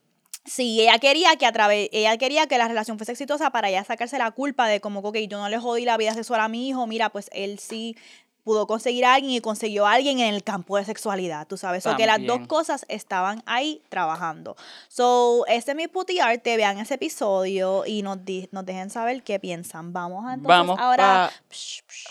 Sí, 0.44 0.82
ella 0.82 0.98
quería 0.98 1.36
que 1.36 1.46
a 1.46 1.52
través, 1.52 1.88
ella 1.92 2.18
quería 2.18 2.48
que 2.48 2.58
la 2.58 2.68
relación 2.68 2.98
fuese 2.98 3.12
exitosa 3.12 3.52
para 3.52 3.70
ella 3.70 3.84
sacarse 3.84 4.18
la 4.18 4.32
culpa 4.32 4.68
de 4.68 4.82
como 4.82 5.12
que 5.12 5.28
yo 5.28 5.38
no 5.38 5.48
le 5.50 5.60
jodí 5.60 5.86
la 5.86 5.98
vida 5.98 6.16
sexual 6.16 6.42
a 6.42 6.48
mi 6.48 6.68
hijo, 6.68 6.88
mira, 6.88 7.12
pues 7.12 7.30
él 7.32 7.60
sí 7.60 7.96
pudo 8.44 8.68
conseguir 8.68 9.06
a 9.06 9.14
alguien 9.14 9.32
y 9.34 9.42
consiguió 9.42 9.86
a 9.86 9.94
alguien 9.94 10.20
en 10.20 10.34
el 10.34 10.44
campo 10.44 10.78
de 10.78 10.86
sexualidad, 10.86 11.48
tú 11.48 11.58
sabes, 11.58 11.86
o 11.86 11.96
que 11.96 12.06
las 12.08 12.18
dos 12.26 12.48
cosas 12.48 12.86
estaban 12.90 13.44
ahí 13.46 13.82
trabajando. 13.90 14.56
So, 14.88 15.46
este 15.48 15.72
es 15.72 15.78
mi 15.78 15.88
puti 15.88 16.20
arte, 16.20 16.58
vean 16.58 16.80
ese 16.80 16.96
episodio 16.96 17.84
y 17.86 18.02
nos, 18.02 18.24
di- 18.26 18.50
nos 18.52 18.66
dejen 18.66 18.90
saber 18.90 19.24
qué 19.24 19.40
piensan. 19.40 19.94
Vamos 19.94 20.26
a 20.26 20.34
entonces 20.34 20.48
Vamos 20.48 20.80
ahora 20.80 21.32
pa- 21.48 21.56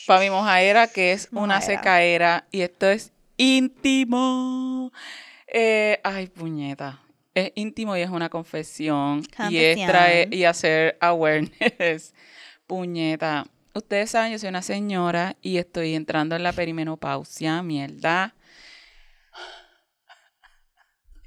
Para 0.06 0.20
mi 0.20 0.30
mojaera, 0.30 0.86
que 0.86 1.12
es 1.12 1.28
una 1.32 1.60
secaera, 1.60 2.46
y 2.50 2.60
esto 2.62 2.88
es 2.88 3.12
íntimo. 3.36 4.92
Eh, 5.46 6.00
ay, 6.04 6.28
puñeta. 6.28 7.00
Es 7.34 7.52
íntimo 7.54 7.96
y 7.96 8.00
es 8.02 8.10
una 8.10 8.28
confesión. 8.28 9.18
Y 9.20 9.22
es 9.22 9.76
Confesión. 9.76 9.88
traer 9.88 10.34
y 10.34 10.44
hacer 10.44 10.96
awareness. 11.00 12.12
Puñeta. 12.66 13.46
Ustedes 13.74 14.10
saben, 14.10 14.32
yo 14.32 14.38
soy 14.38 14.48
una 14.48 14.62
señora 14.62 15.36
y 15.42 15.58
estoy 15.58 15.94
entrando 15.94 16.34
en 16.36 16.42
la 16.42 16.52
perimenopausia, 16.52 17.62
mierda. 17.62 18.34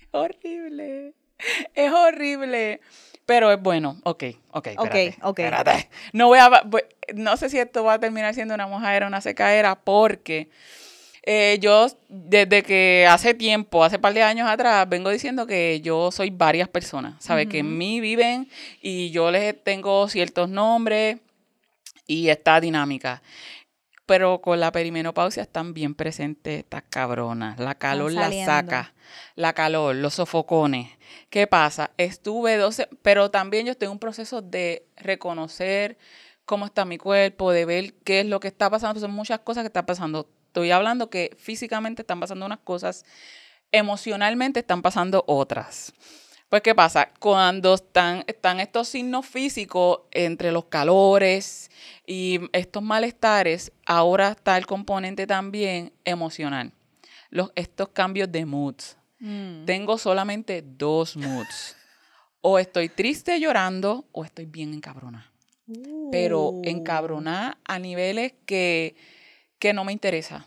Es 0.01 0.07
horrible. 0.11 1.13
Es 1.73 1.91
horrible. 1.91 2.81
Pero 3.25 3.51
es 3.51 3.61
bueno. 3.61 3.97
Ok, 4.03 4.23
ok. 4.51 4.67
Espérate, 4.67 5.15
ok. 5.21 5.39
espérate. 5.39 5.89
No 6.11 6.27
voy 6.27 6.39
a. 6.39 6.49
voy- 6.65 6.83
no 7.15 7.37
sé 7.37 7.49
si 7.49 7.57
esto 7.57 7.83
va 7.83 7.93
a 7.93 7.99
terminar 7.99 8.33
siendo 8.33 8.53
una 8.53 8.67
mojadera 8.67 9.05
o 9.05 9.09
una 9.09 9.21
secaera, 9.21 9.75
porque 9.75 10.49
eh, 11.23 11.57
yo, 11.61 11.87
desde 12.09 12.63
que 12.63 13.07
hace 13.09 13.33
tiempo, 13.33 13.83
hace 13.85 13.97
par 13.99 14.13
de 14.13 14.23
años 14.23 14.49
atrás, 14.49 14.87
vengo 14.89 15.09
diciendo 15.09 15.47
que 15.47 15.79
yo 15.81 16.11
soy 16.11 16.29
varias 16.31 16.67
personas. 16.67 17.15
¿Sabes? 17.23 17.47
Que 17.47 17.59
en 17.59 17.77
mí 17.77 18.01
viven 18.01 18.49
y 18.81 19.09
yo 19.11 19.31
les 19.31 19.61
tengo 19.63 20.07
ciertos 20.09 20.49
nombres 20.49 21.17
y 22.07 22.29
esta 22.29 22.59
dinámica. 22.59 23.21
Pero 24.05 24.41
con 24.41 24.59
la 24.59 24.71
perimenopausia 24.71 25.43
están 25.43 25.73
bien 25.73 25.95
presentes 25.95 26.59
estas 26.59 26.83
cabronas. 26.89 27.57
La 27.57 27.75
calor 27.75 28.11
la 28.11 28.31
saca. 28.45 28.93
La 29.35 29.53
calor, 29.53 29.95
los 29.95 30.15
sofocones. 30.15 30.89
¿Qué 31.29 31.47
pasa? 31.47 31.91
Estuve 31.97 32.57
12, 32.57 32.89
pero 33.01 33.31
también 33.31 33.65
yo 33.65 33.71
estoy 33.71 33.85
en 33.85 33.93
un 33.93 33.99
proceso 33.99 34.41
de 34.41 34.85
reconocer 34.97 35.97
cómo 36.45 36.65
está 36.65 36.83
mi 36.83 36.97
cuerpo, 36.97 37.51
de 37.51 37.65
ver 37.65 37.93
qué 38.03 38.19
es 38.19 38.25
lo 38.25 38.39
que 38.39 38.49
está 38.49 38.69
pasando. 38.69 38.99
Son 38.99 39.11
muchas 39.11 39.39
cosas 39.39 39.63
que 39.63 39.67
están 39.67 39.85
pasando. 39.85 40.29
Estoy 40.47 40.71
hablando 40.71 41.09
que 41.09 41.35
físicamente 41.39 42.01
están 42.01 42.19
pasando 42.19 42.45
unas 42.45 42.59
cosas, 42.59 43.05
emocionalmente 43.71 44.59
están 44.59 44.81
pasando 44.81 45.23
otras. 45.27 45.93
Pues, 46.53 46.61
¿qué 46.61 46.75
pasa? 46.75 47.09
Cuando 47.17 47.73
están, 47.73 48.23
están 48.27 48.59
estos 48.59 48.87
signos 48.87 49.25
físicos 49.25 50.01
entre 50.11 50.51
los 50.51 50.65
calores 50.65 51.71
y 52.05 52.41
estos 52.51 52.83
malestares, 52.83 53.71
ahora 53.87 54.29
está 54.29 54.55
el 54.55 54.67
componente 54.67 55.25
también 55.25 55.91
emocional. 56.05 56.71
Los, 57.31 57.51
estos 57.55 57.89
cambios 57.89 58.31
de 58.31 58.45
moods. 58.45 58.97
mm. 59.17 59.65
Tengo 59.65 59.97
solamente 59.97 60.61
dos 60.61 61.17
moods. 61.17 61.75
O 62.41 62.59
estoy 62.59 62.87
triste 62.87 63.39
llorando 63.39 64.05
o 64.11 64.23
estoy 64.23 64.45
bien 64.45 64.75
encabronada. 64.75 65.31
Pero 66.11 66.49
Uh. 66.49 66.61
encabronada 66.65 67.57
a 67.65 67.79
niveles 67.79 68.33
que, 68.45 68.95
que 69.57 69.73
no 69.73 69.83
me 69.85 69.91
interesa. 69.91 70.45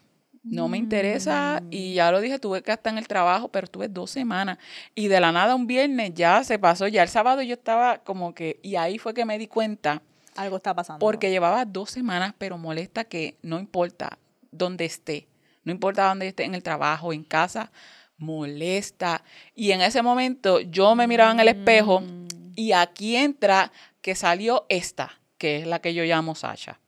No 0.49 0.69
me 0.69 0.79
interesa 0.79 1.61
y 1.71 1.95
ya 1.95 2.11
lo 2.13 2.21
dije, 2.21 2.39
tuve 2.39 2.63
que 2.63 2.71
estar 2.73 2.93
en 2.93 2.99
el 2.99 3.09
trabajo, 3.09 3.49
pero 3.49 3.65
estuve 3.65 3.89
dos 3.89 4.11
semanas 4.11 4.59
y 4.95 5.09
de 5.09 5.19
la 5.21 5.33
nada 5.33 5.55
un 5.57 5.67
viernes 5.67 6.13
ya 6.15 6.45
se 6.45 6.59
pasó, 6.59 6.87
ya 6.87 7.03
el 7.03 7.09
sábado 7.09 7.43
yo 7.43 7.55
estaba 7.55 7.99
como 7.99 8.33
que, 8.35 8.61
y 8.63 8.77
ahí 8.77 8.99
fue 8.99 9.13
que 9.13 9.25
me 9.25 9.39
di 9.39 9.49
cuenta, 9.49 10.03
Algo 10.37 10.57
está 10.59 10.73
pasando. 10.73 11.01
porque 11.01 11.31
llevaba 11.31 11.65
dos 11.65 11.91
semanas, 11.91 12.33
pero 12.39 12.59
molesta 12.59 13.05
que 13.05 13.37
no 13.43 13.59
importa 13.59 14.19
dónde 14.53 14.85
esté, 14.85 15.27
no 15.65 15.73
importa 15.73 16.07
dónde 16.09 16.29
esté, 16.29 16.45
en 16.45 16.55
el 16.55 16.63
trabajo, 16.63 17.13
en 17.13 17.25
casa, 17.25 17.73
molesta. 18.19 19.23
Y 19.55 19.73
en 19.73 19.81
ese 19.83 20.01
momento 20.03 20.61
yo 20.61 20.95
me 20.95 21.07
miraba 21.07 21.33
en 21.33 21.41
el 21.41 21.49
espejo 21.49 22.01
Mm. 22.01 22.27
y 22.55 22.73
aquí 22.73 23.17
entra 23.17 23.73
que 24.01 24.15
salió 24.15 24.65
esta, 24.69 25.19
que 25.39 25.57
es 25.59 25.67
la 25.67 25.81
que 25.81 25.93
yo 25.93 26.05
llamo 26.05 26.35
Sasha 26.35 26.79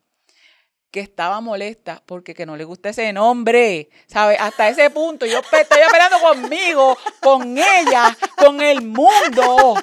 que 0.90 1.00
estaba 1.00 1.40
molesta 1.40 2.02
porque 2.06 2.34
que 2.34 2.46
no 2.46 2.56
le 2.56 2.64
gusta 2.64 2.88
ese 2.88 3.12
nombre, 3.12 3.90
¿sabes? 4.06 4.38
Hasta 4.40 4.68
ese 4.68 4.90
punto 4.90 5.26
yo 5.26 5.40
estoy 5.40 5.60
peleando 5.68 6.18
conmigo, 6.20 6.96
con 7.20 7.58
ella, 7.58 8.16
con 8.36 8.60
el 8.62 8.82
mundo, 8.82 9.74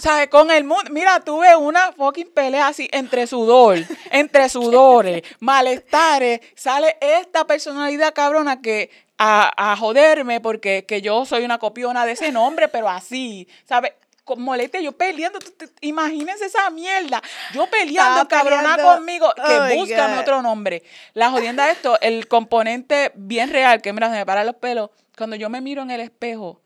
¿sabes? 0.00 0.28
Con 0.28 0.50
el 0.50 0.64
mundo. 0.64 0.90
Mira, 0.90 1.20
tuve 1.20 1.56
una 1.56 1.92
fucking 1.92 2.32
pelea 2.32 2.68
así 2.68 2.88
entre 2.92 3.26
sudor, 3.26 3.78
entre 4.10 4.48
sudores, 4.48 5.22
malestares. 5.40 6.40
Sale 6.54 6.96
esta 7.00 7.46
personalidad 7.46 8.12
cabrona 8.12 8.60
que 8.60 8.90
a, 9.16 9.72
a 9.72 9.76
joderme 9.76 10.40
porque 10.40 10.84
que 10.86 11.00
yo 11.00 11.24
soy 11.24 11.44
una 11.44 11.58
copiona 11.58 12.04
de 12.04 12.12
ese 12.12 12.30
nombre, 12.30 12.68
pero 12.68 12.88
así, 12.88 13.48
¿sabes? 13.64 13.92
Con 14.24 14.40
molestia, 14.40 14.80
yo 14.80 14.92
peleando, 14.92 15.40
imagínense 15.80 16.44
esa 16.46 16.70
mierda. 16.70 17.20
Yo 17.52 17.66
peleando, 17.68 18.22
Estaba 18.22 18.28
cabrona 18.28 18.76
peleando. 18.76 18.94
conmigo, 18.96 19.32
que 19.34 19.42
Oh 19.42 19.74
búscame 19.78 20.18
otro 20.18 20.42
nombre. 20.42 20.84
La 21.12 21.30
jodienda 21.30 21.66
de 21.66 21.72
esto, 21.72 21.98
el 22.00 22.28
componente 22.28 23.10
bien 23.16 23.50
real, 23.50 23.82
que 23.82 23.92
mira, 23.92 24.08
se 24.10 24.16
me 24.16 24.24
paran 24.26 24.46
los 24.46 24.54
pelos, 24.56 24.90
cuando 25.18 25.34
yo 25.34 25.50
me 25.50 25.60
miro 25.60 25.82
en 25.82 25.90
el 25.90 26.00
espejo, 26.00 26.62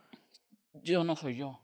yo 0.83 1.03
no 1.03 1.17
soy 1.17 1.37
yo. 1.37 1.61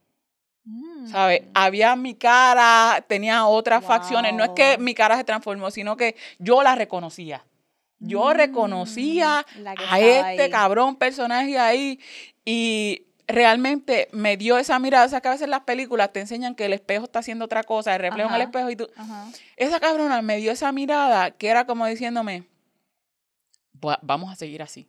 Mm. 0.64 1.08
¿Sabes? 1.08 1.42
Había 1.54 1.94
mi 1.96 2.14
cara, 2.14 3.04
tenía 3.06 3.46
otras 3.46 3.84
facciones. 3.84 4.32
No 4.32 4.44
es 4.44 4.50
que 4.50 4.78
mi 4.78 4.94
cara 4.94 5.16
se 5.16 5.24
transformó, 5.24 5.70
sino 5.70 5.96
que 5.96 6.16
yo 6.38 6.62
la 6.62 6.74
reconocía. 6.74 7.44
Yo 7.98 8.30
Mm, 8.30 8.36
reconocía 8.36 9.44
que 9.54 9.84
a 9.88 10.00
este 10.00 10.42
ahí. 10.44 10.50
cabrón 10.50 10.96
personaje 10.96 11.58
ahí 11.58 12.00
y 12.44 13.06
realmente 13.32 14.08
me 14.12 14.36
dio 14.36 14.58
esa 14.58 14.78
mirada. 14.78 15.06
O 15.06 15.08
sea, 15.08 15.20
que 15.20 15.28
a 15.28 15.32
veces 15.32 15.48
las 15.48 15.62
películas 15.62 16.12
te 16.12 16.20
enseñan 16.20 16.54
que 16.54 16.66
el 16.66 16.72
espejo 16.72 17.04
está 17.06 17.18
haciendo 17.18 17.44
otra 17.46 17.64
cosa, 17.64 17.94
el 17.94 18.00
reflejo 18.00 18.28
en 18.28 18.36
el 18.36 18.42
espejo 18.42 18.70
y 18.70 18.76
tú... 18.76 18.88
Ajá. 18.96 19.26
Esa 19.56 19.80
cabrona 19.80 20.22
me 20.22 20.36
dio 20.36 20.52
esa 20.52 20.70
mirada 20.72 21.30
que 21.32 21.48
era 21.48 21.66
como 21.66 21.86
diciéndome, 21.86 22.44
"Va- 23.84 23.98
vamos 24.02 24.30
a 24.30 24.36
seguir 24.36 24.62
así. 24.62 24.86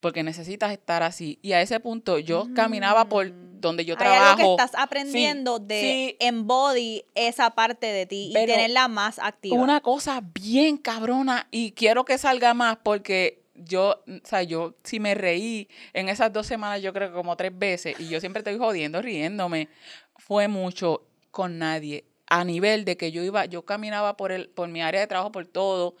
Porque 0.00 0.24
necesitas 0.24 0.72
estar 0.72 1.04
así. 1.04 1.38
Y 1.42 1.52
a 1.52 1.60
ese 1.60 1.78
punto 1.78 2.18
yo 2.18 2.48
caminaba 2.56 3.08
por 3.08 3.30
donde 3.60 3.84
yo 3.84 3.94
Mm. 3.94 3.98
Hay 4.00 4.06
algo 4.08 4.18
trabajo. 4.24 4.36
que 4.56 4.62
estás 4.64 4.80
aprendiendo 4.82 5.60
de 5.60 5.80
sí. 5.80 6.16
embody 6.18 7.04
esa 7.14 7.50
parte 7.50 7.86
de 7.86 8.06
ti 8.06 8.30
y 8.30 8.32
tenerla 8.32 8.88
más 8.88 9.20
activa. 9.20 9.56
Una 9.56 9.80
cosa 9.80 10.20
bien 10.34 10.76
cabrona 10.78 11.46
y 11.52 11.70
quiero 11.70 12.04
que 12.04 12.18
salga 12.18 12.52
más 12.54 12.78
porque 12.82 13.41
yo, 13.54 14.02
o 14.06 14.26
sea, 14.26 14.42
yo 14.42 14.74
si 14.82 15.00
me 15.00 15.14
reí 15.14 15.68
en 15.92 16.08
esas 16.08 16.32
dos 16.32 16.46
semanas, 16.46 16.82
yo 16.82 16.92
creo 16.92 17.08
que 17.08 17.14
como 17.14 17.36
tres 17.36 17.56
veces, 17.56 17.98
y 18.00 18.08
yo 18.08 18.20
siempre 18.20 18.40
estoy 18.40 18.58
jodiendo, 18.58 19.02
riéndome, 19.02 19.68
fue 20.16 20.48
mucho 20.48 21.06
con 21.30 21.58
nadie. 21.58 22.04
A 22.28 22.44
nivel 22.44 22.84
de 22.86 22.96
que 22.96 23.12
yo 23.12 23.22
iba, 23.22 23.44
yo 23.44 23.64
caminaba 23.64 24.16
por 24.16 24.32
el, 24.32 24.48
por 24.48 24.68
mi 24.68 24.80
área 24.80 25.00
de 25.00 25.06
trabajo, 25.06 25.32
por 25.32 25.46
todo, 25.46 25.96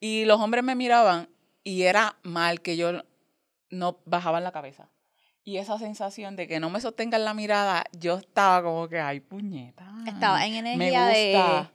y 0.00 0.24
los 0.24 0.40
hombres 0.40 0.64
me 0.64 0.74
miraban 0.74 1.28
y 1.62 1.82
era 1.82 2.16
mal 2.22 2.60
que 2.62 2.76
yo 2.76 3.02
no 3.70 3.98
bajaban 4.06 4.44
la 4.44 4.52
cabeza. 4.52 4.88
Y 5.46 5.58
esa 5.58 5.78
sensación 5.78 6.36
de 6.36 6.48
que 6.48 6.58
no 6.58 6.70
me 6.70 6.80
sostengan 6.80 7.24
la 7.24 7.34
mirada, 7.34 7.84
yo 7.92 8.16
estaba 8.16 8.62
como 8.62 8.88
que, 8.88 8.98
ay, 8.98 9.20
puñeta. 9.20 9.86
Estaba 10.06 10.46
en 10.46 10.52
Me 10.64 10.88
energía 10.88 11.06
de- 11.08 11.32
gusta. 11.34 11.72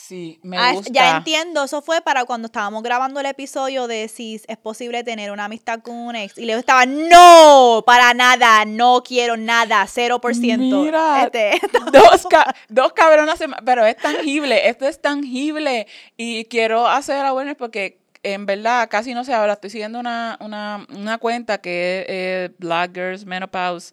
Sí, 0.00 0.38
me 0.42 0.56
Ah, 0.56 0.72
gusta. 0.72 0.90
ya 0.92 1.16
entiendo, 1.18 1.64
eso 1.64 1.82
fue 1.82 2.00
para 2.00 2.24
cuando 2.24 2.46
estábamos 2.46 2.82
grabando 2.82 3.20
el 3.20 3.26
episodio 3.26 3.86
de 3.86 4.08
si 4.08 4.40
es 4.46 4.56
posible 4.56 5.02
tener 5.04 5.30
una 5.32 5.46
amistad 5.46 5.80
con 5.80 5.94
un 5.96 6.16
ex. 6.16 6.38
Y 6.38 6.44
Leo 6.46 6.58
estaba, 6.58 6.86
no, 6.86 7.82
para 7.84 8.14
nada, 8.14 8.64
no 8.64 9.02
quiero 9.04 9.36
nada, 9.36 9.84
0%. 9.86 10.82
Mira, 10.84 11.24
Este, 11.24 11.60
dos, 11.92 12.26
ca- 12.30 12.54
dos 12.68 12.92
cabronas, 12.92 13.38
pero 13.64 13.84
es 13.84 13.96
tangible, 13.96 14.68
esto 14.68 14.86
es 14.86 15.00
tangible. 15.02 15.86
Y 16.16 16.44
quiero 16.46 16.86
hacer 16.86 17.24
awareness 17.26 17.56
porque 17.56 17.98
en 18.22 18.46
verdad 18.46 18.88
casi 18.88 19.12
no 19.14 19.24
se 19.24 19.34
habla. 19.34 19.54
Estoy 19.54 19.70
siguiendo 19.70 19.98
una, 20.00 20.38
una, 20.40 20.86
una 20.96 21.18
cuenta 21.18 21.58
que 21.58 22.00
es 22.00 22.06
eh, 22.08 22.54
Black 22.58 22.94
Girls 22.94 23.26
Menopause 23.26 23.92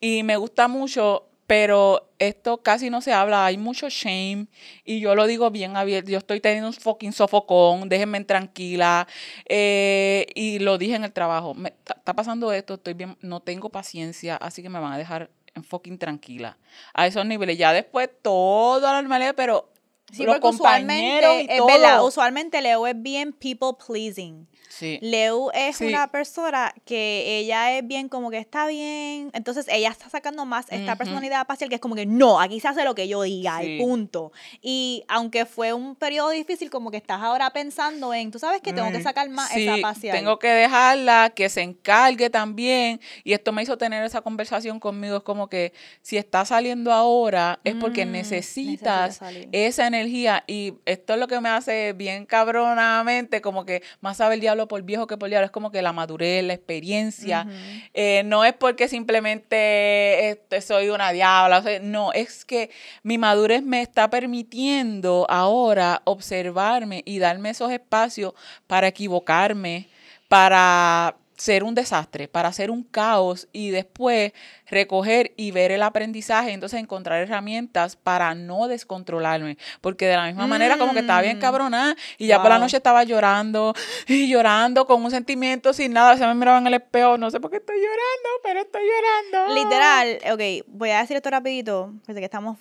y 0.00 0.22
me 0.22 0.36
gusta 0.36 0.68
mucho, 0.68 1.28
pero 1.46 2.08
esto 2.18 2.58
casi 2.62 2.90
no 2.90 3.00
se 3.00 3.12
habla. 3.12 3.46
Hay 3.46 3.56
mucho 3.58 3.88
shame 3.88 4.46
y 4.84 5.00
yo 5.00 5.14
lo 5.14 5.26
digo 5.26 5.50
bien 5.50 5.76
abierto. 5.76 6.10
Yo 6.10 6.18
estoy 6.18 6.40
teniendo 6.40 6.68
un 6.68 6.74
fucking 6.74 7.12
sofocón, 7.12 7.88
déjenme 7.88 8.22
tranquila. 8.24 9.06
eh, 9.46 10.26
y 10.34 10.58
lo 10.58 10.78
dije 10.78 10.96
en 10.96 11.04
el 11.04 11.12
trabajo. 11.12 11.54
Me, 11.54 11.68
está, 11.68 12.14
pasando 12.14 12.52
esto, 12.52 12.74
estoy 12.74 12.94
bien, 12.94 13.16
no 13.20 13.40
tengo 13.40 13.70
paciencia, 13.70 14.36
así 14.36 14.62
que 14.62 14.68
me 14.68 14.80
van 14.80 14.92
a 14.92 14.98
dejar 14.98 15.30
en 15.54 15.64
fucking 15.64 15.98
tranquila. 15.98 16.58
A 16.94 17.06
esos 17.06 17.24
niveles. 17.26 17.58
Ya 17.58 17.72
después 17.72 18.10
todo 18.22 18.92
normalidad, 18.92 19.34
pero 19.36 19.70
sí, 20.12 20.24
los 20.24 20.40
compañeros 20.40 21.32
y 21.32 21.44
usualmente, 21.44 21.56
es 21.56 21.66
verdad, 21.66 22.04
usualmente 22.04 22.60
Leo 22.60 22.86
es 22.86 23.00
bien 23.00 23.32
people 23.32 23.72
pleasing. 23.86 24.46
Sí. 24.68 24.98
Leo 25.02 25.50
es 25.52 25.76
Sí. 25.76 25.86
una 25.86 26.10
persona 26.10 26.74
que 26.84 27.38
ella 27.38 27.76
es 27.78 27.86
bien 27.86 28.08
como 28.08 28.30
que 28.30 28.38
está 28.38 28.66
bien, 28.66 29.30
entonces 29.32 29.66
ella 29.68 29.88
está 29.90 30.08
sacando 30.10 30.44
más 30.44 30.66
esta 30.70 30.96
personalidad 30.96 31.46
parcial 31.46 31.68
que 31.70 31.76
es 31.76 31.80
como 31.80 31.94
que 31.94 32.06
no, 32.06 32.40
aquí 32.40 32.60
se 32.60 32.68
hace 32.68 32.84
lo 32.84 32.94
que 32.94 33.08
yo 33.08 33.22
diga 33.22 33.60
Sí. 33.60 33.76
y 33.76 33.78
punto. 33.80 34.32
Y 34.60 35.04
aunque 35.08 35.44
fue 35.46 35.72
un 35.72 35.94
periodo 35.96 36.30
difícil, 36.30 36.70
como 36.70 36.90
que 36.90 36.96
estás 36.96 37.20
ahora 37.22 37.50
pensando 37.50 38.12
en, 38.14 38.30
tú 38.30 38.38
sabes 38.38 38.60
que 38.60 38.72
tengo 38.72 38.90
que 38.90 38.98
Mm, 38.98 39.02
sacar 39.02 39.28
más 39.28 39.54
esa 39.54 39.76
parcial. 39.80 40.16
Tengo 40.16 40.38
que 40.38 40.48
dejarla, 40.48 41.30
que 41.34 41.48
se 41.48 41.62
encargue 41.62 42.30
también. 42.30 43.00
Y 43.24 43.32
esto 43.32 43.52
me 43.52 43.62
hizo 43.62 43.76
tener 43.78 44.04
esa 44.04 44.20
conversación 44.22 44.80
conmigo. 44.80 45.18
Es 45.18 45.22
como 45.22 45.48
que 45.48 45.72
si 46.02 46.16
está 46.16 46.44
saliendo 46.44 46.92
ahora 46.92 47.60
es 47.64 47.74
porque 47.76 48.06
Mm, 48.06 48.12
necesitas 48.12 49.20
esa 49.52 49.86
energía. 49.86 50.44
Y 50.46 50.74
esto 50.86 51.14
es 51.14 51.18
lo 51.20 51.28
que 51.28 51.40
me 51.40 51.48
hace 51.48 51.92
bien 51.92 52.24
cabronamente, 52.26 53.40
como 53.40 53.64
que 53.66 53.82
más 54.00 54.16
sabe 54.16 54.34
el 54.36 54.40
diablo 54.40 54.55
por 54.68 54.82
viejo 54.82 55.06
que 55.06 55.16
por 55.16 55.28
diablo. 55.28 55.44
Es 55.44 55.52
como 55.52 55.70
que 55.70 55.82
la 55.82 55.92
madurez, 55.92 56.42
la 56.42 56.54
experiencia. 56.54 57.46
Eh, 57.94 58.22
no 58.24 58.44
es 58.44 58.54
porque 58.54 58.88
simplemente 58.88 60.30
este, 60.30 60.60
soy 60.60 60.88
una 60.88 61.12
diabla, 61.12 61.58
o 61.58 61.62
sea, 61.62 61.78
no, 61.80 62.12
es 62.12 62.44
que 62.44 62.70
mi 63.02 63.18
madurez 63.18 63.62
me 63.62 63.82
está 63.82 64.08
permitiendo 64.10 65.26
ahora 65.28 66.00
observarme 66.04 67.02
y 67.04 67.18
darme 67.18 67.50
esos 67.50 67.70
espacios 67.70 68.32
para 68.66 68.88
equivocarme, 68.88 69.88
para 70.28 71.16
ser 71.36 71.64
un 71.64 71.74
desastre, 71.74 72.28
para 72.28 72.48
hacer 72.48 72.70
un 72.70 72.82
caos 72.82 73.48
y 73.52 73.70
después 73.70 74.32
recoger 74.66 75.32
y 75.36 75.50
ver 75.50 75.70
el 75.70 75.82
aprendizaje, 75.82 76.52
entonces 76.52 76.80
encontrar 76.80 77.20
herramientas 77.22 77.94
para 77.96 78.34
no 78.34 78.68
descontrolarme, 78.68 79.58
porque 79.80 80.06
de 80.06 80.16
la 80.16 80.26
misma 80.26 80.46
manera 80.46 80.78
como 80.78 80.92
que 80.94 81.00
estaba 81.00 81.20
bien 81.20 81.36
Mm. 81.36 81.40
cabrona 81.40 81.96
y 82.18 82.26
ya 82.26 82.40
por 82.40 82.50
la 82.50 82.58
noche 82.58 82.78
estaba 82.78 83.04
llorando 83.04 83.74
y 84.08 84.28
llorando 84.28 84.86
con 84.86 85.04
un 85.04 85.10
sentimiento 85.10 85.72
sin 85.72 85.92
nada, 85.92 86.16
se 86.16 86.26
me 86.26 86.34
miraba 86.34 86.58
en 86.58 86.66
el 86.68 86.74
espejo, 86.74 87.18
no 87.18 87.30
sé 87.30 87.38
por 87.38 87.50
qué 87.50 87.58
estoy 87.58 87.76
llorando, 87.76 88.28
pero 88.42 88.60
estoy 88.60 88.82
llorando. 88.82 89.54
Literal, 89.54 90.18
ok, 90.32 90.66
voy 90.68 90.90
a 90.90 91.00
decir 91.00 91.16
esto 91.16 91.30
rapidito, 91.30 91.92
porque 92.06 92.20
que 92.20 92.24
estamos 92.24 92.58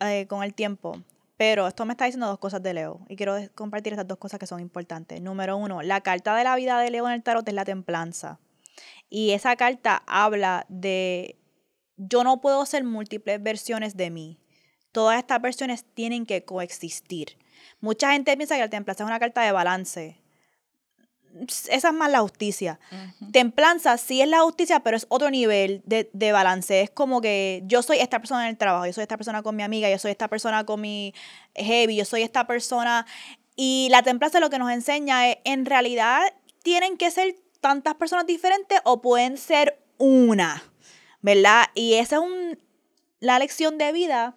eh, 0.00 0.26
con 0.28 0.42
el 0.42 0.52
tiempo. 0.54 1.00
Pero 1.38 1.68
esto 1.68 1.86
me 1.86 1.92
está 1.92 2.04
diciendo 2.04 2.26
dos 2.26 2.40
cosas 2.40 2.62
de 2.64 2.74
Leo 2.74 3.06
y 3.08 3.14
quiero 3.14 3.36
compartir 3.54 3.92
estas 3.92 4.08
dos 4.08 4.18
cosas 4.18 4.40
que 4.40 4.46
son 4.46 4.60
importantes. 4.60 5.22
Número 5.22 5.56
uno, 5.56 5.82
la 5.82 6.00
carta 6.00 6.34
de 6.34 6.42
la 6.42 6.56
vida 6.56 6.78
de 6.80 6.90
Leo 6.90 7.06
en 7.06 7.14
el 7.14 7.22
tarot 7.22 7.48
es 7.48 7.54
la 7.54 7.64
templanza. 7.64 8.40
Y 9.08 9.30
esa 9.30 9.54
carta 9.54 10.02
habla 10.06 10.66
de 10.68 11.38
yo 11.96 12.24
no 12.24 12.40
puedo 12.40 12.66
ser 12.66 12.82
múltiples 12.82 13.40
versiones 13.40 13.96
de 13.96 14.10
mí. 14.10 14.40
Todas 14.90 15.18
estas 15.18 15.40
versiones 15.40 15.84
tienen 15.94 16.26
que 16.26 16.44
coexistir. 16.44 17.38
Mucha 17.80 18.12
gente 18.12 18.36
piensa 18.36 18.56
que 18.56 18.62
la 18.62 18.68
templanza 18.68 19.04
es 19.04 19.08
una 19.08 19.20
carta 19.20 19.42
de 19.42 19.52
balance. 19.52 20.20
Esa 21.68 21.88
es 21.88 21.94
más 21.94 22.10
la 22.10 22.20
justicia. 22.20 22.78
Templanza 23.32 23.96
sí 23.98 24.20
es 24.20 24.28
la 24.28 24.40
justicia, 24.40 24.80
pero 24.80 24.96
es 24.96 25.06
otro 25.08 25.30
nivel 25.30 25.82
de, 25.84 26.10
de 26.12 26.32
balance. 26.32 26.80
Es 26.80 26.90
como 26.90 27.20
que 27.20 27.62
yo 27.66 27.82
soy 27.82 27.98
esta 27.98 28.18
persona 28.18 28.44
en 28.44 28.50
el 28.50 28.56
trabajo, 28.58 28.86
yo 28.86 28.92
soy 28.92 29.02
esta 29.02 29.16
persona 29.16 29.42
con 29.42 29.56
mi 29.56 29.62
amiga, 29.62 29.90
yo 29.90 29.98
soy 29.98 30.10
esta 30.10 30.28
persona 30.28 30.64
con 30.64 30.80
mi 30.80 31.14
heavy, 31.54 31.96
yo 31.96 32.04
soy 32.04 32.22
esta 32.22 32.46
persona. 32.46 33.06
Y 33.56 33.88
la 33.90 34.02
templanza 34.02 34.40
lo 34.40 34.50
que 34.50 34.58
nos 34.58 34.70
enseña 34.70 35.28
es, 35.28 35.38
en 35.44 35.66
realidad, 35.66 36.22
tienen 36.62 36.96
que 36.96 37.10
ser 37.10 37.36
tantas 37.60 37.94
personas 37.94 38.26
diferentes 38.26 38.80
o 38.84 39.00
pueden 39.00 39.36
ser 39.36 39.78
una, 39.98 40.62
¿verdad? 41.22 41.66
Y 41.74 41.94
esa 41.94 42.16
es 42.16 42.22
un, 42.22 42.58
la 43.20 43.38
lección 43.38 43.78
de 43.78 43.92
vida 43.92 44.36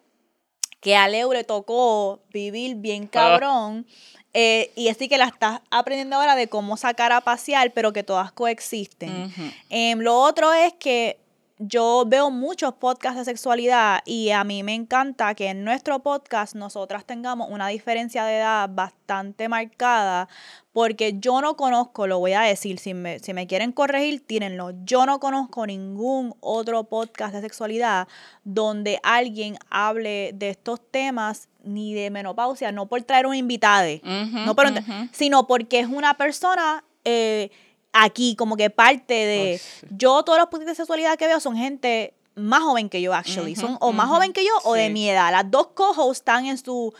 que 0.82 0.95
a 0.95 1.07
Leo 1.07 1.32
le 1.32 1.44
tocó 1.44 2.23
vivir 2.34 2.76
bien 2.76 3.07
cabrón. 3.07 3.86
Eh, 4.34 4.72
y 4.76 4.88
así 4.88 5.10
que 5.10 5.18
la 5.18 5.26
estás 5.26 5.62
aprendiendo 5.70 6.16
ahora 6.16 6.36
de 6.36 6.48
cómo 6.48 6.78
sacar 6.78 7.12
a 7.12 7.22
pasear, 7.22 7.72
pero 7.74 7.91
que 7.91 8.03
todas 8.03 8.32
coexisten. 8.32 9.34
Em, 9.70 9.99
lo 9.99 10.20
otro 10.20 10.53
es 10.53 10.74
que 10.74 11.18
yo 11.64 12.06
veo 12.08 12.32
muchos 12.32 12.74
podcasts 12.74 13.20
de 13.20 13.26
sexualidad 13.26 14.02
y 14.06 14.32
a 14.32 14.44
mí 14.44 14.64
me 14.64 14.74
encanta 14.74 15.36
que 15.36 15.50
en 15.50 15.64
nuestro 15.64 16.00
podcast 16.00 16.56
nosotras 16.56 17.06
tengamos 17.06 17.50
una 17.52 17.68
diferencia 17.68 18.26
de 18.26 18.38
edad 18.38 18.68
bastante 18.72 19.48
marcada 19.48 20.28
porque 20.74 21.18
yo 21.20 21.40
no 21.42 21.56
conozco, 21.56 22.08
lo 22.08 22.18
voy 22.18 22.34
a 22.34 22.42
decir, 22.42 22.80
si 22.80 22.96
me, 22.96 23.20
si 23.20 23.34
me 23.34 23.46
quieren 23.46 23.74
corregir, 23.74 24.26
tírenlo, 24.26 24.72
yo 24.86 25.06
no 25.06 25.20
conozco 25.20 25.68
ningún 25.68 26.34
otro 26.40 26.86
podcast 26.86 27.36
de 27.36 27.42
sexualidad 27.42 28.08
donde 28.44 29.00
alguien 29.04 29.58
hable 29.70 30.32
de 30.34 30.50
estos 30.50 30.80
temas 30.90 31.48
ni 31.64 31.94
de 31.94 32.10
menopausia, 32.10 32.72
no 32.72 32.88
por 32.88 33.04
traer 33.04 33.28
un 33.28 33.36
invitado, 33.36 33.88
no 34.04 34.56
por- 34.56 34.66
sino 35.12 35.46
porque 35.46 35.80
es 35.82 35.88
una 35.88 36.16
persona 36.16 36.84
eh, 37.06 37.52
aquí, 37.94 38.36
como 38.36 38.56
que 38.58 38.70
parte 38.70 39.14
de... 39.14 39.58
Sí. 39.60 39.88
Yo 39.92 40.24
todos 40.24 40.40
los 40.40 40.48
puntos 40.50 40.68
de 40.68 40.76
sexualidad 40.76 41.18
que 41.18 41.28
veo 41.28 41.40
son 41.40 41.56
gente 41.56 42.14
más 42.36 42.62
joven 42.62 42.90
que 42.90 43.02
yo, 43.02 43.14
actually. 43.14 43.56
Son 43.56 43.78
o 43.82 43.92
más 43.92 44.08
joven 44.08 44.34
que 44.34 44.44
yo 44.46 44.52
o 44.64 44.74
de 44.74 44.90
mi 44.90 45.10
edad. 45.10 45.32
Las 45.32 45.50
dos 45.52 45.68
co-hosts 45.76 46.22
están 46.22 46.46
en 46.46 46.58
su 46.58 46.94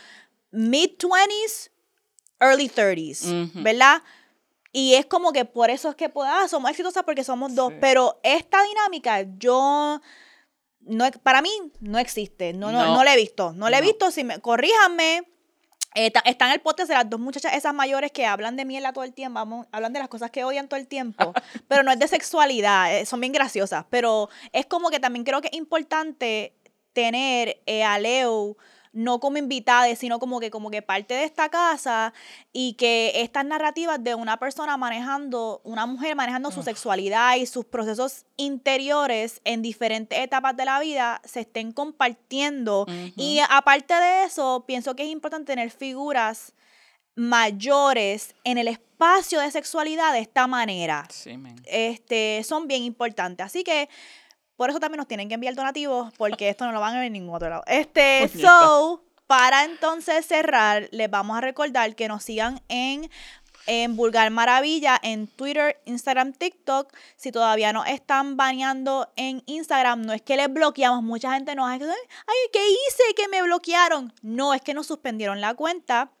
mid-20s, 0.52 1.70
early 2.40 2.68
30s, 2.68 3.48
Ujú. 3.48 3.62
¿verdad? 3.62 4.02
Y 4.72 4.94
es 4.94 5.06
como 5.06 5.32
que 5.32 5.44
por 5.44 5.70
eso 5.70 5.90
es 5.90 5.96
que 5.96 6.10
ah, 6.16 6.46
somos 6.48 6.70
exitosas 6.70 7.02
porque 7.04 7.24
somos 7.24 7.54
dos. 7.54 7.72
Sí. 7.72 7.78
Pero 7.80 8.20
esta 8.22 8.62
dinámica, 8.62 9.24
yo... 9.38 10.00
No, 10.84 11.08
para 11.22 11.42
mí 11.42 11.50
no 11.80 11.98
existe, 11.98 12.52
no, 12.54 12.72
no, 12.72 12.84
No. 12.84 12.94
no 12.96 13.04
la 13.04 13.14
he 13.14 13.16
visto, 13.16 13.52
no 13.52 13.70
la 13.70 13.78
he 13.78 13.82
visto, 13.82 14.10
si 14.10 14.24
me, 14.24 14.40
corríjanme, 14.40 15.28
eh, 15.94 16.12
está 16.24 16.46
en 16.46 16.52
el 16.52 16.60
podcast 16.60 16.88
de 16.88 16.94
las 16.94 17.08
dos 17.08 17.20
muchachas 17.20 17.54
esas 17.54 17.74
mayores 17.74 18.12
que 18.12 18.26
hablan 18.26 18.56
de 18.56 18.64
mierda 18.64 18.92
todo 18.92 19.04
el 19.04 19.12
tiempo, 19.12 19.34
vamos, 19.34 19.66
hablan 19.72 19.92
de 19.92 19.98
las 19.98 20.08
cosas 20.08 20.30
que 20.30 20.44
odian 20.44 20.68
todo 20.68 20.80
el 20.80 20.86
tiempo, 20.86 21.32
pero 21.68 21.82
no 21.82 21.92
es 21.92 21.98
de 21.98 22.08
sexualidad, 22.08 22.96
eh, 22.96 23.06
son 23.06 23.20
bien 23.20 23.32
graciosas, 23.32 23.84
pero 23.90 24.28
es 24.52 24.66
como 24.66 24.90
que 24.90 25.00
también 25.00 25.24
creo 25.24 25.40
que 25.40 25.48
es 25.48 25.54
importante 25.54 26.54
tener 26.92 27.62
eh, 27.66 27.84
a 27.84 27.98
Leo 27.98 28.56
no 28.92 29.20
como 29.20 29.38
invitada, 29.38 29.94
sino 29.96 30.18
como 30.18 30.38
que, 30.40 30.50
como 30.50 30.70
que 30.70 30.82
parte 30.82 31.14
de 31.14 31.24
esta 31.24 31.48
casa 31.48 32.12
y 32.52 32.74
que 32.74 33.12
estas 33.16 33.44
narrativas 33.44 34.02
de 34.02 34.14
una 34.14 34.38
persona 34.38 34.76
manejando, 34.76 35.60
una 35.64 35.86
mujer 35.86 36.14
manejando 36.14 36.50
su 36.50 36.62
sexualidad 36.62 37.36
y 37.36 37.46
sus 37.46 37.64
procesos 37.64 38.26
interiores 38.36 39.40
en 39.44 39.62
diferentes 39.62 40.18
etapas 40.18 40.56
de 40.56 40.64
la 40.64 40.80
vida 40.80 41.20
se 41.24 41.40
estén 41.40 41.72
compartiendo. 41.72 42.86
Y 43.16 43.40
aparte 43.48 43.94
de 43.94 44.24
eso, 44.24 44.64
pienso 44.66 44.94
que 44.94 45.04
es 45.04 45.08
importante 45.08 45.52
tener 45.52 45.70
figuras 45.70 46.52
mayores 47.14 48.34
en 48.44 48.58
el 48.58 48.68
espacio 48.68 49.40
de 49.40 49.50
sexualidad 49.50 50.12
de 50.12 50.20
esta 50.20 50.46
manera. 50.46 51.06
Sí. 51.10 51.38
Este, 51.64 52.42
son 52.44 52.66
bien 52.68 52.82
importantes. 52.82 53.44
Así 53.44 53.64
que 53.64 53.88
por 54.62 54.70
eso 54.70 54.78
también 54.78 54.98
nos 54.98 55.08
tienen 55.08 55.26
que 55.26 55.34
enviar 55.34 55.56
donativos, 55.56 56.12
porque 56.16 56.48
esto 56.48 56.64
no 56.64 56.70
lo 56.70 56.78
van 56.78 56.94
a 56.94 56.98
ver 56.98 57.08
en 57.08 57.14
ningún 57.14 57.34
otro 57.34 57.50
lado. 57.50 57.64
Este, 57.66 58.28
Puñeta. 58.30 58.48
so, 58.48 59.02
para 59.26 59.64
entonces 59.64 60.24
cerrar, 60.24 60.88
les 60.92 61.10
vamos 61.10 61.36
a 61.36 61.40
recordar 61.40 61.96
que 61.96 62.06
nos 62.06 62.22
sigan 62.22 62.60
en, 62.68 63.10
en 63.66 63.96
Vulgar 63.96 64.30
Maravilla, 64.30 65.00
en 65.02 65.26
Twitter, 65.26 65.80
Instagram, 65.84 66.32
TikTok. 66.32 66.96
Si 67.16 67.32
todavía 67.32 67.72
no 67.72 67.84
están 67.84 68.36
baneando 68.36 69.12
en 69.16 69.42
Instagram, 69.46 70.02
no 70.02 70.12
es 70.12 70.22
que 70.22 70.36
les 70.36 70.52
bloqueamos. 70.52 71.02
Mucha 71.02 71.34
gente 71.34 71.56
nos 71.56 71.68
dice, 71.72 71.90
ay, 71.90 72.36
¿qué 72.52 72.64
hice 72.64 73.14
que 73.16 73.26
me 73.26 73.42
bloquearon? 73.42 74.12
No, 74.22 74.54
es 74.54 74.62
que 74.62 74.74
nos 74.74 74.86
suspendieron 74.86 75.40
la 75.40 75.54
cuenta. 75.54 76.12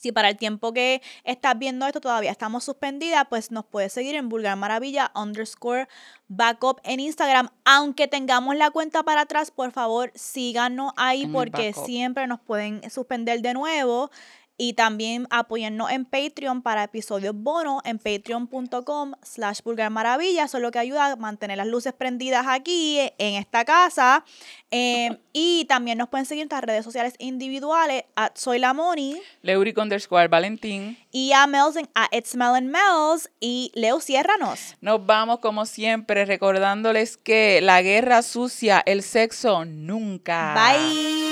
Si 0.00 0.12
para 0.12 0.28
el 0.28 0.36
tiempo 0.36 0.72
que 0.72 1.02
estás 1.22 1.58
viendo 1.58 1.86
esto 1.86 2.00
todavía 2.00 2.30
estamos 2.30 2.64
suspendidas, 2.64 3.26
pues 3.28 3.50
nos 3.50 3.64
puedes 3.64 3.92
seguir 3.92 4.16
en 4.16 4.28
Vulgar 4.28 4.56
Maravilla 4.56 5.12
underscore 5.14 5.88
backup 6.28 6.80
en 6.84 7.00
Instagram. 7.00 7.50
Aunque 7.64 8.08
tengamos 8.08 8.56
la 8.56 8.70
cuenta 8.70 9.02
para 9.02 9.22
atrás, 9.22 9.50
por 9.50 9.70
favor 9.72 10.10
síganos 10.14 10.92
ahí 10.96 11.22
En 11.22 11.32
porque 11.32 11.72
siempre 11.72 12.26
nos 12.26 12.40
pueden 12.40 12.88
suspender 12.90 13.40
de 13.40 13.54
nuevo. 13.54 14.10
Y 14.56 14.74
también 14.74 15.26
apoyarnos 15.30 15.90
en 15.90 16.04
Patreon 16.04 16.62
para 16.62 16.84
episodios 16.84 17.34
bonos 17.36 17.82
en 17.84 17.98
patreon.com 17.98 19.12
slash 19.22 19.60
vulgar 19.64 19.90
maravilla. 19.90 20.44
Eso 20.44 20.58
es 20.58 20.62
lo 20.62 20.70
que 20.70 20.78
ayuda 20.78 21.06
a 21.12 21.16
mantener 21.16 21.56
las 21.56 21.66
luces 21.66 21.92
prendidas 21.92 22.46
aquí 22.48 23.00
eh, 23.00 23.14
en 23.18 23.34
esta 23.34 23.64
casa. 23.64 24.24
Eh, 24.70 25.18
y 25.32 25.64
también 25.64 25.98
nos 25.98 26.08
pueden 26.08 26.24
seguir 26.26 26.42
en 26.42 26.48
nuestras 26.48 26.64
redes 26.64 26.84
sociales 26.84 27.14
individuales 27.18 28.04
a 28.14 28.30
Soy 28.34 28.58
la 28.58 28.74
Moni 28.74 29.20
Leuric 29.42 29.76
underscore 29.78 30.28
Valentín. 30.28 30.96
y 31.10 31.32
a 31.32 31.46
Mel's 31.46 31.76
en 31.76 31.88
a 31.94 32.08
It's 32.12 32.36
Mel 32.36 32.54
and 32.54 32.70
Mel's. 32.70 33.30
Y 33.40 33.72
Leo, 33.74 34.00
ciérranos. 34.00 34.76
Nos 34.80 35.04
vamos 35.04 35.40
como 35.40 35.66
siempre 35.66 36.24
recordándoles 36.24 37.16
que 37.16 37.60
la 37.60 37.82
guerra 37.82 38.22
sucia, 38.22 38.82
el 38.86 39.02
sexo 39.02 39.64
nunca. 39.64 40.54
Bye. 40.54 41.23